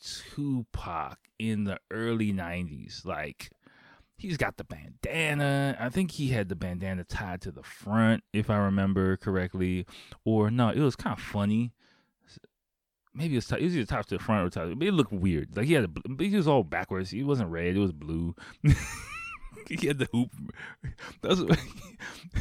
Tupac 0.01 1.19
in 1.39 1.65
the 1.65 1.79
early 1.91 2.33
'90s. 2.33 3.05
Like 3.05 3.51
he's 4.17 4.37
got 4.37 4.57
the 4.57 4.65
bandana. 4.65 5.77
I 5.81 5.89
think 5.89 6.13
he 6.13 6.29
had 6.29 6.49
the 6.49 6.57
bandana 6.57 7.05
tied 7.05 7.41
to 7.43 7.51
the 7.51 7.63
front, 7.63 8.25
if 8.33 8.51
I 8.51 8.59
remember 8.59 9.17
correctly. 9.17 9.87
Or 10.25 10.51
no, 10.51 10.69
it 10.69 10.81
was 10.81 10.97
kind 10.97 11.17
of 11.17 11.23
funny. 11.23 11.73
Maybe 13.19 13.35
it 13.35 13.39
was, 13.39 13.51
it 13.51 13.63
was 13.63 13.77
either 13.77 14.03
to 14.05 14.17
the 14.17 14.23
front 14.23 14.47
or 14.47 14.51
top. 14.51 14.79
But 14.79 14.87
it 14.87 14.95
looked 14.95 15.13
weird. 15.13 15.57
Like 15.57 15.67
he 15.67 15.73
had, 15.73 15.85
a, 15.85 16.23
he 16.23 16.37
was 16.37 16.47
all 16.47 16.63
backwards. 16.63 17.11
He 17.11 17.25
wasn't 17.25 17.51
red. 17.51 17.75
It 17.75 17.81
was 17.81 17.91
blue. 17.91 18.37
he 19.69 19.89
had 19.89 19.99
the 19.99 20.09
hoop. 20.13 20.31
That's 21.21 21.41
what, 21.41 21.59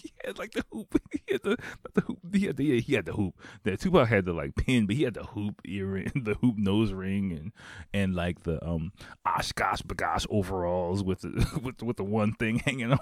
he 0.00 0.12
had 0.24 0.38
like 0.38 0.52
the 0.52 0.64
hoop. 0.70 0.94
He 1.26 1.32
had 1.32 1.42
the, 1.42 1.56
the 1.92 2.00
hoop. 2.02 2.18
He 2.32 2.46
had 2.46 2.56
the 2.56 2.64
yeah, 2.64 2.80
he 2.80 2.94
had 2.94 3.04
the 3.04 3.14
hoop. 3.14 3.34
The 3.64 3.76
Tupac 3.76 4.06
had 4.06 4.26
the 4.26 4.32
like 4.32 4.54
pin, 4.54 4.86
but 4.86 4.94
he 4.94 5.02
had 5.02 5.14
the 5.14 5.24
hoop 5.24 5.60
earring, 5.64 6.12
the 6.14 6.34
hoop 6.34 6.56
nose 6.56 6.92
ring, 6.92 7.32
and 7.32 7.52
and 7.92 8.14
like 8.14 8.44
the 8.44 8.64
um 8.64 8.92
OshKosh 9.26 9.82
B'gosh 9.82 10.24
overalls 10.30 11.02
with 11.02 11.22
the 11.22 11.60
with 11.64 11.82
with 11.82 11.96
the 11.96 12.04
one 12.04 12.32
thing 12.34 12.60
hanging 12.60 12.92
on 12.92 13.00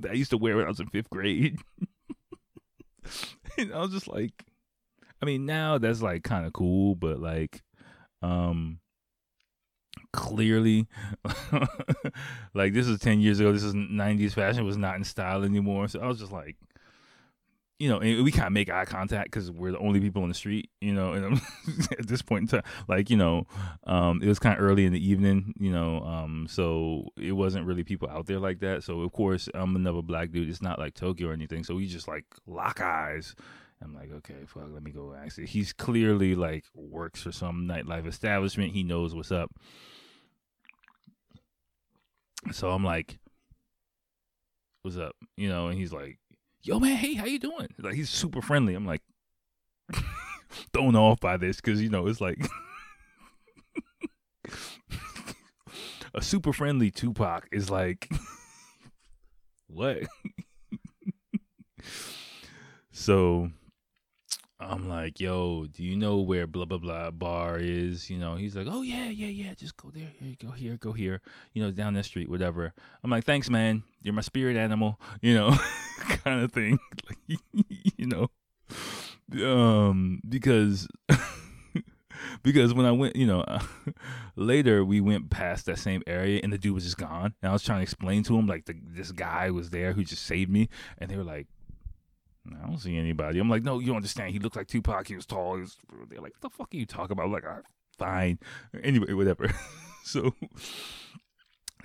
that 0.00 0.10
I 0.10 0.14
used 0.14 0.30
to 0.30 0.38
wear 0.38 0.56
when 0.56 0.64
I 0.64 0.70
was 0.70 0.80
in 0.80 0.88
fifth 0.88 1.08
grade. 1.08 1.60
and 3.56 3.72
I 3.72 3.78
was 3.78 3.92
just 3.92 4.08
like, 4.08 4.44
I 5.22 5.24
mean, 5.24 5.46
now 5.46 5.78
that's 5.78 6.02
like 6.02 6.24
kind 6.24 6.46
of 6.46 6.52
cool, 6.52 6.96
but 6.96 7.20
like, 7.20 7.62
um, 8.22 8.80
clearly 10.12 10.86
like 12.54 12.72
this 12.72 12.86
is 12.86 12.98
10 12.98 13.20
years 13.20 13.40
ago 13.40 13.52
this 13.52 13.62
is 13.62 13.74
90s 13.74 14.32
fashion 14.32 14.64
was 14.64 14.76
not 14.76 14.96
in 14.96 15.04
style 15.04 15.42
anymore 15.42 15.88
so 15.88 16.00
i 16.00 16.06
was 16.06 16.18
just 16.18 16.32
like 16.32 16.56
you 17.78 17.88
know 17.88 17.98
we 17.98 18.30
kind 18.30 18.46
of 18.46 18.52
make 18.52 18.70
eye 18.70 18.84
contact 18.84 19.30
because 19.30 19.50
we're 19.50 19.72
the 19.72 19.78
only 19.78 20.00
people 20.00 20.22
in 20.22 20.28
the 20.28 20.34
street 20.34 20.70
you 20.80 20.92
know 20.92 21.12
and 21.12 21.40
at 21.98 22.06
this 22.06 22.22
point 22.22 22.42
in 22.42 22.46
time 22.46 22.70
like 22.88 23.10
you 23.10 23.16
know 23.16 23.46
um, 23.86 24.22
it 24.22 24.28
was 24.28 24.38
kind 24.38 24.56
of 24.56 24.62
early 24.62 24.84
in 24.84 24.92
the 24.92 25.04
evening 25.04 25.52
you 25.58 25.72
know 25.72 26.00
um, 26.04 26.46
so 26.48 27.08
it 27.16 27.32
wasn't 27.32 27.66
really 27.66 27.82
people 27.82 28.08
out 28.08 28.26
there 28.26 28.38
like 28.38 28.60
that 28.60 28.84
so 28.84 29.00
of 29.00 29.12
course 29.12 29.48
i'm 29.54 29.74
another 29.74 30.02
black 30.02 30.30
dude 30.30 30.48
it's 30.48 30.62
not 30.62 30.78
like 30.78 30.94
tokyo 30.94 31.28
or 31.28 31.32
anything 31.32 31.64
so 31.64 31.74
we 31.74 31.86
just 31.86 32.06
like 32.06 32.26
lock 32.46 32.80
eyes 32.80 33.34
I'm 33.82 33.94
like, 33.94 34.10
okay, 34.12 34.44
fuck, 34.46 34.68
let 34.72 34.82
me 34.82 34.90
go 34.90 35.14
ask 35.14 35.38
it. 35.38 35.48
He's 35.48 35.72
clearly 35.72 36.34
like 36.34 36.64
works 36.74 37.22
for 37.22 37.32
some 37.32 37.66
nightlife 37.66 38.06
establishment. 38.06 38.72
He 38.72 38.82
knows 38.82 39.14
what's 39.14 39.32
up. 39.32 39.50
So 42.50 42.70
I'm 42.70 42.84
like, 42.84 43.18
what's 44.82 44.96
up? 44.96 45.14
You 45.36 45.48
know, 45.48 45.68
and 45.68 45.78
he's 45.78 45.92
like, 45.92 46.18
yo, 46.62 46.78
man, 46.78 46.96
hey, 46.96 47.14
how 47.14 47.24
you 47.24 47.38
doing? 47.38 47.68
Like, 47.78 47.94
he's 47.94 48.10
super 48.10 48.42
friendly. 48.42 48.74
I'm 48.74 48.86
like, 48.86 49.02
thrown 50.72 50.96
off 50.96 51.20
by 51.20 51.36
this 51.36 51.56
because, 51.56 51.80
you 51.80 51.88
know, 51.88 52.06
it's 52.06 52.20
like 52.20 52.38
a 56.14 56.22
super 56.22 56.52
friendly 56.52 56.90
Tupac 56.90 57.48
is 57.52 57.70
like, 57.70 58.08
what? 59.68 60.02
so 62.90 63.50
I'm 64.68 64.88
like, 64.88 65.20
yo, 65.20 65.66
do 65.66 65.82
you 65.82 65.96
know 65.96 66.18
where 66.18 66.46
blah 66.46 66.64
blah 66.64 66.78
blah 66.78 67.10
bar 67.10 67.58
is? 67.58 68.08
You 68.08 68.18
know, 68.18 68.36
he's 68.36 68.56
like, 68.56 68.66
oh 68.70 68.82
yeah, 68.82 69.08
yeah, 69.08 69.28
yeah, 69.28 69.54
just 69.54 69.76
go 69.76 69.90
there, 69.90 70.12
yeah, 70.20 70.34
go 70.40 70.50
here, 70.50 70.76
go 70.76 70.92
here, 70.92 71.20
you 71.52 71.62
know, 71.62 71.70
down 71.70 71.94
the 71.94 72.02
street, 72.02 72.30
whatever. 72.30 72.72
I'm 73.02 73.10
like, 73.10 73.24
thanks, 73.24 73.50
man, 73.50 73.82
you're 74.02 74.14
my 74.14 74.20
spirit 74.20 74.56
animal, 74.56 75.00
you 75.20 75.34
know, 75.34 75.56
kind 76.00 76.42
of 76.42 76.52
thing, 76.52 76.78
you 77.26 78.06
know, 78.06 78.30
um, 79.44 80.20
because 80.28 80.88
because 82.42 82.74
when 82.74 82.86
I 82.86 82.92
went, 82.92 83.16
you 83.16 83.26
know, 83.26 83.44
later 84.36 84.84
we 84.84 85.00
went 85.00 85.30
past 85.30 85.66
that 85.66 85.78
same 85.78 86.02
area 86.06 86.40
and 86.42 86.52
the 86.52 86.58
dude 86.58 86.74
was 86.74 86.84
just 86.84 86.98
gone, 86.98 87.34
and 87.42 87.50
I 87.50 87.52
was 87.52 87.62
trying 87.62 87.78
to 87.78 87.82
explain 87.82 88.22
to 88.24 88.36
him 88.36 88.46
like 88.46 88.66
the, 88.66 88.74
this 88.82 89.12
guy 89.12 89.50
was 89.50 89.70
there 89.70 89.92
who 89.92 90.04
just 90.04 90.24
saved 90.24 90.50
me, 90.50 90.68
and 90.98 91.10
they 91.10 91.16
were 91.16 91.24
like, 91.24 91.48
I 92.50 92.66
don't 92.66 92.78
see 92.78 92.96
anybody. 92.96 93.38
I'm 93.38 93.48
like, 93.48 93.62
no, 93.62 93.78
you 93.78 93.86
don't 93.86 93.96
understand. 93.96 94.32
He 94.32 94.38
looked 94.38 94.56
like 94.56 94.66
Tupac. 94.66 95.06
He 95.06 95.14
was 95.14 95.26
tall. 95.26 95.56
He 95.56 95.60
was, 95.62 95.76
they're 96.08 96.20
like, 96.20 96.34
what 96.34 96.42
the 96.42 96.50
fuck 96.50 96.74
are 96.74 96.76
you 96.76 96.86
talking 96.86 97.12
about? 97.12 97.26
I'm 97.26 97.32
like, 97.32 97.44
fine. 97.98 98.38
Anyway, 98.82 99.12
whatever. 99.12 99.48
so, 100.04 100.34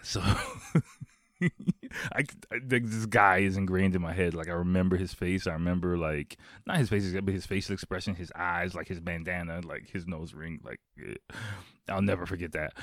so 0.02 0.22
I, 1.42 2.24
I 2.52 2.60
this 2.64 3.06
guy 3.06 3.40
is 3.40 3.58
ingrained 3.58 3.96
in 3.96 4.02
my 4.02 4.14
head. 4.14 4.34
Like 4.34 4.48
I 4.48 4.54
remember 4.54 4.98
his 4.98 5.14
face. 5.14 5.48
I 5.48 5.54
remember 5.54 5.98
like 5.98 6.38
not 6.66 6.78
his 6.78 6.90
face, 6.90 7.14
but 7.14 7.34
his 7.34 7.46
facial 7.46 7.74
expression, 7.74 8.16
his 8.16 8.32
eyes, 8.36 8.74
like 8.74 8.88
his 8.88 9.00
bandana, 9.00 9.62
like 9.64 9.90
his 9.90 10.08
nose 10.08 10.34
ring. 10.34 10.60
Like 10.64 10.80
I'll 11.88 12.02
never 12.02 12.26
forget 12.26 12.54
that. 12.54 12.74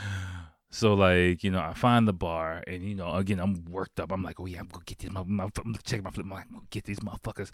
So 0.74 0.94
like, 0.94 1.44
you 1.44 1.52
know, 1.52 1.60
I 1.60 1.72
find 1.72 2.08
the 2.08 2.12
bar 2.12 2.64
and 2.66 2.82
you 2.82 2.96
know, 2.96 3.14
again, 3.14 3.38
I'm 3.38 3.64
worked 3.66 4.00
up. 4.00 4.10
I'm 4.10 4.24
like, 4.24 4.40
oh 4.40 4.46
yeah, 4.46 4.58
I'm 4.58 4.66
gonna 4.66 4.82
get 4.84 4.98
these 4.98 5.10
I'm 5.14 5.52
check 5.84 6.02
my 6.02 6.10
flip. 6.10 6.26
I'm 6.26 6.32
like, 6.32 6.46
I'm 6.46 6.54
gonna 6.54 6.66
get 6.68 6.82
these 6.82 6.98
motherfuckers. 6.98 7.52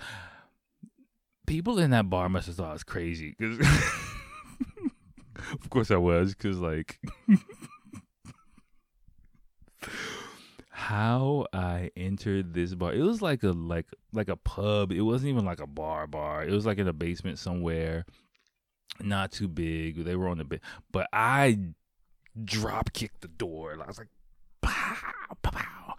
People 1.46 1.78
in 1.78 1.90
that 1.90 2.08
bar 2.08 2.30
must 2.30 2.46
have 2.46 2.56
thought 2.56 2.70
I 2.70 2.72
was 2.72 2.82
crazy 2.82 3.36
because, 3.38 3.58
of 5.52 5.68
course, 5.68 5.90
I 5.90 5.98
was 5.98 6.34
because 6.34 6.60
like, 6.60 6.98
how 10.70 11.44
I 11.52 11.90
entered 11.98 12.54
this 12.54 12.74
bar. 12.74 12.94
It 12.94 13.02
was 13.02 13.20
like 13.20 13.42
a 13.42 13.50
like 13.50 13.88
like 14.14 14.30
a 14.30 14.36
pub. 14.36 14.92
It 14.92 15.02
wasn't 15.02 15.28
even 15.28 15.44
like 15.44 15.60
a 15.60 15.66
bar 15.66 16.06
bar. 16.06 16.42
It 16.42 16.52
was 16.52 16.64
like 16.64 16.78
in 16.78 16.88
a 16.88 16.94
basement 16.94 17.38
somewhere, 17.38 18.06
not 18.98 19.30
too 19.30 19.46
big. 19.46 20.04
They 20.06 20.16
were 20.16 20.28
on 20.28 20.38
the 20.38 20.44
bed, 20.44 20.60
but 20.90 21.06
I 21.12 21.74
drop 22.44 22.92
kicked 22.92 23.20
the 23.20 23.28
door. 23.28 23.76
I 23.82 23.86
was 23.86 23.98
like, 23.98 24.08
pow, 24.62 24.96
pow, 25.42 25.50
pow. 25.50 25.94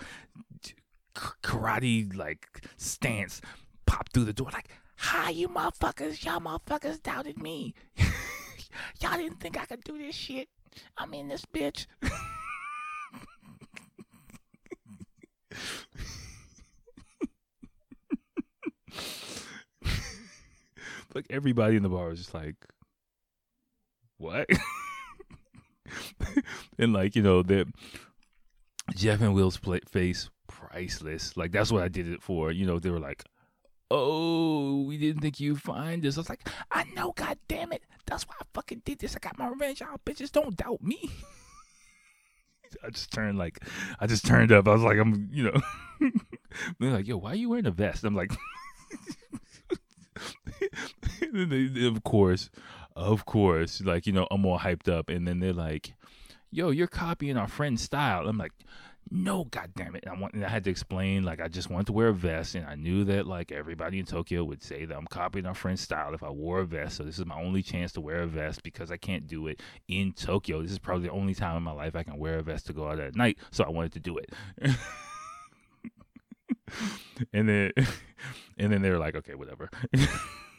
Karate 1.44 2.16
like 2.16 2.48
stance, 2.78 3.42
pop 3.86 4.10
through 4.14 4.26
the 4.26 4.34
door 4.34 4.50
like, 4.54 4.70
hi, 4.98 5.30
you 5.30 5.50
motherfuckers. 5.50 6.24
Y'all 6.24 6.40
motherfuckers 6.40 7.02
doubted 7.02 7.42
me. 7.42 7.74
Y'all 9.02 9.18
didn't 9.18 9.40
think 9.40 9.60
I 9.60 9.66
could 9.66 9.84
do 9.84 9.98
this 9.98 10.16
shit. 10.16 10.48
I'm 10.98 11.14
in 11.14 11.28
this 11.28 11.44
bitch. 11.46 11.86
like 21.14 21.26
everybody 21.30 21.76
in 21.76 21.84
the 21.84 21.90
bar 21.90 22.08
was 22.10 22.20
just 22.20 22.34
like, 22.34 22.56
what? 24.18 24.48
and 26.78 26.94
like 26.94 27.16
you 27.16 27.22
know 27.22 27.42
that 27.44 27.68
Jeff 28.96 29.22
and 29.22 29.34
Will's 29.34 29.58
play, 29.58 29.80
face 29.88 30.30
priceless. 30.48 31.36
Like 31.38 31.52
that's 31.52 31.72
what 31.72 31.84
I 31.84 31.88
did 31.88 32.08
it 32.08 32.22
for. 32.22 32.52
You 32.52 32.66
know 32.66 32.80
they 32.80 32.90
were 32.90 33.00
like, 33.00 33.24
"Oh, 33.90 34.84
we 34.84 34.98
didn't 34.98 35.22
think 35.22 35.40
you'd 35.40 35.62
find 35.62 36.02
this." 36.04 36.18
I 36.18 36.22
was 36.22 36.30
like, 36.30 36.48
"I 36.72 36.84
know, 36.96 37.14
god 37.16 37.38
damn 37.48 37.72
it, 37.72 37.84
that's 38.06 38.28
why 38.28 38.36
I 38.40 38.46
fucking 38.54 38.82
did 38.86 39.00
this. 39.00 39.16
I 39.16 39.20
got 39.20 39.38
my 39.38 39.48
revenge. 39.48 39.82
Y'all 39.82 40.00
bitches 40.06 40.32
don't 40.32 40.56
doubt 40.56 40.82
me." 40.82 41.10
I 42.86 42.90
just 42.90 43.12
turned 43.12 43.38
like, 43.38 43.60
I 44.00 44.08
just 44.08 44.26
turned 44.26 44.54
up. 44.54 44.66
I 44.66 44.72
was 44.72 44.82
like, 44.82 44.98
I'm, 44.98 45.28
you 45.32 45.44
know, 45.44 45.62
they're 46.80 46.92
like, 46.92 47.08
"Yo, 47.08 47.18
why 47.18 47.32
are 47.32 47.36
you 47.36 47.50
wearing 47.50 47.66
a 47.66 47.72
vest?" 47.72 48.04
I'm 48.04 48.16
like, 48.16 48.32
they, 51.34 51.86
of 51.86 52.04
course, 52.04 52.50
of 52.96 53.26
course, 53.26 53.82
like, 53.82 54.06
you 54.06 54.14
know, 54.14 54.28
I'm 54.32 54.46
all 54.46 54.60
hyped 54.60 54.90
up. 54.90 55.10
And 55.10 55.28
then 55.28 55.40
they're 55.40 55.54
like, 55.54 55.94
yo, 56.52 56.70
you're 56.70 56.88
copying 56.88 57.38
our 57.38 57.48
friend's 57.48 57.82
style. 57.82 58.28
I'm 58.28 58.38
like, 58.38 58.54
no, 59.10 59.46
goddamn 59.46 59.96
it. 59.96 60.06
I, 60.08 60.18
want, 60.18 60.34
and 60.36 60.46
I 60.46 60.50
had 60.50 60.64
to 60.66 60.70
explain, 60.70 61.24
like, 61.24 61.42
I 61.42 61.48
just 61.48 61.70
wanted 61.70 61.88
to 61.88 61.94
wear 61.94 62.10
a 62.10 62.14
vest. 62.14 62.56
And 62.56 62.66
I 62.66 62.76
knew 62.76 63.04
that, 63.06 63.26
like, 63.26 63.52
everybody 63.52 64.00
in 64.00 64.06
Tokyo 64.06 64.44
would 64.44 64.62
say 64.64 64.86
that 64.86 64.96
I'm 64.96 65.08
copying 65.08 65.46
our 65.46 65.56
friend's 65.56 65.82
style 65.82 66.14
if 66.14 66.24
I 66.24 66.30
wore 66.30 66.60
a 66.60 66.66
vest. 66.66 66.98
So 66.98 67.04
this 67.04 67.20
is 67.20 67.26
my 67.26 67.40
only 67.40 67.64
chance 67.64 67.92
to 67.94 68.02
wear 68.02 68.22
a 68.22 68.28
vest 68.28 68.64
because 68.64 68.92
I 68.92 68.98
can't 68.98 69.28
do 69.28 69.48
it 69.48 69.62
in 69.88 70.14
Tokyo. 70.14 70.62
This 70.62 70.72
is 70.72 70.80
probably 70.80 71.08
the 71.08 71.14
only 71.14 71.34
time 71.34 71.58
in 71.58 71.64
my 71.64 71.72
life 71.72 71.96
I 71.96 72.04
can 72.04 72.18
wear 72.18 72.38
a 72.38 72.44
vest 72.44 72.68
to 72.68 72.74
go 72.74 72.88
out 72.88 73.00
at 73.00 73.16
night. 73.16 73.38
So 73.52 73.64
I 73.64 73.70
wanted 73.70 73.94
to 73.94 74.00
do 74.00 74.18
it. 74.18 74.30
and 77.34 77.50
then 77.50 77.72
and 78.58 78.72
then 78.72 78.82
they 78.82 78.90
were 78.90 79.00
like, 79.00 79.16
okay, 79.16 79.36
whatever. 79.36 79.70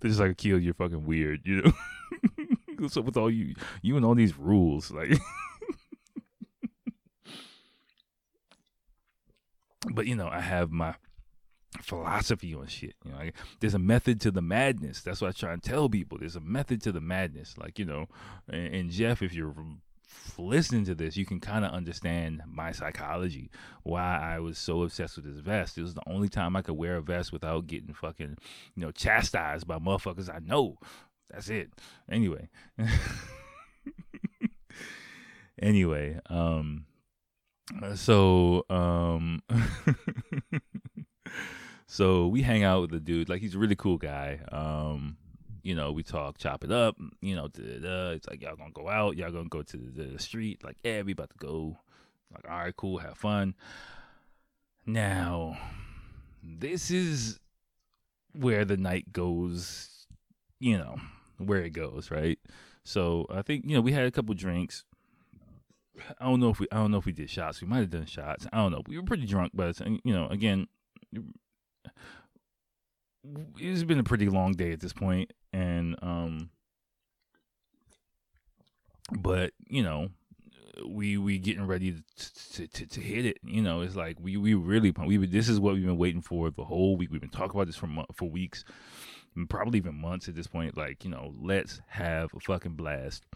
They're 0.00 0.08
just 0.08 0.20
like, 0.20 0.32
Akil, 0.32 0.58
you're 0.58 0.74
fucking 0.74 1.04
weird, 1.06 1.40
you 1.44 1.62
know. 1.62 1.72
What's 2.78 2.96
up 2.96 3.04
with 3.04 3.16
all 3.16 3.30
you, 3.30 3.54
you 3.82 3.96
and 3.96 4.04
all 4.04 4.14
these 4.14 4.38
rules, 4.38 4.90
like. 4.90 5.10
but 9.92 10.06
you 10.06 10.16
know, 10.16 10.28
I 10.28 10.40
have 10.40 10.70
my 10.70 10.94
philosophy 11.82 12.54
on 12.54 12.66
shit. 12.66 12.94
You 13.04 13.12
know, 13.12 13.30
there's 13.60 13.74
a 13.74 13.78
method 13.78 14.20
to 14.22 14.30
the 14.30 14.42
madness. 14.42 15.02
That's 15.02 15.20
what 15.20 15.28
I 15.28 15.32
try 15.32 15.52
and 15.52 15.62
tell 15.62 15.88
people. 15.88 16.18
There's 16.18 16.36
a 16.36 16.40
method 16.40 16.82
to 16.82 16.92
the 16.92 17.00
madness. 17.00 17.56
Like 17.58 17.78
you 17.78 17.84
know, 17.84 18.06
and, 18.48 18.74
and 18.74 18.90
Jeff, 18.90 19.22
if 19.22 19.34
you're 19.34 19.54
listening 20.38 20.84
to 20.86 20.94
this, 20.94 21.16
you 21.16 21.26
can 21.26 21.40
kind 21.40 21.64
of 21.64 21.72
understand 21.72 22.42
my 22.46 22.72
psychology, 22.72 23.50
why 23.82 24.18
I 24.18 24.40
was 24.40 24.58
so 24.58 24.82
obsessed 24.82 25.16
with 25.16 25.26
this 25.26 25.38
vest. 25.38 25.78
It 25.78 25.82
was 25.82 25.94
the 25.94 26.02
only 26.06 26.28
time 26.28 26.56
I 26.56 26.62
could 26.62 26.76
wear 26.76 26.96
a 26.96 27.02
vest 27.02 27.32
without 27.32 27.66
getting 27.66 27.94
fucking, 27.94 28.36
you 28.74 28.82
know, 28.82 28.90
chastised 28.90 29.66
by 29.66 29.78
motherfuckers 29.78 30.32
I 30.32 30.38
know. 30.38 30.76
That's 31.30 31.48
it. 31.48 31.70
Anyway. 32.10 32.48
anyway, 35.60 36.18
um, 36.28 36.86
so 37.94 38.64
um, 38.68 39.42
so 41.86 42.26
we 42.26 42.42
hang 42.42 42.64
out 42.64 42.82
with 42.82 42.90
the 42.90 43.00
dude. 43.00 43.28
Like 43.28 43.40
he's 43.40 43.54
a 43.54 43.58
really 43.58 43.76
cool 43.76 43.98
guy. 43.98 44.40
Um, 44.50 45.16
you 45.62 45.74
know, 45.74 45.92
we 45.92 46.02
talk, 46.02 46.38
chop 46.38 46.64
it 46.64 46.72
up. 46.72 46.98
Mm, 46.98 47.10
you 47.20 47.36
know, 47.36 47.48
it's 47.54 48.28
like 48.28 48.42
y'all 48.42 48.56
gonna 48.56 48.70
go 48.72 48.88
out, 48.88 49.16
y'all 49.16 49.30
gonna 49.30 49.48
go 49.48 49.62
to 49.62 49.76
the, 49.76 50.02
the 50.04 50.18
street. 50.18 50.62
Like, 50.64 50.76
yeah, 50.82 51.02
we 51.02 51.12
about 51.12 51.30
to 51.30 51.36
go. 51.38 51.78
Like, 52.32 52.48
all 52.48 52.58
right, 52.58 52.76
cool, 52.76 52.98
have 52.98 53.18
fun. 53.18 53.54
Now, 54.86 55.58
this 56.42 56.90
is 56.90 57.38
where 58.32 58.64
the 58.64 58.76
night 58.76 59.12
goes. 59.12 60.06
You 60.58 60.78
know, 60.78 60.96
where 61.38 61.62
it 61.62 61.70
goes, 61.70 62.10
right? 62.10 62.38
So 62.84 63.26
I 63.30 63.42
think 63.42 63.64
you 63.66 63.74
know 63.74 63.80
we 63.80 63.92
had 63.92 64.06
a 64.06 64.10
couple 64.10 64.34
drinks. 64.34 64.84
I 66.18 66.24
don't 66.24 66.40
know 66.40 66.50
if 66.50 66.60
we 66.60 66.66
I 66.72 66.76
don't 66.76 66.90
know 66.90 66.98
if 66.98 67.06
we 67.06 67.12
did 67.12 67.30
shots. 67.30 67.60
We 67.60 67.68
might 67.68 67.78
have 67.78 67.90
done 67.90 68.06
shots. 68.06 68.46
I 68.52 68.58
don't 68.58 68.72
know. 68.72 68.82
We 68.86 68.98
were 68.98 69.04
pretty 69.04 69.26
drunk, 69.26 69.52
but 69.54 69.78
you 69.80 70.12
know, 70.12 70.26
again, 70.28 70.66
it's 73.58 73.82
been 73.82 73.98
a 73.98 74.04
pretty 74.04 74.28
long 74.28 74.52
day 74.52 74.72
at 74.72 74.80
this 74.80 74.92
point, 74.92 75.32
and 75.52 75.96
um, 76.02 76.50
but 79.18 79.52
you 79.68 79.82
know, 79.82 80.08
we 80.86 81.16
we 81.18 81.38
getting 81.38 81.66
ready 81.66 82.02
to, 82.16 82.68
to, 82.68 82.86
to 82.86 83.00
hit 83.00 83.26
it. 83.26 83.38
You 83.42 83.62
know, 83.62 83.80
it's 83.82 83.96
like 83.96 84.18
we 84.20 84.36
we 84.36 84.54
really 84.54 84.92
we 84.92 85.16
this 85.26 85.48
is 85.48 85.60
what 85.60 85.74
we've 85.74 85.84
been 85.84 85.98
waiting 85.98 86.22
for 86.22 86.50
the 86.50 86.64
whole 86.64 86.96
week. 86.96 87.10
We've 87.10 87.20
been 87.20 87.30
talking 87.30 87.56
about 87.56 87.66
this 87.66 87.76
for 87.76 87.88
for 88.14 88.28
weeks, 88.28 88.64
probably 89.48 89.78
even 89.78 89.94
months 90.00 90.28
at 90.28 90.34
this 90.34 90.46
point. 90.46 90.76
Like 90.76 91.04
you 91.04 91.10
know, 91.10 91.34
let's 91.40 91.80
have 91.88 92.30
a 92.34 92.40
fucking 92.40 92.74
blast. 92.74 93.24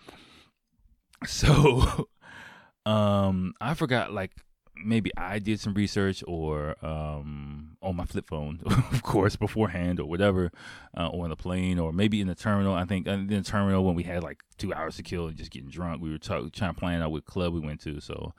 So, 1.27 2.09
um, 2.87 3.55
I 3.59 3.73
forgot 3.73 4.13
like 4.13 4.33
maybe 4.77 5.11
I 5.17 5.39
did 5.39 5.61
some 5.61 5.75
research 5.75 6.23
or 6.27 6.77
um, 6.85 7.77
on 7.83 7.97
my 7.97 8.05
flip 8.05 8.27
phone, 8.27 8.61
of 8.67 9.03
course, 9.03 9.37
beforehand 9.37 10.01
or 10.01 10.07
whatever, 10.07 10.51
uh, 10.97 11.09
or 11.09 11.25
on 11.25 11.31
the 11.31 11.37
plane 11.37 11.79
or 11.79 11.93
maybe 11.93 12.21
in 12.21 12.29
the 12.29 12.35
terminal. 12.35 12.75
I 12.75 12.85
think 12.85 13.07
in 13.07 13.27
the 13.27 13.43
terminal 13.43 13.85
when 13.85 13.95
we 13.95 14.03
had 14.03 14.23
like 14.23 14.43
two 14.59 14.73
hours 14.75 14.97
to 14.97 15.03
kill 15.03 15.29
and 15.29 15.37
just 15.37 15.51
getting 15.51 15.71
drunk, 15.71 16.03
we 16.03 16.11
were 16.11 16.19
talk- 16.19 16.53
trying 16.53 16.75
to 16.75 16.81
plan 16.81 17.03
out 17.03 17.13
what 17.13 17.25
club 17.25 17.53
we 17.53 17.61
went 17.61 17.81
to. 17.83 18.01
So 18.01 18.33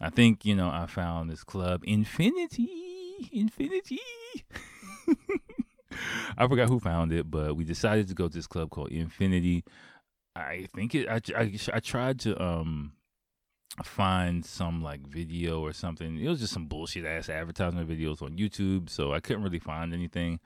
I 0.00 0.10
think 0.10 0.44
you 0.44 0.54
know 0.54 0.68
I 0.68 0.86
found 0.86 1.30
this 1.30 1.44
club, 1.44 1.82
Infinity, 1.84 3.28
Infinity. 3.32 4.00
I 6.38 6.46
forgot 6.46 6.68
who 6.68 6.78
found 6.80 7.12
it, 7.12 7.30
but 7.30 7.56
we 7.56 7.64
decided 7.64 8.08
to 8.08 8.14
go 8.14 8.28
to 8.28 8.34
this 8.34 8.46
club 8.46 8.70
called 8.70 8.90
Infinity. 8.90 9.64
I 10.36 10.68
think 10.74 10.94
it. 10.94 11.08
I, 11.08 11.20
I, 11.36 11.52
I 11.74 11.80
tried 11.80 12.20
to 12.20 12.40
um 12.40 12.92
find 13.82 14.44
some 14.44 14.82
like 14.82 15.06
video 15.06 15.60
or 15.60 15.72
something. 15.72 16.18
It 16.18 16.28
was 16.28 16.40
just 16.40 16.52
some 16.52 16.66
bullshit 16.66 17.04
ass 17.04 17.28
advertisement 17.28 17.88
videos 17.88 18.22
on 18.22 18.36
YouTube, 18.36 18.90
so 18.90 19.12
I 19.12 19.20
couldn't 19.20 19.42
really 19.42 19.58
find 19.58 19.92
anything. 19.92 20.40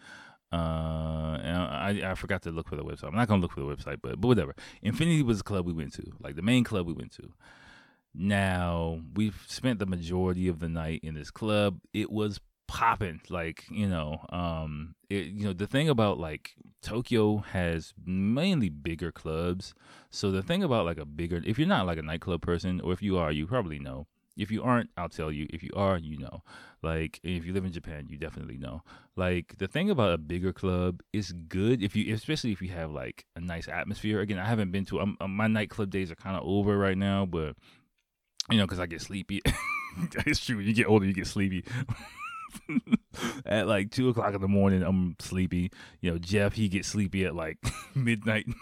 Uh, 0.53 1.39
and 1.43 1.57
I, 1.57 2.13
I 2.13 2.15
forgot 2.15 2.43
to 2.43 2.51
look 2.51 2.69
for 2.69 2.77
the 2.77 2.85
website. 2.85 3.09
I'm 3.09 3.17
not 3.17 3.29
gonna 3.29 3.43
look 3.43 3.53
for 3.53 3.61
the 3.61 3.67
website, 3.67 3.99
but 4.03 4.21
but 4.21 4.29
whatever. 4.29 4.55
Infinity 4.83 5.23
was 5.23 5.39
the 5.39 5.45
club 5.45 5.67
we 5.67 5.73
went 5.73 5.93
to, 5.95 6.05
like 6.21 6.37
the 6.37 6.43
main 6.43 6.65
club 6.65 6.87
we 6.87 6.93
went 6.93 7.13
to. 7.13 7.33
Now 8.15 9.01
we've 9.15 9.45
spent 9.49 9.81
the 9.81 9.87
majority 9.87 10.47
of 10.47 10.61
the 10.61 10.69
night 10.69 11.01
in 11.03 11.15
this 11.15 11.31
club. 11.31 11.81
It 11.93 12.11
was 12.11 12.41
popping 12.67 13.21
like 13.29 13.65
you 13.71 13.87
know 13.87 14.19
um 14.31 14.95
it 15.11 15.27
you 15.27 15.45
know 15.45 15.53
the 15.53 15.67
thing 15.67 15.89
about 15.89 16.19
like 16.19 16.55
tokyo 16.85 17.39
has 17.39 17.95
mainly 18.05 18.69
bigger 18.69 19.11
clubs. 19.11 19.75
So 20.11 20.31
the 20.31 20.43
thing 20.43 20.63
about 20.63 20.85
like 20.85 20.99
a 20.99 21.07
bigger 21.07 21.41
if 21.45 21.59
you're 21.59 21.67
not 21.67 21.87
like 21.87 21.99
a 21.99 22.03
nightclub 22.03 22.43
person 22.43 22.81
or 22.81 22.93
if 22.93 23.03
you 23.03 23.17
are 23.17 23.33
you 23.33 23.47
probably 23.47 23.79
know. 23.79 24.07
If 24.37 24.51
you 24.51 24.63
aren't 24.63 24.91
i'll 24.97 25.09
tell 25.09 25.33
you. 25.33 25.47
If 25.51 25.63
you 25.63 25.71
are 25.75 25.97
you 25.97 26.19
know. 26.19 26.43
Like 26.83 27.21
if 27.23 27.47
you 27.47 27.55
live 27.55 27.65
in 27.65 27.73
japan 27.73 28.07
you 28.11 28.19
definitely 28.19 28.59
know. 28.59 28.83
Like 29.17 29.57
the 29.59 29.67
thing 29.67 29.89
about 29.91 30.13
a 30.13 30.19
bigger 30.19 30.53
club 30.53 31.03
is 31.13 31.33
good 31.33 31.83
if 31.83 31.97
you 31.97 32.15
especially 32.15 32.53
if 32.53 32.61
you 32.61 32.69
have 32.69 32.91
like 32.91 33.25
a 33.35 33.41
nice 33.41 33.67
atmosphere. 33.67 34.21
Again 34.21 34.39
i 34.39 34.45
haven't 34.45 34.71
been 34.71 34.85
to 34.87 35.01
um, 35.01 35.17
my 35.27 35.47
nightclub 35.47 35.91
days 35.91 36.11
are 36.11 36.17
kind 36.17 36.37
of 36.37 36.43
over 36.45 36.77
right 36.77 36.99
now 36.99 37.25
but 37.25 37.57
you 38.51 38.59
know 38.59 38.65
because 38.65 38.81
i 38.81 38.87
get 38.87 39.01
sleepy. 39.01 39.41
It's 40.27 40.45
true 40.45 40.59
you 40.59 40.75
get 40.75 40.89
older 40.89 41.07
you 41.07 41.15
get 41.15 41.29
sleepy 41.29 41.65
at 43.47 43.67
like 43.67 43.91
two 43.91 44.09
o'clock 44.09 44.35
in 44.35 44.41
the 44.41 44.49
morning. 44.49 44.83
I'm 44.83 45.17
sleepy. 45.19 45.71
You 46.01 46.13
know, 46.13 46.19
Jeff 46.19 46.55
he 46.55 46.69
gets 46.69 46.89
sleepy 46.89 47.25
at 47.25 47.35
like 47.35 47.59
midnight. 47.95 48.47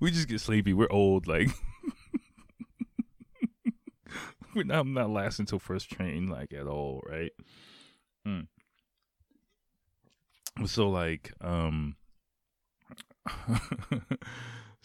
we 0.00 0.10
just 0.10 0.28
get 0.28 0.40
sleepy. 0.40 0.72
We're 0.72 0.90
old. 0.90 1.26
Like 1.26 1.48
we're 4.54 4.64
not, 4.64 4.80
I'm 4.80 4.94
not 4.94 5.10
lasting 5.10 5.44
until 5.44 5.58
first 5.58 5.90
train 5.90 6.28
like 6.28 6.52
at 6.52 6.66
all, 6.66 7.02
right? 7.08 7.32
Mm. 8.26 8.46
So 10.66 10.88
like 10.88 11.32
um 11.40 11.96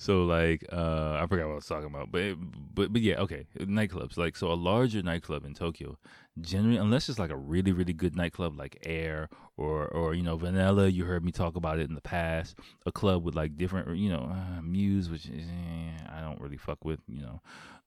so 0.03 0.23
like 0.23 0.65
uh 0.69 1.17
I 1.21 1.25
forgot 1.27 1.45
what 1.45 1.53
I 1.53 1.55
was 1.55 1.65
talking 1.65 1.87
about, 1.87 2.11
but 2.11 2.35
but 2.75 2.91
but 2.91 3.01
yeah, 3.01 3.21
okay. 3.21 3.45
Nightclubs 3.57 4.17
like 4.17 4.35
so 4.35 4.51
a 4.51 4.53
larger 4.53 5.01
nightclub 5.01 5.45
in 5.45 5.53
Tokyo, 5.53 5.97
generally 6.41 6.75
unless 6.75 7.07
it's 7.07 7.19
like 7.19 7.29
a 7.29 7.37
really 7.37 7.71
really 7.71 7.93
good 7.93 8.13
nightclub 8.13 8.59
like 8.59 8.77
Air 8.83 9.29
or 9.55 9.87
or 9.87 10.13
you 10.13 10.21
know 10.21 10.35
Vanilla, 10.35 10.89
you 10.89 11.05
heard 11.05 11.23
me 11.23 11.31
talk 11.31 11.55
about 11.55 11.79
it 11.79 11.87
in 11.87 11.95
the 11.95 12.01
past. 12.01 12.59
A 12.85 12.91
club 12.91 13.23
with 13.23 13.33
like 13.33 13.57
different 13.57 13.97
you 13.97 14.09
know 14.09 14.29
uh, 14.29 14.61
Muse, 14.61 15.09
which 15.09 15.29
eh, 15.29 16.13
I 16.13 16.19
don't 16.19 16.41
really 16.41 16.57
fuck 16.57 16.83
with. 16.83 16.99
You 17.07 17.21
know, 17.21 17.41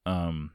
um, 0.06 0.52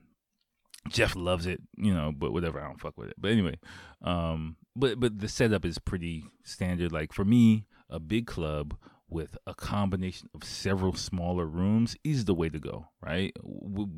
Jeff 0.90 1.16
loves 1.16 1.46
it, 1.46 1.62
you 1.78 1.94
know, 1.94 2.12
but 2.12 2.34
whatever, 2.34 2.60
I 2.60 2.66
don't 2.66 2.82
fuck 2.82 2.98
with 2.98 3.10
it. 3.10 3.16
But 3.20 3.30
anyway, 3.30 3.60
um, 4.02 4.56
but 4.76 5.00
but 5.00 5.20
the 5.20 5.28
setup 5.28 5.64
is 5.66 5.78
pretty 5.78 6.24
standard. 6.44 6.92
Like 6.92 7.14
for 7.14 7.24
me, 7.24 7.68
a 7.88 8.00
big 8.00 8.26
club 8.26 8.76
with 9.12 9.38
a 9.46 9.54
combination 9.54 10.30
of 10.34 10.44
several 10.44 10.94
smaller 10.94 11.46
rooms 11.46 11.96
is 12.04 12.26
the 12.26 12.34
way 12.34 12.50
to 12.50 12.60
go, 12.60 12.88
right? 13.06 13.36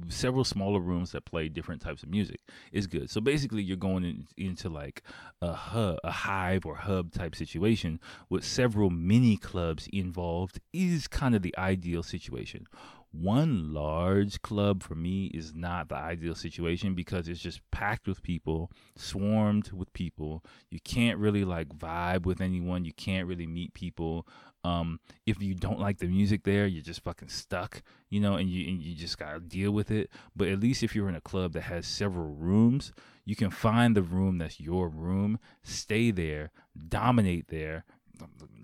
several 0.09 0.43
smaller 0.43 0.80
rooms 0.80 1.11
that 1.11 1.24
play 1.26 1.47
different 1.47 1.82
types 1.82 2.03
of 2.03 2.09
music 2.09 2.39
is 2.72 2.88
good. 2.88 3.09
So 3.09 3.22
basically, 3.22 3.61
you're 3.61 3.78
going 3.78 4.03
in, 4.03 4.28
into 4.38 4.70
like 4.70 5.03
a 5.41 5.53
hub, 5.53 5.97
a 6.03 6.11
hive 6.11 6.66
or 6.66 6.76
hub 6.76 7.14
type 7.14 7.36
situation 7.36 7.99
with 8.30 8.43
several 8.43 8.89
mini 8.89 9.38
clubs 9.38 9.88
involved 9.93 10.59
is 10.74 11.07
kind 11.07 11.36
of 11.36 11.43
the 11.43 11.55
ideal 11.57 12.03
situation 12.03 12.66
one 13.14 13.74
large 13.74 14.41
club 14.41 14.82
for 14.82 14.95
me 14.95 15.28
is 15.28 15.53
not 15.53 15.89
the 15.89 15.95
ideal 15.95 16.34
situation 16.34 16.95
because 16.95 17.28
it's 17.28 17.39
just 17.39 17.61
packed 17.70 18.07
with 18.07 18.24
people, 18.24 18.72
swarmed 18.95 19.72
with 19.72 19.93
people. 19.93 20.43
You 20.72 20.80
can't 20.84 21.20
really 21.20 21.45
like 21.45 21.70
vibe 21.70 22.26
with 22.26 22.41
anyone. 22.41 22.86
You 22.86 22.93
can't 22.93 23.28
really 23.28 23.45
meet 23.45 23.76
people. 23.76 24.28
Um, 24.64 24.99
if 25.28 25.41
you 25.41 25.53
don't 25.53 25.80
like 25.80 25.99
the 25.99 26.07
music 26.07 26.43
there, 26.43 26.66
you're 26.66 26.82
just 26.82 27.03
fucking 27.03 27.28
stuck, 27.28 27.84
you 28.09 28.20
know, 28.20 28.36
and 28.36 28.49
you 28.49 28.68
and 28.68 28.82
you 28.82 28.95
just 28.95 29.20
gotta 29.20 29.39
deal 29.39 29.72
with 29.72 29.91
it. 29.91 30.09
But 30.36 30.47
at 30.47 30.59
least 30.59 30.82
if 30.82 30.95
you're 30.95 31.09
in 31.09 31.16
a 31.16 31.22
club 31.22 31.53
that 31.53 31.64
has 31.64 31.86
several 31.86 32.34
rooms, 32.34 32.93
you 33.26 33.36
can 33.36 33.51
find 33.51 33.95
the 33.95 34.01
room 34.01 34.39
that's 34.39 34.59
your 34.59 34.89
room, 34.89 35.38
stay 35.61 36.09
there, 36.09 36.51
dominate 36.89 37.49
there, 37.49 37.86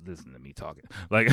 listen 0.05 0.33
to 0.33 0.39
me 0.39 0.53
talking. 0.53 0.83
Like 1.09 1.29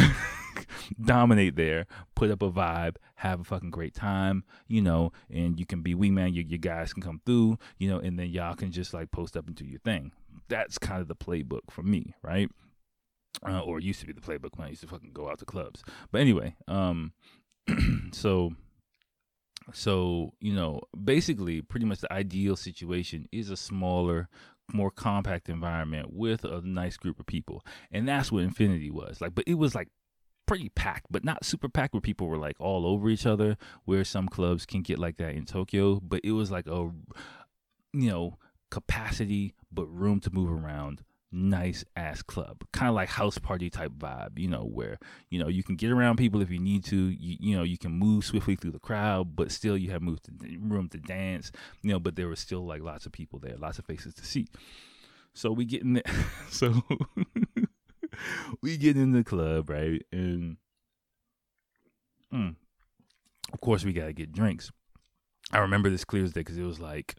dominate 1.04 1.56
there, 1.56 1.86
put 2.14 2.30
up 2.30 2.42
a 2.42 2.50
vibe, 2.50 2.96
have 3.16 3.40
a 3.40 3.44
fucking 3.44 3.70
great 3.70 3.94
time, 3.94 4.44
you 4.68 4.80
know, 4.80 5.12
and 5.30 5.58
you 5.58 5.66
can 5.66 5.82
be 5.82 5.94
wingman, 5.94 6.34
your, 6.34 6.44
your 6.44 6.58
guys 6.58 6.92
can 6.92 7.02
come 7.02 7.20
through, 7.26 7.58
you 7.78 7.88
know, 7.88 7.98
and 7.98 8.18
then 8.18 8.28
y'all 8.28 8.54
can 8.54 8.70
just 8.70 8.94
like 8.94 9.10
post 9.10 9.36
up 9.36 9.46
and 9.46 9.56
do 9.56 9.66
your 9.66 9.80
thing. 9.80 10.12
That's 10.48 10.78
kind 10.78 11.02
of 11.02 11.08
the 11.08 11.16
playbook 11.16 11.70
for 11.70 11.82
me, 11.82 12.14
right? 12.22 12.48
Uh, 13.46 13.60
or 13.60 13.80
used 13.80 14.00
to 14.00 14.06
be 14.06 14.12
the 14.12 14.20
playbook 14.20 14.56
when 14.56 14.66
I 14.66 14.70
used 14.70 14.80
to 14.80 14.86
fucking 14.86 15.12
go 15.12 15.28
out 15.28 15.38
to 15.40 15.44
clubs. 15.44 15.82
But 16.10 16.22
anyway, 16.22 16.56
um, 16.68 17.12
so 18.12 18.52
so 19.72 20.32
you 20.40 20.54
know 20.54 20.80
basically 21.04 21.60
pretty 21.60 21.86
much 21.86 22.00
the 22.00 22.12
ideal 22.12 22.56
situation 22.56 23.28
is 23.32 23.50
a 23.50 23.56
smaller 23.56 24.28
more 24.72 24.90
compact 24.90 25.48
environment 25.48 26.12
with 26.12 26.44
a 26.44 26.60
nice 26.62 26.96
group 26.96 27.20
of 27.20 27.26
people. 27.26 27.64
And 27.90 28.08
that's 28.08 28.32
what 28.32 28.42
Infinity 28.42 28.90
was. 28.90 29.20
Like, 29.20 29.34
but 29.34 29.44
it 29.46 29.54
was 29.54 29.74
like 29.74 29.88
pretty 30.46 30.68
packed, 30.70 31.06
but 31.10 31.24
not 31.24 31.44
super 31.44 31.68
packed 31.68 31.94
where 31.94 32.00
people 32.00 32.28
were 32.28 32.38
like 32.38 32.56
all 32.60 32.86
over 32.86 33.08
each 33.08 33.26
other, 33.26 33.56
where 33.84 34.04
some 34.04 34.28
clubs 34.28 34.66
can 34.66 34.82
get 34.82 34.98
like 34.98 35.16
that 35.18 35.34
in 35.34 35.44
Tokyo. 35.44 36.00
But 36.00 36.20
it 36.24 36.32
was 36.32 36.50
like 36.50 36.66
a, 36.66 36.90
you 37.92 38.10
know, 38.10 38.38
capacity, 38.70 39.54
but 39.72 39.86
room 39.86 40.20
to 40.20 40.30
move 40.30 40.50
around 40.50 41.02
nice 41.36 41.84
ass 41.94 42.22
club. 42.22 42.64
Kind 42.72 42.88
of 42.88 42.94
like 42.94 43.08
house 43.08 43.38
party 43.38 43.70
type 43.70 43.92
vibe 43.92 44.38
you 44.38 44.48
know 44.48 44.64
where 44.64 44.98
you 45.30 45.38
know 45.38 45.48
you 45.48 45.62
can 45.62 45.76
get 45.76 45.90
around 45.92 46.16
people 46.16 46.40
if 46.40 46.50
you 46.50 46.58
need 46.58 46.84
to. 46.86 46.96
You, 46.96 47.36
you 47.40 47.56
know 47.56 47.62
you 47.62 47.78
can 47.78 47.92
move 47.92 48.24
swiftly 48.24 48.56
through 48.56 48.72
the 48.72 48.78
crowd 48.78 49.36
but 49.36 49.52
still 49.52 49.76
you 49.76 49.90
have 49.90 50.02
moved 50.02 50.24
to, 50.24 50.58
room 50.58 50.88
to 50.88 50.98
dance 50.98 51.52
you 51.82 51.92
know 51.92 52.00
but 52.00 52.16
there 52.16 52.28
was 52.28 52.40
still 52.40 52.66
like 52.66 52.82
lots 52.82 53.06
of 53.06 53.12
people 53.12 53.38
there 53.38 53.56
lots 53.56 53.78
of 53.78 53.84
faces 53.84 54.14
to 54.14 54.24
see. 54.24 54.46
So 55.34 55.52
we 55.52 55.66
get 55.66 55.82
in 55.82 55.92
there 55.94 56.02
so 56.50 56.82
we 58.62 58.76
get 58.76 58.96
in 58.96 59.12
the 59.12 59.22
club 59.22 59.68
right? 59.68 60.02
And 60.10 60.56
mm, 62.32 62.54
of 63.52 63.60
course 63.60 63.84
we 63.84 63.92
gotta 63.92 64.12
get 64.12 64.32
drinks. 64.32 64.72
I 65.52 65.58
remember 65.58 65.90
this 65.90 66.04
clear 66.04 66.24
as 66.24 66.32
day 66.32 66.40
because 66.40 66.58
it 66.58 66.64
was 66.64 66.80
like 66.80 67.14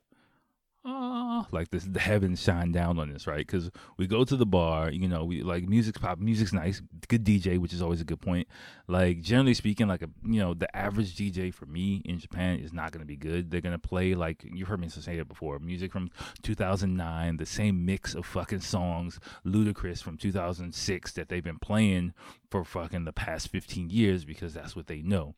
uh, 0.87 1.43
like 1.51 1.69
this 1.69 1.83
the 1.83 1.99
heavens 1.99 2.41
shine 2.41 2.71
down 2.71 2.97
on 2.99 3.13
us 3.13 3.27
right? 3.27 3.45
Because 3.45 3.69
we 3.97 4.07
go 4.07 4.23
to 4.23 4.35
the 4.35 4.45
bar 4.45 4.91
you 4.91 5.07
know 5.07 5.25
we 5.25 5.43
like 5.43 5.67
music's 5.67 5.97
pop 5.97 6.19
music's 6.19 6.53
nice 6.53 6.81
good 7.07 7.23
dj 7.23 7.57
which 7.57 7.73
is 7.73 7.81
always 7.81 8.01
a 8.01 8.05
good 8.05 8.21
point. 8.21 8.47
Like 8.87 9.21
generally 9.21 9.53
speaking 9.53 9.87
like 9.87 10.01
a 10.01 10.09
you 10.23 10.39
know 10.39 10.53
the 10.53 10.73
average 10.75 11.15
dj 11.15 11.53
for 11.53 11.65
me 11.65 12.01
in 12.05 12.19
japan 12.19 12.59
is 12.59 12.73
not 12.73 12.91
going 12.91 13.01
to 13.01 13.05
be 13.05 13.17
good. 13.17 13.51
They're 13.51 13.61
going 13.61 13.79
to 13.79 13.87
play 13.87 14.15
like 14.15 14.43
you've 14.43 14.67
heard 14.67 14.79
me 14.79 14.89
say 14.89 15.17
it 15.17 15.27
before 15.27 15.59
music 15.59 15.91
from 15.91 16.09
2009 16.43 17.37
the 17.37 17.45
same 17.45 17.85
mix 17.85 18.15
of 18.15 18.25
fucking 18.25 18.61
songs 18.61 19.19
ludacris 19.45 20.01
from 20.01 20.17
2006 20.17 21.11
that 21.13 21.29
they've 21.29 21.43
been 21.43 21.59
playing 21.59 22.13
for 22.49 22.63
fucking 22.63 23.05
the 23.05 23.13
past 23.13 23.49
15 23.49 23.89
years 23.89 24.25
because 24.25 24.53
that's 24.53 24.75
what 24.75 24.87
they 24.87 25.01
know 25.01 25.35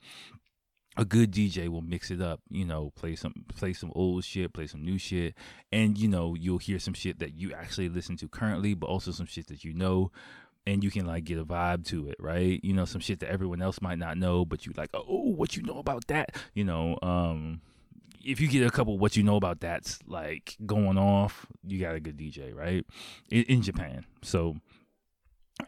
a 0.97 1.05
good 1.05 1.31
DJ 1.31 1.69
will 1.69 1.81
mix 1.81 2.11
it 2.11 2.21
up, 2.21 2.41
you 2.49 2.65
know, 2.65 2.91
play 2.95 3.15
some 3.15 3.33
play 3.55 3.73
some 3.73 3.91
old 3.95 4.23
shit, 4.23 4.53
play 4.53 4.67
some 4.67 4.83
new 4.83 4.97
shit, 4.97 5.35
and 5.71 5.97
you 5.97 6.07
know, 6.07 6.35
you'll 6.35 6.57
hear 6.57 6.79
some 6.79 6.93
shit 6.93 7.19
that 7.19 7.35
you 7.35 7.53
actually 7.53 7.89
listen 7.89 8.17
to 8.17 8.27
currently, 8.27 8.73
but 8.73 8.87
also 8.87 9.11
some 9.11 9.25
shit 9.25 9.47
that 9.47 9.63
you 9.63 9.73
know 9.73 10.11
and 10.67 10.83
you 10.83 10.91
can 10.91 11.05
like 11.05 11.23
get 11.23 11.39
a 11.39 11.45
vibe 11.45 11.85
to 11.85 12.07
it, 12.09 12.15
right? 12.19 12.59
You 12.63 12.73
know, 12.73 12.85
some 12.85 13.01
shit 13.01 13.19
that 13.21 13.29
everyone 13.29 13.61
else 13.61 13.81
might 13.81 13.97
not 13.97 14.17
know, 14.17 14.45
but 14.45 14.65
you 14.65 14.73
like, 14.77 14.89
"Oh, 14.93 15.33
what 15.35 15.55
you 15.55 15.63
know 15.63 15.79
about 15.79 16.07
that?" 16.07 16.35
You 16.53 16.63
know, 16.63 16.97
um 17.01 17.61
if 18.23 18.41
you 18.41 18.47
get 18.47 18.67
a 18.67 18.69
couple 18.69 18.97
what 18.97 19.15
you 19.15 19.23
know 19.23 19.37
about 19.37 19.61
that's 19.61 19.99
like 20.05 20.57
going 20.65 20.97
off, 20.97 21.45
you 21.65 21.79
got 21.79 21.95
a 21.95 21.99
good 21.99 22.17
DJ, 22.17 22.53
right? 22.53 22.85
In, 23.31 23.43
in 23.43 23.61
Japan. 23.61 24.05
So 24.21 24.57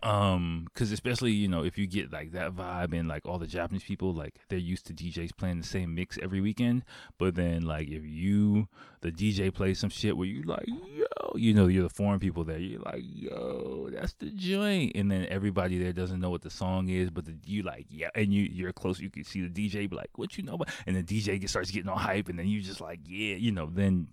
um 0.03 0.67
because 0.73 0.91
especially 0.91 1.31
you 1.31 1.47
know 1.47 1.63
if 1.63 1.77
you 1.77 1.85
get 1.85 2.11
like 2.11 2.31
that 2.31 2.55
vibe 2.55 2.97
and 2.97 3.07
like 3.07 3.25
all 3.25 3.37
the 3.37 3.45
japanese 3.45 3.83
people 3.83 4.13
like 4.13 4.39
they're 4.49 4.57
used 4.57 4.87
to 4.87 4.93
djs 4.93 5.35
playing 5.35 5.59
the 5.59 5.67
same 5.67 5.93
mix 5.95 6.17
every 6.21 6.41
weekend. 6.41 6.83
But 7.17 7.35
then 7.35 7.63
like 7.63 7.89
if 7.89 8.03
you 8.05 8.67
the 9.01 9.11
dj 9.11 9.53
plays 9.53 9.79
some 9.79 9.89
shit 9.89 10.15
where 10.15 10.27
you 10.27 10.43
like 10.43 10.65
yo 10.67 11.33
you 11.35 11.53
know 11.53 11.67
you're 11.67 11.83
the 11.83 11.89
foreign 11.89 12.19
people 12.19 12.43
there 12.43 12.57
you're 12.57 12.81
like 12.81 13.01
yo 13.03 13.89
that's 13.91 14.13
the 14.13 14.29
joint. 14.29 14.93
And 14.95 15.11
then 15.11 15.25
everybody 15.29 15.77
there 15.77 15.93
doesn't 15.93 16.19
know 16.19 16.29
what 16.29 16.41
the 16.41 16.49
song 16.49 16.89
is 16.89 17.09
but 17.09 17.25
the, 17.25 17.35
you 17.45 17.63
like 17.63 17.87
yeah 17.89 18.09
and 18.15 18.33
you 18.33 18.43
you're 18.43 18.73
close 18.73 18.99
you 18.99 19.09
can 19.09 19.23
see 19.23 19.45
the 19.45 19.49
dj 19.69 19.89
be 19.89 19.95
like 19.95 20.09
what 20.15 20.37
you 20.37 20.43
know 20.43 20.53
about? 20.53 20.69
And 20.85 20.95
the 20.95 21.03
dj 21.03 21.39
get, 21.39 21.49
starts 21.49 21.71
getting 21.71 21.89
all 21.89 21.97
hype 21.97 22.29
and 22.29 22.37
then 22.37 22.47
you 22.47 22.61
just 22.61 22.81
like 22.81 22.99
yeah 23.05 23.35
you 23.35 23.51
know 23.51 23.69
then 23.71 24.07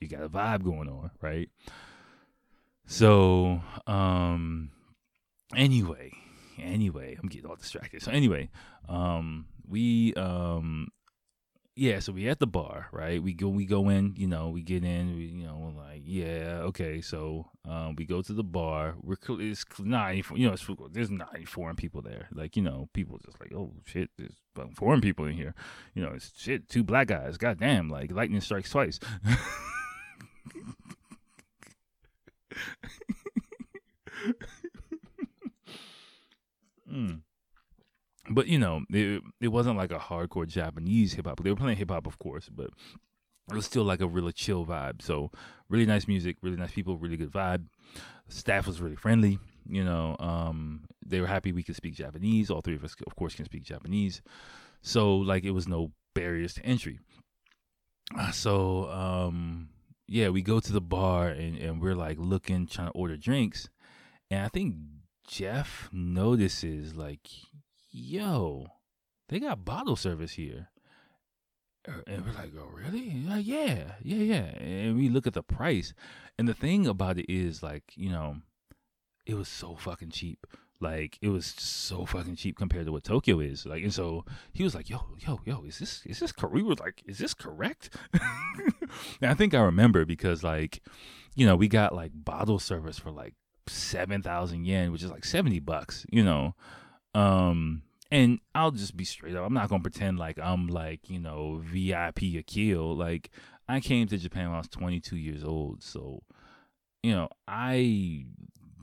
you 0.00 0.08
got 0.08 0.22
a 0.22 0.28
vibe 0.28 0.64
going 0.64 0.88
on 0.88 1.10
right? 1.20 1.48
So 2.86 3.60
um 3.86 4.70
anyway, 5.56 6.12
anyway, 6.58 7.16
I'm 7.20 7.28
getting 7.28 7.48
all 7.48 7.56
distracted. 7.56 8.02
So 8.02 8.10
anyway, 8.10 8.50
um, 8.88 9.46
we 9.68 10.14
um, 10.14 10.88
yeah, 11.76 11.98
so 11.98 12.12
we 12.12 12.28
at 12.28 12.38
the 12.38 12.46
bar, 12.46 12.86
right? 12.92 13.20
We 13.20 13.34
go, 13.34 13.48
we 13.48 13.66
go 13.66 13.88
in, 13.88 14.14
you 14.16 14.28
know, 14.28 14.48
we 14.48 14.62
get 14.62 14.84
in, 14.84 15.16
we, 15.16 15.24
you 15.24 15.44
know, 15.44 15.56
we're 15.58 15.82
like, 15.82 16.02
yeah, 16.04 16.60
okay. 16.66 17.00
So, 17.00 17.50
um, 17.68 17.96
we 17.96 18.06
go 18.06 18.22
to 18.22 18.32
the 18.32 18.44
bar. 18.44 18.94
We're 19.02 19.16
it's 19.40 19.64
ninety, 19.80 20.22
you 20.36 20.48
know, 20.48 20.54
there's 20.92 21.10
ninety 21.10 21.46
foreign 21.46 21.74
people 21.74 22.00
there. 22.00 22.28
Like, 22.32 22.56
you 22.56 22.62
know, 22.62 22.88
people 22.92 23.18
just 23.24 23.40
like, 23.40 23.52
oh 23.52 23.72
shit, 23.86 24.08
there's 24.16 24.36
foreign 24.76 25.00
people 25.00 25.24
in 25.24 25.32
here. 25.32 25.52
You 25.94 26.04
know, 26.04 26.12
it's 26.14 26.30
shit, 26.36 26.68
two 26.68 26.84
black 26.84 27.08
guys. 27.08 27.38
Goddamn, 27.38 27.88
like 27.88 28.12
lightning 28.12 28.40
strikes 28.40 28.70
twice. 28.70 29.00
Mm. 36.94 37.20
But 38.30 38.46
you 38.46 38.58
know, 38.58 38.82
it 38.90 39.22
it 39.40 39.48
wasn't 39.48 39.76
like 39.76 39.92
a 39.92 39.98
hardcore 39.98 40.46
Japanese 40.46 41.14
hip 41.14 41.26
hop. 41.26 41.42
They 41.42 41.50
were 41.50 41.56
playing 41.56 41.76
hip 41.76 41.90
hop, 41.90 42.06
of 42.06 42.18
course, 42.18 42.48
but 42.48 42.70
it 43.50 43.54
was 43.54 43.66
still 43.66 43.84
like 43.84 44.00
a 44.00 44.06
really 44.06 44.32
chill 44.32 44.64
vibe. 44.64 45.02
So 45.02 45.30
really 45.68 45.86
nice 45.86 46.08
music, 46.08 46.36
really 46.42 46.56
nice 46.56 46.72
people, 46.72 46.96
really 46.96 47.16
good 47.16 47.32
vibe. 47.32 47.66
Staff 48.28 48.66
was 48.66 48.80
really 48.80 48.96
friendly. 48.96 49.38
You 49.68 49.84
know, 49.84 50.16
um, 50.18 50.84
they 51.04 51.20
were 51.20 51.26
happy 51.26 51.52
we 51.52 51.62
could 51.62 51.76
speak 51.76 51.94
Japanese. 51.94 52.50
All 52.50 52.62
three 52.62 52.76
of 52.76 52.84
us, 52.84 52.94
of 53.06 53.16
course, 53.16 53.34
can 53.34 53.44
speak 53.44 53.62
Japanese. 53.62 54.22
So 54.80 55.16
like, 55.16 55.44
it 55.44 55.50
was 55.50 55.68
no 55.68 55.92
barriers 56.14 56.54
to 56.54 56.64
entry. 56.64 57.00
So 58.32 58.90
um, 58.90 59.68
yeah, 60.06 60.28
we 60.28 60.42
go 60.42 60.60
to 60.60 60.72
the 60.72 60.80
bar 60.80 61.28
and, 61.28 61.56
and 61.56 61.80
we're 61.80 61.94
like 61.94 62.16
looking, 62.18 62.66
trying 62.66 62.88
to 62.88 62.92
order 62.92 63.16
drinks, 63.16 63.68
and 64.30 64.44
I 64.44 64.48
think 64.48 64.76
Jeff 65.26 65.88
notices 65.92 66.94
like, 66.94 67.28
yo, 67.90 68.66
they 69.28 69.40
got 69.40 69.64
bottle 69.64 69.96
service 69.96 70.32
here. 70.32 70.68
Er, 71.88 72.02
and 72.06 72.24
we're 72.24 72.32
like, 72.32 72.52
oh, 72.58 72.70
really? 72.72 73.22
Like, 73.26 73.46
yeah, 73.46 73.92
yeah, 74.02 74.18
yeah. 74.18 74.58
And 74.58 74.96
we 74.96 75.08
look 75.08 75.26
at 75.26 75.34
the 75.34 75.42
price. 75.42 75.92
And 76.38 76.48
the 76.48 76.54
thing 76.54 76.86
about 76.86 77.18
it 77.18 77.30
is, 77.30 77.62
like, 77.62 77.84
you 77.94 78.10
know, 78.10 78.36
it 79.26 79.34
was 79.34 79.48
so 79.48 79.76
fucking 79.76 80.10
cheap. 80.10 80.46
Like, 80.80 81.18
it 81.22 81.28
was 81.28 81.46
so 81.46 82.04
fucking 82.04 82.36
cheap 82.36 82.56
compared 82.58 82.86
to 82.86 82.92
what 82.92 83.04
Tokyo 83.04 83.40
is. 83.40 83.64
Like, 83.64 83.82
and 83.82 83.94
so 83.94 84.24
he 84.52 84.64
was 84.64 84.74
like, 84.74 84.90
yo, 84.90 85.00
yo, 85.18 85.40
yo, 85.44 85.64
is 85.64 85.78
this, 85.78 86.04
is 86.04 86.20
this, 86.20 86.32
correct? 86.32 86.54
we 86.54 86.62
were 86.62 86.74
like, 86.74 87.02
is 87.06 87.18
this 87.18 87.34
correct? 87.34 87.90
and 88.12 89.30
I 89.30 89.34
think 89.34 89.54
I 89.54 89.60
remember 89.60 90.04
because, 90.04 90.42
like, 90.42 90.82
you 91.34 91.46
know, 91.46 91.56
we 91.56 91.68
got 91.68 91.94
like 91.94 92.12
bottle 92.14 92.58
service 92.58 92.98
for 92.98 93.10
like 93.10 93.34
seven 93.68 94.22
thousand 94.22 94.64
yen, 94.64 94.92
which 94.92 95.02
is 95.02 95.10
like 95.10 95.24
seventy 95.24 95.60
bucks, 95.60 96.06
you 96.10 96.22
know. 96.22 96.54
Um, 97.14 97.82
and 98.10 98.40
I'll 98.54 98.70
just 98.70 98.96
be 98.96 99.04
straight 99.04 99.36
up. 99.36 99.46
I'm 99.46 99.54
not 99.54 99.68
gonna 99.68 99.82
pretend 99.82 100.18
like 100.18 100.38
I'm 100.38 100.68
like 100.68 101.08
you 101.08 101.18
know 101.18 101.62
VIP 101.64 102.36
Akil. 102.38 102.96
Like 102.96 103.30
I 103.68 103.80
came 103.80 104.06
to 104.08 104.18
Japan 104.18 104.46
when 104.46 104.54
I 104.54 104.58
was 104.58 104.68
22 104.68 105.16
years 105.16 105.44
old, 105.44 105.82
so 105.82 106.22
you 107.02 107.12
know 107.12 107.28
I 107.48 108.26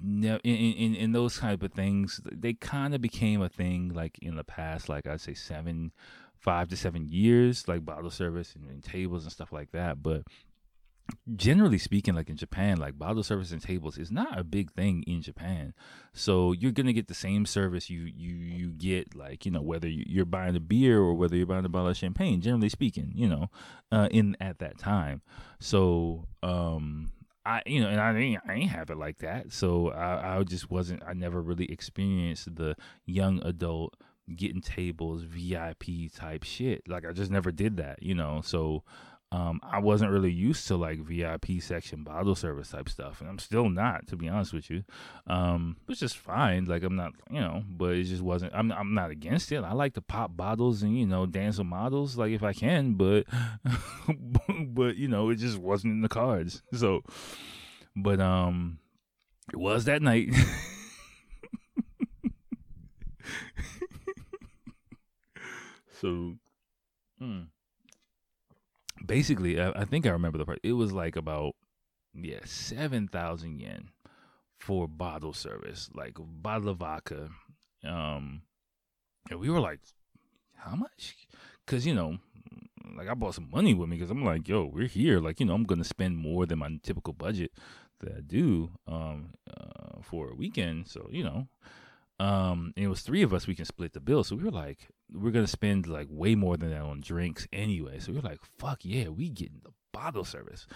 never 0.03 0.41
in, 0.43 0.55
in 0.55 0.95
in 0.95 1.11
those 1.11 1.37
type 1.37 1.63
of 1.63 1.71
things. 1.73 2.21
They 2.31 2.53
kind 2.53 2.95
of 2.95 3.01
became 3.01 3.41
a 3.41 3.49
thing 3.49 3.89
like 3.93 4.17
in 4.21 4.35
the 4.35 4.43
past, 4.43 4.89
like 4.89 5.07
I'd 5.07 5.21
say 5.21 5.33
seven, 5.33 5.91
five 6.37 6.69
to 6.69 6.77
seven 6.77 7.07
years, 7.07 7.67
like 7.67 7.85
bottle 7.85 8.09
service 8.09 8.55
and, 8.55 8.69
and 8.69 8.83
tables 8.83 9.23
and 9.23 9.31
stuff 9.31 9.51
like 9.51 9.71
that. 9.71 10.01
But 10.01 10.23
generally 11.35 11.77
speaking, 11.77 12.15
like 12.15 12.29
in 12.29 12.37
Japan, 12.37 12.77
like 12.77 12.97
bottle 12.97 13.23
service 13.23 13.51
and 13.51 13.61
tables 13.61 13.97
is 13.97 14.11
not 14.11 14.39
a 14.39 14.43
big 14.43 14.71
thing 14.71 15.03
in 15.07 15.21
Japan. 15.21 15.73
So 16.13 16.51
you're 16.51 16.71
gonna 16.71 16.93
get 16.93 17.07
the 17.07 17.13
same 17.13 17.45
service 17.45 17.89
you 17.89 18.01
you 18.01 18.35
you 18.35 18.71
get 18.71 19.15
like 19.15 19.45
you 19.45 19.51
know 19.51 19.61
whether 19.61 19.87
you're 19.87 20.25
buying 20.25 20.55
a 20.55 20.59
beer 20.59 20.99
or 20.99 21.13
whether 21.13 21.35
you're 21.35 21.45
buying 21.45 21.65
a 21.65 21.69
bottle 21.69 21.89
of 21.89 21.97
champagne. 21.97 22.41
Generally 22.41 22.69
speaking, 22.69 23.11
you 23.15 23.27
know, 23.27 23.49
uh, 23.91 24.07
in 24.11 24.35
at 24.39 24.59
that 24.59 24.77
time. 24.77 25.21
So 25.59 26.27
um, 26.43 27.11
I 27.45 27.61
you 27.65 27.81
know, 27.81 27.87
and 27.87 27.99
I 27.99 28.17
ain't 28.17 28.41
I 28.47 28.53
ain't 28.53 28.71
have 28.71 28.89
it 28.89 28.97
like 28.97 29.19
that. 29.19 29.51
So 29.51 29.89
I 29.89 30.37
I 30.37 30.43
just 30.43 30.69
wasn't. 30.69 31.03
I 31.05 31.13
never 31.13 31.41
really 31.41 31.71
experienced 31.71 32.55
the 32.55 32.75
young 33.05 33.41
adult 33.43 33.95
getting 34.35 34.61
tables 34.61 35.23
VIP 35.23 36.13
type 36.13 36.43
shit. 36.43 36.87
Like 36.87 37.05
I 37.05 37.11
just 37.11 37.31
never 37.31 37.51
did 37.51 37.77
that. 37.77 38.01
You 38.03 38.15
know, 38.15 38.41
so 38.43 38.83
um, 39.33 39.61
I 39.63 39.79
wasn't 39.79 40.11
really 40.11 40.31
used 40.31 40.67
to 40.67 40.75
like 40.75 40.99
VIP 40.99 41.61
section 41.61 42.03
bottle 42.03 42.35
service 42.35 42.69
type 42.69 42.89
stuff, 42.89 43.21
and 43.21 43.29
I'm 43.29 43.39
still 43.39 43.69
not, 43.69 44.05
to 44.07 44.17
be 44.17 44.27
honest 44.27 44.51
with 44.51 44.69
you. 44.69 44.83
Um, 45.25 45.77
which 45.85 46.03
is 46.03 46.11
fine. 46.13 46.65
Like 46.65 46.83
I'm 46.83 46.97
not, 46.97 47.13
you 47.29 47.39
know, 47.39 47.63
but 47.69 47.91
it 47.91 48.03
just 48.03 48.21
wasn't. 48.21 48.53
I'm 48.53 48.73
I'm 48.73 48.93
not 48.93 49.09
against 49.09 49.53
it. 49.53 49.63
I 49.63 49.71
like 49.71 49.93
to 49.93 50.01
pop 50.01 50.35
bottles 50.35 50.83
and 50.83 50.99
you 50.99 51.05
know 51.05 51.25
dance 51.25 51.59
with 51.59 51.67
models, 51.67 52.17
like 52.17 52.31
if 52.33 52.43
I 52.43 52.51
can, 52.51 52.95
but 52.95 53.25
but 54.67 54.97
you 54.97 55.07
know 55.07 55.29
it 55.29 55.35
just 55.37 55.57
wasn't 55.57 55.93
in 55.93 56.01
the 56.01 56.09
cards. 56.09 56.61
So, 56.73 57.01
but 57.95 58.19
um, 58.19 58.79
it 59.53 59.57
was 59.57 59.85
that 59.85 60.01
night. 60.01 60.33
so, 66.01 66.35
hmm 67.17 67.43
basically, 69.05 69.59
I, 69.59 69.71
I, 69.71 69.85
think 69.85 70.05
I 70.05 70.09
remember 70.11 70.37
the 70.37 70.45
part. 70.45 70.59
It 70.63 70.73
was 70.73 70.91
like 70.91 71.15
about 71.15 71.55
yeah 72.13 72.39
seven 72.45 73.07
thousand 73.07 73.59
yen 73.59 73.89
for 74.59 74.87
bottle 74.87 75.33
service, 75.33 75.89
like 75.93 76.17
bottle 76.19 76.69
of 76.69 76.77
vodka. 76.77 77.29
Um, 77.83 78.43
and 79.29 79.39
we 79.39 79.49
were 79.49 79.59
like, 79.59 79.79
how 80.55 80.75
much? 80.75 81.15
Because 81.65 81.85
you 81.85 81.93
know, 81.93 82.17
like 82.95 83.07
I 83.07 83.13
bought 83.13 83.35
some 83.35 83.49
money 83.51 83.73
with 83.73 83.89
me 83.89 83.97
because 83.97 84.11
I'm 84.11 84.23
like, 84.23 84.47
yo, 84.47 84.65
we're 84.65 84.87
here. 84.87 85.19
Like 85.19 85.39
you 85.39 85.45
know, 85.45 85.53
I'm 85.53 85.63
gonna 85.63 85.83
spend 85.83 86.17
more 86.17 86.45
than 86.45 86.59
my 86.59 86.79
typical 86.83 87.13
budget 87.13 87.51
that 87.99 88.13
I 88.17 88.21
do 88.21 88.71
um 88.87 89.33
uh, 89.49 90.01
for 90.01 90.29
a 90.29 90.35
weekend. 90.35 90.87
So 90.87 91.07
you 91.11 91.23
know, 91.23 91.47
um, 92.21 92.71
it 92.75 92.87
was 92.87 93.01
three 93.01 93.23
of 93.23 93.33
us. 93.33 93.47
We 93.47 93.55
can 93.55 93.65
split 93.65 93.93
the 93.93 93.99
bill. 93.99 94.23
So 94.23 94.35
we 94.35 94.43
were 94.43 94.51
like, 94.51 94.89
we're 95.11 95.31
gonna 95.31 95.47
spend 95.47 95.87
like 95.87 96.05
way 96.07 96.35
more 96.35 96.55
than 96.55 96.69
that 96.69 96.81
on 96.81 97.01
drinks 97.01 97.47
anyway. 97.51 97.97
So 97.97 98.11
we 98.11 98.19
are 98.19 98.21
like, 98.21 98.39
fuck 98.59 98.81
yeah, 98.83 99.07
we 99.07 99.29
getting 99.29 99.61
the 99.63 99.71
bottle 99.91 100.23
service. 100.23 100.67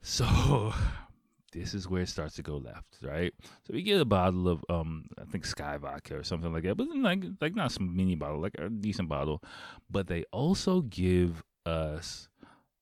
So 0.00 0.72
this 1.52 1.74
is 1.74 1.88
where 1.88 2.02
it 2.02 2.08
starts 2.08 2.36
to 2.36 2.42
go 2.42 2.56
left, 2.56 2.98
right? 3.02 3.34
So 3.66 3.74
we 3.74 3.82
get 3.82 4.00
a 4.00 4.04
bottle 4.04 4.46
of 4.46 4.64
um 4.68 5.06
I 5.20 5.24
think 5.24 5.44
Skyy 5.44 5.80
vodka 5.80 6.16
or 6.16 6.22
something 6.22 6.52
like 6.52 6.62
that, 6.62 6.76
but 6.76 6.86
like 6.94 7.24
like 7.40 7.56
not 7.56 7.72
some 7.72 7.96
mini 7.96 8.14
bottle, 8.14 8.40
like 8.40 8.54
a 8.56 8.68
decent 8.68 9.08
bottle. 9.08 9.42
But 9.90 10.06
they 10.06 10.22
also 10.30 10.82
give 10.82 11.42
us 11.66 12.28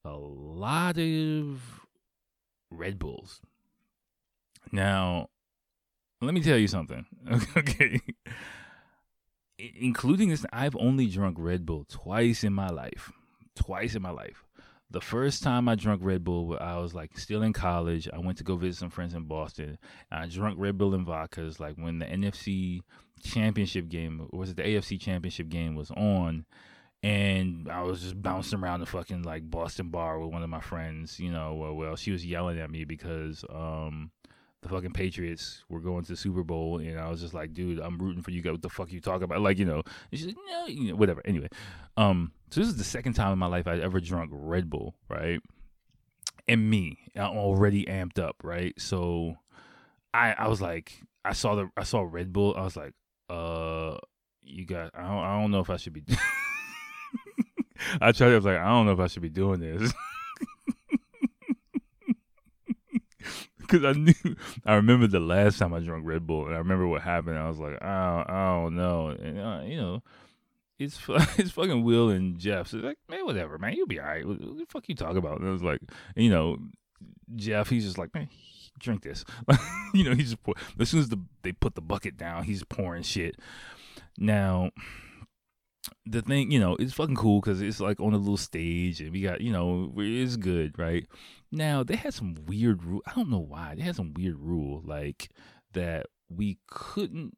a 0.05 0.13
lot 0.13 0.99
of 0.99 1.87
Red 2.71 2.99
Bulls. 2.99 3.41
Now, 4.71 5.31
let 6.21 6.35
me 6.35 6.43
tell 6.43 6.59
you 6.59 6.69
something. 6.69 7.07
okay. 7.57 8.01
Including 9.59 10.29
this, 10.29 10.45
I've 10.53 10.77
only 10.77 11.07
drunk 11.07 11.37
Red 11.39 11.67
Bull 11.67 11.85
twice 11.89 12.45
in 12.45 12.53
my 12.53 12.69
life. 12.69 13.11
Twice 13.55 13.95
in 13.95 14.03
my 14.03 14.11
life. 14.11 14.45
The 14.91 15.01
first 15.01 15.43
time 15.43 15.69
I 15.69 15.75
drank 15.75 16.01
Red 16.03 16.25
Bull, 16.25 16.57
I 16.59 16.79
was 16.79 16.95
like 16.95 17.19
still 17.19 17.43
in 17.43 17.53
college. 17.53 18.09
I 18.13 18.19
went 18.19 18.39
to 18.39 18.45
go 18.45 18.57
visit 18.57 18.79
some 18.79 18.91
friends 18.91 19.15
in 19.15 19.25
Boston. 19.25 19.79
I 20.11 20.27
drank 20.27 20.59
Red 20.59 20.79
Bull 20.79 20.95
and 20.95 21.07
vodkas 21.07 21.61
like 21.61 21.77
when 21.77 21.99
the 21.99 22.07
NFC 22.07 22.81
championship 23.23 23.89
game, 23.89 24.27
or 24.31 24.39
was 24.39 24.51
it 24.51 24.57
the 24.57 24.63
AFC 24.63 24.99
championship 24.99 25.49
game 25.49 25.75
was 25.75 25.91
on? 25.91 26.47
and 27.03 27.69
I 27.71 27.83
was 27.83 28.03
just 28.03 28.21
bouncing 28.21 28.59
around 28.59 28.81
the 28.81 28.87
fucking 28.87 29.23
like 29.23 29.49
Boston 29.49 29.89
bar 29.89 30.19
with 30.19 30.33
one 30.33 30.43
of 30.43 30.51
my 30.51 30.61
friends. 30.61 31.21
You 31.21 31.31
know, 31.31 31.55
well, 31.55 31.75
well 31.75 31.97
she 31.97 32.11
was 32.11 32.27
yelling 32.27 32.59
at 32.59 32.71
me 32.71 32.85
because 32.85 33.45
um 33.51 34.11
the 34.63 34.69
fucking 34.69 34.93
Patriots 34.93 35.65
were 35.69 35.81
going 35.81 36.05
to 36.05 36.13
the 36.13 36.17
Super 36.17 36.43
Bowl, 36.43 36.79
and 36.79 36.99
I 36.99 37.09
was 37.09 37.21
just 37.21 37.35
like, 37.35 37.55
dude, 37.55 37.79
I'm 37.79 37.99
rooting 37.99 38.23
for 38.23 38.31
you 38.31 38.43
guys. 38.43 38.53
What 38.53 38.63
the 38.63 38.69
fuck 38.69 38.89
are 38.89 38.93
you 38.93 39.01
talking 39.01 39.25
about? 39.25 39.41
Like, 39.41 39.59
you 39.59 39.65
know, 39.65 39.83
she's 40.13 40.27
like, 40.27 40.37
no, 40.51 40.67
you 40.67 40.91
know, 40.91 40.97
whatever. 40.97 41.23
Anyway, 41.25 41.49
um, 41.97 42.33
so 42.51 42.61
this 42.61 42.69
is 42.69 42.77
the 42.77 42.85
second 42.85 43.13
time 43.13 43.33
in 43.33 43.39
my 43.39 43.47
life 43.47 43.67
I've 43.67 43.81
ever 43.81 44.01
drunk 44.01 44.31
Red 44.33 44.69
Bull, 44.69 44.97
right? 45.09 45.41
And 46.49 46.69
me, 46.69 46.99
I'm 47.15 47.37
already 47.37 47.85
amped 47.85 48.19
up, 48.19 48.37
right? 48.43 48.75
So 48.81 49.37
I 50.13 50.33
I 50.33 50.49
was 50.49 50.61
like, 50.61 51.03
I 51.25 51.33
saw 51.35 51.55
the 51.55 51.71
I 51.77 51.85
saw 51.85 52.07
Red 52.09 52.33
Bull, 52.33 52.55
I 52.57 52.63
was 52.63 52.77
like, 52.77 52.95
uh, 53.31 53.99
you 54.43 54.65
got, 54.65 54.91
I 54.95 55.03
don't, 55.03 55.25
I 55.25 55.41
don't 55.41 55.51
know 55.51 55.61
if 55.61 55.71
I 55.71 55.77
should 55.77 55.93
be. 55.93 56.05
I 58.01 58.13
tried. 58.13 58.33
I 58.33 58.37
was 58.37 58.45
like, 58.45 58.59
I 58.59 58.69
don't 58.69 58.87
know 58.87 58.93
if 58.93 59.01
I 59.01 59.07
should 59.07 59.23
be 59.23 59.29
doing 59.29 59.61
this. 59.61 59.93
Because 63.69 63.85
I 63.85 63.93
knew, 63.93 64.37
I 64.65 64.75
remember 64.75 65.07
the 65.07 65.21
last 65.21 65.59
time 65.59 65.75
I 65.75 65.81
drank 65.81 66.07
Red 66.07 66.27
Bull, 66.27 66.47
and 66.47 66.55
I 66.55 66.59
remember 66.59 66.87
what 66.87 67.03
happened. 67.03 67.39
I 67.39 67.49
was 67.49 67.59
like, 67.59 67.83
I 67.83 68.17
don't, 68.17 68.31
I 68.31 68.47
don't 68.47 68.77
know, 68.77 69.09
and 69.09 69.39
uh, 69.39 69.61
you 69.65 69.77
know, 69.77 70.03
it's 70.79 70.99
it's 71.39 71.51
fucking 71.51 71.85
Will 71.85 72.11
and 72.11 72.39
Jeff. 72.39 72.69
So 72.69 72.79
like, 72.79 72.99
man, 73.09 73.25
whatever, 73.27 73.59
man, 73.59 73.75
you'll 73.75 73.87
be 73.87 74.01
all 74.01 74.07
right. 74.07 74.27
What, 74.27 74.41
what 74.41 74.59
the 74.59 74.67
fuck 74.67 74.89
you 74.89 74.95
talk 74.95 75.17
about? 75.17 75.41
And 75.41 75.49
I 75.49 75.53
was 75.53 75.63
like, 75.63 75.81
you 76.17 76.31
know, 76.31 76.59
Jeff, 77.37 77.69
he's 77.69 77.85
just 77.85 77.99
like, 77.99 78.15
man, 78.15 78.29
drink 78.79 79.03
this. 79.03 79.25
you 79.95 80.05
know, 80.05 80.15
he's 80.15 80.31
just 80.31 80.43
pour, 80.43 80.55
as 80.79 80.89
soon 80.89 81.01
as 81.01 81.09
the 81.09 81.21
they 81.43 81.53
put 81.53 81.75
the 81.75 81.83
bucket 81.83 82.17
down, 82.17 82.45
he's 82.45 82.65
pouring 82.65 83.03
shit. 83.03 83.37
Now 84.17 84.71
the 86.07 86.23
thing, 86.23 86.51
you 86.51 86.59
know, 86.59 86.77
it's 86.79 86.95
fucking 86.95 87.17
cool 87.17 87.41
because 87.41 87.61
it's 87.61 87.81
like 87.81 88.01
on 88.01 88.15
a 88.15 88.19
little 88.19 88.37
stage 88.37 89.01
and 89.01 89.13
we 89.13 89.23
got, 89.23 89.41
you 89.41 89.53
know, 89.53 89.93
it's 89.97 90.37
good, 90.37 90.79
right? 90.79 91.07
Now 91.51 91.83
they 91.83 91.97
had 91.97 92.15
some 92.15 92.37
weird 92.47 92.85
rule. 92.85 93.03
I 93.07 93.13
don't 93.15 93.31
know 93.31 93.39
why 93.39 93.75
they 93.75 93.83
had 93.83 93.97
some 93.97 94.15
weird 94.15 94.39
rule 94.39 94.83
like 94.85 95.31
that 95.73 96.07
we 96.29 96.59
couldn't 96.67 97.37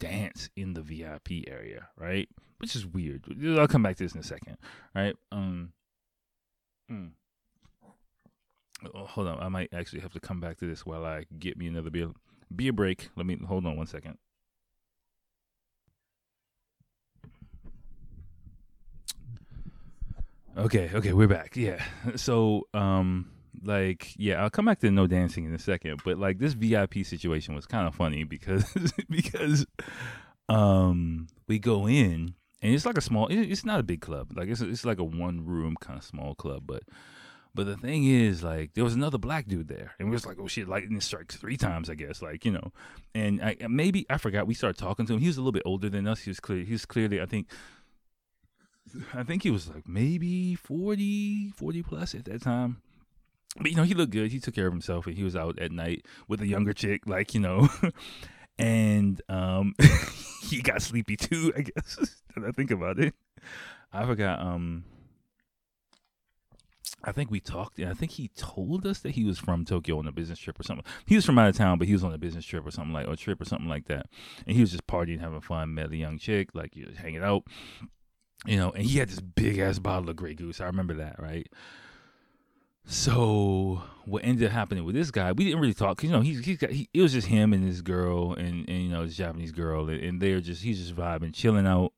dance 0.00 0.50
in 0.56 0.74
the 0.74 0.82
VIP 0.82 1.46
area, 1.46 1.88
right? 1.96 2.28
Which 2.58 2.74
is 2.74 2.86
weird. 2.86 3.24
I'll 3.58 3.68
come 3.68 3.82
back 3.82 3.96
to 3.96 4.04
this 4.04 4.14
in 4.14 4.20
a 4.20 4.24
second, 4.24 4.56
right? 4.94 5.14
Um, 5.30 5.72
mm. 6.90 7.10
oh, 8.94 9.04
hold 9.04 9.28
on, 9.28 9.40
I 9.40 9.48
might 9.48 9.72
actually 9.72 10.00
have 10.00 10.12
to 10.14 10.20
come 10.20 10.40
back 10.40 10.58
to 10.58 10.66
this 10.66 10.84
while 10.84 11.04
I 11.04 11.24
get 11.38 11.56
me 11.56 11.66
another 11.66 11.90
beer. 11.90 12.10
Beer 12.54 12.72
break. 12.72 13.10
Let 13.14 13.26
me 13.26 13.38
hold 13.46 13.66
on 13.66 13.76
one 13.76 13.86
second. 13.86 14.16
Okay, 20.56 20.90
okay, 20.92 21.12
we're 21.12 21.28
back. 21.28 21.56
Yeah. 21.56 21.82
So, 22.16 22.66
um, 22.74 23.30
like, 23.62 24.14
yeah, 24.16 24.42
I'll 24.42 24.50
come 24.50 24.64
back 24.64 24.80
to 24.80 24.90
no 24.90 25.06
dancing 25.06 25.44
in 25.44 25.54
a 25.54 25.58
second, 25.58 26.00
but 26.04 26.18
like 26.18 26.38
this 26.38 26.54
VIP 26.54 27.04
situation 27.04 27.54
was 27.54 27.66
kind 27.66 27.86
of 27.86 27.94
funny 27.94 28.24
because 28.24 28.64
because 29.10 29.66
um 30.48 31.26
we 31.46 31.58
go 31.58 31.86
in 31.86 32.34
and 32.62 32.74
it's 32.74 32.86
like 32.86 32.96
a 32.96 33.02
small 33.02 33.28
it's 33.30 33.64
not 33.64 33.78
a 33.80 33.82
big 33.84 34.00
club. 34.00 34.32
Like 34.34 34.48
it's 34.48 34.60
it's 34.60 34.84
like 34.84 34.98
a 34.98 35.04
one 35.04 35.44
room 35.44 35.76
kind 35.80 35.98
of 35.98 36.04
small 36.04 36.34
club, 36.34 36.64
but 36.66 36.82
but 37.54 37.66
the 37.66 37.76
thing 37.76 38.04
is, 38.04 38.44
like, 38.44 38.74
there 38.74 38.84
was 38.84 38.94
another 38.94 39.18
black 39.18 39.48
dude 39.48 39.66
there, 39.66 39.92
and 39.98 40.08
we 40.08 40.12
was 40.12 40.24
like, 40.26 40.36
"Oh 40.38 40.46
shit!" 40.46 40.68
Lightning 40.68 41.00
strikes 41.00 41.34
three 41.34 41.56
times, 41.56 41.90
I 41.90 41.94
guess. 41.94 42.22
Like, 42.22 42.44
you 42.44 42.52
know, 42.52 42.72
and 43.16 43.42
I, 43.42 43.56
maybe 43.68 44.06
I 44.08 44.18
forgot. 44.18 44.46
We 44.46 44.54
started 44.54 44.78
talking 44.78 45.06
to 45.06 45.14
him. 45.14 45.18
He 45.18 45.26
was 45.26 45.38
a 45.38 45.40
little 45.40 45.50
bit 45.52 45.62
older 45.64 45.88
than 45.88 46.06
us. 46.06 46.20
He 46.20 46.30
was 46.30 46.38
clear. 46.38 46.62
He 46.62 46.72
was 46.72 46.86
clearly, 46.86 47.20
I 47.20 47.26
think, 47.26 47.48
I 49.14 49.22
think 49.22 49.42
he 49.42 49.50
was 49.50 49.68
like 49.68 49.88
maybe 49.88 50.54
40, 50.54 51.50
40 51.50 51.82
plus 51.82 52.14
at 52.14 52.24
that 52.26 52.42
time. 52.42 52.82
But 53.56 53.70
you 53.70 53.76
know, 53.76 53.82
he 53.82 53.94
looked 53.94 54.12
good. 54.12 54.30
He 54.30 54.40
took 54.40 54.54
care 54.54 54.66
of 54.66 54.72
himself 54.72 55.06
and 55.06 55.16
he 55.16 55.24
was 55.24 55.36
out 55.36 55.58
at 55.58 55.72
night 55.72 56.04
with 56.28 56.40
a 56.40 56.46
younger 56.46 56.72
chick, 56.72 57.02
like, 57.06 57.34
you 57.34 57.40
know. 57.40 57.68
and 58.58 59.22
um 59.28 59.74
he 60.42 60.60
got 60.62 60.82
sleepy 60.82 61.16
too, 61.16 61.52
I 61.56 61.62
guess. 61.62 62.22
When 62.34 62.48
I 62.48 62.52
think 62.52 62.70
about 62.70 62.98
it. 63.00 63.14
I 63.92 64.04
forgot 64.06 64.40
um 64.40 64.84
I 67.02 67.12
think 67.12 67.30
we 67.30 67.40
talked. 67.40 67.78
and 67.78 67.88
I 67.88 67.94
think 67.94 68.12
he 68.12 68.28
told 68.36 68.84
us 68.86 69.00
that 69.00 69.12
he 69.12 69.24
was 69.24 69.38
from 69.38 69.64
Tokyo 69.64 69.98
on 69.98 70.08
a 70.08 70.12
business 70.12 70.38
trip 70.38 70.58
or 70.58 70.64
something. 70.64 70.84
He 71.06 71.14
was 71.14 71.24
from 71.24 71.38
out 71.38 71.48
of 71.48 71.56
town, 71.56 71.78
but 71.78 71.86
he 71.86 71.92
was 71.92 72.02
on 72.02 72.12
a 72.12 72.18
business 72.18 72.44
trip 72.44 72.66
or 72.66 72.72
something 72.72 72.92
like, 72.92 73.06
or 73.06 73.14
trip 73.14 73.40
or 73.40 73.44
something 73.44 73.68
like 73.68 73.86
that. 73.86 74.06
And 74.46 74.56
he 74.56 74.60
was 74.60 74.72
just 74.72 74.86
partying, 74.86 75.20
having 75.20 75.40
fun. 75.40 75.74
Met 75.74 75.92
a 75.92 75.96
young 75.96 76.18
chick, 76.18 76.50
like 76.54 76.74
was 76.76 76.96
hanging 76.96 77.22
out 77.22 77.44
you 78.46 78.56
know, 78.56 78.70
and 78.70 78.84
he 78.84 78.98
had 78.98 79.08
this 79.08 79.20
big 79.20 79.58
ass 79.58 79.78
bottle 79.78 80.10
of 80.10 80.16
Grey 80.16 80.34
Goose. 80.34 80.60
I 80.60 80.66
remember 80.66 80.94
that, 80.94 81.20
right? 81.20 81.48
So 82.84 83.82
what 84.06 84.24
ended 84.24 84.46
up 84.46 84.52
happening 84.52 84.84
with 84.84 84.94
this 84.94 85.10
guy, 85.10 85.32
we 85.32 85.44
didn't 85.44 85.60
really 85.60 85.74
talk. 85.74 85.98
Cause, 85.98 86.04
you 86.04 86.10
know, 86.10 86.20
he's 86.20 86.44
he's 86.44 86.56
got 86.56 86.70
he, 86.70 86.88
it 86.94 87.02
was 87.02 87.12
just 87.12 87.26
him 87.26 87.52
and 87.52 87.68
this 87.68 87.80
girl 87.80 88.32
and 88.32 88.68
and 88.68 88.82
you 88.82 88.88
know 88.88 89.04
this 89.04 89.16
Japanese 89.16 89.52
girl, 89.52 89.88
and, 89.88 90.02
and 90.02 90.20
they're 90.22 90.40
just 90.40 90.62
he's 90.62 90.78
just 90.78 90.96
vibing, 90.96 91.34
chilling 91.34 91.66
out. 91.66 91.92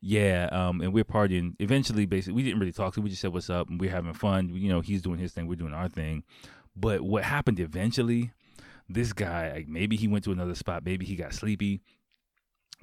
Yeah, 0.00 0.48
um, 0.52 0.80
and 0.80 0.92
we're 0.92 1.04
partying. 1.04 1.54
Eventually, 1.58 2.06
basically, 2.06 2.34
we 2.34 2.42
didn't 2.42 2.58
really 2.58 2.72
talk. 2.72 2.94
So 2.94 3.00
we 3.00 3.10
just 3.10 3.22
said 3.22 3.32
what's 3.32 3.50
up, 3.50 3.68
and 3.68 3.80
we're 3.80 3.90
having 3.90 4.12
fun. 4.14 4.50
You 4.52 4.68
know, 4.68 4.80
he's 4.80 5.02
doing 5.02 5.18
his 5.18 5.32
thing, 5.32 5.46
we're 5.46 5.56
doing 5.56 5.72
our 5.72 5.88
thing. 5.88 6.22
But 6.74 7.02
what 7.02 7.24
happened 7.24 7.60
eventually? 7.60 8.32
This 8.88 9.12
guy, 9.12 9.52
like, 9.52 9.68
maybe 9.68 9.96
he 9.96 10.06
went 10.06 10.24
to 10.24 10.32
another 10.32 10.54
spot, 10.54 10.84
maybe 10.84 11.06
he 11.06 11.16
got 11.16 11.34
sleepy. 11.34 11.80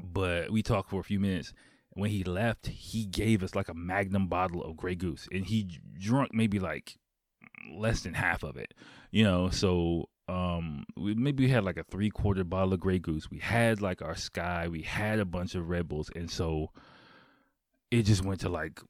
But 0.01 0.49
we 0.49 0.63
talked 0.63 0.89
for 0.89 0.99
a 0.99 1.03
few 1.03 1.19
minutes 1.19 1.53
when 1.95 2.09
he 2.09 2.23
left, 2.23 2.67
he 2.67 3.05
gave 3.05 3.43
us 3.43 3.55
like 3.55 3.69
a 3.69 3.73
magnum 3.73 4.27
bottle 4.27 4.63
of 4.63 4.77
Grey 4.77 4.95
Goose, 4.95 5.27
and 5.31 5.45
he 5.45 5.79
drunk 5.99 6.33
maybe 6.33 6.59
like 6.59 6.97
less 7.73 8.01
than 8.01 8.13
half 8.13 8.43
of 8.43 8.57
it. 8.57 8.73
You 9.11 9.23
know, 9.23 9.49
so 9.49 10.09
um, 10.27 10.85
we 10.97 11.13
maybe 11.13 11.45
we 11.45 11.51
had 11.51 11.63
like 11.63 11.77
a 11.77 11.83
three 11.83 12.09
quarter 12.09 12.43
bottle 12.43 12.73
of 12.73 12.79
Grey 12.79 12.99
Goose. 12.99 13.29
We 13.29 13.39
had 13.39 13.81
like 13.81 14.01
our 14.01 14.15
Skyy, 14.15 14.69
we 14.69 14.81
had 14.81 15.19
a 15.19 15.25
bunch 15.25 15.55
of 15.55 15.69
Red 15.69 15.87
Bulls, 15.87 16.09
and 16.15 16.29
so 16.29 16.71
it 17.91 18.03
just 18.03 18.23
went 18.25 18.41
to 18.41 18.49
like 18.49 18.81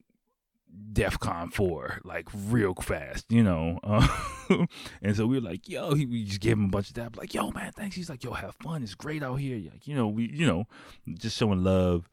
DEFCON 0.92 1.52
four, 1.52 2.00
like 2.04 2.28
real 2.48 2.74
fast, 2.74 3.30
you 3.30 3.42
know. 3.42 3.78
Uh, 3.84 4.08
and 5.02 5.14
so 5.16 5.26
we 5.26 5.36
were 5.36 5.46
like, 5.46 5.68
yo, 5.68 5.94
he, 5.94 6.06
we 6.06 6.24
just 6.24 6.40
gave 6.40 6.54
him 6.54 6.64
a 6.64 6.68
bunch 6.68 6.88
of 6.88 6.94
that, 6.94 7.16
like, 7.16 7.34
yo, 7.34 7.50
man, 7.50 7.70
thanks. 7.72 7.96
He's 7.96 8.10
like, 8.10 8.24
yo, 8.24 8.32
have 8.32 8.56
fun. 8.56 8.82
It's 8.82 8.94
great 8.94 9.22
out 9.22 9.36
here. 9.36 9.70
Like, 9.70 9.86
you 9.86 9.94
know, 9.94 10.08
we, 10.08 10.30
you 10.32 10.46
know, 10.46 10.66
just 11.14 11.36
showing 11.36 11.62
love 11.62 12.08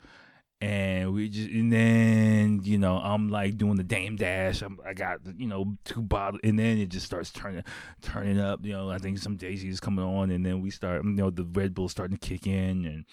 and 0.62 1.12
we 1.12 1.28
just 1.28 1.50
and 1.50 1.74
then 1.74 2.62
you 2.64 2.78
know 2.78 2.98
I'm 2.98 3.30
like 3.30 3.58
doing 3.58 3.78
the 3.78 3.84
dame 3.84 4.16
dash. 4.16 4.62
I'm, 4.62 4.80
I 4.86 4.94
got 4.94 5.20
you 5.38 5.48
know 5.48 5.76
two 5.86 6.02
bottles, 6.02 6.42
and 6.44 6.58
then 6.58 6.78
it 6.78 6.90
just 6.90 7.06
starts 7.06 7.32
turning 7.32 7.64
turning 8.02 8.40
up. 8.40 8.64
You 8.64 8.74
know 8.74 8.92
I 8.92 9.00
think 9.00 9.18
some 9.18 9.38
daisies 9.38 9.80
coming 9.80 10.06
on, 10.06 10.30
and 10.30 10.46
then 10.46 10.62
we 10.62 10.70
start 10.70 11.04
you 11.04 11.12
know 11.12 11.32
the 11.32 11.46
Red 11.46 11.74
Bull 11.74 11.90
starting 11.90 12.18
to 12.18 12.28
kick 12.28 12.46
in, 12.46 12.86
and 12.86 13.06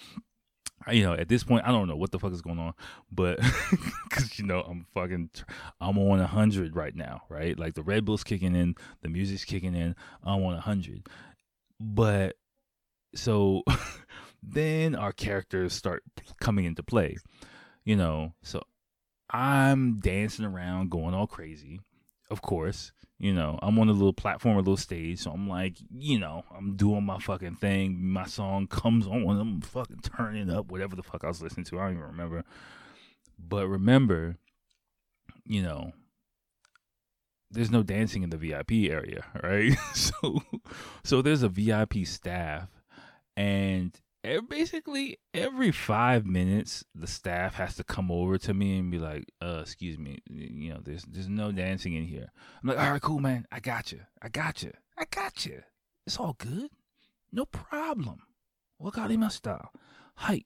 you 0.94 1.02
know 1.02 1.14
at 1.14 1.28
this 1.28 1.42
point 1.42 1.66
I 1.66 1.70
don't 1.70 1.88
know 1.88 1.96
what 1.96 2.12
the 2.12 2.18
fuck 2.18 2.32
is 2.32 2.42
going 2.42 2.58
on, 2.58 2.74
but 3.10 3.40
because 4.04 4.38
you 4.38 4.44
know 4.44 4.60
I'm 4.60 4.86
fucking 4.92 5.30
I'm 5.80 5.96
on 5.96 6.20
a 6.20 6.26
hundred 6.26 6.76
right 6.76 6.94
now, 6.94 7.22
right? 7.30 7.58
Like 7.58 7.74
the 7.74 7.82
Red 7.82 8.04
Bull's 8.04 8.24
kicking 8.24 8.54
in, 8.54 8.74
the 9.00 9.08
music's 9.08 9.46
kicking 9.46 9.74
in. 9.74 9.96
I'm 10.22 10.44
on 10.44 10.54
a 10.54 10.60
hundred, 10.60 11.06
but 11.80 12.36
so. 13.14 13.62
then 14.42 14.94
our 14.94 15.12
characters 15.12 15.72
start 15.72 16.02
coming 16.40 16.64
into 16.64 16.82
play. 16.82 17.16
You 17.84 17.96
know, 17.96 18.34
so 18.42 18.62
I'm 19.30 19.96
dancing 19.98 20.44
around, 20.44 20.90
going 20.90 21.14
all 21.14 21.26
crazy. 21.26 21.80
Of 22.30 22.42
course, 22.42 22.92
you 23.18 23.32
know, 23.32 23.58
I'm 23.62 23.78
on 23.78 23.88
a 23.88 23.92
little 23.92 24.12
platform, 24.12 24.56
a 24.56 24.60
little 24.60 24.76
stage, 24.76 25.20
so 25.20 25.32
I'm 25.32 25.48
like, 25.48 25.78
you 25.90 26.18
know, 26.18 26.44
I'm 26.56 26.76
doing 26.76 27.04
my 27.04 27.18
fucking 27.18 27.56
thing. 27.56 27.98
My 28.00 28.26
song 28.26 28.66
comes 28.66 29.06
on, 29.06 29.40
I'm 29.40 29.60
fucking 29.60 30.00
turning 30.02 30.50
up, 30.50 30.70
whatever 30.70 30.94
the 30.94 31.02
fuck 31.02 31.24
I 31.24 31.28
was 31.28 31.42
listening 31.42 31.64
to. 31.66 31.80
I 31.80 31.84
don't 31.84 31.94
even 31.94 32.04
remember. 32.04 32.44
But 33.38 33.66
remember, 33.66 34.36
you 35.44 35.62
know, 35.62 35.92
there's 37.50 37.70
no 37.70 37.82
dancing 37.82 38.22
in 38.22 38.30
the 38.30 38.36
VIP 38.36 38.72
area, 38.90 39.24
right? 39.42 39.76
so 39.94 40.42
so 41.02 41.22
there's 41.22 41.42
a 41.42 41.48
VIP 41.48 42.04
staff 42.04 42.68
and 43.36 43.98
basically 44.48 45.18
every 45.32 45.72
five 45.72 46.26
minutes 46.26 46.84
the 46.94 47.06
staff 47.06 47.54
has 47.54 47.76
to 47.76 47.84
come 47.84 48.10
over 48.10 48.36
to 48.38 48.52
me 48.52 48.78
and 48.78 48.90
be 48.90 48.98
like 48.98 49.24
uh 49.40 49.60
excuse 49.62 49.98
me 49.98 50.18
you 50.26 50.70
know 50.72 50.80
there's 50.82 51.04
there's 51.04 51.28
no 51.28 51.52
dancing 51.52 51.94
in 51.94 52.04
here. 52.04 52.30
I'm 52.62 52.68
like 52.68 52.78
all 52.78 52.92
right 52.92 53.02
cool 53.02 53.20
man. 53.20 53.46
I 53.50 53.60
got 53.60 53.92
you 53.92 54.00
i 54.20 54.28
got 54.28 54.62
you 54.62 54.72
i 54.96 55.04
got 55.10 55.46
you 55.46 55.62
it's 56.06 56.18
all 56.18 56.34
good. 56.38 56.70
No 57.32 57.44
problem. 57.44 58.22
Wakarimashita 58.82 59.68
hi 60.16 60.44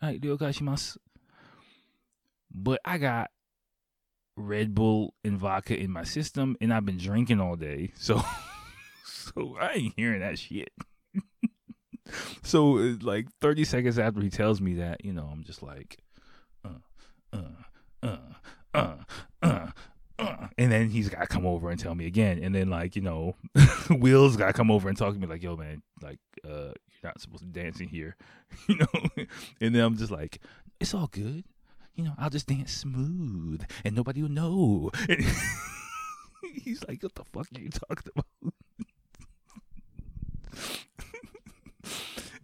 hi 0.00 0.18
but 2.50 2.80
i 2.84 2.98
got 2.98 3.30
red 4.36 4.74
bull 4.74 5.14
and 5.24 5.38
vodka 5.38 5.78
in 5.78 5.90
my 5.90 6.04
system 6.04 6.56
and 6.60 6.72
i've 6.72 6.84
been 6.84 6.98
drinking 6.98 7.40
all 7.40 7.56
day 7.56 7.92
so 7.96 8.22
so 9.04 9.56
i 9.60 9.72
ain't 9.72 9.94
hearing 9.96 10.20
that 10.20 10.38
shit. 10.38 10.70
so 12.42 12.96
like 13.02 13.26
30 13.40 13.64
seconds 13.64 13.98
after 13.98 14.20
he 14.20 14.30
tells 14.30 14.60
me 14.60 14.74
that, 14.74 15.04
you 15.04 15.12
know, 15.12 15.28
I'm 15.30 15.44
just 15.44 15.62
like, 15.62 15.98
uh, 16.64 16.68
uh, 17.32 17.38
uh, 18.02 18.16
uh, 18.74 18.96
uh, 19.42 19.66
uh. 20.18 20.46
And 20.58 20.72
then 20.72 20.88
he's 20.88 21.08
got 21.08 21.20
to 21.20 21.26
come 21.26 21.46
over 21.46 21.70
and 21.70 21.78
tell 21.78 21.94
me 21.94 22.06
again. 22.06 22.42
And 22.42 22.54
then, 22.54 22.70
like, 22.70 22.96
you 22.96 23.02
know, 23.02 23.36
Will's 23.90 24.36
got 24.36 24.46
to 24.48 24.52
come 24.52 24.70
over 24.70 24.88
and 24.88 24.96
talk 24.96 25.14
to 25.14 25.20
me, 25.20 25.26
like, 25.26 25.42
yo, 25.42 25.56
man, 25.56 25.82
like, 26.02 26.18
uh, 26.44 26.72
you're 26.72 27.04
not 27.04 27.20
supposed 27.20 27.42
to 27.42 27.48
dance 27.48 27.80
in 27.80 27.88
here, 27.88 28.16
you 28.68 28.76
know? 28.76 29.24
And 29.60 29.74
then 29.74 29.82
I'm 29.82 29.96
just 29.96 30.10
like, 30.10 30.40
it's 30.80 30.94
all 30.94 31.08
good. 31.08 31.44
You 31.94 32.04
know, 32.04 32.12
I'll 32.18 32.30
just 32.30 32.46
dance 32.46 32.72
smooth 32.72 33.64
and 33.84 33.96
nobody 33.96 34.22
will 34.22 34.28
know. 34.28 34.90
And 36.42 36.62
he's 36.62 36.84
like, 36.86 37.02
what 37.02 37.14
the 37.14 37.24
fuck 37.24 37.48
are 37.54 37.60
you 37.60 37.70
talking 37.70 38.12
about? 38.14 38.54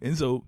And 0.03 0.17
so 0.17 0.43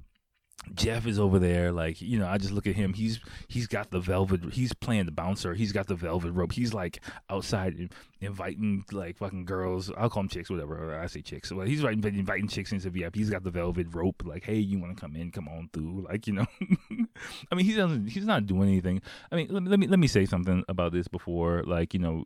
Jeff 0.74 1.06
is 1.06 1.20
over 1.20 1.38
there, 1.38 1.72
like 1.72 2.01
you 2.01 2.18
know. 2.18 2.28
I 2.28 2.38
just 2.38 2.51
look 2.51 2.66
at 2.66 2.76
him. 2.76 2.93
He's 2.93 3.20
he's 3.47 3.68
got 3.68 3.91
the 3.91 3.99
velvet. 3.99 4.53
He's 4.53 4.74
playing 4.74 5.06
the 5.06 5.12
bouncer. 5.12 5.53
He's 5.53 5.72
got 5.72 5.88
the 5.88 5.95
velvet 5.95 6.32
rope. 6.32 6.51
He's 6.51 6.74
like 6.74 7.01
outside 7.30 7.89
inviting 8.20 8.84
like 8.91 9.18
fucking 9.18 9.45
girls. 9.45 9.91
I'll 9.95 10.10
call 10.10 10.24
them 10.24 10.30
chicks, 10.30 10.49
whatever. 10.49 10.99
I 10.99 11.06
say 11.06 11.22
chicks. 11.22 11.51
Well, 11.51 11.68
he's 11.68 11.84
right 11.84 11.93
inviting 11.93 12.47
chicks 12.47 12.72
into 12.72 12.89
VIP. 12.89 13.16
He's 13.16 13.30
got 13.30 13.43
the 13.43 13.51
velvet 13.51 13.88
rope. 13.91 14.24
Like, 14.26 14.43
hey, 14.43 14.58
you 14.58 14.80
want 14.80 14.95
to 14.95 14.99
come 14.99 15.16
in? 15.16 15.32
Come 15.32 15.47
on 15.47 15.70
through. 15.72 16.06
Like, 16.10 16.26
you 16.26 16.34
know. 16.34 16.45
I 17.51 17.56
mean, 17.56 17.66
he 17.66 17.74
doesn't. 17.74 18.08
He's 18.08 18.26
not 18.26 18.47
doing 18.47 18.70
anything. 18.70 19.01
I 19.32 19.36
mean, 19.36 19.47
let 19.51 19.62
me 19.64 19.70
let 19.70 19.80
me 19.80 19.88
let 19.88 19.99
me 19.99 20.08
say 20.08 20.26
something 20.26 20.64
about 20.68 20.93
this 20.93 21.08
before. 21.08 21.64
Like, 21.66 21.93
you 21.93 21.99
know, 21.99 22.26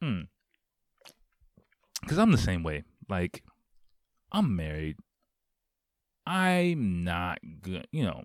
hmm. 0.00 0.20
Because 2.02 2.18
I'm 2.18 2.30
the 2.30 2.38
same 2.38 2.62
way. 2.62 2.84
Like, 3.08 3.42
I'm 4.30 4.54
married. 4.54 4.96
I'm 6.26 7.04
not 7.04 7.38
good, 7.62 7.86
you 7.92 8.04
know. 8.04 8.24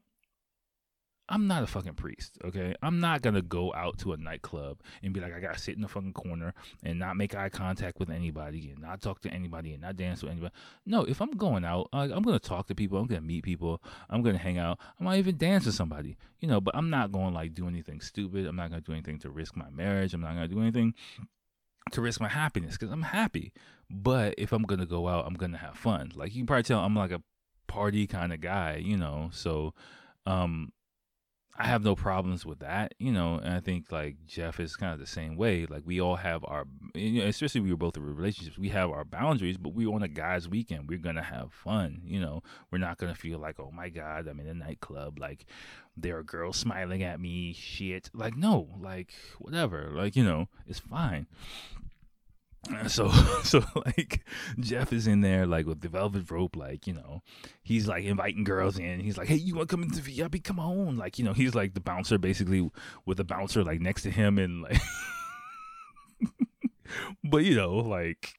I'm 1.30 1.48
not 1.48 1.64
a 1.64 1.68
fucking 1.68 1.94
priest, 1.94 2.38
okay? 2.44 2.76
I'm 2.82 3.00
not 3.00 3.22
gonna 3.22 3.42
go 3.42 3.74
out 3.74 3.98
to 4.00 4.12
a 4.12 4.18
nightclub 4.18 4.82
and 5.02 5.14
be 5.14 5.22
like, 5.22 5.34
I 5.34 5.40
gotta 5.40 5.58
sit 5.58 5.76
in 5.76 5.82
the 5.82 5.88
fucking 5.88 6.12
corner 6.12 6.54
and 6.84 7.00
not 7.00 7.16
make 7.16 7.34
eye 7.34 7.48
contact 7.48 8.00
with 8.00 8.10
anybody 8.10 8.70
and 8.70 8.82
not 8.82 9.02
talk 9.02 9.22
to 9.22 9.30
anybody 9.30 9.72
and 9.72 9.82
not 9.82 9.96
dance 9.96 10.22
with 10.22 10.32
anybody. 10.34 10.54
No, 10.86 11.04
if 11.06 11.22
I'm 11.22 11.32
going 11.32 11.64
out, 11.64 11.88
I'm 11.94 12.22
gonna 12.22 12.38
talk 12.38 12.68
to 12.68 12.76
people, 12.76 13.00
I'm 13.00 13.08
gonna 13.08 13.22
meet 13.22 13.46
people, 13.46 13.82
I'm 14.10 14.24
gonna 14.24 14.38
hang 14.40 14.58
out, 14.58 14.78
I 15.00 15.04
might 15.06 15.20
even 15.20 15.38
dance 15.38 15.66
with 15.66 15.76
somebody, 15.76 16.18
you 16.42 16.50
know, 16.50 16.60
but 16.60 16.76
I'm 16.76 16.90
not 16.90 17.14
gonna 17.14 17.34
like 17.34 17.54
do 17.54 17.66
anything 17.66 18.02
stupid. 18.02 18.46
I'm 18.46 18.58
not 18.58 18.70
gonna 18.70 18.82
do 18.82 18.92
anything 18.92 19.20
to 19.20 19.30
risk 19.30 19.56
my 19.56 19.70
marriage. 19.70 20.14
I'm 20.14 20.20
not 20.20 20.34
gonna 20.34 20.50
do 20.50 20.60
anything 20.60 20.96
to 21.92 22.02
risk 22.02 22.20
my 22.20 22.28
happiness 22.28 22.78
because 22.78 22.92
I'm 22.92 23.04
happy. 23.04 23.54
But 23.90 24.36
if 24.38 24.52
I'm 24.52 24.64
gonna 24.64 24.86
go 24.86 25.08
out, 25.08 25.26
I'm 25.26 25.36
gonna 25.36 25.60
have 25.60 25.78
fun. 25.78 26.12
Like 26.14 26.34
you 26.34 26.42
can 26.42 26.48
probably 26.48 26.64
tell, 26.64 26.82
I'm 26.82 26.96
like 26.96 27.12
a 27.12 27.22
party 27.72 28.06
kind 28.06 28.34
of 28.34 28.42
guy, 28.42 28.82
you 28.84 28.98
know. 28.98 29.30
So 29.32 29.74
um 30.26 30.74
I 31.58 31.66
have 31.66 31.84
no 31.84 31.96
problems 31.96 32.44
with 32.44 32.60
that, 32.60 32.96
you 32.98 33.12
know, 33.12 33.36
and 33.36 33.54
I 33.54 33.60
think 33.60 33.92
like 33.92 34.16
Jeff 34.26 34.60
is 34.60 34.76
kind 34.76 34.94
of 34.94 35.00
the 35.00 35.06
same 35.06 35.36
way. 35.36 35.68
Like 35.68 35.84
we 35.86 36.02
all 36.02 36.16
have 36.16 36.44
our, 36.46 36.66
you 36.96 37.22
know, 37.22 37.28
especially 37.28 37.62
we 37.62 37.70
were 37.70 37.78
both 37.78 37.98
in 37.98 38.04
relationships, 38.04 38.58
we 38.58 38.70
have 38.70 38.90
our 38.90 39.06
boundaries, 39.06 39.58
but 39.58 39.74
we're 39.74 39.94
on 39.94 40.02
a 40.02 40.08
guy's 40.08 40.50
weekend. 40.50 40.90
We're 40.90 40.98
gonna 40.98 41.22
have 41.22 41.54
fun, 41.54 42.02
you 42.04 42.20
know. 42.20 42.42
We're 42.72 42.80
not 42.80 42.98
gonna 42.98 43.16
feel 43.16 43.38
like, 43.38 43.60
oh 43.60 43.70
my 43.72 43.90
god, 43.90 44.28
I'm 44.28 44.40
in 44.40 44.48
a 44.48 44.54
nightclub, 44.54 45.20
like 45.20 45.46
there 45.96 46.18
are 46.18 46.24
girls 46.24 46.58
smiling 46.58 47.04
at 47.04 47.20
me, 47.20 47.54
shit. 47.54 48.10
Like 48.14 48.36
no, 48.36 48.70
like 48.80 49.14
whatever, 49.38 49.92
like 49.94 50.16
you 50.16 50.24
know, 50.24 50.48
it's 50.66 50.80
fine. 50.80 51.28
So 52.88 53.10
so 53.44 53.64
like 53.76 54.24
Jeff 54.60 54.94
is 54.94 55.08
in 55.08 55.22
there 55.22 55.46
like 55.46 55.66
with 55.66 55.82
the 55.82 55.90
velvet 55.90 56.30
rope, 56.30 56.56
like, 56.56 56.86
you 56.88 56.94
know, 56.94 57.22
he's 57.64 57.88
like 57.88 58.06
inviting 58.06 58.44
girls 58.44 58.78
in. 58.78 59.00
He's 59.00 59.18
like, 59.18 59.28
Hey, 59.28 59.36
you 59.36 59.56
wanna 59.56 59.68
come 59.68 59.84
into 59.84 60.02
VIP? 60.02 60.44
Come 60.44 60.60
on. 60.60 60.98
Like, 60.98 61.18
you 61.18 61.26
know, 61.26 61.34
he's 61.34 61.56
like 61.56 61.74
the 61.74 61.80
bouncer 61.80 62.18
basically 62.18 62.70
with 63.06 63.18
the 63.18 63.24
bouncer 63.24 63.64
like 63.64 63.82
next 63.82 64.04
to 64.04 64.12
him 64.12 64.38
and 64.38 64.62
like 64.62 64.80
But 67.24 67.44
you 67.46 67.56
know, 67.56 67.76
like 67.76 68.36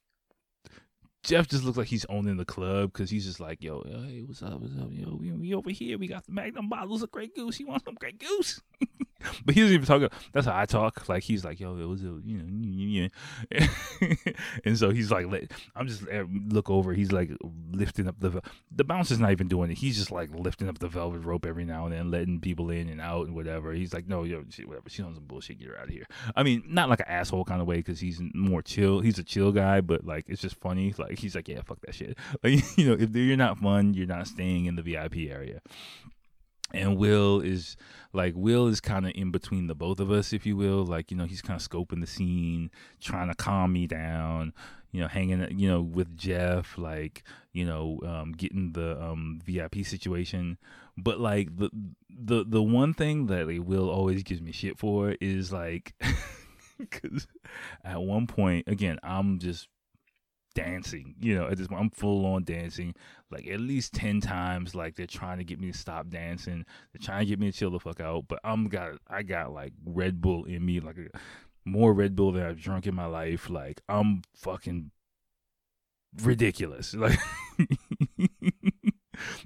Jeff 1.24 1.48
just 1.48 1.64
looks 1.64 1.78
like 1.78 1.86
he's 1.86 2.06
owning 2.08 2.36
the 2.36 2.44
club 2.44 2.92
because 2.92 3.08
he's 3.10 3.24
just 3.24 3.40
like, 3.40 3.62
yo, 3.62 3.82
hey, 3.86 4.22
what's 4.26 4.42
up? 4.42 4.60
What's 4.60 4.76
up? 4.76 4.88
Yo, 4.90 5.16
we, 5.20 5.30
we 5.32 5.54
over 5.54 5.70
here. 5.70 5.96
We 5.96 6.08
got 6.08 6.26
the 6.26 6.32
Magnum 6.32 6.68
bottles 6.68 7.02
of 7.02 7.10
Grey 7.12 7.28
Goose. 7.28 7.60
You 7.60 7.68
want 7.68 7.84
some 7.84 7.94
Grey 7.94 8.12
Goose? 8.12 8.60
but 9.44 9.54
he 9.54 9.60
doesn't 9.60 9.74
even 9.74 9.86
talk. 9.86 10.12
That's 10.32 10.46
how 10.46 10.58
I 10.58 10.66
talk. 10.66 11.08
Like 11.08 11.22
he's 11.22 11.44
like, 11.44 11.60
yo, 11.60 11.76
it 11.76 11.84
was 11.84 12.02
you 12.02 13.08
know, 13.08 13.08
and 14.64 14.78
so 14.78 14.90
he's 14.90 15.10
like, 15.10 15.26
I'm 15.74 15.86
just 15.86 16.02
eh, 16.10 16.24
look 16.48 16.70
over. 16.70 16.92
He's 16.92 17.12
like 17.12 17.30
lifting 17.70 18.08
up 18.08 18.16
the 18.18 18.42
the 18.70 18.84
bouncer's 18.84 19.18
not 19.18 19.32
even 19.32 19.48
doing 19.48 19.70
it. 19.70 19.78
He's 19.78 19.96
just 19.96 20.10
like 20.10 20.30
lifting 20.34 20.68
up 20.68 20.78
the 20.78 20.88
velvet 20.88 21.20
rope 21.20 21.46
every 21.46 21.64
now 21.64 21.86
and 21.86 21.94
then, 21.94 22.10
letting 22.10 22.40
people 22.40 22.70
in 22.70 22.88
and 22.88 23.00
out 23.00 23.26
and 23.26 23.34
whatever. 23.34 23.72
He's 23.72 23.92
like, 23.92 24.06
no, 24.06 24.24
yo, 24.24 24.44
she, 24.48 24.64
whatever. 24.64 24.88
She's 24.88 25.04
on 25.04 25.14
some 25.14 25.24
bullshit. 25.24 25.58
Get 25.58 25.68
her 25.68 25.78
out 25.78 25.84
of 25.84 25.90
here. 25.90 26.06
I 26.36 26.42
mean, 26.42 26.62
not 26.66 26.88
like 26.88 27.00
an 27.00 27.08
asshole 27.08 27.44
kind 27.44 27.60
of 27.60 27.66
way 27.66 27.76
because 27.76 28.00
he's 28.00 28.20
more 28.34 28.62
chill. 28.62 29.00
He's 29.00 29.18
a 29.18 29.24
chill 29.24 29.52
guy, 29.52 29.80
but 29.80 30.04
like 30.04 30.26
it's 30.28 30.42
just 30.42 30.56
funny. 30.56 30.94
Like 30.96 31.18
he's 31.18 31.34
like, 31.34 31.48
yeah, 31.48 31.62
fuck 31.64 31.80
that 31.82 31.94
shit. 31.94 32.16
Like 32.42 32.62
you 32.76 32.86
know, 32.86 32.96
if 32.98 33.14
you're 33.14 33.36
not 33.36 33.58
fun, 33.58 33.94
you're 33.94 34.06
not 34.06 34.26
staying 34.26 34.66
in 34.66 34.76
the 34.76 34.82
VIP 34.82 35.30
area 35.30 35.60
and 36.72 36.96
Will 36.96 37.40
is 37.40 37.76
like 38.12 38.34
Will 38.36 38.66
is 38.66 38.80
kind 38.80 39.06
of 39.06 39.12
in 39.14 39.30
between 39.30 39.66
the 39.66 39.74
both 39.74 40.00
of 40.00 40.10
us, 40.10 40.32
if 40.32 40.46
you 40.46 40.56
will. 40.56 40.84
Like 40.84 41.10
you 41.10 41.16
know, 41.16 41.24
he's 41.24 41.42
kind 41.42 41.60
of 41.60 41.66
scoping 41.66 42.00
the 42.00 42.06
scene, 42.06 42.70
trying 43.00 43.28
to 43.28 43.34
calm 43.34 43.72
me 43.72 43.86
down. 43.86 44.52
You 44.90 45.00
know, 45.00 45.08
hanging 45.08 45.58
you 45.58 45.68
know 45.68 45.80
with 45.80 46.16
Jeff, 46.16 46.76
like 46.76 47.22
you 47.52 47.64
know, 47.64 48.00
um, 48.04 48.32
getting 48.32 48.72
the 48.72 49.00
um, 49.02 49.40
VIP 49.44 49.84
situation. 49.84 50.58
But 50.96 51.20
like 51.20 51.56
the 51.56 51.70
the 52.10 52.44
the 52.46 52.62
one 52.62 52.92
thing 52.92 53.26
that 53.26 53.46
like, 53.46 53.60
Will 53.66 53.88
always 53.88 54.22
gives 54.22 54.42
me 54.42 54.52
shit 54.52 54.78
for 54.78 55.16
is 55.20 55.52
like, 55.52 55.94
because 56.78 57.26
at 57.84 58.02
one 58.02 58.26
point, 58.26 58.68
again, 58.68 58.98
I'm 59.02 59.38
just 59.38 59.68
dancing. 60.54 61.14
You 61.20 61.34
know, 61.34 61.46
at 61.48 61.58
this 61.58 61.68
point, 61.68 61.80
I'm 61.80 61.90
full 61.90 62.26
on 62.26 62.44
dancing 62.44 62.94
like 63.30 63.46
at 63.48 63.60
least 63.60 63.94
10 63.94 64.20
times. 64.20 64.74
Like 64.74 64.96
they're 64.96 65.06
trying 65.06 65.38
to 65.38 65.44
get 65.44 65.60
me 65.60 65.72
to 65.72 65.78
stop 65.78 66.08
dancing. 66.08 66.64
They're 66.92 67.04
trying 67.04 67.20
to 67.20 67.26
get 67.26 67.40
me 67.40 67.50
to 67.50 67.56
chill 67.56 67.70
the 67.70 67.80
fuck 67.80 68.00
out. 68.00 68.24
But 68.28 68.40
I'm 68.44 68.68
got, 68.68 68.92
I 69.08 69.22
got 69.22 69.52
like 69.52 69.72
Red 69.84 70.20
Bull 70.20 70.44
in 70.44 70.64
me, 70.64 70.80
like 70.80 70.96
more 71.64 71.92
Red 71.92 72.14
Bull 72.14 72.32
than 72.32 72.44
I've 72.44 72.60
drunk 72.60 72.86
in 72.86 72.94
my 72.94 73.06
life. 73.06 73.50
Like 73.50 73.80
I'm 73.88 74.22
fucking 74.34 74.90
ridiculous. 76.22 76.94
Like 77.04 77.18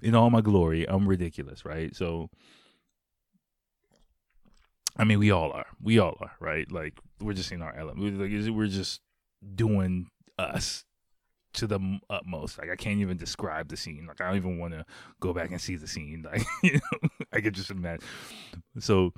in 0.03 0.15
all 0.15 0.31
my 0.31 0.41
glory, 0.41 0.89
I'm 0.89 1.09
ridiculous, 1.09 1.65
right? 1.65 1.95
So, 1.95 2.31
I 4.97 5.05
mean, 5.05 5.19
we 5.19 5.31
all 5.31 5.53
are. 5.53 5.67
We 5.83 5.99
all 5.99 6.17
are, 6.21 6.33
right? 6.41 6.71
Like 6.71 6.99
we're 7.21 7.35
just 7.35 7.53
in 7.53 7.63
our 7.63 7.75
element. 7.77 8.19
We're, 8.19 8.53
we're 8.53 8.67
just 8.69 9.01
doing 9.55 10.09
us 10.39 10.85
to 11.57 11.67
the 11.67 11.99
utmost. 12.09 12.59
Like 12.59 12.71
I 12.71 12.77
can't 12.77 13.01
even 13.01 13.17
describe 13.17 13.69
the 13.69 13.77
scene. 13.77 14.07
Like 14.07 14.21
I 14.21 14.29
don't 14.29 14.37
even 14.37 14.59
want 14.59 14.75
to 14.75 14.85
go 15.21 15.33
back 15.33 15.51
and 15.51 15.61
see 15.61 15.77
the 15.77 15.89
scene. 15.89 16.25
Like 16.33 16.45
you 16.63 16.75
know, 16.75 17.09
I 17.33 17.41
could 17.41 17.55
just 17.55 17.71
imagine. 17.71 18.07
So 18.79 19.13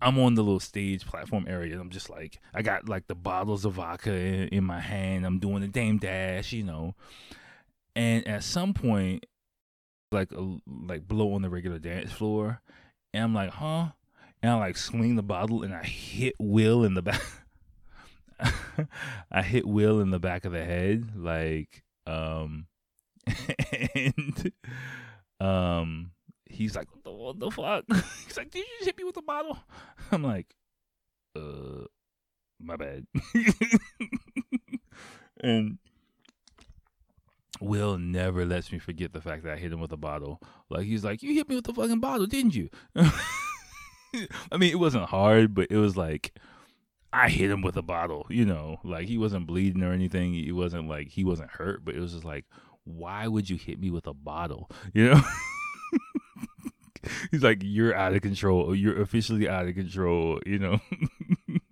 I'm 0.00 0.18
on 0.18 0.34
the 0.34 0.42
little 0.42 0.60
stage 0.60 1.06
platform 1.06 1.46
area. 1.48 1.80
I'm 1.80 1.90
just 1.90 2.10
like 2.10 2.40
I 2.52 2.62
got 2.62 2.88
like 2.88 3.06
the 3.06 3.14
bottles 3.14 3.64
of 3.64 3.74
vodka 3.74 4.12
in, 4.12 4.48
in 4.48 4.64
my 4.64 4.80
hand. 4.80 5.24
I'm 5.24 5.38
doing 5.38 5.60
the 5.60 5.68
dame 5.68 5.98
dash, 5.98 6.52
you 6.52 6.64
know. 6.64 6.94
And 7.94 8.26
at 8.26 8.42
some 8.42 8.74
point, 8.74 9.26
like 10.10 10.32
a, 10.32 10.56
like 10.66 11.06
blow 11.06 11.34
on 11.34 11.42
the 11.42 11.50
regular 11.50 11.78
dance 11.78 12.10
floor, 12.10 12.60
and 13.12 13.24
I'm 13.24 13.34
like, 13.34 13.50
huh? 13.50 13.88
And 14.42 14.50
I 14.50 14.54
like 14.56 14.76
swing 14.76 15.14
the 15.14 15.22
bottle 15.22 15.62
and 15.62 15.72
I 15.72 15.84
hit 15.84 16.34
Will 16.38 16.84
in 16.84 16.94
the 16.94 17.02
back. 17.02 17.22
I 19.30 19.42
hit 19.42 19.66
Will 19.66 20.00
in 20.00 20.10
the 20.10 20.18
back 20.18 20.44
of 20.44 20.52
the 20.52 20.64
head, 20.64 21.12
like, 21.16 21.82
um, 22.06 22.66
and 23.94 24.52
um, 25.40 26.10
he's 26.46 26.76
like, 26.76 26.88
what 27.04 27.38
the, 27.38 27.50
fuck? 27.50 27.84
he's 28.24 28.36
like, 28.36 28.50
did 28.50 28.60
you 28.60 28.74
just 28.78 28.86
hit 28.86 28.98
me 28.98 29.04
with 29.04 29.16
a 29.16 29.22
bottle? 29.22 29.58
I'm 30.10 30.22
like, 30.22 30.54
uh, 31.36 31.86
my 32.60 32.76
bad. 32.76 33.06
and 35.40 35.78
Will 37.60 37.96
never 37.98 38.44
lets 38.44 38.72
me 38.72 38.78
forget 38.78 39.12
the 39.12 39.20
fact 39.20 39.44
that 39.44 39.52
I 39.52 39.56
hit 39.56 39.72
him 39.72 39.80
with 39.80 39.92
a 39.92 39.96
bottle. 39.96 40.40
Like 40.68 40.84
he's 40.84 41.04
like, 41.04 41.22
"You 41.22 41.32
hit 41.34 41.48
me 41.48 41.56
with 41.56 41.64
the 41.64 41.74
fucking 41.74 42.00
bottle, 42.00 42.26
didn't 42.26 42.54
you?" 42.54 42.70
I 42.96 44.56
mean, 44.58 44.70
it 44.72 44.78
wasn't 44.78 45.04
hard, 45.06 45.54
but 45.54 45.68
it 45.70 45.76
was 45.76 45.96
like 45.96 46.34
I 47.12 47.28
hit 47.28 47.50
him 47.50 47.62
with 47.62 47.76
a 47.76 47.82
bottle. 47.82 48.26
You 48.30 48.44
know, 48.44 48.78
like 48.84 49.06
he 49.06 49.18
wasn't 49.18 49.46
bleeding 49.46 49.82
or 49.82 49.92
anything. 49.92 50.34
It 50.34 50.52
wasn't 50.52 50.88
like 50.88 51.08
he 51.08 51.24
wasn't 51.24 51.50
hurt, 51.50 51.84
but 51.84 51.94
it 51.94 52.00
was 52.00 52.12
just 52.12 52.24
like, 52.24 52.46
why 52.84 53.26
would 53.26 53.48
you 53.48 53.56
hit 53.56 53.78
me 53.80 53.90
with 53.90 54.06
a 54.06 54.14
bottle? 54.14 54.70
You 54.94 55.10
know. 55.10 55.22
He's 57.32 57.42
like, 57.42 57.58
you're 57.62 57.96
out 57.96 58.14
of 58.14 58.22
control. 58.22 58.76
You're 58.76 59.02
officially 59.02 59.48
out 59.48 59.66
of 59.66 59.74
control. 59.74 60.38
You 60.46 60.58
know. 60.58 60.80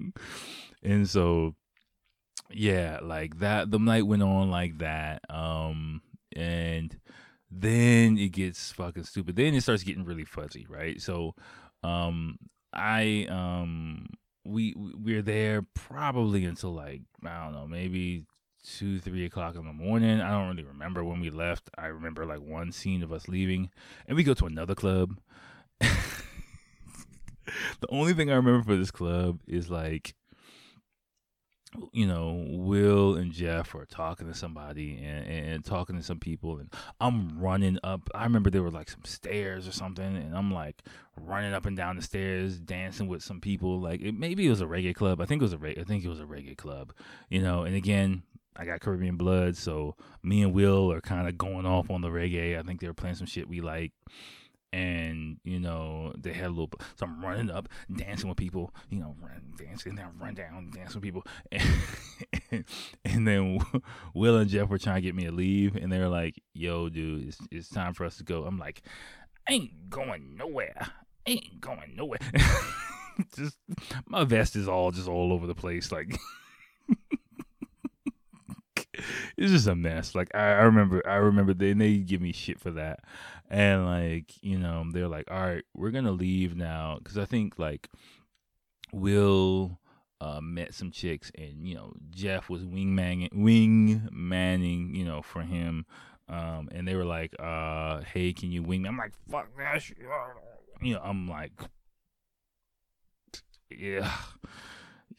and 0.82 1.08
so 1.08 1.54
yeah, 2.52 2.98
like 3.02 3.38
that 3.38 3.70
the 3.70 3.78
night 3.78 4.06
went 4.06 4.22
on 4.22 4.50
like 4.50 4.78
that. 4.78 5.22
Um 5.30 6.02
and 6.34 6.98
then 7.50 8.18
it 8.18 8.32
gets 8.32 8.72
fucking 8.72 9.04
stupid. 9.04 9.36
Then 9.36 9.54
it 9.54 9.62
starts 9.62 9.82
getting 9.82 10.04
really 10.04 10.24
fuzzy, 10.24 10.66
right? 10.68 11.00
So 11.00 11.34
um 11.82 12.38
I 12.72 13.26
um 13.30 14.06
we 14.44 14.74
we're 14.76 15.22
there 15.22 15.62
probably 15.74 16.44
until 16.44 16.72
like 16.72 17.02
I 17.24 17.44
don't 17.44 17.54
know, 17.54 17.66
maybe 17.66 18.24
two, 18.62 18.98
three 19.00 19.24
o'clock 19.24 19.56
in 19.56 19.64
the 19.64 19.72
morning. 19.72 20.20
I 20.20 20.30
don't 20.30 20.48
really 20.48 20.64
remember 20.64 21.04
when 21.04 21.20
we 21.20 21.30
left. 21.30 21.70
I 21.76 21.86
remember 21.86 22.26
like 22.26 22.40
one 22.40 22.72
scene 22.72 23.02
of 23.02 23.12
us 23.12 23.28
leaving, 23.28 23.70
and 24.06 24.16
we 24.16 24.24
go 24.24 24.34
to 24.34 24.46
another 24.46 24.74
club. 24.74 25.18
the 25.80 25.90
only 27.88 28.14
thing 28.14 28.30
I 28.30 28.36
remember 28.36 28.62
for 28.64 28.76
this 28.76 28.90
club 28.90 29.40
is 29.46 29.70
like 29.70 30.14
you 31.92 32.06
know, 32.06 32.44
Will 32.48 33.14
and 33.14 33.32
Jeff 33.32 33.74
are 33.74 33.84
talking 33.84 34.26
to 34.26 34.34
somebody 34.34 35.00
and, 35.02 35.26
and, 35.26 35.64
talking 35.64 35.96
to 35.96 36.02
some 36.02 36.18
people, 36.18 36.58
and 36.58 36.68
I'm 37.00 37.38
running 37.38 37.78
up. 37.84 38.08
I 38.14 38.24
remember 38.24 38.50
there 38.50 38.62
were 38.62 38.70
like 38.70 38.90
some 38.90 39.04
stairs 39.04 39.68
or 39.68 39.72
something, 39.72 40.16
and 40.16 40.36
I'm 40.36 40.52
like 40.52 40.82
running 41.16 41.52
up 41.52 41.66
and 41.66 41.76
down 41.76 41.96
the 41.96 42.02
stairs, 42.02 42.58
dancing 42.58 43.06
with 43.06 43.22
some 43.22 43.40
people. 43.40 43.80
Like 43.80 44.00
it, 44.00 44.14
maybe 44.14 44.46
it 44.46 44.50
was 44.50 44.60
a 44.60 44.66
reggae 44.66 44.94
club. 44.94 45.20
I 45.20 45.26
think 45.26 45.42
it 45.42 45.44
was 45.44 45.54
a 45.54 45.80
I 45.80 45.84
think 45.84 46.04
it 46.04 46.08
was 46.08 46.20
a 46.20 46.24
reggae 46.24 46.56
club, 46.56 46.92
you 47.28 47.40
know. 47.40 47.62
And 47.62 47.76
again, 47.76 48.24
I 48.56 48.64
got 48.64 48.80
Caribbean 48.80 49.16
blood, 49.16 49.56
so 49.56 49.94
me 50.22 50.42
and 50.42 50.52
Will 50.52 50.90
are 50.90 51.00
kind 51.00 51.28
of 51.28 51.38
going 51.38 51.66
off 51.66 51.88
on 51.88 52.00
the 52.00 52.08
reggae. 52.08 52.58
I 52.58 52.62
think 52.62 52.80
they 52.80 52.88
were 52.88 52.94
playing 52.94 53.16
some 53.16 53.26
shit 53.26 53.48
we 53.48 53.60
like 53.60 53.92
and 54.72 55.38
you 55.42 55.58
know 55.58 56.12
they 56.16 56.32
had 56.32 56.46
a 56.46 56.50
little 56.50 56.70
so 56.96 57.06
i'm 57.06 57.24
running 57.24 57.50
up 57.50 57.68
dancing 57.96 58.28
with 58.28 58.38
people 58.38 58.72
you 58.88 59.00
know 59.00 59.16
run 59.20 59.52
dancing 59.58 59.96
down 59.96 60.12
run 60.20 60.34
down 60.34 60.70
dancing 60.74 61.00
with 61.00 61.04
people. 61.04 61.24
And, 62.52 62.64
and 63.04 63.26
then 63.26 63.60
will 64.12 64.36
and 64.36 64.50
jeff 64.50 64.68
were 64.68 64.78
trying 64.78 64.96
to 64.96 65.00
get 65.00 65.14
me 65.14 65.24
to 65.24 65.32
leave 65.32 65.76
and 65.76 65.90
they 65.90 65.98
were 65.98 66.08
like 66.08 66.40
yo 66.52 66.88
dude 66.88 67.28
it's, 67.28 67.38
it's 67.50 67.68
time 67.68 67.94
for 67.94 68.04
us 68.04 68.16
to 68.18 68.24
go. 68.24 68.44
I'm 68.44 68.58
like 68.58 68.82
I 69.48 69.54
ain't 69.54 69.90
going 69.90 70.36
nowhere. 70.36 70.88
I 71.26 71.30
ain't 71.30 71.60
going 71.60 71.94
nowhere. 71.96 72.18
Just 73.36 73.56
my 74.06 74.24
vest 74.24 74.56
is 74.56 74.68
all 74.68 74.90
just 74.90 75.08
all 75.08 75.32
over 75.32 75.46
the 75.46 75.54
place 75.54 75.92
like 75.92 76.18
it's 79.36 79.52
just 79.52 79.66
a 79.66 79.74
mess. 79.74 80.14
Like 80.14 80.30
I, 80.34 80.52
I 80.52 80.62
remember, 80.62 81.02
I 81.06 81.16
remember 81.16 81.54
they 81.54 81.72
they 81.72 81.98
give 81.98 82.20
me 82.20 82.32
shit 82.32 82.60
for 82.60 82.70
that, 82.72 83.00
and 83.48 83.86
like 83.86 84.32
you 84.42 84.58
know 84.58 84.84
they're 84.92 85.08
like, 85.08 85.30
all 85.30 85.40
right, 85.40 85.64
we're 85.74 85.90
gonna 85.90 86.12
leave 86.12 86.56
now 86.56 86.98
because 86.98 87.18
I 87.18 87.24
think 87.24 87.58
like 87.58 87.88
Will 88.92 89.78
uh, 90.20 90.40
met 90.42 90.74
some 90.74 90.90
chicks, 90.90 91.30
and 91.36 91.66
you 91.66 91.74
know 91.74 91.92
Jeff 92.10 92.48
was 92.48 92.64
wing 92.64 92.96
wing 93.32 94.08
manning, 94.12 94.94
you 94.94 95.04
know, 95.04 95.22
for 95.22 95.42
him, 95.42 95.86
um, 96.28 96.68
and 96.72 96.86
they 96.86 96.94
were 96.94 97.04
like, 97.04 97.34
uh, 97.38 98.02
hey, 98.02 98.32
can 98.32 98.50
you 98.50 98.62
wing? 98.62 98.82
Me? 98.82 98.88
I'm 98.88 98.96
like, 98.98 99.12
fuck 99.30 99.48
that 99.58 99.82
shit. 99.82 99.98
You 100.82 100.94
know, 100.94 101.00
I'm 101.02 101.28
like, 101.28 101.52
yeah 103.70 104.10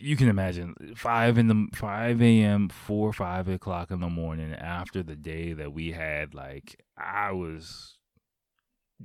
you 0.01 0.15
can 0.15 0.27
imagine 0.27 0.75
five 0.95 1.37
in 1.37 1.47
the 1.47 1.67
five 1.73 2.21
a.m. 2.21 2.69
four 2.69 3.13
five 3.13 3.47
o'clock 3.47 3.91
in 3.91 3.99
the 3.99 4.09
morning 4.09 4.53
after 4.53 5.03
the 5.03 5.15
day 5.15 5.53
that 5.53 5.71
we 5.73 5.91
had. 5.91 6.33
Like 6.33 6.83
I 6.97 7.31
was 7.31 7.97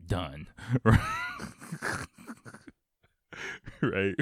done, 0.07 0.49
right? 3.83 4.15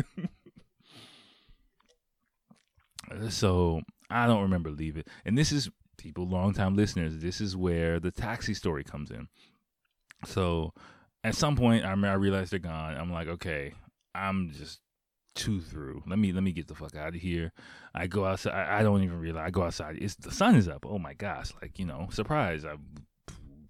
so 3.29 3.81
I 4.11 4.27
don't 4.27 4.43
remember 4.43 4.71
leaving, 4.71 5.05
and 5.25 5.39
this 5.39 5.53
is 5.53 5.71
people, 5.97 6.27
longtime 6.27 6.77
listeners. 6.77 7.19
This 7.19 7.41
is 7.41 7.57
where 7.57 8.01
the 8.01 8.11
taxi 8.11 8.55
story 8.55 8.85
comes 8.85 9.11
in. 9.11 9.29
So 10.27 10.73
at 11.23 11.35
some 11.35 11.57
point, 11.57 11.85
I, 11.85 11.91
I 11.93 12.15
realized 12.15 12.53
they're 12.53 12.59
gone. 12.59 12.97
I'm 12.97 13.13
like, 13.13 13.29
okay, 13.29 13.75
I'm 14.15 14.51
just 14.53 14.81
two 15.35 15.61
through. 15.61 16.03
Let 16.07 16.19
me 16.19 16.33
let 16.33 16.43
me 16.43 16.53
get 16.53 16.69
the 16.69 16.75
fuck 16.75 16.95
out 16.97 17.15
of 17.15 17.21
here. 17.21 17.53
I 17.95 18.07
go 18.07 18.25
outside. 18.25 18.55
I, 18.55 18.81
I 18.81 18.83
don't 18.83 19.03
even 19.03 19.19
realize. 19.19 19.47
I 19.47 19.51
go 19.51 19.63
outside. 19.63 19.99
It's 20.01 20.15
the 20.15 20.31
sun 20.31 20.55
is 20.57 20.69
up. 20.69 20.87
Oh 20.89 20.99
my 20.99 21.15
gosh! 21.15 21.53
Like 21.61 21.79
you 21.79 21.87
know, 21.87 22.09
surprise! 22.11 22.65
I've 22.65 22.81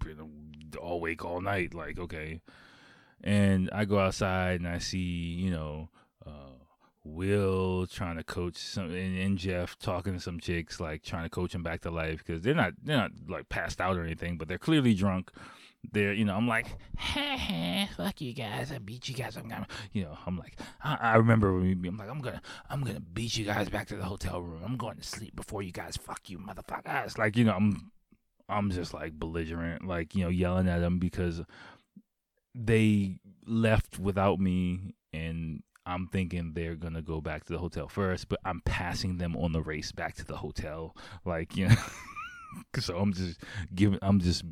been 0.00 0.18
all 0.80 0.94
awake 0.94 1.24
all 1.24 1.40
night. 1.40 1.74
Like 1.74 1.98
okay, 1.98 2.40
and 3.22 3.70
I 3.72 3.84
go 3.84 3.98
outside 3.98 4.60
and 4.60 4.68
I 4.68 4.78
see 4.78 4.98
you 4.98 5.50
know. 5.50 5.88
Uh, 6.26 6.50
Will 7.06 7.86
trying 7.86 8.16
to 8.16 8.24
coach 8.24 8.56
some 8.56 8.86
and, 8.86 9.18
and, 9.18 9.36
Jeff 9.36 9.78
talking 9.78 10.14
to 10.14 10.20
some 10.20 10.40
chicks 10.40 10.80
like 10.80 11.02
trying 11.02 11.24
to 11.24 11.28
coach 11.28 11.54
him 11.54 11.62
back 11.62 11.82
to 11.82 11.90
life 11.90 12.24
because 12.24 12.40
they're 12.40 12.54
not 12.54 12.72
they're 12.82 12.96
not 12.96 13.10
like 13.28 13.50
passed 13.50 13.78
out 13.78 13.98
or 13.98 14.04
anything 14.04 14.38
but 14.38 14.48
they're 14.48 14.56
clearly 14.56 14.94
drunk 14.94 15.30
there, 15.93 16.12
you 16.12 16.24
know, 16.24 16.35
I'm 16.35 16.49
like, 16.49 16.66
hey, 16.97 17.37
hey, 17.37 17.89
fuck 17.97 18.20
you 18.20 18.32
guys, 18.32 18.72
I 18.72 18.78
beat 18.78 19.09
you 19.09 19.14
guys. 19.14 19.37
I'm 19.37 19.49
gonna, 19.49 19.66
you 19.93 20.05
know, 20.05 20.16
I'm 20.26 20.39
like, 20.39 20.59
I, 20.82 20.97
I 21.01 21.16
remember 21.16 21.53
when 21.53 21.80
we, 21.80 21.89
I'm 21.89 21.97
like, 21.97 22.11
I'm 22.11 22.20
gonna, 22.20 22.43
I'm 22.70 22.82
gonna 22.82 23.01
beat 23.01 23.37
you 23.37 23.45
guys 23.45 23.68
back 23.68 23.89
to 23.89 23.97
the 23.97 24.05
hotel 24.05 24.41
room. 24.43 24.62
I'm 24.64 24.76
going 24.76 24.97
to 24.97 25.05
sleep 25.05 25.37
before 25.37 25.62
you 25.62 25.72
guys. 25.72 25.97
Fuck 25.97 26.30
you, 26.30 26.39
motherfuckers. 26.39 27.18
Like, 27.18 27.37
you 27.37 27.45
know, 27.45 27.55
I'm, 27.55 27.91
I'm 28.49 28.70
just 28.70 28.93
like 28.93 29.18
belligerent, 29.18 29.87
like 29.87 30.14
you 30.14 30.24
know, 30.24 30.30
yelling 30.30 30.68
at 30.68 30.80
them 30.80 30.99
because 30.99 31.43
they 32.55 33.18
left 33.47 33.99
without 33.99 34.39
me, 34.39 34.95
and 35.12 35.62
I'm 35.87 36.07
thinking 36.09 36.53
they're 36.53 36.76
gonna 36.76 37.03
go 37.03 37.20
back 37.20 37.45
to 37.45 37.53
the 37.53 37.59
hotel 37.59 37.89
first, 37.89 38.28
but 38.28 38.41
I'm 38.45 38.61
passing 38.64 39.18
them 39.18 39.37
on 39.37 39.53
the 39.53 39.62
race 39.62 39.93
back 39.93 40.14
to 40.16 40.24
the 40.24 40.37
hotel, 40.37 40.97
like 41.24 41.57
you 41.57 41.68
know. 41.68 41.74
so 42.78 42.99
I'm 42.99 43.12
just 43.12 43.41
giving, 43.74 43.99
I'm 44.03 44.20
just 44.20 44.45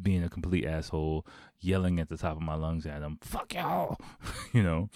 being 0.00 0.22
a 0.22 0.28
complete 0.28 0.64
asshole, 0.64 1.26
yelling 1.60 2.00
at 2.00 2.08
the 2.08 2.16
top 2.16 2.36
of 2.36 2.42
my 2.42 2.54
lungs 2.54 2.86
at 2.86 3.00
them, 3.00 3.18
fuck 3.20 3.54
y'all, 3.54 3.98
you 4.52 4.62
know. 4.62 4.88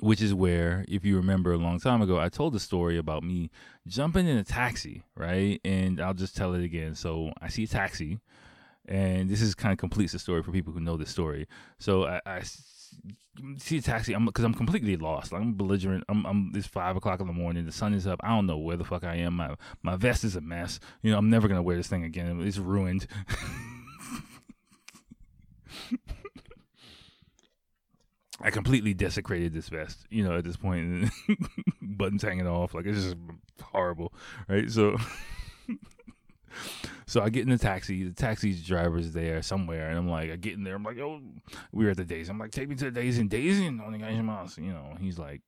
Which 0.00 0.20
is 0.20 0.34
where, 0.34 0.84
if 0.88 1.04
you 1.04 1.16
remember 1.16 1.52
a 1.52 1.58
long 1.58 1.78
time 1.78 2.02
ago, 2.02 2.18
I 2.18 2.28
told 2.28 2.54
the 2.54 2.60
story 2.60 2.98
about 2.98 3.22
me 3.22 3.50
jumping 3.86 4.26
in 4.26 4.36
a 4.36 4.42
taxi, 4.42 5.04
right? 5.16 5.60
And 5.64 6.00
I'll 6.00 6.14
just 6.14 6.36
tell 6.36 6.54
it 6.54 6.64
again. 6.64 6.96
So 6.96 7.30
I 7.40 7.46
see 7.46 7.64
a 7.64 7.68
taxi, 7.68 8.18
and 8.86 9.30
this 9.30 9.40
is 9.40 9.54
kind 9.54 9.72
of 9.72 9.78
completes 9.78 10.12
the 10.12 10.18
story 10.18 10.42
for 10.42 10.50
people 10.50 10.72
who 10.72 10.80
know 10.80 10.96
the 10.96 11.06
story. 11.06 11.46
So 11.78 12.06
I, 12.06 12.20
I 12.26 12.42
see 13.58 13.78
a 13.78 13.82
taxi, 13.82 14.12
I'm 14.14 14.26
because 14.26 14.44
I'm 14.44 14.54
completely 14.54 14.96
lost. 14.96 15.32
Like 15.32 15.42
I'm 15.42 15.54
belligerent. 15.54 16.04
I'm, 16.08 16.24
I'm 16.26 16.52
it's 16.54 16.66
five 16.66 16.96
o'clock 16.96 17.20
in 17.20 17.26
the 17.26 17.32
morning. 17.32 17.66
The 17.66 17.72
sun 17.72 17.94
is 17.94 18.06
up. 18.06 18.20
I 18.22 18.28
don't 18.28 18.46
know 18.46 18.58
where 18.58 18.76
the 18.76 18.84
fuck 18.84 19.04
I 19.04 19.16
am. 19.16 19.34
My 19.34 19.54
my 19.82 19.96
vest 19.96 20.24
is 20.24 20.36
a 20.36 20.40
mess. 20.40 20.80
You 21.02 21.12
know, 21.12 21.18
I'm 21.18 21.30
never 21.30 21.48
gonna 21.48 21.62
wear 21.62 21.76
this 21.76 21.88
thing 21.88 22.04
again. 22.04 22.40
It's 22.42 22.58
ruined. 22.58 23.06
I 28.44 28.50
completely 28.50 28.92
desecrated 28.92 29.52
this 29.52 29.68
vest, 29.68 30.04
you 30.10 30.24
know, 30.24 30.36
at 30.36 30.44
this 30.44 30.56
point, 30.56 31.10
buttons 31.80 32.22
hanging 32.22 32.48
off, 32.48 32.74
like 32.74 32.86
it's 32.86 33.04
just 33.04 33.16
horrible, 33.62 34.12
right? 34.48 34.68
So, 34.68 34.96
so 37.06 37.22
I 37.22 37.30
get 37.30 37.42
in 37.42 37.50
the 37.50 37.58
taxi. 37.58 38.04
The 38.04 38.12
taxi 38.12 38.54
driver's 38.54 39.12
there 39.12 39.42
somewhere, 39.42 39.88
and 39.88 39.98
I'm 39.98 40.08
like, 40.08 40.30
I 40.30 40.36
get 40.36 40.54
in 40.54 40.64
there. 40.64 40.74
I'm 40.74 40.84
like, 40.84 40.98
oh, 40.98 41.20
we 41.72 41.86
are 41.86 41.90
at 41.90 41.96
the 41.96 42.04
Days. 42.04 42.28
I'm 42.28 42.38
like, 42.38 42.50
take 42.50 42.68
me 42.68 42.74
to 42.76 42.86
the 42.86 42.90
Days 42.90 43.18
and 43.18 43.28
Days 43.28 43.58
and 43.60 43.80
on 43.80 43.92
the 43.92 43.98
guys, 43.98 44.58
you 44.58 44.72
know. 44.72 44.96
He's 45.00 45.18
like, 45.18 45.40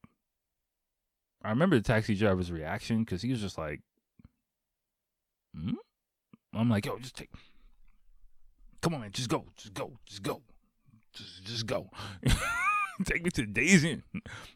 I 1.43 1.51
remember 1.51 1.76
the 1.76 1.82
taxi 1.82 2.14
driver's 2.14 2.51
reaction 2.51 3.01
because 3.01 3.22
he 3.22 3.31
was 3.31 3.40
just 3.40 3.59
like, 3.59 3.81
hmm? 5.55 5.74
I'm 6.55 6.70
like, 6.70 6.86
yo, 6.86 6.98
just 6.98 7.16
take, 7.16 7.31
come 8.81 8.94
on, 8.94 9.01
man, 9.01 9.10
just 9.12 9.28
go, 9.28 9.44
just 9.56 9.74
go, 9.74 9.98
just 10.06 10.22
go, 10.22 10.43
just 11.12 11.44
just 11.44 11.66
go. 11.66 11.90
Take 13.05 13.24
me 13.24 13.31
to 13.31 13.40
the 13.43 13.48
Days 13.48 13.85
Inn. 13.85 14.05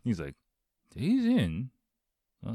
He's 0.05 0.21
like, 0.21 0.35
Days 0.95 1.25
Inn? 1.25 1.71
Uh, 2.47 2.55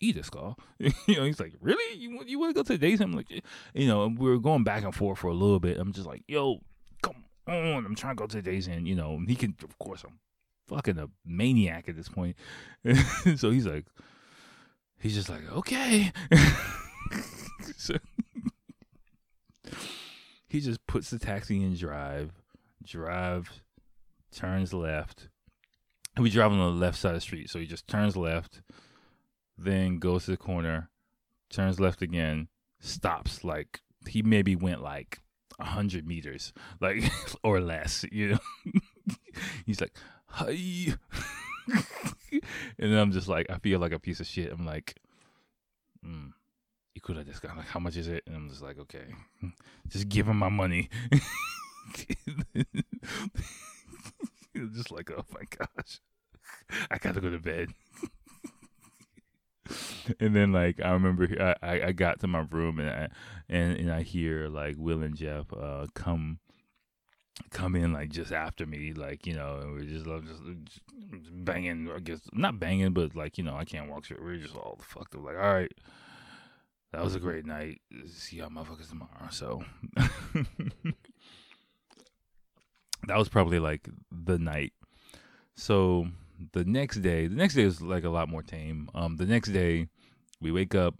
eat 0.00 0.16
a 0.16 0.22
skull. 0.22 0.58
you 0.78 1.16
know, 1.16 1.24
he's 1.24 1.40
like, 1.40 1.54
really? 1.60 1.98
You, 1.98 2.22
you 2.26 2.38
want 2.38 2.54
to 2.54 2.54
go 2.54 2.62
to 2.62 2.78
the 2.78 2.86
Inn? 2.86 3.02
I'm 3.02 3.12
like, 3.12 3.30
you 3.74 3.86
know, 3.86 4.06
we 4.06 4.30
were 4.30 4.38
going 4.38 4.64
back 4.64 4.84
and 4.84 4.94
forth 4.94 5.18
for 5.18 5.28
a 5.28 5.34
little 5.34 5.60
bit. 5.60 5.78
I'm 5.78 5.92
just 5.92 6.06
like, 6.06 6.22
yo, 6.28 6.60
come 7.02 7.24
on. 7.46 7.84
I'm 7.84 7.94
trying 7.94 8.16
to 8.16 8.20
go 8.20 8.26
to 8.26 8.36
the 8.36 8.42
Days 8.42 8.68
Inn. 8.68 8.86
You 8.86 8.94
know, 8.94 9.20
he 9.26 9.34
can, 9.34 9.54
of 9.62 9.78
course, 9.78 10.04
I'm 10.04 10.18
fucking 10.68 10.98
a 10.98 11.08
maniac 11.24 11.88
at 11.88 11.96
this 11.96 12.08
point. 12.08 12.36
so 13.36 13.50
he's 13.50 13.66
like, 13.66 13.86
he's 14.98 15.14
just 15.14 15.28
like, 15.28 15.50
okay. 15.52 16.12
so 17.76 17.94
he 20.48 20.60
just 20.60 20.86
puts 20.86 21.10
the 21.10 21.18
taxi 21.18 21.62
in 21.62 21.74
drive, 21.74 22.32
drive, 22.84 23.62
turns 24.32 24.72
left. 24.72 25.28
We 26.16 26.30
drive 26.30 26.50
on 26.50 26.58
the 26.58 26.64
left 26.64 26.98
side 26.98 27.10
of 27.10 27.16
the 27.16 27.20
street, 27.20 27.48
so 27.48 27.60
he 27.60 27.66
just 27.66 27.86
turns 27.86 28.16
left, 28.16 28.60
then 29.58 29.98
goes 29.98 30.24
to 30.24 30.30
the 30.32 30.36
corner, 30.36 30.90
turns 31.50 31.80
left 31.80 32.02
again, 32.02 32.48
stops. 32.80 33.44
Like 33.44 33.80
he 34.06 34.22
maybe 34.22 34.54
went 34.56 34.82
like 34.82 35.18
a 35.58 35.64
hundred 35.64 36.06
meters, 36.06 36.52
like 36.80 37.10
or 37.42 37.60
less, 37.60 38.04
you 38.10 38.30
know. 38.32 38.38
He's 39.66 39.80
like, 39.80 39.96
hi. 40.26 40.94
and 42.30 42.42
then 42.78 42.98
I'm 42.98 43.12
just 43.12 43.28
like, 43.28 43.50
I 43.50 43.58
feel 43.58 43.78
like 43.80 43.92
a 43.92 43.98
piece 43.98 44.20
of 44.20 44.26
shit. 44.26 44.52
I'm 44.52 44.64
like, 44.64 44.96
mm, 46.04 46.32
you 46.94 47.00
could 47.00 47.16
have 47.16 47.26
just 47.26 47.42
gone 47.42 47.56
like, 47.56 47.66
how 47.66 47.80
much 47.80 47.96
is 47.96 48.08
it? 48.08 48.24
And 48.26 48.36
I'm 48.36 48.48
just 48.48 48.62
like, 48.62 48.78
okay, 48.78 49.06
just 49.88 50.08
give 50.08 50.28
him 50.28 50.38
my 50.38 50.48
money. 50.48 50.88
just 54.74 54.90
like, 54.90 55.10
oh 55.10 55.24
my 55.32 55.42
gosh, 55.56 56.00
I 56.90 56.98
gotta 56.98 57.20
go 57.20 57.30
to 57.30 57.38
bed. 57.38 57.70
and 60.20 60.34
then 60.34 60.52
like 60.52 60.80
I 60.82 60.90
remember 60.90 61.56
I, 61.62 61.82
I 61.86 61.92
got 61.92 62.20
to 62.20 62.26
my 62.26 62.46
room 62.50 62.78
and 62.78 62.90
I 62.90 63.08
and, 63.48 63.76
and 63.76 63.92
I 63.92 64.02
hear 64.02 64.48
like 64.48 64.76
Will 64.78 65.02
and 65.02 65.16
Jeff 65.16 65.52
uh 65.52 65.86
come 65.94 66.38
come 67.50 67.76
in 67.76 67.92
like 67.92 68.10
just 68.10 68.32
after 68.32 68.66
me 68.66 68.92
like 68.92 69.24
you 69.26 69.34
know 69.34 69.58
and 69.62 69.72
we're 69.72 69.82
just, 69.82 70.04
just, 70.04 70.42
just 70.64 71.44
banging 71.44 71.90
I 71.94 72.00
guess 72.00 72.20
not 72.32 72.58
banging 72.58 72.92
but 72.92 73.14
like 73.14 73.38
you 73.38 73.44
know 73.44 73.56
I 73.56 73.64
can't 73.64 73.90
walk 73.90 74.04
straight. 74.04 74.22
We're 74.22 74.36
just 74.36 74.56
all 74.56 74.78
fucked 74.82 75.14
up 75.14 75.24
like 75.24 75.36
all 75.36 75.54
right 75.54 75.72
that 76.92 77.04
was 77.04 77.14
a 77.14 77.20
great 77.20 77.44
night. 77.44 77.82
See 78.06 78.36
y'all 78.36 78.48
motherfuckers 78.48 78.88
tomorrow. 78.88 79.28
So 79.30 79.62
that 83.06 83.18
was 83.18 83.28
probably 83.28 83.58
like 83.58 83.88
the 84.10 84.38
night. 84.38 84.72
So 85.54 86.08
the 86.52 86.64
next 86.64 86.98
day, 86.98 87.26
the 87.26 87.34
next 87.34 87.54
day 87.54 87.66
was 87.66 87.82
like 87.82 88.04
a 88.04 88.10
lot 88.10 88.28
more 88.28 88.42
tame. 88.42 88.88
Um, 88.94 89.16
the 89.16 89.26
next 89.26 89.50
day, 89.50 89.88
we 90.40 90.52
wake 90.52 90.74
up, 90.74 90.94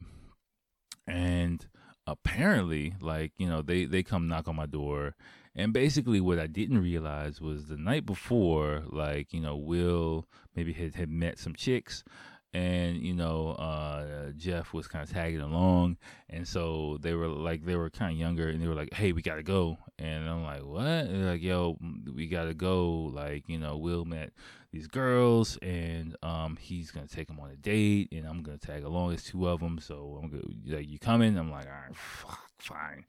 and 1.06 1.66
apparently, 2.06 2.94
like 3.00 3.32
you 3.38 3.48
know, 3.48 3.62
they 3.62 3.84
they 3.84 4.02
come 4.02 4.28
knock 4.28 4.48
on 4.48 4.56
my 4.56 4.66
door, 4.66 5.14
and 5.54 5.72
basically, 5.72 6.20
what 6.20 6.38
I 6.38 6.46
didn't 6.46 6.82
realize 6.82 7.40
was 7.40 7.66
the 7.66 7.76
night 7.76 8.06
before, 8.06 8.84
like 8.86 9.32
you 9.32 9.40
know, 9.40 9.56
Will 9.56 10.26
maybe 10.54 10.72
had 10.72 10.94
had 10.94 11.10
met 11.10 11.38
some 11.38 11.54
chicks, 11.54 12.04
and 12.52 12.96
you 12.98 13.14
know 13.14 13.50
uh, 13.50 14.30
Jeff 14.36 14.72
was 14.72 14.88
kind 14.88 15.02
of 15.02 15.10
tagging 15.10 15.40
along, 15.40 15.96
and 16.30 16.46
so 16.46 16.98
they 17.00 17.14
were 17.14 17.28
like 17.28 17.64
they 17.64 17.76
were 17.76 17.90
kind 17.90 18.12
of 18.12 18.18
younger, 18.18 18.48
and 18.48 18.62
they 18.62 18.68
were 18.68 18.74
like, 18.74 18.92
"Hey, 18.94 19.12
we 19.12 19.22
gotta 19.22 19.42
go," 19.42 19.78
and 19.98 20.28
I'm 20.28 20.42
like, 20.42 20.64
"What?" 20.64 21.10
Like, 21.10 21.42
"Yo, 21.42 21.76
we 22.14 22.26
gotta 22.26 22.54
go." 22.54 23.10
Like 23.12 23.48
you 23.48 23.58
know, 23.58 23.76
Will 23.76 24.04
met 24.04 24.32
these 24.72 24.86
girls, 24.86 25.56
and 25.62 26.16
um, 26.22 26.56
he's 26.60 26.90
gonna 26.90 27.06
take 27.06 27.28
them 27.28 27.40
on 27.40 27.50
a 27.50 27.56
date, 27.56 28.08
and 28.12 28.26
I'm 28.26 28.42
gonna 28.42 28.58
tag 28.58 28.84
along. 28.84 29.12
It's 29.12 29.24
two 29.24 29.48
of 29.48 29.60
them, 29.60 29.78
so 29.78 30.20
I'm 30.22 30.30
gonna 30.30 30.42
like, 30.66 30.88
"You 30.88 30.98
coming?" 30.98 31.38
I'm 31.38 31.50
like, 31.50 31.66
"All 31.66 31.72
right, 31.72 31.96
fuck, 31.96 32.50
fine." 32.58 33.04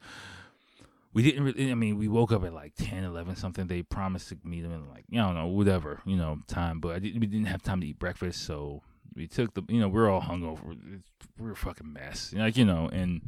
we 1.13 1.23
didn't 1.23 1.43
really, 1.43 1.71
I 1.71 1.75
mean, 1.75 1.97
we 1.97 2.07
woke 2.07 2.31
up 2.31 2.43
at 2.45 2.53
like 2.53 2.73
10, 2.75 3.03
11 3.03 3.35
something. 3.35 3.67
They 3.67 3.81
promised 3.81 4.29
to 4.29 4.37
meet 4.43 4.61
them 4.61 4.71
in 4.71 4.87
like, 4.89 5.05
don't 5.11 5.33
know, 5.33 5.47
whatever, 5.47 6.01
you 6.05 6.15
know, 6.15 6.39
time. 6.47 6.79
But 6.79 7.01
didn't, 7.01 7.19
we 7.19 7.27
didn't 7.27 7.47
have 7.47 7.63
time 7.63 7.81
to 7.81 7.87
eat 7.87 7.97
breakfast. 7.97 8.45
So 8.45 8.83
we 9.15 9.27
took 9.27 9.53
the, 9.55 9.63
you 9.67 9.79
know, 9.79 9.89
we're 9.89 10.09
all 10.09 10.21
hungover. 10.21 11.01
We're 11.37 11.51
a 11.51 11.55
fucking 11.55 11.91
mess, 11.91 12.33
like 12.35 12.57
you 12.57 12.65
know, 12.65 12.89
and 12.91 13.21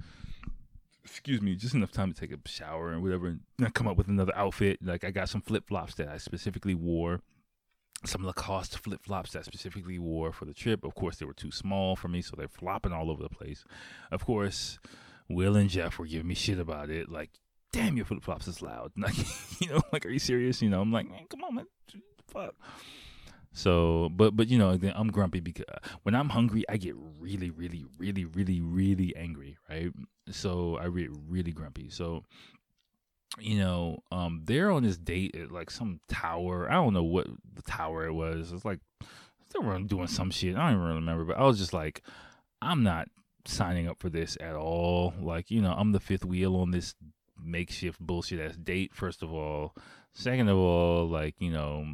excuse 1.03 1.41
me, 1.41 1.55
just 1.55 1.73
enough 1.73 1.91
time 1.91 2.13
to 2.13 2.19
take 2.19 2.31
a 2.31 2.47
shower 2.47 2.91
and 2.91 3.01
whatever, 3.01 3.27
and 3.59 3.73
come 3.73 3.87
up 3.87 3.97
with 3.97 4.09
another 4.09 4.35
outfit. 4.35 4.79
Like 4.83 5.03
I 5.03 5.11
got 5.11 5.29
some 5.29 5.41
flip 5.41 5.67
flops 5.67 5.95
that 5.95 6.07
I 6.07 6.17
specifically 6.17 6.75
wore, 6.75 7.21
some 8.05 8.25
Lacoste 8.25 8.79
flip 8.79 9.03
flops 9.03 9.31
that 9.31 9.39
I 9.39 9.43
specifically 9.43 9.99
wore 9.99 10.31
for 10.31 10.45
the 10.45 10.53
trip. 10.53 10.83
Of 10.83 10.95
course, 10.95 11.17
they 11.17 11.25
were 11.25 11.33
too 11.33 11.51
small 11.51 11.95
for 11.95 12.07
me, 12.07 12.21
so 12.21 12.35
they're 12.35 12.47
flopping 12.47 12.93
all 12.93 13.11
over 13.11 13.23
the 13.23 13.29
place. 13.29 13.63
Of 14.11 14.25
course, 14.25 14.79
Will 15.29 15.55
and 15.55 15.69
Jeff 15.69 15.99
were 15.99 16.07
giving 16.07 16.27
me 16.27 16.35
shit 16.35 16.59
about 16.59 16.89
it, 16.89 17.09
like. 17.09 17.29
Damn, 17.73 17.95
your 17.95 18.05
flip 18.05 18.21
flops 18.21 18.49
is 18.49 18.61
loud. 18.61 18.91
Like, 18.97 19.15
you 19.61 19.69
know, 19.69 19.81
like, 19.93 20.05
are 20.05 20.09
you 20.09 20.19
serious? 20.19 20.61
You 20.61 20.69
know, 20.69 20.81
I'm 20.81 20.91
like, 20.91 21.09
man, 21.09 21.25
come 21.29 21.41
on, 21.45 21.55
man, 21.55 21.65
fuck. 22.27 22.53
So, 23.53 24.09
but 24.11 24.35
but 24.35 24.47
you 24.47 24.57
know, 24.57 24.77
I'm 24.95 25.09
grumpy 25.09 25.41
because 25.41 25.65
when 26.03 26.15
I'm 26.15 26.29
hungry, 26.29 26.63
I 26.69 26.77
get 26.77 26.95
really, 27.19 27.49
really, 27.49 27.85
really, 27.97 28.25
really, 28.25 28.61
really 28.61 29.15
angry, 29.15 29.57
right? 29.69 29.91
So 30.29 30.77
I 30.77 30.89
get 30.89 31.09
really 31.27 31.51
grumpy. 31.51 31.89
So, 31.89 32.23
you 33.39 33.57
know, 33.57 33.99
um, 34.11 34.41
they're 34.45 34.71
on 34.71 34.83
this 34.83 34.97
date 34.97 35.35
at 35.35 35.51
like 35.51 35.71
some 35.71 35.99
tower. 36.07 36.69
I 36.69 36.73
don't 36.73 36.93
know 36.93 37.03
what 37.03 37.27
the 37.53 37.61
tower 37.61 38.05
it 38.05 38.13
was. 38.13 38.51
It's 38.51 38.65
like 38.65 38.79
they 38.99 39.59
were 39.65 39.79
doing 39.79 40.07
some 40.07 40.31
shit. 40.31 40.55
I 40.55 40.69
don't 40.69 40.79
even 40.81 40.95
remember, 40.95 41.25
but 41.25 41.37
I 41.37 41.43
was 41.43 41.57
just 41.57 41.73
like, 41.73 42.01
I'm 42.61 42.83
not 42.83 43.07
signing 43.45 43.87
up 43.87 43.99
for 43.99 44.09
this 44.09 44.37
at 44.39 44.55
all. 44.55 45.13
Like, 45.19 45.49
you 45.49 45.61
know, 45.61 45.73
I'm 45.77 45.91
the 45.91 45.99
fifth 45.99 46.25
wheel 46.25 46.55
on 46.57 46.71
this 46.71 46.95
makeshift 47.43 47.99
bullshit 47.99 48.39
ass 48.39 48.55
date. 48.57 48.93
First 48.93 49.23
of 49.23 49.33
all, 49.33 49.75
second 50.13 50.49
of 50.49 50.57
all, 50.57 51.07
like 51.07 51.35
you 51.39 51.51
know 51.51 51.85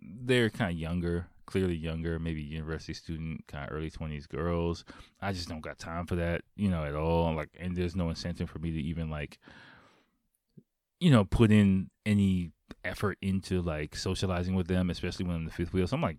they're 0.00 0.50
kind 0.50 0.70
of 0.70 0.78
younger, 0.78 1.26
clearly 1.46 1.74
younger, 1.74 2.18
maybe 2.18 2.42
university 2.42 2.94
student, 2.94 3.46
kind 3.46 3.68
of 3.68 3.76
early 3.76 3.90
20s 3.90 4.28
girls. 4.28 4.84
I 5.20 5.32
just 5.32 5.48
don't 5.48 5.60
got 5.60 5.78
time 5.78 6.06
for 6.06 6.16
that, 6.16 6.42
you 6.56 6.70
know, 6.70 6.84
at 6.84 6.94
all. 6.94 7.34
Like, 7.34 7.50
and 7.58 7.76
there's 7.76 7.96
no 7.96 8.08
incentive 8.08 8.48
for 8.48 8.58
me 8.58 8.70
to 8.70 8.80
even 8.80 9.10
like, 9.10 9.38
you 11.00 11.10
know, 11.10 11.24
put 11.24 11.50
in 11.50 11.90
any 12.06 12.52
effort 12.84 13.18
into 13.22 13.60
like 13.62 13.96
socializing 13.96 14.54
with 14.54 14.68
them, 14.68 14.90
especially 14.90 15.26
when 15.26 15.36
I'm 15.36 15.44
the 15.44 15.50
fifth 15.50 15.72
wheel. 15.72 15.86
So 15.86 15.96
I'm 15.96 16.02
like, 16.02 16.18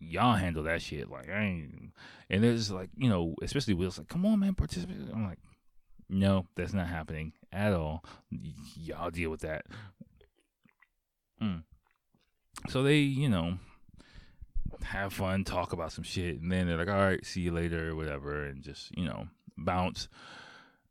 y'all 0.00 0.36
handle 0.36 0.64
that 0.64 0.82
shit. 0.82 1.10
Like, 1.10 1.30
I 1.30 1.40
ain't, 1.40 1.92
and 2.30 2.42
there's 2.42 2.70
like, 2.70 2.90
you 2.96 3.08
know, 3.08 3.34
especially 3.42 3.74
Will's 3.74 3.98
like, 3.98 4.08
come 4.08 4.26
on, 4.26 4.40
man, 4.40 4.54
participate. 4.54 4.96
I'm 5.12 5.26
like, 5.26 5.38
no, 6.08 6.46
that's 6.56 6.72
not 6.72 6.88
happening 6.88 7.32
at 7.52 7.72
all. 7.72 8.04
Y- 8.30 8.52
y'all 8.76 9.10
deal 9.10 9.30
with 9.30 9.40
that. 9.40 9.66
Mm. 11.42 11.62
So 12.68 12.82
they, 12.82 12.98
you 12.98 13.28
know, 13.28 13.58
have 14.82 15.12
fun, 15.12 15.44
talk 15.44 15.72
about 15.72 15.92
some 15.92 16.04
shit, 16.04 16.40
and 16.40 16.50
then 16.50 16.66
they're 16.66 16.78
like, 16.78 16.88
"All 16.88 16.94
right, 16.94 17.24
see 17.24 17.42
you 17.42 17.52
later," 17.52 17.94
whatever, 17.94 18.44
and 18.44 18.62
just 18.62 18.96
you 18.96 19.04
know 19.04 19.28
bounce. 19.56 20.08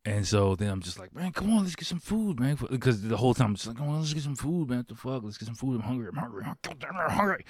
And 0.08 0.26
so 0.26 0.56
then 0.56 0.70
I'm 0.70 0.80
just 0.80 0.98
like, 0.98 1.14
man, 1.14 1.34
come 1.34 1.52
on, 1.52 1.64
let's 1.64 1.76
get 1.76 1.86
some 1.86 2.00
food, 2.00 2.40
man. 2.40 2.58
Because 2.72 3.02
the 3.02 3.18
whole 3.18 3.34
time 3.34 3.48
I'm 3.48 3.56
just 3.56 3.68
like, 3.68 3.76
come 3.76 3.90
on, 3.90 4.00
let's 4.00 4.14
get 4.14 4.24
some 4.24 4.38
food, 4.38 4.70
man. 4.70 4.78
What 4.78 4.88
the 4.88 4.96
fuck? 4.96 5.22
Let's 5.22 5.38
get 5.38 5.48
some 5.48 5.56
food. 5.56 5.76
I'm 5.76 5.82
hungry. 5.82 6.08
I'm 6.08 6.16
hungry. 6.16 6.46
I'm 6.46 7.10
hungry. 7.10 7.46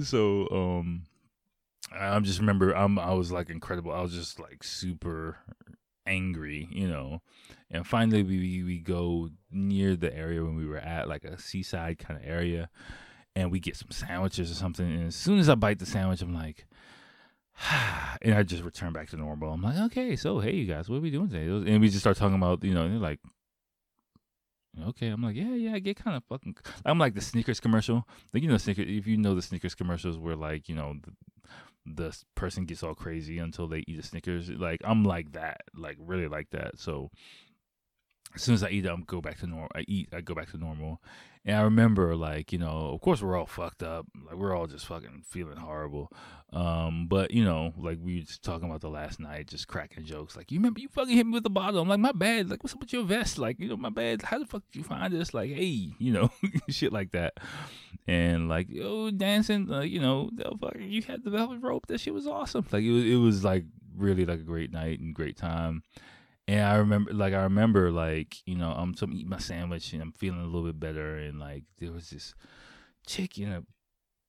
so 0.04 0.48
um, 0.50 1.02
I 1.92 2.18
just 2.20 2.38
remember 2.38 2.72
I'm 2.72 2.98
I 2.98 3.12
was 3.12 3.30
like 3.30 3.50
incredible. 3.50 3.92
I 3.92 4.00
was 4.00 4.14
just 4.14 4.40
like 4.40 4.64
super 4.64 5.36
angry, 6.06 6.66
you 6.72 6.88
know. 6.88 7.20
And 7.70 7.86
finally, 7.86 8.22
we 8.22 8.62
we 8.62 8.78
go 8.78 9.28
near 9.50 9.96
the 9.96 10.16
area 10.16 10.42
when 10.42 10.56
we 10.56 10.64
were 10.64 10.78
at, 10.78 11.10
like 11.10 11.24
a 11.24 11.38
seaside 11.38 11.98
kind 11.98 12.18
of 12.18 12.26
area, 12.26 12.70
and 13.36 13.52
we 13.52 13.60
get 13.60 13.76
some 13.76 13.90
sandwiches 13.90 14.50
or 14.50 14.54
something. 14.54 14.90
And 14.90 15.08
as 15.08 15.14
soon 15.14 15.38
as 15.38 15.50
I 15.50 15.56
bite 15.56 15.78
the 15.78 15.84
sandwich, 15.84 16.22
I'm 16.22 16.32
like, 16.32 16.64
and 18.22 18.34
I 18.34 18.42
just 18.42 18.62
return 18.62 18.92
back 18.92 19.08
to 19.10 19.16
normal. 19.16 19.52
I'm 19.52 19.62
like, 19.62 19.78
okay, 19.92 20.16
so 20.16 20.40
hey, 20.40 20.52
you 20.52 20.66
guys, 20.66 20.88
what 20.88 20.96
are 20.96 21.00
we 21.00 21.10
doing 21.10 21.28
today? 21.28 21.46
And 21.70 21.80
we 21.80 21.88
just 21.88 22.00
start 22.00 22.16
talking 22.16 22.36
about, 22.36 22.64
you 22.64 22.74
know, 22.74 22.86
like, 22.86 23.20
okay. 24.88 25.08
I'm 25.08 25.22
like, 25.22 25.36
yeah, 25.36 25.54
yeah, 25.54 25.74
I 25.74 25.78
get 25.78 25.96
kind 25.96 26.16
of 26.16 26.24
fucking. 26.24 26.56
I'm 26.84 26.98
like 26.98 27.14
the 27.14 27.20
Snickers 27.20 27.60
commercial. 27.60 28.06
Like, 28.32 28.42
you 28.42 28.48
know, 28.48 28.56
Snickers. 28.56 28.86
If 28.88 29.06
you 29.06 29.16
know 29.16 29.34
the 29.34 29.42
Snickers 29.42 29.74
commercials, 29.74 30.18
where 30.18 30.36
like, 30.36 30.68
you 30.68 30.74
know, 30.74 30.94
the, 31.02 31.12
the 31.86 32.16
person 32.34 32.64
gets 32.64 32.82
all 32.82 32.94
crazy 32.94 33.38
until 33.38 33.68
they 33.68 33.84
eat 33.86 33.98
a 33.98 34.02
Snickers. 34.02 34.50
Like 34.50 34.80
I'm 34.84 35.04
like 35.04 35.32
that, 35.32 35.62
like 35.74 35.96
really 36.00 36.28
like 36.28 36.50
that. 36.50 36.78
So 36.78 37.10
as 38.34 38.42
soon 38.42 38.54
as 38.54 38.64
I 38.64 38.70
eat, 38.70 38.86
I'm 38.86 39.02
go 39.02 39.20
back 39.20 39.38
to 39.40 39.46
normal. 39.46 39.68
I 39.74 39.84
eat, 39.86 40.08
I 40.12 40.20
go 40.20 40.34
back 40.34 40.50
to 40.50 40.58
normal. 40.58 41.00
And 41.46 41.56
I 41.56 41.62
remember, 41.62 42.16
like 42.16 42.52
you 42.52 42.58
know, 42.58 42.90
of 42.94 43.00
course 43.02 43.20
we're 43.20 43.36
all 43.36 43.46
fucked 43.46 43.82
up. 43.82 44.06
Like 44.26 44.36
we're 44.36 44.56
all 44.56 44.66
just 44.66 44.86
fucking 44.86 45.24
feeling 45.28 45.58
horrible. 45.58 46.10
Um, 46.54 47.06
but 47.06 47.32
you 47.32 47.44
know, 47.44 47.74
like 47.76 47.98
we 48.00 48.16
were 48.16 48.24
just 48.24 48.42
talking 48.42 48.68
about 48.68 48.80
the 48.80 48.88
last 48.88 49.20
night, 49.20 49.48
just 49.48 49.68
cracking 49.68 50.04
jokes. 50.04 50.36
Like 50.36 50.50
you 50.50 50.58
remember 50.58 50.80
you 50.80 50.88
fucking 50.88 51.14
hit 51.14 51.26
me 51.26 51.32
with 51.32 51.42
the 51.42 51.50
bottle. 51.50 51.82
I'm 51.82 51.88
like 51.88 52.00
my 52.00 52.12
bad. 52.12 52.48
Like 52.48 52.62
what's 52.62 52.74
up 52.74 52.80
with 52.80 52.92
your 52.92 53.04
vest? 53.04 53.38
Like 53.38 53.60
you 53.60 53.68
know 53.68 53.76
my 53.76 53.90
bad. 53.90 54.22
How 54.22 54.38
the 54.38 54.46
fuck 54.46 54.62
did 54.72 54.78
you 54.78 54.84
find 54.84 55.12
this? 55.12 55.34
Like 55.34 55.50
hey, 55.50 55.90
you 55.98 56.12
know, 56.12 56.30
shit 56.68 56.92
like 56.92 57.12
that. 57.12 57.34
And 58.06 58.48
like 58.48 58.68
yo 58.70 59.10
dancing, 59.10 59.66
like 59.66 59.90
you 59.90 60.00
know, 60.00 60.30
fucking 60.60 60.90
you 60.90 61.02
had 61.02 61.24
the 61.24 61.30
velvet 61.30 61.60
rope. 61.60 61.86
That 61.88 62.00
shit 62.00 62.14
was 62.14 62.26
awesome. 62.26 62.64
Like 62.72 62.84
it 62.84 62.92
was, 62.92 63.04
it 63.04 63.16
was 63.16 63.44
like 63.44 63.64
really 63.94 64.24
like 64.24 64.40
a 64.40 64.44
great 64.44 64.72
night 64.72 64.98
and 64.98 65.14
great 65.14 65.36
time 65.36 65.82
and 66.46 66.60
I 66.60 66.76
remember, 66.76 67.12
like, 67.12 67.34
I 67.34 67.42
remember, 67.42 67.90
like, 67.90 68.36
you 68.46 68.56
know, 68.56 68.70
I'm 68.72 68.94
some 68.94 69.12
eat 69.12 69.26
my 69.26 69.38
sandwich 69.38 69.92
and 69.92 70.02
I'm 70.02 70.12
feeling 70.12 70.40
a 70.40 70.44
little 70.44 70.64
bit 70.64 70.80
better, 70.80 71.16
and 71.16 71.38
like, 71.38 71.64
there 71.78 71.92
was 71.92 72.10
this 72.10 72.34
chick 73.06 73.38
in 73.38 73.52
a, 73.52 73.62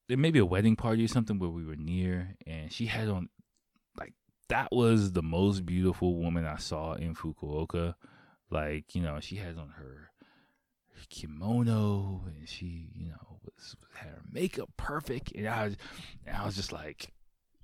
there 0.08 0.18
may 0.18 0.32
be 0.32 0.40
a 0.40 0.46
wedding 0.46 0.76
party 0.76 1.04
or 1.04 1.08
something 1.08 1.40
where 1.40 1.50
we 1.50 1.66
were 1.66 1.76
near, 1.76 2.36
and 2.46 2.72
she 2.72 2.86
had 2.86 3.10
on, 3.10 3.30
like, 3.98 4.14
that 4.50 4.70
was 4.72 5.12
the 5.12 5.24
most 5.24 5.66
beautiful 5.66 6.16
woman 6.16 6.46
I 6.46 6.58
saw 6.58 6.94
in 6.94 7.16
Fukuoka. 7.16 7.96
Like, 8.52 8.94
you 8.94 9.02
know, 9.02 9.20
she 9.20 9.38
had 9.38 9.58
on 9.58 9.70
her 9.78 10.12
kimono, 11.10 12.24
and 12.26 12.48
she, 12.48 12.90
you 12.94 13.08
know, 13.08 13.40
was 13.44 13.76
had 13.94 14.10
her 14.10 14.22
makeup 14.32 14.70
perfect, 14.78 15.32
and 15.36 15.48
I, 15.48 15.66
was, 15.66 15.78
and 16.26 16.36
I 16.36 16.46
was 16.46 16.56
just 16.56 16.72
like 16.72 17.12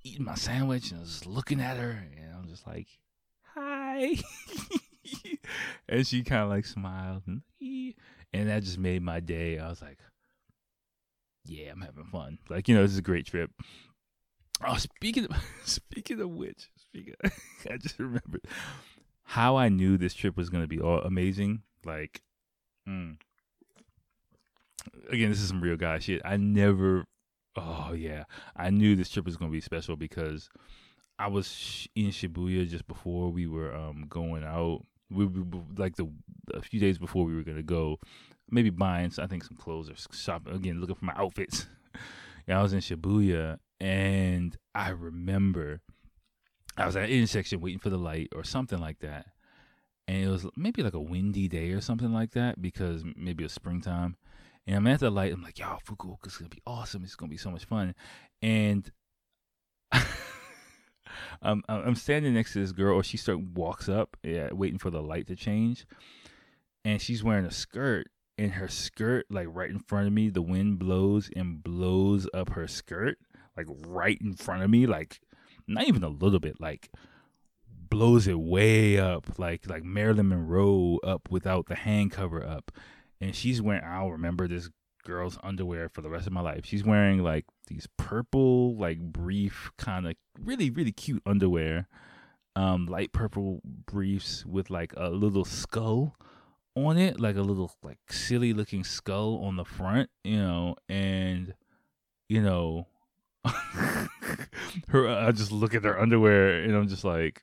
eating 0.02 0.24
my 0.24 0.34
sandwich, 0.34 0.90
and 0.90 1.00
I 1.00 1.02
was 1.02 1.26
looking 1.26 1.60
at 1.60 1.76
her, 1.76 2.04
and 2.16 2.34
I'm 2.36 2.48
just 2.48 2.66
like 2.66 2.88
hi. 3.54 4.16
and 5.88 6.06
she 6.06 6.22
kind 6.22 6.44
of 6.44 6.50
like 6.50 6.66
smiled 6.66 7.22
and, 7.26 7.42
that 8.32 8.62
just 8.62 8.78
made 8.78 9.02
my 9.02 9.20
day. 9.20 9.58
I 9.58 9.68
was 9.68 9.82
like, 9.82 9.98
yeah, 11.44 11.70
I'm 11.70 11.80
having 11.80 12.04
fun. 12.04 12.38
Like, 12.48 12.68
you 12.68 12.74
know, 12.74 12.82
this 12.82 12.92
is 12.92 12.98
a 12.98 13.02
great 13.02 13.26
trip. 13.26 13.50
Oh, 14.66 14.76
speaking 14.76 15.24
of, 15.24 15.36
speaking 15.64 16.20
of 16.20 16.30
which, 16.30 16.70
speaking 16.76 17.14
of, 17.22 17.32
I 17.70 17.76
just 17.76 17.98
remembered 17.98 18.42
how 19.24 19.56
I 19.56 19.68
knew 19.68 19.96
this 19.96 20.14
trip 20.14 20.36
was 20.36 20.50
going 20.50 20.64
to 20.64 20.68
be 20.68 20.80
all 20.80 21.00
amazing. 21.00 21.62
Like, 21.84 22.22
mm, 22.88 23.16
again, 25.10 25.30
this 25.30 25.40
is 25.40 25.48
some 25.48 25.60
real 25.60 25.76
guy 25.76 25.98
shit. 25.98 26.22
I 26.24 26.36
never, 26.36 27.04
oh 27.56 27.92
yeah, 27.92 28.24
I 28.56 28.70
knew 28.70 28.94
this 28.94 29.10
trip 29.10 29.24
was 29.24 29.36
going 29.36 29.50
to 29.50 29.56
be 29.56 29.60
special 29.60 29.96
because 29.96 30.48
I 31.22 31.28
was 31.28 31.86
in 31.94 32.08
Shibuya 32.08 32.68
just 32.68 32.88
before 32.88 33.30
we 33.30 33.46
were 33.46 33.72
um, 33.72 34.06
going 34.08 34.42
out. 34.42 34.84
We, 35.08 35.28
like 35.76 35.94
the 35.94 36.10
a 36.52 36.60
few 36.60 36.80
days 36.80 36.98
before 36.98 37.24
we 37.24 37.36
were 37.36 37.44
gonna 37.44 37.62
go, 37.62 38.00
maybe 38.50 38.70
buying 38.70 39.12
I 39.18 39.28
think 39.28 39.44
some 39.44 39.56
clothes 39.56 39.88
or 39.88 39.94
shopping 40.12 40.52
again, 40.52 40.80
looking 40.80 40.96
for 40.96 41.04
my 41.04 41.12
outfits. 41.16 41.68
yeah, 42.48 42.58
I 42.58 42.62
was 42.62 42.72
in 42.72 42.80
Shibuya 42.80 43.58
and 43.80 44.56
I 44.74 44.88
remember 44.88 45.80
I 46.76 46.86
was 46.86 46.96
at 46.96 47.04
an 47.04 47.10
intersection 47.10 47.60
waiting 47.60 47.78
for 47.78 47.90
the 47.90 47.98
light 47.98 48.30
or 48.34 48.42
something 48.42 48.80
like 48.80 48.98
that. 48.98 49.26
And 50.08 50.24
it 50.24 50.28
was 50.28 50.44
maybe 50.56 50.82
like 50.82 50.94
a 50.94 51.00
windy 51.00 51.46
day 51.46 51.70
or 51.70 51.80
something 51.80 52.12
like 52.12 52.32
that 52.32 52.60
because 52.60 53.04
maybe 53.14 53.44
it's 53.44 53.54
springtime. 53.54 54.16
And 54.66 54.74
I'm 54.74 54.86
at 54.88 54.98
the 54.98 55.10
light. 55.10 55.32
I'm 55.32 55.42
like, 55.42 55.60
yo, 55.60 55.78
Fukuoka's 55.86 56.36
gonna 56.36 56.48
be 56.48 56.62
awesome. 56.66 57.04
It's 57.04 57.14
gonna 57.14 57.30
be 57.30 57.36
so 57.36 57.52
much 57.52 57.64
fun. 57.64 57.94
And 58.40 58.90
um, 61.42 61.62
I'm 61.68 61.94
standing 61.94 62.34
next 62.34 62.52
to 62.52 62.60
this 62.60 62.72
girl, 62.72 62.96
or 62.96 63.02
she 63.02 63.16
start 63.16 63.40
walks 63.40 63.88
up, 63.88 64.16
yeah, 64.22 64.50
waiting 64.52 64.78
for 64.78 64.90
the 64.90 65.02
light 65.02 65.26
to 65.28 65.36
change, 65.36 65.86
and 66.84 67.00
she's 67.00 67.22
wearing 67.22 67.44
a 67.44 67.50
skirt, 67.50 68.08
and 68.38 68.52
her 68.52 68.68
skirt, 68.68 69.26
like 69.30 69.48
right 69.50 69.70
in 69.70 69.78
front 69.78 70.06
of 70.06 70.12
me, 70.12 70.28
the 70.28 70.42
wind 70.42 70.78
blows 70.78 71.30
and 71.34 71.62
blows 71.62 72.28
up 72.34 72.50
her 72.50 72.66
skirt, 72.66 73.18
like 73.56 73.66
right 73.86 74.18
in 74.20 74.34
front 74.34 74.62
of 74.62 74.70
me, 74.70 74.86
like 74.86 75.20
not 75.66 75.86
even 75.86 76.02
a 76.02 76.08
little 76.08 76.40
bit, 76.40 76.60
like 76.60 76.90
blows 77.88 78.26
it 78.26 78.38
way 78.38 78.98
up, 78.98 79.38
like 79.38 79.68
like 79.68 79.84
Marilyn 79.84 80.28
Monroe 80.28 80.98
up 81.04 81.28
without 81.30 81.66
the 81.66 81.74
hand 81.74 82.10
cover 82.10 82.44
up, 82.44 82.72
and 83.20 83.34
she's 83.34 83.60
wearing. 83.60 83.84
I'll 83.84 84.12
remember 84.12 84.48
this 84.48 84.70
girl's 85.02 85.38
underwear 85.42 85.88
for 85.88 86.00
the 86.00 86.08
rest 86.08 86.26
of 86.26 86.32
my 86.32 86.40
life. 86.40 86.64
She's 86.64 86.84
wearing 86.84 87.22
like 87.22 87.44
these 87.66 87.88
purple, 87.96 88.76
like 88.76 89.00
brief, 89.00 89.70
kind 89.76 90.06
of 90.06 90.14
really, 90.40 90.70
really 90.70 90.92
cute 90.92 91.22
underwear. 91.26 91.88
Um, 92.54 92.86
light 92.86 93.12
purple 93.12 93.60
briefs 93.64 94.44
with 94.44 94.68
like 94.68 94.92
a 94.96 95.08
little 95.08 95.44
skull 95.44 96.16
on 96.76 96.98
it, 96.98 97.18
like 97.18 97.36
a 97.36 97.42
little 97.42 97.72
like 97.82 97.98
silly 98.10 98.52
looking 98.52 98.84
skull 98.84 99.42
on 99.44 99.56
the 99.56 99.64
front, 99.64 100.10
you 100.24 100.38
know, 100.38 100.76
and 100.88 101.54
you 102.28 102.42
know, 102.42 102.86
her. 104.88 105.08
I 105.08 105.32
just 105.32 105.52
look 105.52 105.74
at 105.74 105.84
her 105.84 105.98
underwear 105.98 106.62
and 106.62 106.74
I'm 106.74 106.88
just 106.88 107.04
like, 107.04 107.42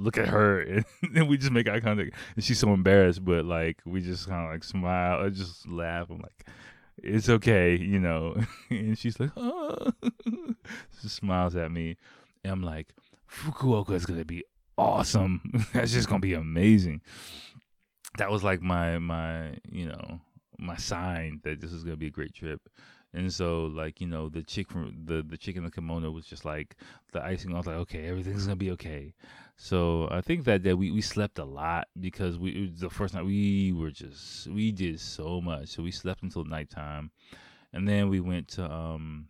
look 0.00 0.18
at 0.18 0.28
her 0.28 0.60
and 0.62 0.84
then 1.12 1.26
we 1.26 1.36
just 1.36 1.52
make 1.52 1.68
eye 1.68 1.80
contact. 1.80 2.14
And 2.34 2.44
she's 2.44 2.58
so 2.58 2.72
embarrassed 2.72 3.24
but 3.24 3.44
like 3.44 3.80
we 3.84 4.00
just 4.00 4.28
kind 4.28 4.44
of 4.46 4.52
like 4.52 4.64
smile 4.64 5.20
or 5.20 5.30
just 5.30 5.68
laugh. 5.68 6.10
I'm 6.10 6.18
like 6.18 6.46
it's 7.02 7.28
okay 7.28 7.76
you 7.76 7.98
know? 7.98 8.36
And 8.70 8.98
she's 8.98 9.18
like 9.18 9.30
oh 9.36 9.92
she 11.00 11.08
smiles 11.08 11.56
at 11.56 11.70
me. 11.70 11.96
And 12.44 12.52
i'm 12.52 12.62
like 12.62 12.88
fukuoka 13.30 13.92
is 13.92 14.06
gonna 14.06 14.24
be 14.24 14.44
awesome. 14.76 15.40
That's 15.72 15.92
just 15.92 16.08
gonna 16.08 16.20
be 16.20 16.34
amazing. 16.34 17.02
That 18.18 18.30
was 18.30 18.42
like 18.42 18.60
my 18.60 18.98
my 18.98 19.54
you 19.70 19.86
know 19.86 20.20
my 20.58 20.76
sign 20.76 21.40
that 21.44 21.60
this 21.60 21.72
is 21.72 21.84
gonna 21.84 21.96
be 21.96 22.08
a 22.08 22.10
great 22.10 22.34
trip 22.34 22.60
and 23.12 23.32
so, 23.32 23.64
like 23.66 24.00
you 24.00 24.06
know, 24.06 24.28
the 24.28 24.42
chick 24.42 24.70
from 24.70 24.94
the 25.04 25.22
the 25.22 25.36
chick 25.36 25.56
in 25.56 25.64
the 25.64 25.70
kimono 25.70 26.10
was 26.10 26.26
just 26.26 26.44
like 26.44 26.76
the 27.12 27.22
icing. 27.22 27.52
I 27.54 27.58
was 27.58 27.66
like, 27.66 27.76
okay, 27.76 28.06
everything's 28.06 28.44
gonna 28.46 28.56
be 28.56 28.70
okay. 28.72 29.14
So 29.56 30.08
I 30.10 30.20
think 30.20 30.44
that 30.44 30.62
that 30.62 30.76
we 30.76 30.90
we 30.90 31.00
slept 31.00 31.38
a 31.38 31.44
lot 31.44 31.88
because 31.98 32.38
we 32.38 32.70
the 32.70 32.90
first 32.90 33.14
night 33.14 33.24
we 33.24 33.72
were 33.72 33.90
just 33.90 34.46
we 34.48 34.72
did 34.72 35.00
so 35.00 35.40
much. 35.40 35.68
So 35.70 35.82
we 35.82 35.90
slept 35.90 36.22
until 36.22 36.44
nighttime, 36.44 37.10
and 37.72 37.88
then 37.88 38.08
we 38.08 38.20
went 38.20 38.48
to 38.48 38.70
um 38.70 39.28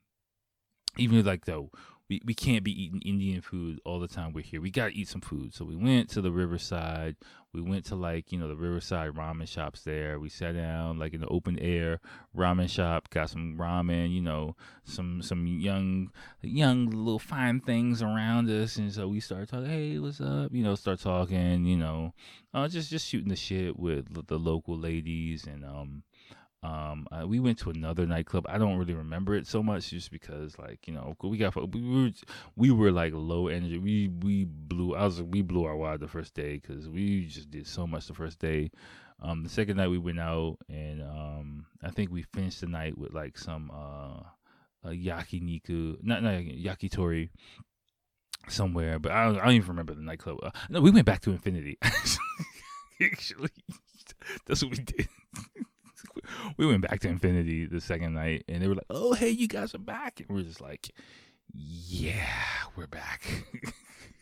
even 0.99 1.25
like 1.25 1.45
though 1.45 1.71
we, 2.11 2.21
we 2.25 2.35
can't 2.35 2.65
be 2.65 2.83
eating 2.83 3.01
Indian 3.03 3.41
food 3.41 3.81
all 3.85 4.01
the 4.01 4.09
time 4.09 4.33
we're 4.33 4.43
here. 4.43 4.61
We 4.61 4.73
gotta 4.73 4.91
eat 4.91 5.07
some 5.07 5.21
food. 5.21 5.55
So 5.55 5.65
we 5.65 5.77
went 5.77 6.11
to 6.11 6.21
the 6.21 6.33
riverside. 6.33 7.15
We 7.53 7.61
went 7.61 7.85
to 7.87 7.95
like, 7.95 8.33
you 8.33 8.39
know, 8.39 8.49
the 8.49 8.57
riverside 8.57 9.13
ramen 9.13 9.47
shops 9.47 9.83
there. 9.83 10.19
We 10.19 10.29
sat 10.29 10.57
down 10.57 10.99
like 10.99 11.15
in 11.15 11.21
the 11.21 11.29
open 11.29 11.57
air 11.61 12.01
ramen 12.37 12.69
shop, 12.69 13.11
got 13.11 13.31
some 13.31 13.57
ramen, 13.57 14.13
you 14.13 14.21
know, 14.21 14.57
some 14.83 15.23
some 15.23 15.47
young 15.47 16.11
young 16.43 16.91
little 16.91 17.21
fine 17.21 17.61
things 17.61 18.03
around 18.03 18.51
us. 18.51 18.77
And 18.77 18.93
so 18.93 19.07
we 19.07 19.21
started 19.21 19.49
talking, 19.49 19.71
hey, 19.71 19.99
what's 20.01 20.21
up? 20.21 20.53
You 20.53 20.65
know, 20.65 20.75
start 20.75 20.99
talking, 20.99 21.65
you 21.65 21.77
know, 21.77 22.13
uh, 22.53 22.67
just 22.67 22.91
just 22.91 23.07
shooting 23.07 23.29
the 23.29 23.37
shit 23.37 23.79
with 23.79 24.27
the 24.27 24.39
local 24.39 24.77
ladies 24.77 25.47
and 25.47 25.65
um 25.65 26.03
um, 26.63 27.07
uh, 27.11 27.27
we 27.27 27.41
went 27.41 27.59
to 27.61 27.71
another 27.71 28.07
nightclub. 28.07 28.45
I 28.49 28.59
don't 28.59 28.77
really 28.77 28.95
remember 28.95 29.35
it 29.35 29.47
so 29.47 29.63
much, 29.63 29.91
just 29.91 30.11
because 30.11 30.59
like 30.59 30.87
you 30.87 30.95
know 30.95 31.17
we 31.23 31.39
got 31.39 31.55
we 31.73 31.83
were 31.83 32.11
we 32.57 32.71
were 32.71 32.93
like 32.93 33.13
low 33.15 33.49
energy. 33.49 33.79
We 33.79 34.09
we 34.09 34.45
blew. 34.45 34.95
I 34.95 35.05
was 35.05 35.23
we 35.23 35.43
blew 35.43 35.65
our 35.65 35.77
wad 35.77 36.01
the 36.01 36.09
first 36.09 36.35
day 36.35 36.55
because 36.55 36.89
we 36.89 37.27
just 37.27 37.51
did 37.51 37.67
so 37.67 37.87
much 37.87 38.07
the 38.07 38.15
first 38.15 38.39
day. 38.39 38.71
Um, 39.23 39.43
the 39.43 39.51
second 39.51 39.77
night 39.77 39.89
we 39.89 39.99
went 39.99 40.19
out 40.19 40.57
and 40.69 41.03
um, 41.03 41.67
I 41.83 41.91
think 41.91 42.11
we 42.11 42.23
finished 42.23 42.63
the 42.63 42.67
night 42.67 42.97
with 42.97 43.13
like 43.13 43.37
some 43.37 43.71
uh, 43.71 44.23
uh 44.87 44.93
yakiniku, 44.93 45.97
not 46.03 46.23
not 46.23 46.41
yakitori 46.41 47.31
somewhere, 48.49 48.99
but 48.99 49.13
I 49.13 49.27
don't, 49.27 49.39
I 49.39 49.45
don't 49.45 49.55
even 49.55 49.69
remember 49.69 49.95
the 49.95 50.03
nightclub. 50.03 50.39
Uh, 50.43 50.51
no, 50.69 50.81
we 50.81 50.91
went 50.91 51.07
back 51.07 51.21
to 51.23 51.31
Infinity. 51.31 51.79
Actually, 53.03 53.51
that's 54.47 54.63
what 54.63 54.73
we 54.73 54.79
did 54.79 55.09
we 56.57 56.67
went 56.67 56.83
back 56.83 57.01
to 57.01 57.09
Infinity 57.09 57.67
the 57.67 57.81
second 57.81 58.15
night, 58.15 58.45
and 58.49 58.63
they 58.63 58.69
were 58.69 58.75
like, 58.75 58.87
"Oh, 58.91 59.13
hey, 59.13 59.31
you 59.31 59.49
guys 59.49 59.75
are 59.75 59.79
back," 59.79 60.21
and 60.21 60.29
we 60.29 60.43
are 60.43 60.47
just 60.47 60.61
like, 60.61 60.91
"Yeah, 61.55 62.27
we're 62.77 62.87
back." 62.87 63.45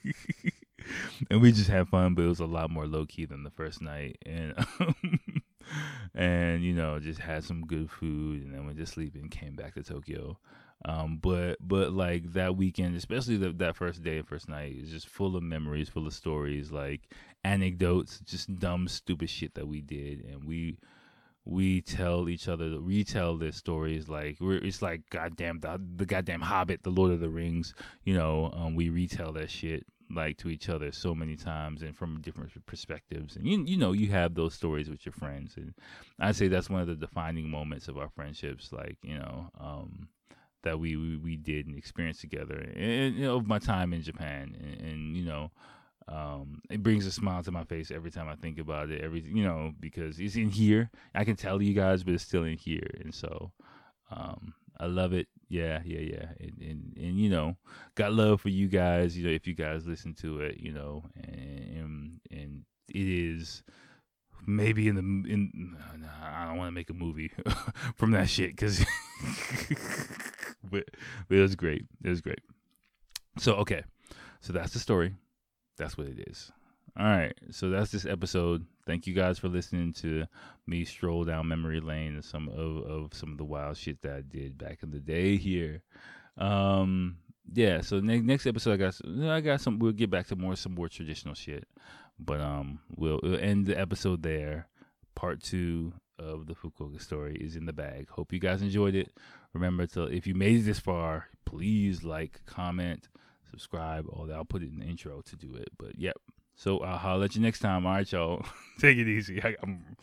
and 1.30 1.40
we 1.40 1.52
just 1.52 1.70
had 1.70 1.88
fun, 1.88 2.14
but 2.14 2.24
it 2.24 2.28
was 2.28 2.40
a 2.40 2.46
lot 2.46 2.70
more 2.70 2.86
low 2.86 3.06
key 3.06 3.24
than 3.24 3.42
the 3.42 3.50
first 3.50 3.82
night, 3.82 4.18
and 4.24 4.54
and 6.14 6.62
you 6.62 6.72
know, 6.72 6.98
just 6.98 7.20
had 7.20 7.44
some 7.44 7.66
good 7.66 7.90
food, 7.90 8.42
and 8.42 8.54
then 8.54 8.66
went 8.66 8.78
to 8.78 8.86
sleep 8.86 9.14
and 9.14 9.30
came 9.30 9.54
back 9.54 9.74
to 9.74 9.82
Tokyo. 9.82 10.38
Um, 10.84 11.18
but 11.20 11.56
but 11.60 11.92
like 11.92 12.32
that 12.34 12.56
weekend, 12.56 12.96
especially 12.96 13.36
the, 13.36 13.50
that 13.54 13.76
first 13.76 14.02
day 14.02 14.18
and 14.18 14.28
first 14.28 14.48
night, 14.48 14.76
is 14.76 14.90
just 14.90 15.08
full 15.08 15.36
of 15.36 15.42
memories, 15.42 15.88
full 15.88 16.06
of 16.06 16.14
stories, 16.14 16.70
like 16.70 17.12
anecdotes, 17.44 18.20
just 18.24 18.58
dumb, 18.58 18.86
stupid 18.86 19.28
shit 19.28 19.54
that 19.54 19.66
we 19.66 19.80
did, 19.80 20.24
and 20.24 20.44
we 20.44 20.78
we 21.48 21.80
tell 21.80 22.28
each 22.28 22.46
other, 22.46 22.68
we 22.80 22.98
retell 22.98 23.38
their 23.38 23.52
stories. 23.52 24.08
Like 24.08 24.36
we're, 24.38 24.58
it's 24.58 24.82
like 24.82 25.08
goddamn 25.08 25.60
the, 25.60 25.80
the 25.96 26.04
goddamn 26.04 26.42
Hobbit, 26.42 26.82
the 26.82 26.90
Lord 26.90 27.10
of 27.10 27.20
the 27.20 27.30
Rings. 27.30 27.74
You 28.04 28.14
know, 28.14 28.52
um, 28.54 28.74
we 28.74 28.90
retell 28.90 29.32
that 29.32 29.50
shit 29.50 29.86
like 30.10 30.36
to 30.38 30.48
each 30.48 30.68
other 30.68 30.92
so 30.92 31.14
many 31.14 31.36
times 31.36 31.82
and 31.82 31.96
from 31.96 32.20
different 32.20 32.50
perspectives. 32.66 33.36
And 33.36 33.46
you 33.46 33.64
you 33.64 33.78
know 33.78 33.92
you 33.92 34.08
have 34.08 34.34
those 34.34 34.52
stories 34.54 34.90
with 34.90 35.06
your 35.06 35.14
friends, 35.14 35.56
and 35.56 35.72
I'd 36.20 36.36
say 36.36 36.48
that's 36.48 36.68
one 36.68 36.82
of 36.82 36.86
the 36.86 36.94
defining 36.94 37.48
moments 37.48 37.88
of 37.88 37.96
our 37.96 38.10
friendships. 38.10 38.70
Like 38.70 38.98
you 39.02 39.18
know. 39.18 39.50
Um, 39.58 40.08
that 40.64 40.80
we, 40.80 40.96
we, 40.96 41.16
we 41.16 41.36
did 41.36 41.68
and 41.68 41.78
experienced 41.78 42.20
together, 42.20 42.56
and, 42.56 42.90
and 42.90 43.16
you 43.16 43.22
know, 43.22 43.36
of 43.36 43.46
my 43.46 43.60
time 43.60 43.92
in 43.92 44.02
Japan, 44.02 44.56
and, 44.60 44.80
and 44.80 45.16
you 45.16 45.24
know, 45.24 45.52
um, 46.08 46.62
it 46.70 46.82
brings 46.82 47.06
a 47.06 47.12
smile 47.12 47.42
to 47.42 47.50
my 47.50 47.64
face 47.64 47.90
every 47.90 48.10
time 48.10 48.28
I 48.28 48.34
think 48.34 48.58
about 48.58 48.90
it. 48.90 49.02
Every 49.02 49.20
you 49.20 49.44
know 49.44 49.72
because 49.78 50.18
it's 50.18 50.36
in 50.36 50.50
here. 50.50 50.90
I 51.14 51.24
can 51.24 51.36
tell 51.36 51.60
you 51.60 51.74
guys, 51.74 52.02
but 52.02 52.14
it's 52.14 52.24
still 52.24 52.44
in 52.44 52.56
here, 52.56 52.90
and 53.00 53.14
so 53.14 53.52
um, 54.10 54.54
I 54.80 54.86
love 54.86 55.12
it. 55.12 55.28
Yeah, 55.48 55.80
yeah, 55.84 56.00
yeah, 56.00 56.26
and, 56.40 56.58
and, 56.60 56.94
and 56.96 57.18
you 57.18 57.30
know, 57.30 57.56
got 57.94 58.12
love 58.12 58.40
for 58.40 58.48
you 58.48 58.68
guys. 58.68 59.16
You 59.16 59.26
know, 59.26 59.32
if 59.32 59.46
you 59.46 59.54
guys 59.54 59.86
listen 59.86 60.14
to 60.14 60.40
it, 60.40 60.58
you 60.58 60.72
know, 60.72 61.04
and 61.16 62.20
and 62.30 62.64
it 62.88 63.06
is 63.06 63.62
maybe 64.46 64.88
in 64.88 64.94
the 64.94 65.32
in 65.32 65.76
I 66.22 66.46
don't 66.46 66.56
want 66.56 66.68
to 66.68 66.72
make 66.72 66.90
a 66.90 66.94
movie 66.94 67.32
from 67.96 68.12
that 68.12 68.30
shit 68.30 68.50
because 68.50 68.78
but, 70.70 70.84
but 71.28 71.38
it 71.38 71.42
was 71.42 71.54
great. 71.54 71.84
It 72.02 72.08
was 72.08 72.22
great. 72.22 72.40
So 73.38 73.54
okay, 73.56 73.82
so 74.40 74.52
that's 74.52 74.72
the 74.72 74.78
story. 74.78 75.14
That's 75.78 75.96
what 75.96 76.08
it 76.08 76.28
is. 76.28 76.52
All 76.98 77.06
right, 77.06 77.34
so 77.50 77.70
that's 77.70 77.92
this 77.92 78.06
episode. 78.06 78.66
Thank 78.84 79.06
you 79.06 79.14
guys 79.14 79.38
for 79.38 79.48
listening 79.48 79.92
to 79.94 80.24
me 80.66 80.84
stroll 80.84 81.24
down 81.24 81.46
memory 81.46 81.78
lane 81.78 82.14
and 82.14 82.24
some 82.24 82.48
of, 82.48 82.78
of 82.78 83.14
some 83.14 83.30
of 83.30 83.38
the 83.38 83.44
wild 83.44 83.76
shit 83.76 84.02
that 84.02 84.12
I 84.12 84.20
did 84.22 84.58
back 84.58 84.82
in 84.82 84.90
the 84.90 84.98
day 84.98 85.36
here. 85.36 85.82
Um, 86.36 87.18
yeah. 87.52 87.82
So 87.82 88.00
ne- 88.00 88.20
next 88.20 88.46
episode, 88.46 88.72
I 88.72 88.76
got 88.76 89.00
I 89.30 89.40
got 89.40 89.60
some. 89.60 89.78
We'll 89.78 89.92
get 89.92 90.10
back 90.10 90.26
to 90.28 90.36
more 90.36 90.56
some 90.56 90.74
more 90.74 90.88
traditional 90.88 91.34
shit, 91.34 91.68
but 92.18 92.40
um, 92.40 92.80
we'll, 92.96 93.20
we'll 93.22 93.38
end 93.38 93.66
the 93.66 93.78
episode 93.78 94.22
there. 94.22 94.66
Part 95.14 95.42
two 95.42 95.92
of 96.18 96.46
the 96.46 96.54
Fukuoka 96.54 97.00
story 97.00 97.36
is 97.36 97.54
in 97.54 97.66
the 97.66 97.72
bag. 97.72 98.08
Hope 98.10 98.32
you 98.32 98.40
guys 98.40 98.60
enjoyed 98.60 98.96
it. 98.96 99.10
Remember 99.52 99.86
to 99.88 100.04
if 100.04 100.26
you 100.26 100.34
made 100.34 100.60
it 100.60 100.62
this 100.62 100.80
far, 100.80 101.28
please 101.44 102.02
like, 102.02 102.40
comment, 102.44 103.08
subscribe, 103.50 104.06
all 104.10 104.26
that. 104.26 104.34
I'll 104.34 104.44
put 104.44 104.62
it 104.62 104.70
in 104.72 104.80
the 104.80 104.86
intro 104.86 105.20
to 105.22 105.36
do 105.36 105.54
it. 105.54 105.68
But 105.78 105.98
yep. 105.98 106.16
So 106.54 106.80
I'll 106.80 107.18
let 107.18 107.34
you 107.34 107.40
next 107.40 107.60
time. 107.60 107.86
All 107.86 107.92
right, 107.92 108.10
y'all. 108.10 108.44
Take 108.80 108.98
it 108.98 109.08
easy. 109.08 109.42
I, 109.42 109.54
I'm 109.62 109.96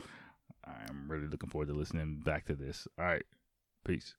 I'm 0.66 1.06
really 1.08 1.28
looking 1.28 1.50
forward 1.50 1.68
to 1.68 1.74
listening 1.74 2.22
back 2.24 2.46
to 2.46 2.56
this. 2.56 2.88
All 2.98 3.06
right. 3.06 3.26
Peace. 3.86 4.16